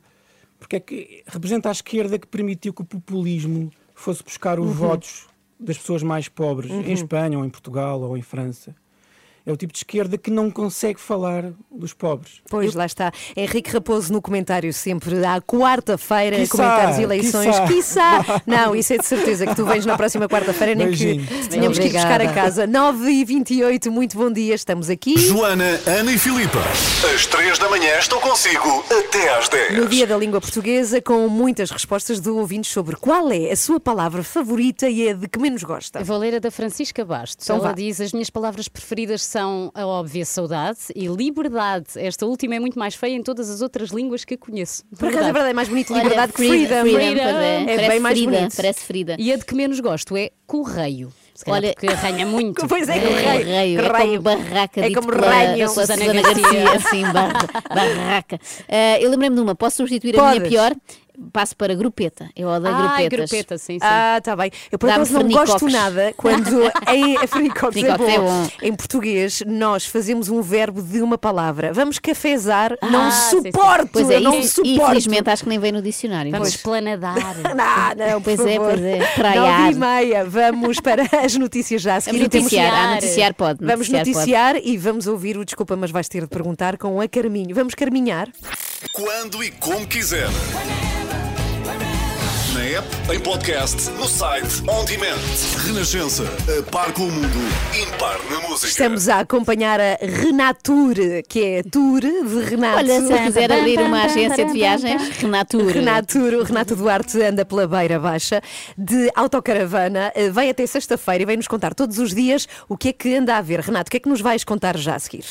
Porque 0.59 0.75
é 0.75 0.79
que 0.79 1.23
representa 1.25 1.69
a 1.69 1.71
esquerda 1.71 2.19
que 2.19 2.27
permitiu 2.27 2.73
que 2.73 2.81
o 2.81 2.85
populismo 2.85 3.71
fosse 3.95 4.23
buscar 4.23 4.59
os 4.59 4.67
uhum. 4.67 4.73
votos 4.73 5.27
das 5.59 5.77
pessoas 5.77 6.03
mais 6.03 6.27
pobres 6.27 6.71
uhum. 6.71 6.81
em 6.81 6.93
Espanha 6.93 7.37
ou 7.37 7.45
em 7.45 7.49
Portugal 7.49 8.01
ou 8.01 8.15
em 8.17 8.21
França 8.21 8.75
é 9.45 9.51
o 9.51 9.57
tipo 9.57 9.73
de 9.73 9.79
esquerda 9.79 10.17
que 10.17 10.29
não 10.29 10.51
consegue 10.51 10.99
falar 10.99 11.51
dos 11.71 11.93
pobres. 11.93 12.41
Pois, 12.49 12.73
Eu... 12.73 12.77
lá 12.77 12.85
está. 12.85 13.11
Henrique 13.35 13.71
Raposo 13.71 14.11
no 14.13 14.21
comentário 14.21 14.71
sempre 14.73 15.23
à 15.25 15.41
quarta-feira, 15.41 16.37
comentários 16.47 16.97
e 16.97 17.03
eleições. 17.03 17.55
Quiçá. 17.67 18.23
Não, 18.45 18.75
isso 18.75 18.93
é 18.93 18.97
de 18.97 19.05
certeza 19.05 19.45
que 19.47 19.55
tu 19.55 19.65
vens 19.65 19.85
na 19.85 19.95
próxima 19.97 20.27
quarta-feira, 20.27 20.75
nem 20.75 20.87
Beijinho. 20.87 21.25
que 21.25 21.47
tínhamos 21.49 21.77
que 21.79 21.85
ir 21.87 21.93
buscar 21.93 22.21
a 22.21 22.33
casa. 22.33 22.67
9 22.67 23.09
e 23.11 23.25
28 23.25 23.91
muito 23.91 24.17
bom 24.17 24.31
dia, 24.31 24.53
estamos 24.55 24.89
aqui. 24.89 25.17
Joana, 25.17 25.79
Ana 25.85 26.11
e 26.11 26.17
Filipa, 26.17 26.59
às 27.13 27.25
3 27.25 27.57
da 27.57 27.69
manhã 27.69 27.97
estou 27.97 28.19
consigo 28.19 28.83
até 28.89 29.37
às 29.37 29.49
10. 29.49 29.77
No 29.77 29.87
dia 29.87 30.05
da 30.05 30.17
língua 30.17 30.39
portuguesa, 30.41 31.01
com 31.01 31.27
muitas 31.27 31.71
respostas 31.71 32.19
do 32.19 32.37
ouvintes 32.37 32.71
sobre 32.71 32.95
qual 32.95 33.31
é 33.31 33.51
a 33.51 33.55
sua 33.55 33.79
palavra 33.79 34.23
favorita 34.23 34.89
e 34.89 35.09
a 35.09 35.13
de 35.13 35.27
que 35.27 35.39
menos 35.39 35.63
gosta. 35.63 35.99
Eu 35.99 36.05
vou 36.05 36.17
ler 36.17 36.35
a 36.35 36.39
da 36.39 36.51
Francisca 36.51 37.03
Bastos. 37.05 37.45
Então 37.45 37.57
Ela 37.57 37.69
vá. 37.69 37.73
diz: 37.73 37.99
As 38.01 38.13
minhas 38.13 38.29
palavras 38.29 38.67
preferidas 38.67 39.21
são 39.31 39.71
a 39.73 39.85
óbvia 39.85 40.25
saudade 40.25 40.79
e 40.93 41.07
liberdade. 41.07 41.87
Esta 41.95 42.25
última 42.25 42.55
é 42.55 42.59
muito 42.59 42.77
mais 42.77 42.95
feia 42.95 43.15
em 43.15 43.23
todas 43.23 43.49
as 43.49 43.61
outras 43.61 43.89
línguas 43.89 44.25
que 44.25 44.35
conheço. 44.35 44.83
Por 44.99 45.07
acaso 45.07 45.23
é 45.23 45.31
verdade, 45.31 45.49
é 45.51 45.53
mais 45.53 45.69
bonito 45.69 45.93
liberdade 45.93 46.33
que 46.33 46.47
freedom. 46.47 46.81
freedom. 46.81 46.99
freedom. 46.99 47.21
É, 47.21 47.63
é 47.63 47.87
bem 47.87 47.99
mais 48.01 48.21
bonito. 48.21 48.55
Parece 48.55 48.81
ferida. 48.81 49.15
E 49.17 49.31
a 49.31 49.37
de 49.37 49.45
que 49.45 49.55
menos 49.55 49.79
gosto 49.79 50.17
é 50.17 50.31
correio. 50.45 51.13
Olha, 51.47 51.73
porque 51.73 51.87
arranha 51.87 52.25
muito. 52.25 52.67
Pois 52.67 52.87
é, 52.87 52.99
correio. 52.99 53.79
correio. 53.79 53.79
É 53.79 54.15
como 54.15 54.21
barraca. 54.21 54.81
É 54.81 54.93
como 54.93 55.11
ranho. 55.11 55.69
Susana 55.69 56.05
Garcia, 56.05 56.71
assim, 56.73 57.03
barraca. 57.73 58.35
Uh, 58.35 59.01
eu 59.01 59.09
lembrei-me 59.09 59.35
de 59.35 59.41
uma. 59.41 59.55
Posso 59.55 59.77
substituir 59.77 60.13
Podes. 60.13 60.27
a 60.27 60.39
minha 60.39 60.49
pior? 60.49 60.75
Passo 61.31 61.55
para 61.55 61.75
grupeta. 61.75 62.29
Eu 62.35 62.49
odeio 62.49 62.73
ah, 62.73 62.97
grupetas. 62.97 63.29
grupeta, 63.29 63.57
sim, 63.57 63.73
sim. 63.73 63.79
Ah, 63.81 64.17
está 64.17 64.35
bem. 64.35 64.51
Eu 64.71 64.79
por 64.79 64.89
acaso 64.89 65.13
não 65.13 65.29
gosto 65.29 65.67
nada 65.69 66.13
quando 66.17 66.63
em 66.91 67.27
Frenicox 67.27 67.77
é, 67.77 67.97
bom. 67.97 68.09
é 68.09 68.17
bom. 68.17 68.47
Em 68.61 68.73
português, 68.73 69.43
nós 69.45 69.85
fazemos 69.85 70.29
um 70.29 70.41
verbo 70.41 70.81
de 70.81 71.01
uma 71.01 71.17
palavra. 71.17 71.71
Vamos 71.71 71.99
cafezar, 71.99 72.75
ah, 72.81 72.89
não 72.89 73.11
suporto. 73.11 73.89
Pois 73.93 74.09
é, 74.09 74.19
não 74.19 74.39
isso, 74.39 74.55
suporto. 74.55 74.69
Infelizmente 74.69 75.29
acho 75.29 75.43
que 75.43 75.49
nem 75.49 75.59
vem 75.59 75.71
no 75.71 75.81
dicionário. 75.81 76.31
Vamos 76.31 76.49
esplanadar. 76.49 77.15
não, 77.55 78.07
não, 78.07 78.21
pois 78.21 78.39
é, 78.39 78.57
pois 78.57 78.81
é. 78.81 78.99
Nove 79.35 79.71
e 79.71 79.75
meia. 79.75 80.25
Vamos 80.25 80.79
para 80.79 81.03
as 81.23 81.35
notícias 81.35 81.81
já. 81.81 81.97
A 81.97 82.01
seguir, 82.01 82.19
noticiar, 82.19 82.73
a 82.73 82.95
noticiar 82.95 83.33
pode. 83.33 83.63
Vamos 83.63 83.89
noticiar 83.89 84.55
pode. 84.55 84.67
e 84.67 84.77
vamos 84.77 85.07
ouvir 85.07 85.37
o 85.37 85.45
Desculpa, 85.51 85.75
mas 85.75 85.91
vais 85.91 86.07
ter 86.07 86.21
de 86.21 86.27
perguntar 86.27 86.77
com 86.77 87.01
a 87.01 87.07
Carminho. 87.09 87.53
Vamos 87.53 87.75
carminhar? 87.75 88.29
Quando 88.89 89.43
e 89.43 89.51
como 89.51 89.85
quiser 89.85 90.27
na 92.53 92.63
app, 92.63 92.87
em 93.13 93.19
podcast, 93.19 93.91
no 93.91 94.07
site, 94.07 94.61
on 94.67 94.83
demand. 94.85 95.19
Renascença, 95.65 96.23
a 96.23 96.63
par 96.71 96.91
com 96.91 97.03
o 97.03 97.11
mundo, 97.11 97.27
impar 97.79 98.19
na 98.29 98.41
música. 98.49 98.67
Estamos 98.67 99.07
a 99.07 99.19
acompanhar 99.19 99.79
a 99.79 99.97
Renatur, 100.01 100.95
que 101.29 101.43
é 101.43 101.63
Tour 101.63 102.01
de 102.01 102.43
Renato. 102.49 102.77
Olha, 102.77 103.01
se 103.01 103.23
quiser 103.23 103.51
abrir 103.51 103.79
uma 103.79 104.03
agência 104.03 104.45
de 104.45 104.51
viagens, 104.51 105.09
Renatur. 105.17 105.71
Renatur, 105.71 106.33
o 106.33 106.43
Renato 106.43 106.75
Duarte 106.75 107.21
anda 107.21 107.45
pela 107.45 107.67
Beira 107.67 107.99
Baixa 107.99 108.41
de 108.77 109.11
autocaravana, 109.15 110.11
eh, 110.15 110.29
vai 110.29 110.49
até 110.49 110.65
sexta-feira 110.65 111.21
e 111.21 111.25
vai 111.25 111.37
nos 111.37 111.47
contar 111.47 111.75
todos 111.75 111.99
os 111.99 112.13
dias 112.13 112.47
o 112.67 112.75
que 112.75 112.89
é 112.89 112.93
que 112.93 113.15
anda 113.15 113.37
a 113.37 113.41
ver. 113.41 113.59
Renato, 113.61 113.89
o 113.89 113.91
que 113.91 113.97
é 113.97 113.99
que 113.99 114.09
nos 114.09 114.21
vais 114.21 114.43
contar 114.43 114.75
já 114.75 114.95
a 114.95 114.99
seguir? 114.99 115.25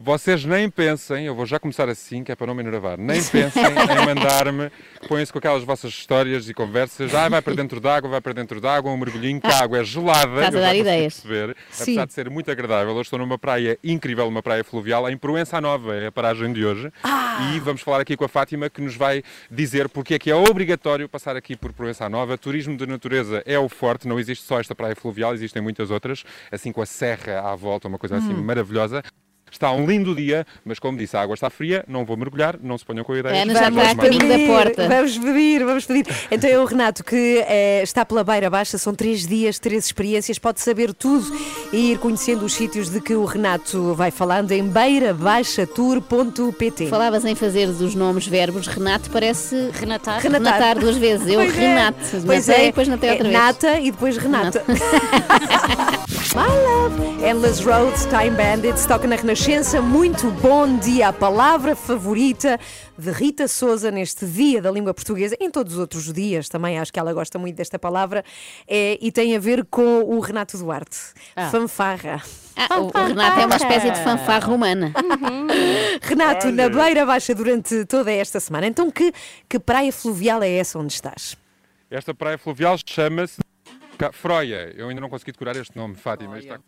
Vocês 0.00 0.44
nem 0.44 0.70
pensem, 0.70 1.26
eu 1.26 1.34
vou 1.34 1.44
já 1.44 1.58
começar 1.58 1.88
assim, 1.88 2.22
que 2.22 2.30
é 2.30 2.36
para 2.36 2.46
não 2.46 2.54
me 2.54 2.62
enervar, 2.62 2.96
nem 2.96 3.22
pensem 3.22 3.64
em 3.64 3.74
mandar-me, 4.06 4.70
põem-se 5.08 5.32
com 5.32 5.40
aquelas 5.40 5.64
vossas 5.64 5.90
histórias 5.90 6.48
e 6.48 6.54
conversas, 6.54 7.12
ah, 7.16 7.28
vai 7.28 7.42
para 7.42 7.54
dentro 7.54 7.80
d'água, 7.80 8.08
vai 8.08 8.20
para 8.20 8.32
dentro 8.32 8.60
d'água, 8.60 8.92
um 8.92 8.96
mergulhinho, 8.96 9.40
que 9.40 9.48
a 9.48 9.58
água 9.58 9.78
é 9.78 9.84
gelada. 9.84 10.36
Estás 10.36 10.54
a 10.54 10.60
dar 10.60 10.76
ideias. 10.76 11.20
Perceber, 11.20 11.56
apesar 11.72 12.06
de 12.06 12.12
ser 12.12 12.30
muito 12.30 12.48
agradável. 12.48 12.94
Eu 12.94 13.02
estou 13.02 13.18
numa 13.18 13.36
praia 13.36 13.76
incrível, 13.82 14.28
uma 14.28 14.40
praia 14.40 14.62
fluvial, 14.62 15.10
em 15.10 15.16
Proença 15.16 15.60
Nova, 15.60 15.96
é 15.96 16.06
a 16.06 16.12
paragem 16.12 16.52
de 16.52 16.64
hoje. 16.64 16.92
Ah. 17.02 17.52
E 17.52 17.58
vamos 17.58 17.82
falar 17.82 18.00
aqui 18.00 18.16
com 18.16 18.24
a 18.24 18.28
Fátima, 18.28 18.70
que 18.70 18.80
nos 18.80 18.94
vai 18.94 19.22
dizer 19.50 19.88
porque 19.88 20.14
é 20.14 20.18
que 20.18 20.30
é 20.30 20.34
obrigatório 20.34 21.08
passar 21.08 21.34
aqui 21.36 21.56
por 21.56 21.72
Proença 21.72 22.08
Nova. 22.08 22.38
Turismo 22.38 22.76
de 22.76 22.86
natureza 22.86 23.42
é 23.44 23.58
o 23.58 23.68
forte, 23.68 24.06
não 24.06 24.18
existe 24.18 24.44
só 24.44 24.60
esta 24.60 24.76
praia 24.76 24.94
fluvial, 24.94 25.34
existem 25.34 25.60
muitas 25.60 25.90
outras, 25.90 26.24
assim 26.52 26.70
com 26.70 26.80
a 26.80 26.86
serra 26.86 27.40
à 27.40 27.56
volta, 27.56 27.88
uma 27.88 27.98
coisa 27.98 28.16
assim 28.16 28.32
hum. 28.32 28.44
maravilhosa. 28.44 29.02
Está 29.50 29.72
um 29.72 29.86
lindo 29.86 30.14
dia, 30.14 30.46
mas 30.64 30.78
como 30.78 30.98
disse, 30.98 31.16
a 31.16 31.22
água 31.22 31.34
está 31.34 31.48
fria, 31.48 31.84
não 31.88 32.04
vou 32.04 32.16
mergulhar, 32.16 32.58
não 32.62 32.76
se 32.76 32.84
ponham 32.84 33.04
com 33.04 33.12
a 33.12 33.18
ideia. 33.18 33.34
É, 33.34 33.46
já 33.46 33.68
está 33.68 33.90
a 33.90 33.94
caminho 33.94 34.28
da 34.28 34.38
porta. 34.46 34.88
Vamos 34.88 35.18
pedir, 35.18 35.64
vamos 35.64 35.86
pedir. 35.86 36.06
Então 36.30 36.50
é 36.50 36.58
o 36.58 36.64
Renato 36.64 37.02
que 37.02 37.44
é, 37.46 37.82
está 37.82 38.04
pela 38.04 38.22
Beira 38.22 38.50
Baixa, 38.50 38.76
são 38.78 38.94
três 38.94 39.26
dias, 39.26 39.58
três 39.58 39.86
experiências, 39.86 40.38
pode 40.38 40.60
saber 40.60 40.92
tudo 40.92 41.26
e 41.72 41.92
ir 41.92 41.98
conhecendo 41.98 42.44
os 42.44 42.52
sítios 42.54 42.90
de 42.90 43.00
que 43.00 43.14
o 43.14 43.24
Renato 43.24 43.94
vai 43.94 44.10
falando 44.10 44.52
em 44.52 44.68
beirabaixatour.pt. 44.68 46.88
Falavas 46.88 47.24
em 47.24 47.34
fazer 47.34 47.68
dos 47.68 47.94
nomes 47.94 48.26
verbos, 48.26 48.66
Renato 48.66 49.08
parece 49.10 49.70
renatar, 49.72 50.20
renatar, 50.20 50.54
renatar 50.54 50.78
duas 50.78 50.96
vezes. 50.96 51.26
Eu 51.26 51.40
pois 51.40 51.56
é. 51.56 51.60
Renato, 51.60 52.00
é. 52.00 52.20
pois 52.24 52.48
é. 52.48 52.62
e 52.62 52.66
depois 52.66 52.88
natei 52.88 53.10
outra 53.10 53.28
é, 53.28 53.30
vez. 53.30 53.42
Nata 53.42 53.80
e 53.80 53.90
depois 53.90 54.16
Renata. 54.16 54.64
My 56.34 56.46
love, 56.46 57.24
Endless 57.24 57.64
Roads, 57.64 58.06
Time 58.06 58.36
Bandits, 58.36 58.84
toca 58.84 59.08
na 59.08 59.16
Renascença 59.16 59.37
Renascença, 59.38 59.80
muito 59.80 60.32
bom 60.32 60.78
dia. 60.78 61.08
A 61.08 61.12
palavra 61.12 61.76
favorita 61.76 62.58
de 62.98 63.12
Rita 63.12 63.46
Souza 63.46 63.88
neste 63.88 64.26
dia 64.26 64.60
da 64.60 64.68
língua 64.68 64.92
portuguesa, 64.92 65.36
em 65.38 65.48
todos 65.48 65.74
os 65.74 65.78
outros 65.78 66.12
dias 66.12 66.48
também, 66.48 66.76
acho 66.76 66.92
que 66.92 66.98
ela 66.98 67.14
gosta 67.14 67.38
muito 67.38 67.54
desta 67.54 67.78
palavra, 67.78 68.24
é, 68.66 68.98
e 69.00 69.12
tem 69.12 69.36
a 69.36 69.38
ver 69.38 69.64
com 69.64 70.00
o 70.02 70.18
Renato 70.18 70.58
Duarte. 70.58 70.98
Ah. 71.36 71.50
Fanfarra. 71.50 72.20
Ah, 72.56 72.80
o, 72.80 72.90
Renato 72.90 73.40
é 73.40 73.46
uma 73.46 73.56
espécie 73.56 73.90
de 73.92 74.02
fanfarra 74.02 74.52
humana. 74.52 74.92
Uhum. 74.96 75.46
Renato, 76.02 76.50
na 76.50 76.68
Beira 76.68 77.06
Baixa 77.06 77.32
durante 77.32 77.84
toda 77.84 78.10
esta 78.10 78.40
semana. 78.40 78.66
Então, 78.66 78.90
que, 78.90 79.12
que 79.48 79.60
praia 79.60 79.92
fluvial 79.92 80.42
é 80.42 80.50
essa 80.50 80.80
onde 80.80 80.92
estás? 80.92 81.36
Esta 81.88 82.12
praia 82.12 82.36
fluvial 82.36 82.76
chama-se 82.84 83.38
Froia. 84.12 84.74
Eu 84.76 84.88
ainda 84.88 85.00
não 85.00 85.08
consegui 85.08 85.30
decorar 85.30 85.54
este 85.54 85.76
nome, 85.76 85.94
Fátima. 85.94 86.38
Está 86.40 86.58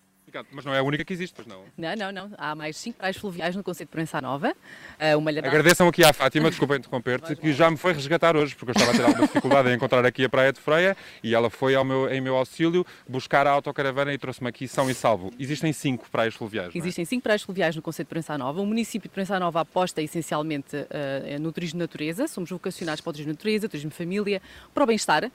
mas 0.53 0.65
não 0.65 0.75
é 0.75 0.79
a 0.79 0.83
única 0.83 1.05
que 1.05 1.13
existe, 1.13 1.35
pois 1.35 1.47
não? 1.47 1.65
Não, 1.77 1.95
não, 1.97 2.13
não. 2.13 2.31
Há 2.37 2.55
mais 2.55 2.77
cinco 2.77 2.99
praias 2.99 3.17
fluviais 3.17 3.57
no 3.57 3.63
Conceito 3.63 3.89
de 3.89 3.93
Proença 3.93 4.21
Nova. 4.21 4.51
Uh, 4.51 5.19
uma 5.19 5.31
Agradeçam 5.31 5.89
aqui 5.89 6.05
à 6.05 6.13
Fátima, 6.13 6.51
desculpa 6.51 6.77
interromper-te, 6.77 7.37
que 7.37 7.53
já 7.53 7.71
me 7.71 7.77
foi 7.77 7.93
resgatar 7.93 8.37
hoje, 8.37 8.55
porque 8.55 8.71
eu 8.71 8.75
estava 8.75 8.93
a 8.93 8.95
ter 8.95 9.05
alguma 9.05 9.27
dificuldade 9.27 9.69
em 9.71 9.75
encontrar 9.75 10.05
aqui 10.05 10.25
a 10.25 10.29
Praia 10.29 10.53
de 10.53 10.61
Freia 10.61 10.97
e 11.23 11.35
ela 11.35 11.51
foi 11.51 11.75
ao 11.75 11.85
meu, 11.85 12.11
em 12.11 12.21
meu 12.21 12.37
auxílio 12.37 12.87
buscar 13.09 13.47
a 13.47 13.51
autocaravana 13.51 14.13
e 14.13 14.19
trouxe-me 14.19 14.49
aqui 14.49 14.69
são 14.69 14.91
e 14.91 14.95
salvo. 14.95 15.33
Existem 15.39 15.73
cinco 15.73 16.09
praias 16.11 16.35
fluviais. 16.35 16.75
É? 16.75 16.79
Existem 16.79 17.05
cinco 17.05 17.23
praias 17.23 17.43
fluviais 17.43 17.77
no 17.77 17.83
Conceito 17.83 18.09
de 18.09 18.11
Proença 18.11 18.37
Nova. 18.37 18.61
O 18.61 18.67
município 18.67 19.09
de 19.09 19.13
Proença 19.13 19.39
Nova 19.39 19.61
aposta 19.61 20.03
essencialmente 20.03 20.77
uh, 20.77 21.41
no 21.41 21.53
turismo 21.53 21.79
de 21.79 21.85
natureza. 21.85 22.27
Somos 22.27 22.51
vocacionados 22.51 23.01
para 23.01 23.11
o 23.11 23.13
turismo 23.13 23.33
de 23.33 23.39
natureza, 23.39 23.69
turismo 23.69 23.91
de 23.91 23.97
família, 23.97 24.43
para 24.73 24.85
o 24.85 24.87
bem-estar. 24.87 25.25
Uh, 25.25 25.31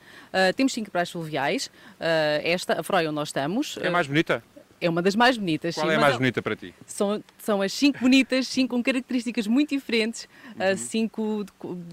temos 0.56 0.74
cinco 0.74 0.92
praias 0.92 1.10
fluviais. 1.10 1.70
esta, 2.44 2.80
a 2.80 2.84
Freia, 2.84 3.10
onde 3.10 3.16
nós 3.16 3.30
estamos. 3.30 3.78
É 3.82 3.90
mais 3.90 4.08
bonita? 4.08 4.44
É 4.86 4.90
uma 4.90 5.02
das 5.02 5.16
mais 5.16 5.36
bonitas. 5.36 5.74
Qual 5.74 5.88
sim, 5.88 5.94
é 5.94 5.96
a 5.96 6.00
mais 6.00 6.16
bonita 6.16 6.44
para 6.44 6.56
ti? 6.56 6.72
São, 6.86 7.24
são 7.40 7.60
as 7.60 7.74
cinco 7.74 8.00
bonitas, 8.00 8.48
cinco 8.48 8.76
com 8.76 8.84
características 8.84 9.48
muito 9.48 9.70
diferentes, 9.72 10.30
uhum. 10.60 10.78
cinco 10.78 11.46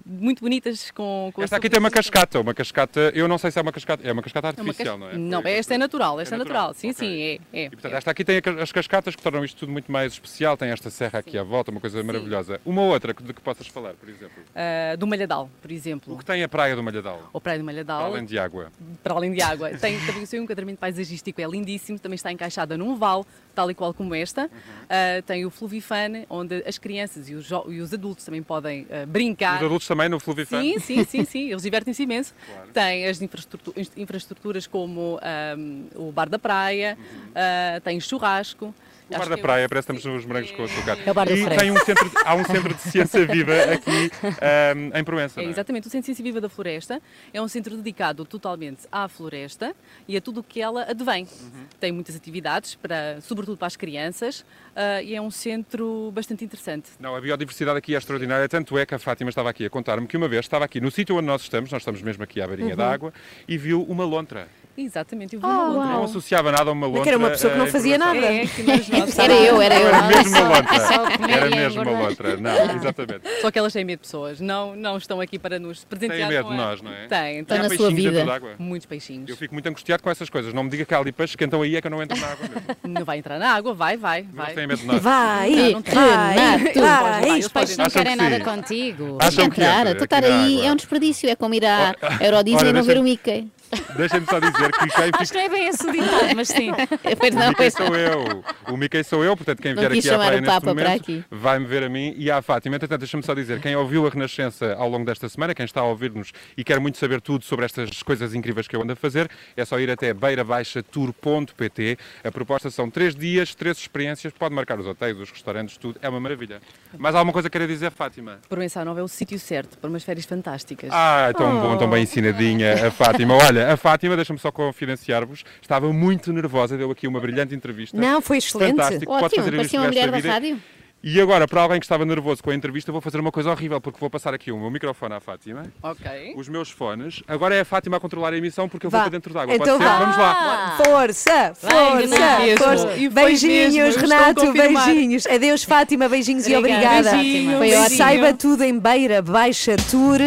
muito 0.04 0.40
bonitas 0.40 0.90
com. 0.90 1.30
com 1.34 1.42
esta 1.42 1.56
aqui 1.56 1.68
tem 1.68 1.78
uma 1.78 1.90
cascata, 1.90 2.40
uma 2.40 2.54
cascata, 2.54 3.12
eu 3.14 3.26
não 3.26 3.38
sei 3.38 3.50
se 3.50 3.58
é 3.58 3.62
uma 3.62 3.72
cascata, 3.72 4.06
é 4.06 4.12
uma 4.12 4.22
cascata 4.22 4.48
artificial, 4.48 4.94
é 4.94 4.96
uma 4.96 5.06
não 5.06 5.12
é? 5.12 5.18
Não, 5.18 5.42
esta 5.44 5.74
é 5.74 5.78
natural, 5.78 6.20
esta 6.20 6.34
é, 6.34 6.36
é 6.36 6.38
natural, 6.38 6.68
natural. 6.68 6.80
sim, 6.80 6.90
okay. 6.90 7.08
sim, 7.08 7.22
é. 7.52 7.62
é 7.62 7.66
e, 7.66 7.70
portanto, 7.70 7.94
esta 7.94 8.10
aqui 8.10 8.24
tem 8.24 8.40
as 8.60 8.72
cascatas 8.72 9.16
que 9.16 9.22
tornam 9.22 9.44
isto 9.44 9.58
tudo 9.58 9.72
muito 9.72 9.90
mais 9.90 10.12
especial, 10.12 10.56
tem 10.56 10.70
esta 10.70 10.90
serra 10.90 11.18
aqui 11.18 11.32
sim. 11.32 11.38
à 11.38 11.42
volta, 11.42 11.70
uma 11.70 11.80
coisa 11.80 12.00
sim. 12.00 12.06
maravilhosa. 12.06 12.60
Uma 12.64 12.82
outra 12.82 13.12
de 13.12 13.32
que 13.32 13.40
possas 13.40 13.66
falar, 13.66 13.94
por 13.94 14.08
exemplo? 14.08 14.42
Uh, 14.50 14.96
do 14.96 15.06
Malhadal, 15.06 15.50
por 15.60 15.70
exemplo. 15.70 16.14
O 16.14 16.18
que 16.18 16.24
tem 16.24 16.42
a 16.42 16.48
Praia 16.48 16.76
do 16.76 16.82
Malhadal? 16.82 17.30
A 17.32 17.40
Praia 17.40 17.58
do 17.58 17.64
Malhadal. 17.64 17.98
Para 17.98 18.12
além 18.12 18.24
de 18.24 18.38
água. 18.38 18.72
Para 19.02 19.14
além 19.14 19.32
de 19.32 19.42
água. 19.42 19.70
tem 19.70 19.98
também 20.06 20.26
um 20.34 20.44
enquadramento 20.44 20.78
paisagístico, 20.78 21.40
é 21.40 21.44
lindíssimo, 21.44 21.98
também 21.98 22.16
está 22.16 22.30
encaixada 22.30 22.76
num 22.76 22.96
vale, 22.96 23.24
tal 23.54 23.70
e 23.70 23.74
qual 23.74 23.92
como 23.92 24.14
esta. 24.14 24.42
Uhum. 24.42 24.48
Uh, 24.48 25.22
tem 25.22 25.44
o 25.44 25.50
Fluvifan, 25.50 26.24
onde 26.28 26.62
as 26.66 26.78
crianças 26.78 27.28
e 27.28 27.34
os, 27.34 27.50
e 27.68 27.80
os 27.80 27.92
adultos 27.92 28.24
também 28.24 28.42
podem 28.42 28.51
uh, 28.58 29.06
brincar. 29.06 29.58
Os 29.58 29.64
adultos 29.64 29.86
também 29.86 30.08
no 30.08 30.18
Fluvifan? 30.18 30.60
Sim, 30.60 30.78
sim, 30.78 31.04
sim, 31.04 31.24
sim. 31.24 31.50
eles 31.50 31.62
divertem-se 31.62 32.02
imenso. 32.02 32.34
Claro. 32.46 32.68
Tem 32.72 33.06
as 33.06 33.22
infraestruturas, 33.22 33.92
infraestruturas 33.96 34.66
como 34.66 35.18
um, 35.56 35.86
o 35.94 36.12
bar 36.12 36.28
da 36.28 36.38
praia, 36.38 36.96
uhum. 36.98 37.30
uh, 37.30 37.80
tem 37.80 38.00
churrasco. 38.00 38.74
O 39.16 39.18
bar 39.18 39.28
da 39.28 39.38
praia, 39.38 39.68
parece 39.68 39.86
que 39.86 39.92
estamos 39.96 40.16
nos 40.16 40.26
morangos 40.26 40.50
com 40.52 40.64
açúcar. 40.64 40.98
É 41.04 41.10
o 41.10 41.14
bar 41.14 41.26
do 41.26 41.32
e 41.34 41.42
Freire. 41.44 41.56
tem 41.62 41.70
um 41.70 41.76
centro 41.78 42.08
de- 42.08 42.16
há 42.24 42.34
um 42.34 42.44
centro 42.44 42.74
de 42.74 42.80
ciência 42.80 43.26
viva 43.26 43.52
aqui 43.72 44.10
ahm, 44.40 44.90
em 44.98 45.04
Proença. 45.04 45.40
É, 45.40 45.44
é? 45.44 45.48
exatamente, 45.48 45.86
o 45.86 45.90
Centro 45.90 46.00
de 46.02 46.06
Ciência 46.06 46.22
Viva 46.24 46.40
da 46.40 46.48
Floresta 46.48 47.00
é 47.32 47.40
um 47.42 47.48
centro 47.48 47.76
dedicado 47.76 48.24
totalmente 48.24 48.82
à 48.90 49.08
floresta 49.08 49.74
e 50.08 50.16
a 50.16 50.20
tudo 50.20 50.40
o 50.40 50.42
que 50.42 50.60
ela 50.60 50.84
advém. 50.90 51.24
Uhum. 51.40 51.64
Tem 51.80 51.92
muitas 51.92 52.16
atividades, 52.16 52.74
para, 52.74 53.20
sobretudo 53.20 53.56
para 53.56 53.66
as 53.66 53.76
crianças, 53.76 54.44
ah, 54.74 55.02
e 55.02 55.14
é 55.14 55.20
um 55.20 55.30
centro 55.30 56.10
bastante 56.14 56.44
interessante. 56.44 56.90
Não, 57.00 57.14
a 57.16 57.20
biodiversidade 57.20 57.78
aqui 57.78 57.94
é 57.94 57.98
extraordinária, 57.98 58.48
tanto 58.48 58.76
é 58.78 58.86
que 58.86 58.94
a 58.94 58.98
Fátima 58.98 59.28
estava 59.30 59.50
aqui 59.50 59.64
a 59.66 59.70
contar-me 59.70 60.06
que 60.06 60.16
uma 60.16 60.28
vez 60.28 60.44
estava 60.44 60.64
aqui 60.64 60.80
no 60.80 60.90
sítio 60.90 61.16
onde 61.16 61.26
nós 61.26 61.42
estamos, 61.42 61.70
nós 61.70 61.82
estamos 61.82 62.02
mesmo 62.02 62.22
aqui 62.24 62.40
à 62.40 62.46
beirinha 62.46 62.70
Uhum. 62.70 62.76
da 62.76 62.90
água, 62.90 63.12
e 63.48 63.58
viu 63.58 63.82
uma 63.82 64.04
lontra. 64.04 64.48
Exatamente, 64.76 65.34
eu 65.34 65.40
vi 65.40 65.46
Oh, 65.46 65.48
uma 65.50 65.66
lontra. 65.66 65.92
Não 65.92 66.04
associava 66.04 66.50
nada 66.50 66.70
a 66.70 66.72
uma 66.72 66.86
lontra. 66.86 67.02
que 67.02 67.08
era 67.10 67.18
uma 67.18 67.28
pessoa 67.30 67.52
que 67.52 67.58
não 67.58 67.66
fazia 67.66 67.98
nada. 67.98 68.18
É, 68.18 68.42
Era 69.22 69.34
eu, 69.34 69.60
era 69.60 69.78
eu. 69.78 69.88
Era 69.88 70.02
mesmo 70.08 70.30
uma 70.38 70.54
Só- 70.80 70.96
lontra. 71.02 71.32
Era 71.32 71.46
e 71.46 71.50
mesmo 71.54 71.82
uma 71.82 72.00
lontra. 72.00 72.36
Não, 72.36 72.50
exatamente. 72.76 73.20
Só 73.40 73.50
que 73.50 73.58
elas 73.58 73.72
têm 73.72 73.84
medo 73.84 73.98
de 74.00 74.06
pessoas, 74.06 74.40
não, 74.40 74.74
não 74.74 74.96
estão 74.96 75.20
aqui 75.20 75.38
para 75.38 75.58
nos 75.58 75.84
presentear 75.84 76.28
Têm 76.28 76.38
medo 76.38 76.48
de 76.48 76.56
nós, 76.56 76.80
não 76.82 76.90
é? 76.90 77.06
Têm, 77.06 77.38
E 77.38 77.40
há 77.42 77.68
peixinhos 77.68 77.94
dentro 77.94 78.26
d'água? 78.26 78.50
Muitos 78.58 78.86
peixinhos. 78.86 79.28
Eu 79.28 79.36
fico 79.36 79.54
muito 79.54 79.68
angustiado 79.68 80.02
com 80.02 80.10
essas 80.10 80.30
coisas. 80.30 80.52
Não 80.54 80.64
me 80.64 80.70
diga 80.70 80.84
que 80.84 80.94
há 80.94 80.98
ali 80.98 81.12
peixes 81.12 81.36
que 81.36 81.44
então 81.44 81.60
aí 81.62 81.76
é 81.76 81.80
que 81.80 81.86
eu 81.86 81.90
não 81.90 82.02
entro 82.02 82.18
na 82.18 82.26
água 82.26 82.48
mesmo. 82.48 82.62
Não 82.98 83.04
vai 83.04 83.18
entrar 83.18 83.38
na 83.38 83.50
água, 83.54 83.72
vai, 83.74 83.96
vai, 83.96 84.22
vai. 84.32 84.54
têm 84.54 84.66
medo 84.66 84.80
de 84.80 84.86
nós. 84.86 85.02
Vai, 85.02 85.50
Não, 85.50 85.70
não 85.72 85.82
tem. 85.82 85.94
vai, 85.94 86.56
Renato. 86.58 86.80
vai. 86.80 87.38
Os 87.40 87.48
peixes 87.48 87.76
não 87.76 87.86
querem 87.90 88.16
que 88.16 88.22
nada 88.22 88.40
contigo. 88.40 89.18
Acham 89.20 89.50
que 89.50 89.60
Entrar, 89.60 89.80
entra 89.82 89.94
tu 89.96 90.04
estar 90.04 90.18
aqui 90.18 90.28
na 90.28 90.42
aí 90.44 90.66
é 90.66 90.72
um 90.72 90.76
desperdício, 90.76 91.28
é 91.28 91.34
como 91.36 91.54
ir 91.54 91.64
à 91.64 91.94
Euro 92.20 92.42
Disney 92.44 92.70
e 92.70 92.72
não 92.72 92.82
ver 92.82 92.98
o 92.98 93.02
Mickey. 93.02 93.48
Deixem-me 93.96 94.26
só 94.26 94.38
dizer 94.40 94.70
que 94.72 94.78
quem 94.78 94.88
Acho 94.88 95.02
fica. 95.04 95.24
que 95.26 95.34
não 95.34 95.40
é 95.40 95.48
bem 95.48 95.66
esse 95.68 95.86
o 95.86 95.92
ditado, 95.92 96.36
mas 96.36 96.48
sim. 96.48 96.70
Pois 97.18 97.34
O 97.34 97.38
não, 97.38 97.48
Mickey 97.48 97.56
pois 97.56 97.74
sou 97.74 97.96
eu. 97.96 98.44
O 98.68 98.76
Mickey 98.76 99.04
sou 99.04 99.24
eu, 99.24 99.36
portanto, 99.36 99.60
quem 99.62 99.74
Não 99.74 99.80
vier 99.80 99.92
aqui 99.92 100.10
à 100.10 100.14
praia 100.18 100.38
o 100.38 100.40
neste 100.40 100.66
momento 100.66 101.00
aqui. 101.00 101.24
vai-me 101.30 101.66
ver 101.66 101.82
a 101.84 101.88
mim 101.88 102.14
e 102.16 102.30
à 102.30 102.40
Fátima. 102.42 102.76
Entretanto, 102.76 103.00
deixa-me 103.00 103.22
só 103.22 103.34
dizer, 103.34 103.60
quem 103.60 103.74
ouviu 103.76 104.06
a 104.06 104.10
Renascença 104.10 104.74
ao 104.78 104.88
longo 104.88 105.04
desta 105.04 105.28
semana, 105.28 105.54
quem 105.54 105.64
está 105.64 105.80
a 105.80 105.84
ouvir-nos 105.84 106.32
e 106.56 106.64
quer 106.64 106.78
muito 106.80 106.98
saber 106.98 107.20
tudo 107.20 107.44
sobre 107.44 107.64
estas 107.64 108.02
coisas 108.02 108.34
incríveis 108.34 108.66
que 108.68 108.74
eu 108.76 108.82
ando 108.82 108.92
a 108.92 108.96
fazer, 108.96 109.30
é 109.56 109.64
só 109.64 109.78
ir 109.78 109.90
até 109.90 110.12
beirabaixatour.pt. 110.12 111.98
A 112.24 112.30
proposta 112.30 112.70
são 112.70 112.90
três 112.90 113.14
dias, 113.14 113.54
três 113.54 113.78
experiências, 113.78 114.32
pode 114.32 114.54
marcar 114.54 114.78
os 114.78 114.86
hotéis, 114.86 115.18
os 115.18 115.30
restaurantes, 115.30 115.76
tudo, 115.76 115.98
é 116.02 116.08
uma 116.08 116.20
maravilha. 116.20 116.60
Mais 116.98 117.14
alguma 117.14 117.32
coisa 117.32 117.48
queira 117.50 117.66
dizer, 117.66 117.90
Fátima? 117.90 118.38
Provença 118.48 118.84
Nova 118.84 119.00
é 119.00 119.02
o 119.02 119.08
sítio 119.08 119.38
certo 119.38 119.78
para 119.78 119.88
umas 119.90 120.02
férias 120.04 120.24
fantásticas. 120.26 120.90
Ah, 120.92 121.32
tão 121.36 121.60
bom, 121.60 121.76
tão 121.78 121.88
bem 121.90 122.02
ensinadinha 122.02 122.86
a 122.86 122.90
Fátima. 122.90 123.34
Olha, 123.34 123.61
a 123.70 123.76
Fátima, 123.76 124.16
deixa-me 124.16 124.38
só 124.38 124.50
confidenciar-vos, 124.50 125.44
estava 125.60 125.92
muito 125.92 126.32
nervosa, 126.32 126.76
deu 126.76 126.90
aqui 126.90 127.06
uma 127.06 127.20
brilhante 127.20 127.54
entrevista. 127.54 127.96
Não, 127.96 128.20
foi 128.20 128.38
excelente. 128.38 128.70
Fantástico, 128.70 129.06
pode 129.06 129.24
Ótimo, 129.24 129.44
fazer 129.44 129.50
isto 129.50 129.56
parecia 129.56 129.80
uma 129.80 129.88
mulher 129.88 130.10
da 130.10 130.18
rádio. 130.18 130.60
E 131.04 131.20
agora, 131.20 131.48
para 131.48 131.60
alguém 131.62 131.80
que 131.80 131.84
estava 131.84 132.04
nervoso 132.04 132.40
com 132.40 132.50
a 132.50 132.54
entrevista, 132.54 132.92
vou 132.92 133.00
fazer 133.00 133.18
uma 133.18 133.32
coisa 133.32 133.50
horrível, 133.50 133.80
porque 133.80 133.98
vou 133.98 134.08
passar 134.08 134.32
aqui 134.32 134.52
o 134.52 134.56
meu 134.58 134.70
microfone 134.70 135.14
à 135.14 135.18
Fátima, 135.20 135.64
Ok. 135.82 136.34
os 136.36 136.48
meus 136.48 136.70
fones. 136.70 137.24
Agora 137.26 137.56
é 137.56 137.60
a 137.62 137.64
Fátima 137.64 137.96
a 137.96 138.00
controlar 138.00 138.32
a 138.32 138.36
emissão, 138.36 138.68
porque 138.68 138.86
eu 138.86 138.90
vou 138.90 138.98
Vá. 138.98 139.04
para 139.06 139.10
dentro 139.10 139.34
d'água. 139.34 139.52
Então 139.52 139.78
Pode 139.78 139.82
ser? 139.84 139.90
vá. 139.90 139.98
Vamos 139.98 140.16
lá. 140.16 140.76
Força, 140.84 141.54
força, 141.56 142.38
mesmo. 142.38 142.64
força. 142.64 142.86
Beijinhos, 143.10 143.74
mesmo, 143.74 144.00
Renato, 144.00 144.52
beijinhos. 144.52 145.26
Adeus, 145.26 145.64
Fátima, 145.64 146.08
beijinhos 146.08 146.46
e 146.46 146.54
Obrigada. 146.54 147.10
obrigada. 147.16 147.58
Beijinho. 147.58 147.90
Saiba 147.96 148.32
tudo 148.32 148.62
em 148.62 148.78
Beira 148.78 149.20
Baixa 149.20 149.74
Tour, 149.90 150.20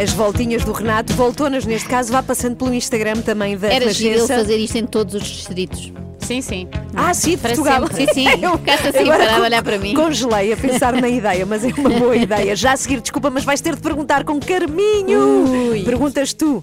as 0.00 0.12
voltinhas 0.12 0.64
do 0.64 0.70
Renato, 0.70 1.12
voltonas 1.14 1.66
neste 1.66 1.88
caso, 1.88 2.12
vá 2.12 2.22
passando 2.22 2.54
pelo 2.54 2.72
Instagram 2.72 3.20
também 3.22 3.56
da 3.58 3.66
Era 3.66 3.80
Renascença. 3.86 4.36
fazer 4.36 4.58
isto 4.58 4.78
em 4.78 4.86
todos 4.86 5.14
os 5.16 5.24
distritos. 5.24 5.92
Sim, 6.30 6.40
sim. 6.42 6.68
Ah, 6.94 7.12
sim, 7.12 7.30
de 7.32 7.38
Para 7.38 7.54
Portugal. 7.56 7.88
sempre. 7.88 8.14
Sim, 8.14 8.14
sim. 8.14 8.26
Ficaste 8.58 8.86
assim 8.88 8.98
Agora 9.00 9.18
parado 9.18 9.30
a 9.32 9.36
con- 9.38 9.42
olhar 9.46 9.62
para 9.64 9.78
mim. 9.78 9.94
Congelei 9.94 10.52
a 10.52 10.56
pensar 10.56 10.92
na 10.92 11.08
ideia, 11.08 11.44
mas 11.44 11.64
é 11.64 11.72
uma 11.76 11.90
boa 11.90 12.14
ideia. 12.16 12.54
Já 12.54 12.74
a 12.74 12.76
seguir, 12.76 13.00
desculpa, 13.00 13.30
mas 13.30 13.42
vais 13.44 13.60
ter 13.60 13.74
de 13.74 13.82
perguntar 13.82 14.22
com 14.22 14.38
Carminho. 14.38 15.70
Ui. 15.72 15.82
Perguntas 15.82 16.32
tu. 16.32 16.62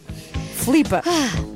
Flipa. 0.56 1.04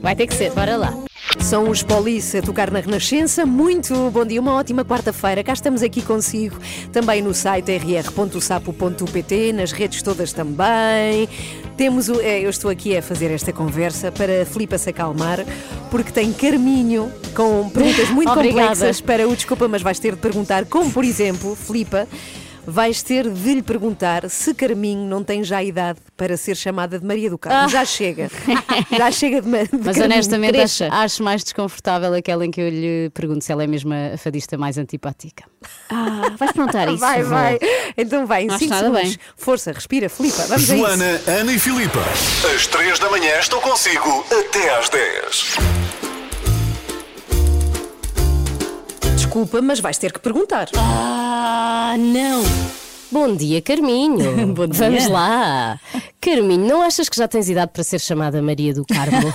Vai 0.01 0.13
ter 0.13 0.27
que 0.27 0.33
ser. 0.33 0.51
Bora 0.51 0.75
lá. 0.75 0.93
São 1.39 1.69
os 1.69 1.81
Police 1.83 2.37
a 2.37 2.41
tocar 2.41 2.69
na 2.69 2.81
Renascença. 2.81 3.45
Muito 3.45 3.93
bom 4.11 4.25
dia, 4.25 4.41
uma 4.41 4.55
ótima 4.55 4.83
quarta-feira. 4.83 5.41
Cá 5.41 5.53
estamos 5.53 5.81
aqui 5.81 6.01
consigo, 6.01 6.57
também 6.91 7.21
no 7.21 7.33
site 7.33 7.71
rr.sapo.pt, 7.77 9.53
nas 9.53 9.71
redes 9.71 10.01
todas 10.01 10.33
também. 10.33 11.29
Temos 11.81 12.09
o, 12.09 12.21
eh, 12.21 12.41
eu 12.41 12.49
estou 12.51 12.69
aqui 12.69 12.95
a 12.95 13.01
fazer 13.01 13.31
esta 13.31 13.51
conversa 13.51 14.11
para 14.11 14.43
a 14.43 14.45
Filipa 14.45 14.77
se 14.77 14.91
acalmar, 14.91 15.43
porque 15.89 16.11
tem 16.11 16.31
Carminho 16.31 17.11
com 17.33 17.67
perguntas 17.71 18.07
muito 18.11 18.29
complexas 18.35 19.01
para 19.01 19.27
o 19.27 19.35
Desculpa, 19.35 19.67
mas 19.67 19.81
vais 19.81 19.97
ter 19.97 20.13
de 20.13 20.21
perguntar, 20.21 20.65
como 20.65 20.91
por 20.91 21.03
exemplo, 21.03 21.55
Filipa, 21.55 22.07
vais 22.65 23.01
ter 23.01 23.29
de 23.29 23.53
lhe 23.55 23.61
perguntar 23.61 24.29
se 24.29 24.53
Carminho 24.53 25.05
não 25.07 25.23
tem 25.23 25.43
já 25.43 25.63
idade 25.63 25.99
para 26.15 26.37
ser 26.37 26.55
chamada 26.55 26.99
de 26.99 27.05
Maria 27.05 27.29
do 27.29 27.37
Carmo. 27.37 27.59
Ah. 27.59 27.67
Já 27.67 27.83
chega. 27.85 28.29
Já 28.91 29.11
chega 29.11 29.41
de, 29.41 29.47
de 29.47 29.51
Mas 29.51 29.69
Carminho. 29.97 30.05
honestamente 30.05 30.57
acho, 30.59 30.83
acho 30.85 31.23
mais 31.23 31.43
desconfortável 31.43 32.13
aquela 32.13 32.45
em 32.45 32.51
que 32.51 32.61
eu 32.61 32.69
lhe 32.69 33.09
pergunto 33.13 33.43
se 33.43 33.51
ela 33.51 33.63
é 33.63 33.67
mesmo 33.67 33.91
a 33.93 34.17
fadista 34.17 34.57
mais 34.57 34.77
antipática. 34.77 35.43
Ah, 35.89 36.31
vais 36.37 36.51
perguntar 36.51 36.87
isso? 36.89 36.97
Vai, 36.99 37.23
vai. 37.23 37.59
Então 37.97 38.25
vai, 38.25 38.43
em 38.43 38.47
Não 38.47 38.55
acho 38.55 38.63
5 38.65 38.73
nada 38.75 38.87
segundos. 38.87 39.15
bem. 39.15 39.25
Força, 39.35 39.71
respira, 39.71 40.09
Filipa. 40.09 40.43
Vamos 40.47 40.51
a 40.69 40.75
isso. 40.75 40.77
Joana, 40.77 41.21
Ana 41.27 41.53
e 41.53 41.59
Filipa. 41.59 41.99
Às 42.55 42.67
três 42.67 42.99
da 42.99 43.09
manhã 43.09 43.37
estou 43.39 43.59
consigo 43.61 44.25
até 44.31 44.77
às 44.77 44.89
10. 44.89 46.00
Desculpa, 49.31 49.61
mas 49.61 49.79
vais 49.79 49.97
ter 49.97 50.11
que 50.11 50.19
perguntar. 50.19 50.67
Ah, 50.75 51.95
não! 51.97 52.43
Bom 53.09 53.33
dia, 53.33 53.61
Carminho. 53.61 54.47
Bom 54.53 54.67
dia. 54.67 54.89
Vamos 54.89 55.07
lá. 55.07 55.79
Carminho, 56.19 56.67
não 56.67 56.81
achas 56.81 57.07
que 57.07 57.15
já 57.15 57.29
tens 57.29 57.47
idade 57.47 57.71
para 57.71 57.81
ser 57.81 58.01
chamada 58.01 58.41
Maria 58.41 58.73
do 58.73 58.83
Carmo? 58.85 59.33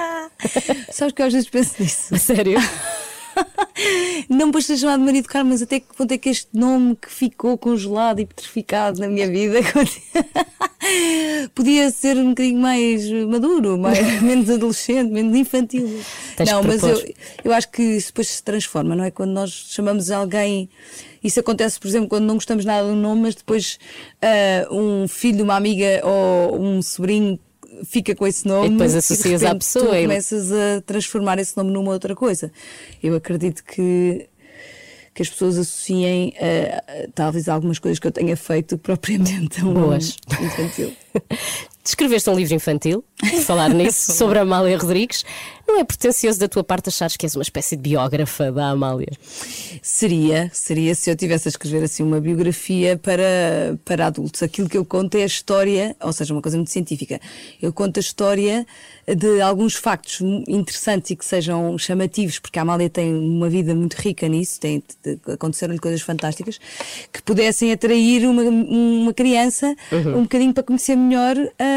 Sabes 0.90 1.12
que 1.12 1.20
eu 1.20 1.26
às 1.26 1.32
vezes 1.34 1.50
penso 1.50 1.74
nisso. 1.78 2.14
A 2.14 2.16
Sério? 2.18 2.58
Não 4.28 4.50
para 4.50 4.60
ser 4.60 4.76
chamado 4.76 5.02
Maria 5.02 5.22
do 5.22 5.28
Carmo, 5.28 5.50
mas 5.50 5.62
até 5.62 5.80
que 5.80 5.86
ponto 5.96 6.12
é 6.12 6.18
que 6.18 6.28
este 6.28 6.48
nome 6.52 6.96
que 6.96 7.10
ficou 7.10 7.56
congelado 7.56 8.20
e 8.20 8.26
petrificado 8.26 9.00
na 9.00 9.08
minha 9.08 9.28
vida 9.28 9.60
podia 11.54 11.90
ser 11.90 12.16
um 12.16 12.30
bocadinho 12.30 12.60
mais 12.60 13.08
maduro, 13.10 13.78
mais, 13.78 13.98
menos 14.22 14.50
adolescente, 14.50 15.10
menos 15.10 15.36
infantil. 15.36 16.00
Tens 16.36 16.50
não, 16.50 16.62
mas 16.62 16.82
eu, 16.82 17.14
eu 17.44 17.52
acho 17.52 17.70
que 17.70 17.82
isso 17.82 18.08
depois 18.08 18.28
se 18.28 18.42
transforma, 18.42 18.94
não 18.94 19.04
é? 19.04 19.10
Quando 19.10 19.30
nós 19.30 19.50
chamamos 19.50 20.10
alguém. 20.10 20.68
Isso 21.22 21.40
acontece, 21.40 21.80
por 21.80 21.88
exemplo, 21.88 22.08
quando 22.08 22.24
não 22.24 22.34
gostamos 22.34 22.64
nada 22.64 22.86
do 22.86 22.94
nome, 22.94 23.22
mas 23.22 23.34
depois 23.34 23.78
ah, 24.22 24.68
um 24.70 25.08
filho 25.08 25.38
de 25.38 25.42
uma 25.42 25.56
amiga 25.56 26.00
ou 26.04 26.60
um 26.60 26.80
sobrinho 26.80 27.38
fica 27.84 28.14
com 28.14 28.26
esse 28.26 28.46
nome 28.46 28.68
E 28.68 28.70
depois 28.70 28.92
de 28.92 28.98
associas 28.98 29.42
à 29.42 29.48
repente 29.48 29.64
pessoa 29.64 29.86
Tu 29.86 29.94
e- 29.94 30.02
começas 30.02 30.52
a 30.52 30.80
transformar 30.86 31.38
esse 31.38 31.56
nome 31.56 31.70
numa 31.70 31.92
outra 31.92 32.14
coisa. 32.14 32.50
Eu 33.02 33.14
acredito 33.16 33.62
que 33.64 34.26
que 35.14 35.22
as 35.22 35.28
pessoas 35.30 35.58
associem 35.58 36.32
a, 36.38 37.08
talvez 37.12 37.48
algumas 37.48 37.80
coisas 37.80 37.98
que 37.98 38.06
eu 38.06 38.12
tenha 38.12 38.36
feito 38.36 38.78
propriamente 38.78 39.60
a 39.60 39.64
um 39.64 39.74
Boas. 39.74 40.16
infantil. 40.40 40.92
Descreveste 41.82 42.30
um 42.30 42.34
livro 42.34 42.54
infantil, 42.54 43.02
falar 43.44 43.70
nisso, 43.70 44.12
sobre 44.12 44.38
a 44.38 44.42
Amália 44.42 44.76
Rodrigues. 44.78 45.24
Não 45.68 45.78
é 45.78 45.84
pretencioso 45.84 46.40
da 46.40 46.48
tua 46.48 46.64
parte 46.64 46.88
achares 46.88 47.14
que 47.14 47.26
és 47.26 47.36
uma 47.36 47.42
espécie 47.42 47.76
de 47.76 47.82
biógrafa 47.82 48.50
da 48.50 48.70
Amália? 48.70 49.12
Seria, 49.82 50.50
seria 50.52 50.94
se 50.94 51.10
eu 51.10 51.14
tivesse 51.14 51.46
a 51.46 51.50
escrever 51.50 51.84
assim 51.84 52.02
uma 52.02 52.18
biografia 52.20 52.96
para, 52.96 53.78
para 53.84 54.06
adultos. 54.06 54.42
Aquilo 54.42 54.66
que 54.66 54.78
eu 54.78 54.84
conto 54.84 55.16
é 55.16 55.22
a 55.24 55.26
história, 55.26 55.94
ou 56.00 56.12
seja, 56.12 56.32
uma 56.32 56.40
coisa 56.40 56.56
muito 56.56 56.70
científica. 56.70 57.20
Eu 57.60 57.70
conto 57.70 57.98
a 57.98 58.00
história 58.00 58.66
de 59.06 59.40
alguns 59.42 59.74
factos 59.74 60.20
interessantes 60.48 61.10
e 61.10 61.16
que 61.16 61.24
sejam 61.24 61.76
chamativos, 61.78 62.38
porque 62.38 62.58
a 62.58 62.62
Amália 62.62 62.88
tem 62.88 63.14
uma 63.14 63.48
vida 63.50 63.74
muito 63.74 63.94
rica 63.94 64.26
nisso, 64.26 64.58
tem, 64.60 64.82
aconteceram-lhe 65.32 65.78
coisas 65.78 66.00
fantásticas, 66.00 66.58
que 67.12 67.22
pudessem 67.22 67.72
atrair 67.72 68.26
uma, 68.26 68.42
uma 68.42 69.12
criança 69.14 69.76
Uhum. 69.92 70.18
um 70.18 70.22
bocadinho 70.22 70.52
para 70.54 70.62
conhecer 70.62 70.96
melhor 70.96 71.36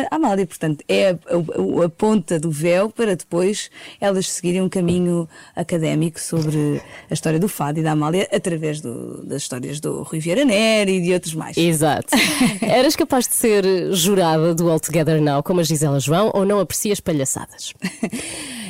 a 0.10 0.16
Amália. 0.16 0.46
Portanto, 0.46 0.84
é 0.88 1.10
a, 1.10 1.12
a- 1.12 1.86
a 1.86 1.89
ponta 1.89 2.39
do 2.39 2.50
véu 2.52 2.89
para 2.89 3.16
depois 3.16 3.70
elas 4.00 4.30
seguirem 4.30 4.62
um 4.62 4.70
caminho 4.70 5.28
académico 5.56 6.20
sobre 6.20 6.82
a 7.10 7.14
história 7.14 7.40
do 7.40 7.48
fado 7.48 7.80
e 7.80 7.84
da 7.84 7.92
Amália 7.92 8.28
através 8.34 8.80
do- 8.82 9.24
das 9.26 9.42
histórias 9.44 9.80
do 9.80 10.04
Rui 10.04 10.20
Vieira 10.20 10.44
Neri 10.46 10.98
e 10.98 11.02
de 11.02 11.14
outros 11.14 11.34
mais. 11.34 11.58
Exato. 11.58 12.08
Eras 12.62 12.96
capaz 12.96 13.28
de 13.28 13.36
ser 13.36 13.64
jurada 13.94 14.54
do 14.56 14.70
All 14.70 14.80
Together 14.80 15.22
Now, 15.22 15.44
como 15.44 15.60
a 15.60 15.64
Gisela 15.64 16.00
João, 16.00 16.32
ou 16.34 16.46
não 16.46 16.60
aprecias 16.60 17.00
palhaçadas? 17.00 17.74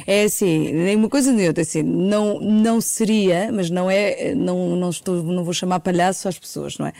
É 0.07 0.23
assim, 0.23 0.73
nem 0.73 0.95
uma 0.95 1.09
coisa 1.09 1.31
nem 1.31 1.47
outra. 1.47 1.61
Assim, 1.61 1.83
não, 1.83 2.39
não 2.39 2.81
seria, 2.81 3.51
mas 3.51 3.69
não 3.69 3.89
é, 3.89 4.33
não, 4.35 4.75
não, 4.75 4.89
estou, 4.89 5.21
não 5.23 5.43
vou 5.43 5.53
chamar 5.53 5.79
palhaço 5.79 6.27
às 6.27 6.37
pessoas, 6.39 6.77
não 6.77 6.87
é? 6.87 6.93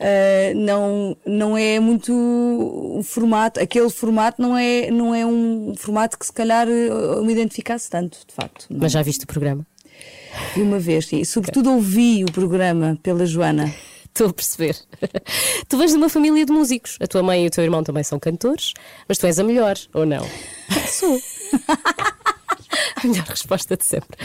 Ah, 0.00 0.52
não, 0.54 1.16
não 1.24 1.56
é 1.56 1.78
muito 1.78 2.12
o 2.12 3.02
formato, 3.04 3.60
aquele 3.60 3.88
formato 3.88 4.42
não 4.42 4.56
é, 4.58 4.90
não 4.90 5.14
é 5.14 5.24
um 5.24 5.74
formato 5.76 6.18
que 6.18 6.26
se 6.26 6.32
calhar 6.32 6.66
me 7.22 7.33
identificasse 7.34 7.90
tanto, 7.90 8.18
de 8.26 8.34
facto. 8.34 8.66
não 8.70 8.78
é? 8.78 8.80
Mas 8.82 8.92
já 8.92 9.02
viste 9.02 9.24
o 9.24 9.26
programa? 9.26 9.66
Vi 10.54 10.62
uma 10.62 10.78
vez, 10.78 11.06
sim. 11.06 11.22
Sobretudo 11.24 11.72
ouvi 11.72 12.24
o 12.24 12.32
programa 12.32 12.98
pela 13.02 13.24
Joana. 13.26 13.72
Estou 14.06 14.28
a 14.28 14.32
perceber. 14.32 14.76
Tu 15.68 15.76
vens 15.76 15.90
de 15.90 15.96
uma 15.96 16.08
família 16.08 16.44
de 16.46 16.52
músicos. 16.52 16.96
A 17.00 17.06
tua 17.06 17.22
mãe 17.22 17.44
e 17.44 17.46
o 17.46 17.50
teu 17.50 17.64
irmão 17.64 17.82
também 17.82 18.02
são 18.04 18.18
cantores, 18.18 18.72
mas 19.08 19.18
tu 19.18 19.26
és 19.26 19.38
a 19.38 19.44
melhor, 19.44 19.76
ou 19.92 20.06
não? 20.06 20.24
Sou. 20.88 21.20
A 22.96 23.06
melhor 23.06 23.26
resposta 23.26 23.76
de 23.76 23.84
sempre. 23.84 24.16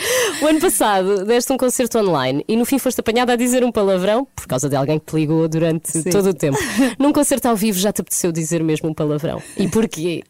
O 0.41 0.47
ano 0.47 0.60
passado 0.60 1.26
deste 1.26 1.51
um 1.51 1.57
concerto 1.57 1.99
online 1.99 2.43
e 2.47 2.55
no 2.55 2.66
fim 2.66 2.80
foste 2.80 2.99
apanhada 2.99 3.34
a 3.34 3.36
dizer 3.36 3.64
um 3.64 3.72
palavrão 3.72 4.26
por 4.36 4.47
causa 4.47 4.68
de 4.70 4.76
alguém 4.76 4.97
que 4.97 5.05
te 5.05 5.16
ligou 5.16 5.47
durante 5.47 5.91
Sim. 5.91 6.10
todo 6.10 6.30
o 6.30 6.34
tempo. 6.34 6.57
Num 6.97 7.12
concerto 7.12 7.47
ao 7.47 7.55
vivo 7.55 7.78
já 7.78 7.91
te 7.91 8.01
apeteceu 8.01 8.32
dizer 8.32 8.64
mesmo 8.64 8.89
um 8.89 8.93
palavrão. 8.93 9.41
E 9.57 9.68
porquê? 9.68 10.24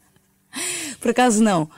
Por 0.99 1.11
acaso 1.11 1.41
não. 1.43 1.69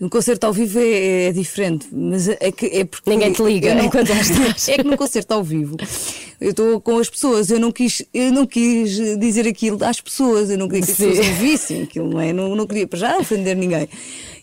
Um 0.00 0.08
concerto 0.08 0.46
ao 0.46 0.52
vivo 0.52 0.78
é, 0.78 1.24
é 1.26 1.32
diferente, 1.32 1.88
mas 1.90 2.28
é 2.28 2.52
que 2.52 2.66
é 2.66 2.84
porque 2.84 3.10
Ninguém 3.10 3.32
te 3.32 3.42
liga 3.42 3.74
não- 3.74 3.84
enquanto 3.84 4.10
lá 4.14 4.20
estás. 4.20 4.68
É 4.68 4.76
que 4.76 4.84
no 4.84 4.96
concerto 4.96 5.34
ao 5.34 5.42
vivo 5.42 5.76
eu 6.40 6.50
estou 6.50 6.80
com 6.80 6.98
as 6.98 7.10
pessoas, 7.10 7.50
eu 7.50 7.58
não 7.58 7.72
quis, 7.72 8.04
eu 8.14 8.30
não 8.30 8.46
quis 8.46 8.96
dizer 9.18 9.48
aquilo 9.48 9.82
às 9.84 10.00
pessoas, 10.00 10.50
eu 10.50 10.56
não 10.56 10.68
queria 10.68 10.84
que 10.86 10.92
as 10.92 10.96
Sim. 10.96 11.08
pessoas 11.08 11.26
ouvissem 11.26 11.82
aquilo, 11.82 12.08
não 12.10 12.20
é? 12.20 12.32
Não, 12.32 12.54
não 12.54 12.64
queria 12.64 12.86
para 12.86 12.98
já 12.98 13.18
ofender 13.18 13.56
ninguém. 13.56 13.88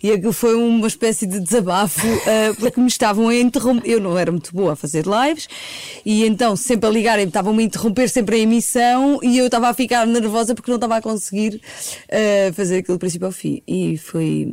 E 0.04 0.12
aquilo 0.12 0.34
foi 0.34 0.56
uma 0.56 0.88
espécie 0.88 1.26
de 1.26 1.40
desabafo, 1.40 2.06
ah, 2.28 2.54
porque 2.60 2.82
me 2.82 2.88
estavam 2.88 3.30
a 3.30 3.36
interromper. 3.36 3.90
Eu 3.90 4.02
não 4.02 4.18
era 4.18 4.30
muito 4.30 4.54
boa 4.54 4.74
a 4.74 4.76
fazer 4.76 5.06
lives, 5.06 5.48
e 6.06 6.26
então 6.26 6.54
sempre 6.58 6.90
a 6.90 6.92
ligarem, 6.92 7.28
estavam-me 7.28 7.64
a 7.64 7.66
interromper 7.66 8.10
sempre 8.10 8.36
a 8.36 8.40
emissão, 8.40 9.20
e 9.24 9.38
eu 9.38 9.46
estava 9.46 9.70
a 9.70 9.74
ficar 9.74 10.06
nervosa 10.06 10.54
porque 10.54 10.70
não 10.70 10.76
estava 10.76 10.98
a 10.98 11.02
conseguir 11.02 11.62
ah, 12.12 12.52
fazer 12.54 12.80
aquilo 12.80 12.98
do 12.98 13.00
princípio 13.00 13.26
ao 13.26 13.32
fim. 13.32 13.62
E 13.66 13.98
foi. 13.98 14.50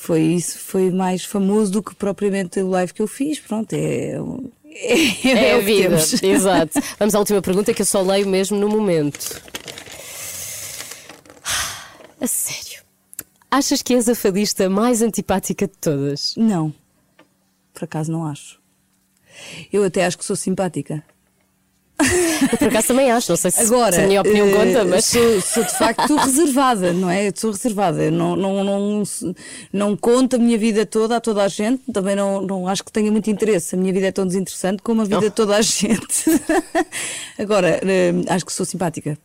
Foi 0.00 0.20
isso, 0.20 0.58
foi 0.60 0.90
mais 0.92 1.24
famoso 1.24 1.72
do 1.72 1.82
que 1.82 1.92
propriamente 1.94 2.60
o 2.60 2.68
live 2.70 2.94
que 2.94 3.02
eu 3.02 3.08
fiz. 3.08 3.40
Pronto, 3.40 3.72
é. 3.72 4.20
um- 4.20 4.48
É, 4.80 5.28
É, 5.28 5.54
a 5.54 5.58
vida. 5.58 5.88
temos. 5.88 6.22
Exato. 6.22 6.78
Vamos 7.00 7.14
à 7.14 7.18
última 7.18 7.42
pergunta 7.42 7.74
que 7.74 7.82
eu 7.82 7.86
só 7.86 8.00
leio 8.00 8.28
mesmo 8.28 8.56
no 8.58 8.68
momento. 8.68 9.42
A 12.20 12.26
sério. 12.26 12.82
Achas 13.50 13.82
que 13.82 13.94
és 13.94 14.08
a 14.08 14.14
fadista 14.14 14.68
mais 14.68 15.02
antipática 15.02 15.66
de 15.66 15.74
todas? 15.78 16.34
Não. 16.36 16.72
Por 17.74 17.84
acaso 17.84 18.12
não 18.12 18.24
acho. 18.26 18.60
Eu 19.72 19.84
até 19.84 20.04
acho 20.04 20.18
que 20.18 20.24
sou 20.24 20.36
simpática. 20.36 21.02
Eu 22.52 22.58
por 22.58 22.68
acaso 22.68 22.88
também 22.88 23.10
acho, 23.10 23.30
não 23.30 23.36
sei 23.36 23.50
se, 23.50 23.60
Agora, 23.60 23.92
se 23.92 24.00
a 24.00 24.06
minha 24.06 24.20
opinião 24.20 24.46
eh, 24.48 24.52
conta, 24.52 24.84
mas. 24.84 25.04
sou, 25.04 25.40
sou 25.40 25.64
de 25.64 25.76
facto 25.76 26.14
reservada, 26.16 26.92
não 26.92 27.10
é? 27.10 27.28
Eu 27.28 27.32
sou 27.34 27.50
reservada. 27.50 28.04
Eu 28.04 28.12
não, 28.12 28.36
não, 28.36 28.62
não, 28.62 29.02
não 29.72 29.96
conto 29.96 30.36
a 30.36 30.38
minha 30.38 30.56
vida 30.56 30.86
toda 30.86 31.16
a 31.16 31.20
toda 31.20 31.42
a 31.42 31.48
gente, 31.48 31.82
também 31.92 32.14
não, 32.14 32.40
não 32.40 32.68
acho 32.68 32.84
que 32.84 32.92
tenha 32.92 33.10
muito 33.10 33.28
interesse. 33.28 33.74
A 33.74 33.78
minha 33.78 33.92
vida 33.92 34.06
é 34.06 34.12
tão 34.12 34.26
desinteressante 34.26 34.80
como 34.82 35.02
a 35.02 35.04
vida 35.04 35.20
de 35.20 35.30
toda 35.30 35.56
a 35.56 35.60
gente. 35.62 36.24
Agora, 37.36 37.80
eh, 37.82 38.12
acho 38.28 38.46
que 38.46 38.52
sou 38.52 38.64
simpática. 38.64 39.18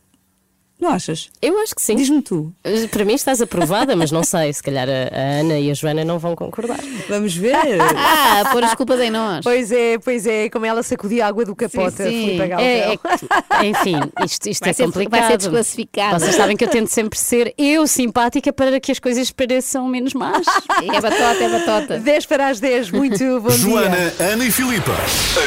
Não 0.84 0.90
achas? 0.90 1.30
Eu 1.40 1.58
acho 1.60 1.74
que 1.74 1.80
sim. 1.80 1.96
Diz-me 1.96 2.20
tu. 2.20 2.52
Para 2.90 3.04
mim 3.06 3.14
estás 3.14 3.40
aprovada, 3.40 3.96
mas 3.96 4.10
não 4.12 4.22
sei, 4.22 4.52
se 4.52 4.62
calhar 4.62 4.86
a, 4.86 5.16
a 5.16 5.40
Ana 5.40 5.58
e 5.58 5.70
a 5.70 5.74
Joana 5.74 6.04
não 6.04 6.18
vão 6.18 6.36
concordar. 6.36 6.78
Vamos 7.08 7.34
ver. 7.34 7.54
Ah, 7.96 8.50
pôr 8.52 8.62
as 8.64 8.74
culpas 8.74 8.98
em 9.00 9.10
nós. 9.10 9.42
Pois 9.44 9.70
é, 9.72 9.98
pois 9.98 10.26
é, 10.26 10.48
como 10.50 10.66
ela 10.66 10.82
sacudia 10.82 11.24
a 11.24 11.28
água 11.28 11.44
do 11.44 11.54
capote, 11.54 11.96
Sim, 11.96 12.04
sim. 12.04 12.26
Filipe. 12.38 12.52
É, 12.60 12.92
é 12.92 12.96
que- 12.96 13.66
enfim, 13.66 14.00
isto, 14.24 14.48
isto 14.48 14.60
Vai 14.60 14.70
é 14.70 14.72
ser- 14.72 14.82
vai 14.82 14.92
complicado. 14.92 15.30
ser 15.30 15.36
desclassificada. 15.38 16.18
Vocês 16.18 16.34
sabem 16.34 16.56
que 16.56 16.64
eu 16.64 16.68
tento 16.68 16.88
sempre 16.88 17.18
ser 17.18 17.54
eu 17.56 17.86
simpática 17.86 18.52
para 18.52 18.78
que 18.80 18.92
as 18.92 18.98
coisas 18.98 19.30
pareçam 19.30 19.86
menos 19.88 20.12
más. 20.14 20.44
É 20.92 21.00
batota, 21.00 21.44
é 21.44 21.48
batota. 21.48 21.98
10 21.98 22.26
para 22.26 22.48
as 22.48 22.60
10, 22.60 22.90
muito 22.90 23.40
bom 23.40 23.50
Joana, 23.50 23.96
dia. 23.96 24.26
Ana 24.32 24.44
e 24.44 24.50
Filipa. 24.50 24.92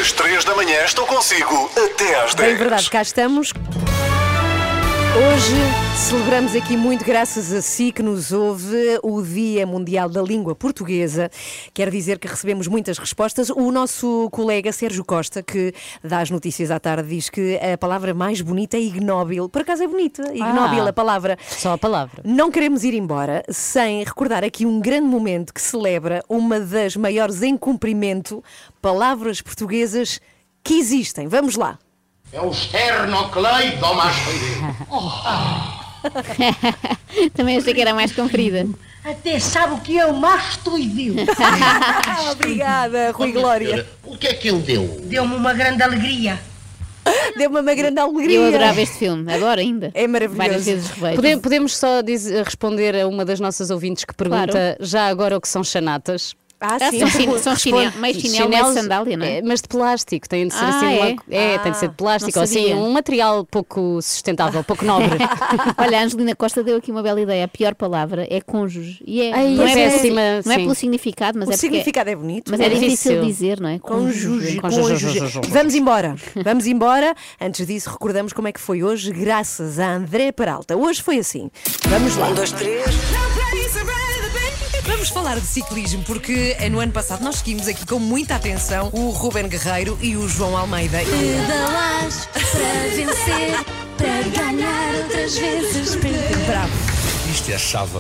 Às 0.02 0.12
três 0.12 0.44
da 0.46 0.56
manhã 0.56 0.84
estou 0.86 1.06
consigo 1.06 1.70
até 1.76 2.24
às 2.24 2.34
10. 2.34 2.50
Bem 2.50 2.58
verdade, 2.58 2.90
cá 2.90 3.02
estamos. 3.02 3.54
Hoje 5.16 5.56
celebramos 5.96 6.56
aqui 6.56 6.78
muito, 6.78 7.04
graças 7.04 7.52
a 7.52 7.62
si 7.62 7.92
que 7.92 8.04
nos 8.04 8.32
ouve, 8.32 9.00
o 9.02 9.22
Dia 9.22 9.66
Mundial 9.66 10.10
da 10.10 10.22
Língua 10.22 10.54
Portuguesa. 10.56 11.30
Quer 11.74 11.90
dizer 11.90 12.20
que 12.20 12.28
recebemos 12.28 12.68
muitas 12.68 12.98
respostas. 13.00 13.50
O 13.50 13.72
nosso 13.72 14.30
colega 14.32 14.72
Sérgio 14.72 15.04
Costa, 15.04 15.42
que 15.42 15.74
dá 16.04 16.20
as 16.20 16.30
notícias 16.30 16.70
à 16.70 16.80
tarde, 16.80 17.10
diz 17.10 17.30
que 17.30 17.58
a 17.58 17.78
palavra 17.78 18.14
mais 18.14 18.42
bonita 18.42 18.78
é 18.78 18.82
ignóbil. 18.82 19.50
Por 19.50 19.62
acaso 19.62 19.84
é 19.84 19.88
bonita, 19.88 20.22
ignóbil 20.34 20.86
Ah. 20.86 20.90
a 20.90 20.94
palavra. 20.94 21.38
Só 21.50 21.74
a 21.74 21.78
palavra. 21.78 22.22
Não 22.24 22.52
queremos 22.52 22.84
ir 22.84 22.94
embora 22.94 23.44
sem 23.50 24.04
recordar 24.04 24.44
aqui 24.44 24.66
um 24.66 24.80
grande 24.80 25.08
momento 25.08 25.54
que 25.54 25.62
celebra 25.62 26.24
uma 26.30 26.60
das 26.60 26.96
maiores 26.96 27.42
em 27.42 27.58
cumprimento 27.58 28.44
palavras 28.82 29.42
portuguesas 29.42 30.20
que 30.64 30.76
existem. 30.76 31.28
Vamos 31.28 31.56
lá. 31.56 31.80
É 32.32 32.42
o 32.42 32.50
esternocleido 32.52 33.94
masculino. 33.96 34.76
Também 37.34 37.58
achei 37.58 37.74
que 37.74 37.82
era 37.82 37.94
mais 37.94 38.12
comprida. 38.12 38.68
Até 39.04 39.40
sabe 39.40 39.74
o 39.76 39.78
que 39.80 39.98
é 39.98 40.06
o 40.06 40.14
mastoidil. 40.16 41.16
Obrigada, 42.32 43.12
Rui 43.12 43.32
Glória. 43.32 43.88
O 44.04 44.18
que 44.18 44.28
é 44.28 44.34
que 44.34 44.50
ele 44.50 44.60
deu? 44.62 45.02
Deu-me 45.04 45.36
uma 45.36 45.54
grande 45.54 45.82
alegria. 45.82 46.40
Deu-me 47.38 47.62
uma 47.62 47.74
grande 47.74 48.00
alegria. 48.00 48.38
Eu 48.38 48.48
adorava 48.48 48.82
este 48.82 48.98
filme, 48.98 49.34
adoro 49.34 49.62
ainda. 49.62 49.92
É 49.94 50.06
maravilhoso. 50.08 50.38
Várias 50.38 50.66
vezes 50.66 50.90
revejo. 50.90 51.16
Podemos, 51.16 51.42
podemos 51.42 51.78
só 51.78 52.02
dizer- 52.02 52.44
responder 52.44 52.96
a 53.02 53.08
uma 53.08 53.24
das 53.24 53.40
nossas 53.40 53.70
ouvintes 53.70 54.04
que 54.04 54.14
pergunta 54.14 54.52
Claro. 54.52 54.78
já 54.82 55.08
agora 55.08 55.38
o 55.38 55.42
que 55.42 55.48
são 55.48 55.64
chanatas. 55.64 56.36
Ah, 56.60 56.78
Ah, 56.82 56.90
sim. 56.90 57.00
são 57.00 57.08
chin- 57.10 57.38
são 57.40 57.56
chinelo- 57.56 57.84
Responde. 57.84 58.02
meio 58.02 58.14
chinelo, 58.20 58.50
meio 58.50 58.62
Chinelos, 58.64 58.74
sandália, 58.82 59.18
não 59.18 59.26
é? 59.26 59.42
Mas 59.44 59.62
de 59.62 59.68
plástico, 59.68 60.28
tem 60.28 60.48
de 60.48 60.54
ser 60.54 60.64
Ah, 60.66 60.70
assim 60.70 60.86
é? 60.86 60.90
uma- 60.90 61.16
é, 61.30 61.58
tem 61.60 61.72
de 61.72 61.78
ser 61.78 61.88
de 61.88 61.92
Ah, 61.94 61.96
plástico, 61.98 62.40
assim, 62.40 62.74
um 62.74 62.92
material 62.92 63.46
pouco 63.46 64.00
sustentável, 64.02 64.64
pouco 64.64 64.84
nobre. 64.84 65.18
Olha, 65.78 66.00
a 66.00 66.04
Angelina 66.04 66.36
Costa 66.36 66.64
deu 66.64 66.78
aqui 66.78 66.92
uma 66.92 67.04
bela 67.04 67.22
ideia. 67.22 67.46
A 67.46 67.48
pior 67.48 67.76
palavra 67.76 68.26
é 68.30 68.42
cônjuge. 68.42 69.04
E 69.06 69.22
é, 69.22 69.34
Ai, 69.34 69.54
não, 69.56 69.64
é 69.68 69.72
é 69.72 69.76
péssima, 69.76 70.22
pelo, 70.22 70.42
não 70.46 70.52
é 70.52 70.56
pelo 70.58 70.76
significado, 70.76 71.38
mas 71.40 71.48
o 71.48 71.52
é 71.52 71.54
porque. 71.56 71.68
significado 71.68 72.10
é 72.10 72.16
bonito. 72.16 72.50
Mas 72.50 72.60
é, 72.60 72.66
É 72.66 72.70
difícil 72.70 72.88
difícil. 73.22 73.26
dizer, 73.26 73.60
não 73.60 73.70
é? 73.70 73.78
Cônjuge, 73.80 74.60
Cônjuge. 74.60 75.20
cônjuge. 75.20 75.40
Vamos 75.50 75.76
embora, 75.76 76.16
vamos 76.44 76.66
embora. 76.66 77.14
Antes 77.40 77.68
disso, 77.68 77.90
recordamos 77.92 78.34
como 78.34 78.48
é 78.48 78.52
que 78.52 78.60
foi 78.60 78.82
hoje, 78.84 79.12
graças 79.12 79.78
a 79.80 79.94
André 79.94 80.32
Peralta. 80.32 80.76
Hoje 80.76 81.02
foi 81.04 81.20
assim. 81.20 81.52
Vamos 81.88 82.16
lá. 82.16 82.30
Um, 82.30 82.34
dois, 82.34 82.52
três. 82.52 82.86
Vamos 84.88 85.10
falar 85.10 85.36
de 85.40 85.46
ciclismo, 85.46 86.02
porque 86.04 86.56
eh, 86.60 86.70
no 86.70 86.80
ano 86.80 86.92
passado 86.92 87.22
nós 87.24 87.38
seguimos 87.38 87.68
aqui 87.68 87.86
com 87.86 88.00
muita 88.00 88.36
atenção 88.36 88.90
o 88.94 89.10
Ruben 89.10 89.48
Guerreiro 89.48 89.98
e 90.02 90.16
o 90.16 90.28
João 90.28 90.56
Almeida. 90.58 91.00
Pedalas 91.00 92.26
para 92.34 92.96
vencer, 92.96 93.66
para 93.98 94.44
ganhar 94.44 94.96
outras 95.04 95.38
vezes 95.38 95.96
perder. 95.98 96.38
Bravo. 96.46 96.72
Isto 97.30 97.52
é 97.52 97.56
a 97.56 97.60
chave 97.60 98.00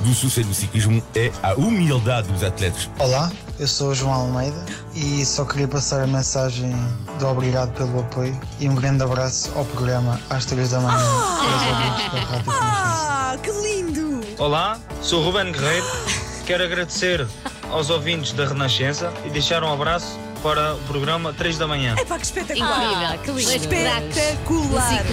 do 0.00 0.12
sucesso 0.12 0.48
do 0.48 0.54
ciclismo, 0.54 1.02
é 1.14 1.30
a 1.42 1.54
humildade 1.54 2.28
dos 2.28 2.42
atletas. 2.42 2.90
Olá, 2.98 3.30
eu 3.58 3.68
sou 3.68 3.90
o 3.90 3.94
João 3.94 4.12
Almeida 4.12 4.66
e 4.94 5.24
só 5.24 5.44
queria 5.44 5.68
passar 5.68 6.02
a 6.02 6.06
mensagem 6.06 6.74
de 7.18 7.24
obrigado 7.24 7.72
pelo 7.74 8.00
apoio 8.00 8.38
e 8.58 8.68
um 8.68 8.74
grande 8.74 9.02
abraço 9.02 9.50
ao 9.56 9.64
programa 9.64 10.20
às 10.28 10.44
3 10.44 10.68
da 10.70 10.80
manhã. 10.80 10.98
ouvintes 10.98 12.12
da 12.12 12.20
Rádio 12.20 12.52
Ah, 12.52 13.36
que 13.42 13.50
lindo! 13.50 14.20
Olá, 14.36 14.78
sou 15.00 15.22
o 15.22 15.24
Ruben 15.24 15.52
Guerreiro. 15.52 15.86
Quero 16.46 16.62
agradecer 16.62 17.26
aos 17.70 17.88
ouvintes 17.88 18.32
da 18.32 18.46
Renascença 18.46 19.10
e 19.24 19.30
deixar 19.30 19.64
um 19.64 19.72
abraço 19.72 20.18
para 20.44 20.74
o 20.74 20.78
programa 20.80 21.32
3 21.32 21.56
da 21.56 21.66
manhã. 21.66 21.94
Epá, 21.98 22.18
que 22.18 22.26
espetacular! 22.26 22.84
Incrível. 22.84 23.18
que 23.20 23.30
lindo. 23.30 23.50
Espetacular! 23.56 25.04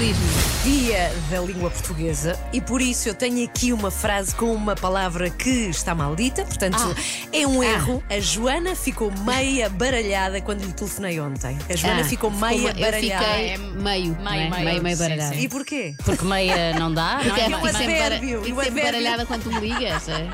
Dia 0.66 1.12
da 1.32 1.40
língua 1.40 1.72
portuguesa 1.72 2.38
e 2.54 2.60
por 2.62 2.82
isso 2.82 3.08
eu 3.10 3.16
tenho 3.16 3.44
aqui 3.46 3.72
uma 3.72 3.90
frase 3.90 4.36
com 4.36 4.54
uma 4.54 4.76
palavra 4.76 5.30
que 5.30 5.50
está 5.70 5.96
maldita, 5.96 6.44
portanto 6.44 6.78
Ah. 6.78 6.94
é 7.32 7.48
um 7.48 7.64
erro. 7.64 8.04
A 8.10 8.20
Joana 8.20 8.76
ficou 8.76 9.10
meia 9.26 9.70
baralhada 9.70 10.42
quando 10.42 10.64
lhe 10.66 10.74
telefonei 10.74 11.20
ontem. 11.20 11.58
A 11.70 11.76
Joana 11.78 12.02
Ah, 12.02 12.06
ficou 12.06 12.30
meia 12.30 12.68
eu 12.70 12.74
baralhada. 12.76 13.26
fiquei 13.26 13.58
meio, 13.58 14.18
não 14.22 14.32
é? 14.34 14.50
meio, 14.50 14.66
meio, 14.66 14.84
meio 14.84 14.98
sim, 14.98 15.04
baralhada. 15.04 15.36
E 15.36 15.48
porquê? 15.48 15.96
Porque 16.04 16.26
meia 16.26 16.74
não 16.78 16.94
dá, 16.94 17.16
não 17.24 17.24
Porque 17.24 17.40
é? 17.42 17.46
é 17.46 17.50
Não, 17.50 17.62
fico 17.62 17.72
sempre, 17.78 17.94
bara- 17.96 18.16
advérbio, 18.16 18.44
fico 18.44 18.60
o 18.60 18.64
sempre 18.64 18.82
baralhada 18.84 19.26
quando 19.26 19.44
tu 19.44 19.52
me 19.54 19.60
ligas. 19.62 20.10
É? 20.10 20.28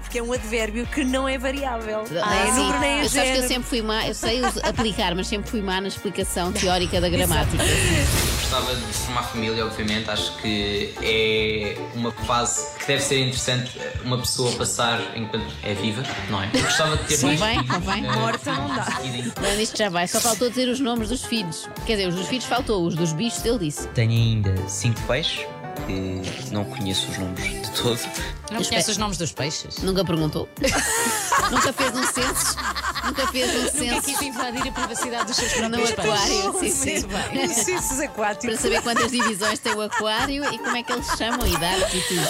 Porque 0.00 0.18
é 0.20 0.22
um 0.22 0.32
advérbio 0.32 0.86
que 0.86 1.02
não 1.04 1.28
é 1.28 1.36
variável. 1.36 2.04
nem 2.08 2.22
Ah, 2.22 2.36
é 2.36 2.52
sim. 2.52 2.60
número 2.60 2.78
nem 2.80 2.90
é 3.00 3.04
eu 3.04 3.10
que 3.10 3.18
eu 3.18 3.48
sempre 3.48 3.64
fui 3.68 3.82
má, 3.82 4.06
eu 4.06 4.14
sei 4.14 4.43
aplicar, 4.62 5.14
mas 5.14 5.26
sempre 5.26 5.50
fui 5.50 5.62
má 5.62 5.80
na 5.80 5.88
explicação 5.88 6.52
teórica 6.52 7.00
da 7.00 7.08
gramática. 7.08 7.62
Gostava 8.40 8.74
de 8.74 8.82
formar 8.92 9.22
família, 9.24 9.64
obviamente. 9.66 10.10
Acho 10.10 10.36
que 10.38 10.94
é 11.02 11.76
uma 11.94 12.12
fase 12.12 12.76
que 12.78 12.86
deve 12.86 13.02
ser 13.02 13.20
interessante 13.20 13.78
eh, 13.78 13.92
uma 14.04 14.18
pessoa 14.18 14.52
passar 14.52 15.00
enquanto 15.16 15.46
é 15.62 15.74
viva, 15.74 16.02
não 16.30 16.42
é? 16.42 16.50
Eu 16.52 16.62
gostava 16.62 16.96
de 16.96 17.04
ter 17.04 17.16
Sim, 17.16 17.26
mais 17.26 17.40
bem, 17.40 17.62
filhos, 17.64 17.88
eh, 17.88 18.18
Morta 18.18 18.52
não 18.52 18.68
dá. 18.68 18.86
Não, 19.42 19.60
isto 19.60 19.76
já 19.76 19.88
vai, 19.88 20.06
só 20.06 20.20
faltou 20.20 20.48
dizer 20.48 20.68
os 20.68 20.80
nomes 20.80 21.08
dos 21.08 21.24
filhos. 21.24 21.68
Quer 21.86 21.96
dizer, 21.96 22.08
os 22.08 22.14
dos 22.14 22.28
filhos 22.28 22.44
faltou, 22.44 22.86
os 22.86 22.94
dos 22.94 23.12
bichos 23.12 23.44
ele 23.44 23.58
disse. 23.58 23.88
Tenho 23.88 24.12
ainda 24.12 24.68
cinco 24.68 25.00
peixes, 25.02 25.46
que 25.86 26.52
não 26.52 26.64
conheço 26.64 27.10
os 27.10 27.18
nomes 27.18 27.44
de 27.44 27.70
todo. 27.72 27.98
Não 28.50 28.62
conheces 28.62 28.88
os 28.88 28.96
nomes 28.98 29.18
dos 29.18 29.32
peixes? 29.32 29.78
Nunca 29.78 30.04
perguntou. 30.04 30.48
Nunca 31.50 31.72
fez 31.72 31.94
um 31.94 32.02
censo. 32.04 32.56
Nunca 33.04 33.26
fez 33.28 33.50
um 33.54 33.58
Nunca 33.64 33.70
censo. 33.78 34.02
quis 34.02 34.22
invadir 34.22 34.68
a 34.68 34.72
privacidade 34.72 35.26
dos 35.26 35.36
seus 35.36 35.52
No 35.60 35.70
próprios 35.70 35.92
pais. 35.92 36.08
aquário, 36.10 36.60
sim, 36.60 36.70
sim. 36.70 37.06
Exercícios 37.32 38.00
aquáticos. 38.00 38.46
Para 38.46 38.62
saber 38.62 38.82
quantas 38.82 39.10
divisões 39.10 39.58
tem 39.58 39.74
o 39.74 39.82
aquário 39.82 40.44
e 40.52 40.58
como 40.58 40.76
é 40.76 40.82
que 40.82 40.92
eles 40.92 41.06
chamam, 41.18 41.46
idades 41.46 41.92
e 41.94 42.00
tudo. 42.08 42.28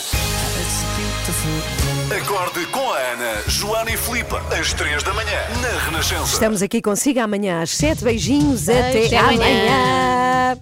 Acorde 2.16 2.66
com 2.66 2.92
a 2.92 2.98
Ana, 2.98 3.42
Joana 3.48 3.90
e 3.90 3.96
Filipe, 3.96 4.34
às 4.58 4.72
3 4.72 5.02
da 5.02 5.12
manhã, 5.14 5.38
na 5.60 5.84
Renascença. 5.84 6.32
Estamos 6.32 6.62
aqui 6.62 6.80
consigo 6.82 7.20
amanhã 7.20 7.62
às 7.62 7.70
7. 7.70 8.04
Beijinhos. 8.04 8.68
Até 8.68 9.06
até 9.06 9.16
amanhã. 9.18 9.36
amanhã. 9.40 10.58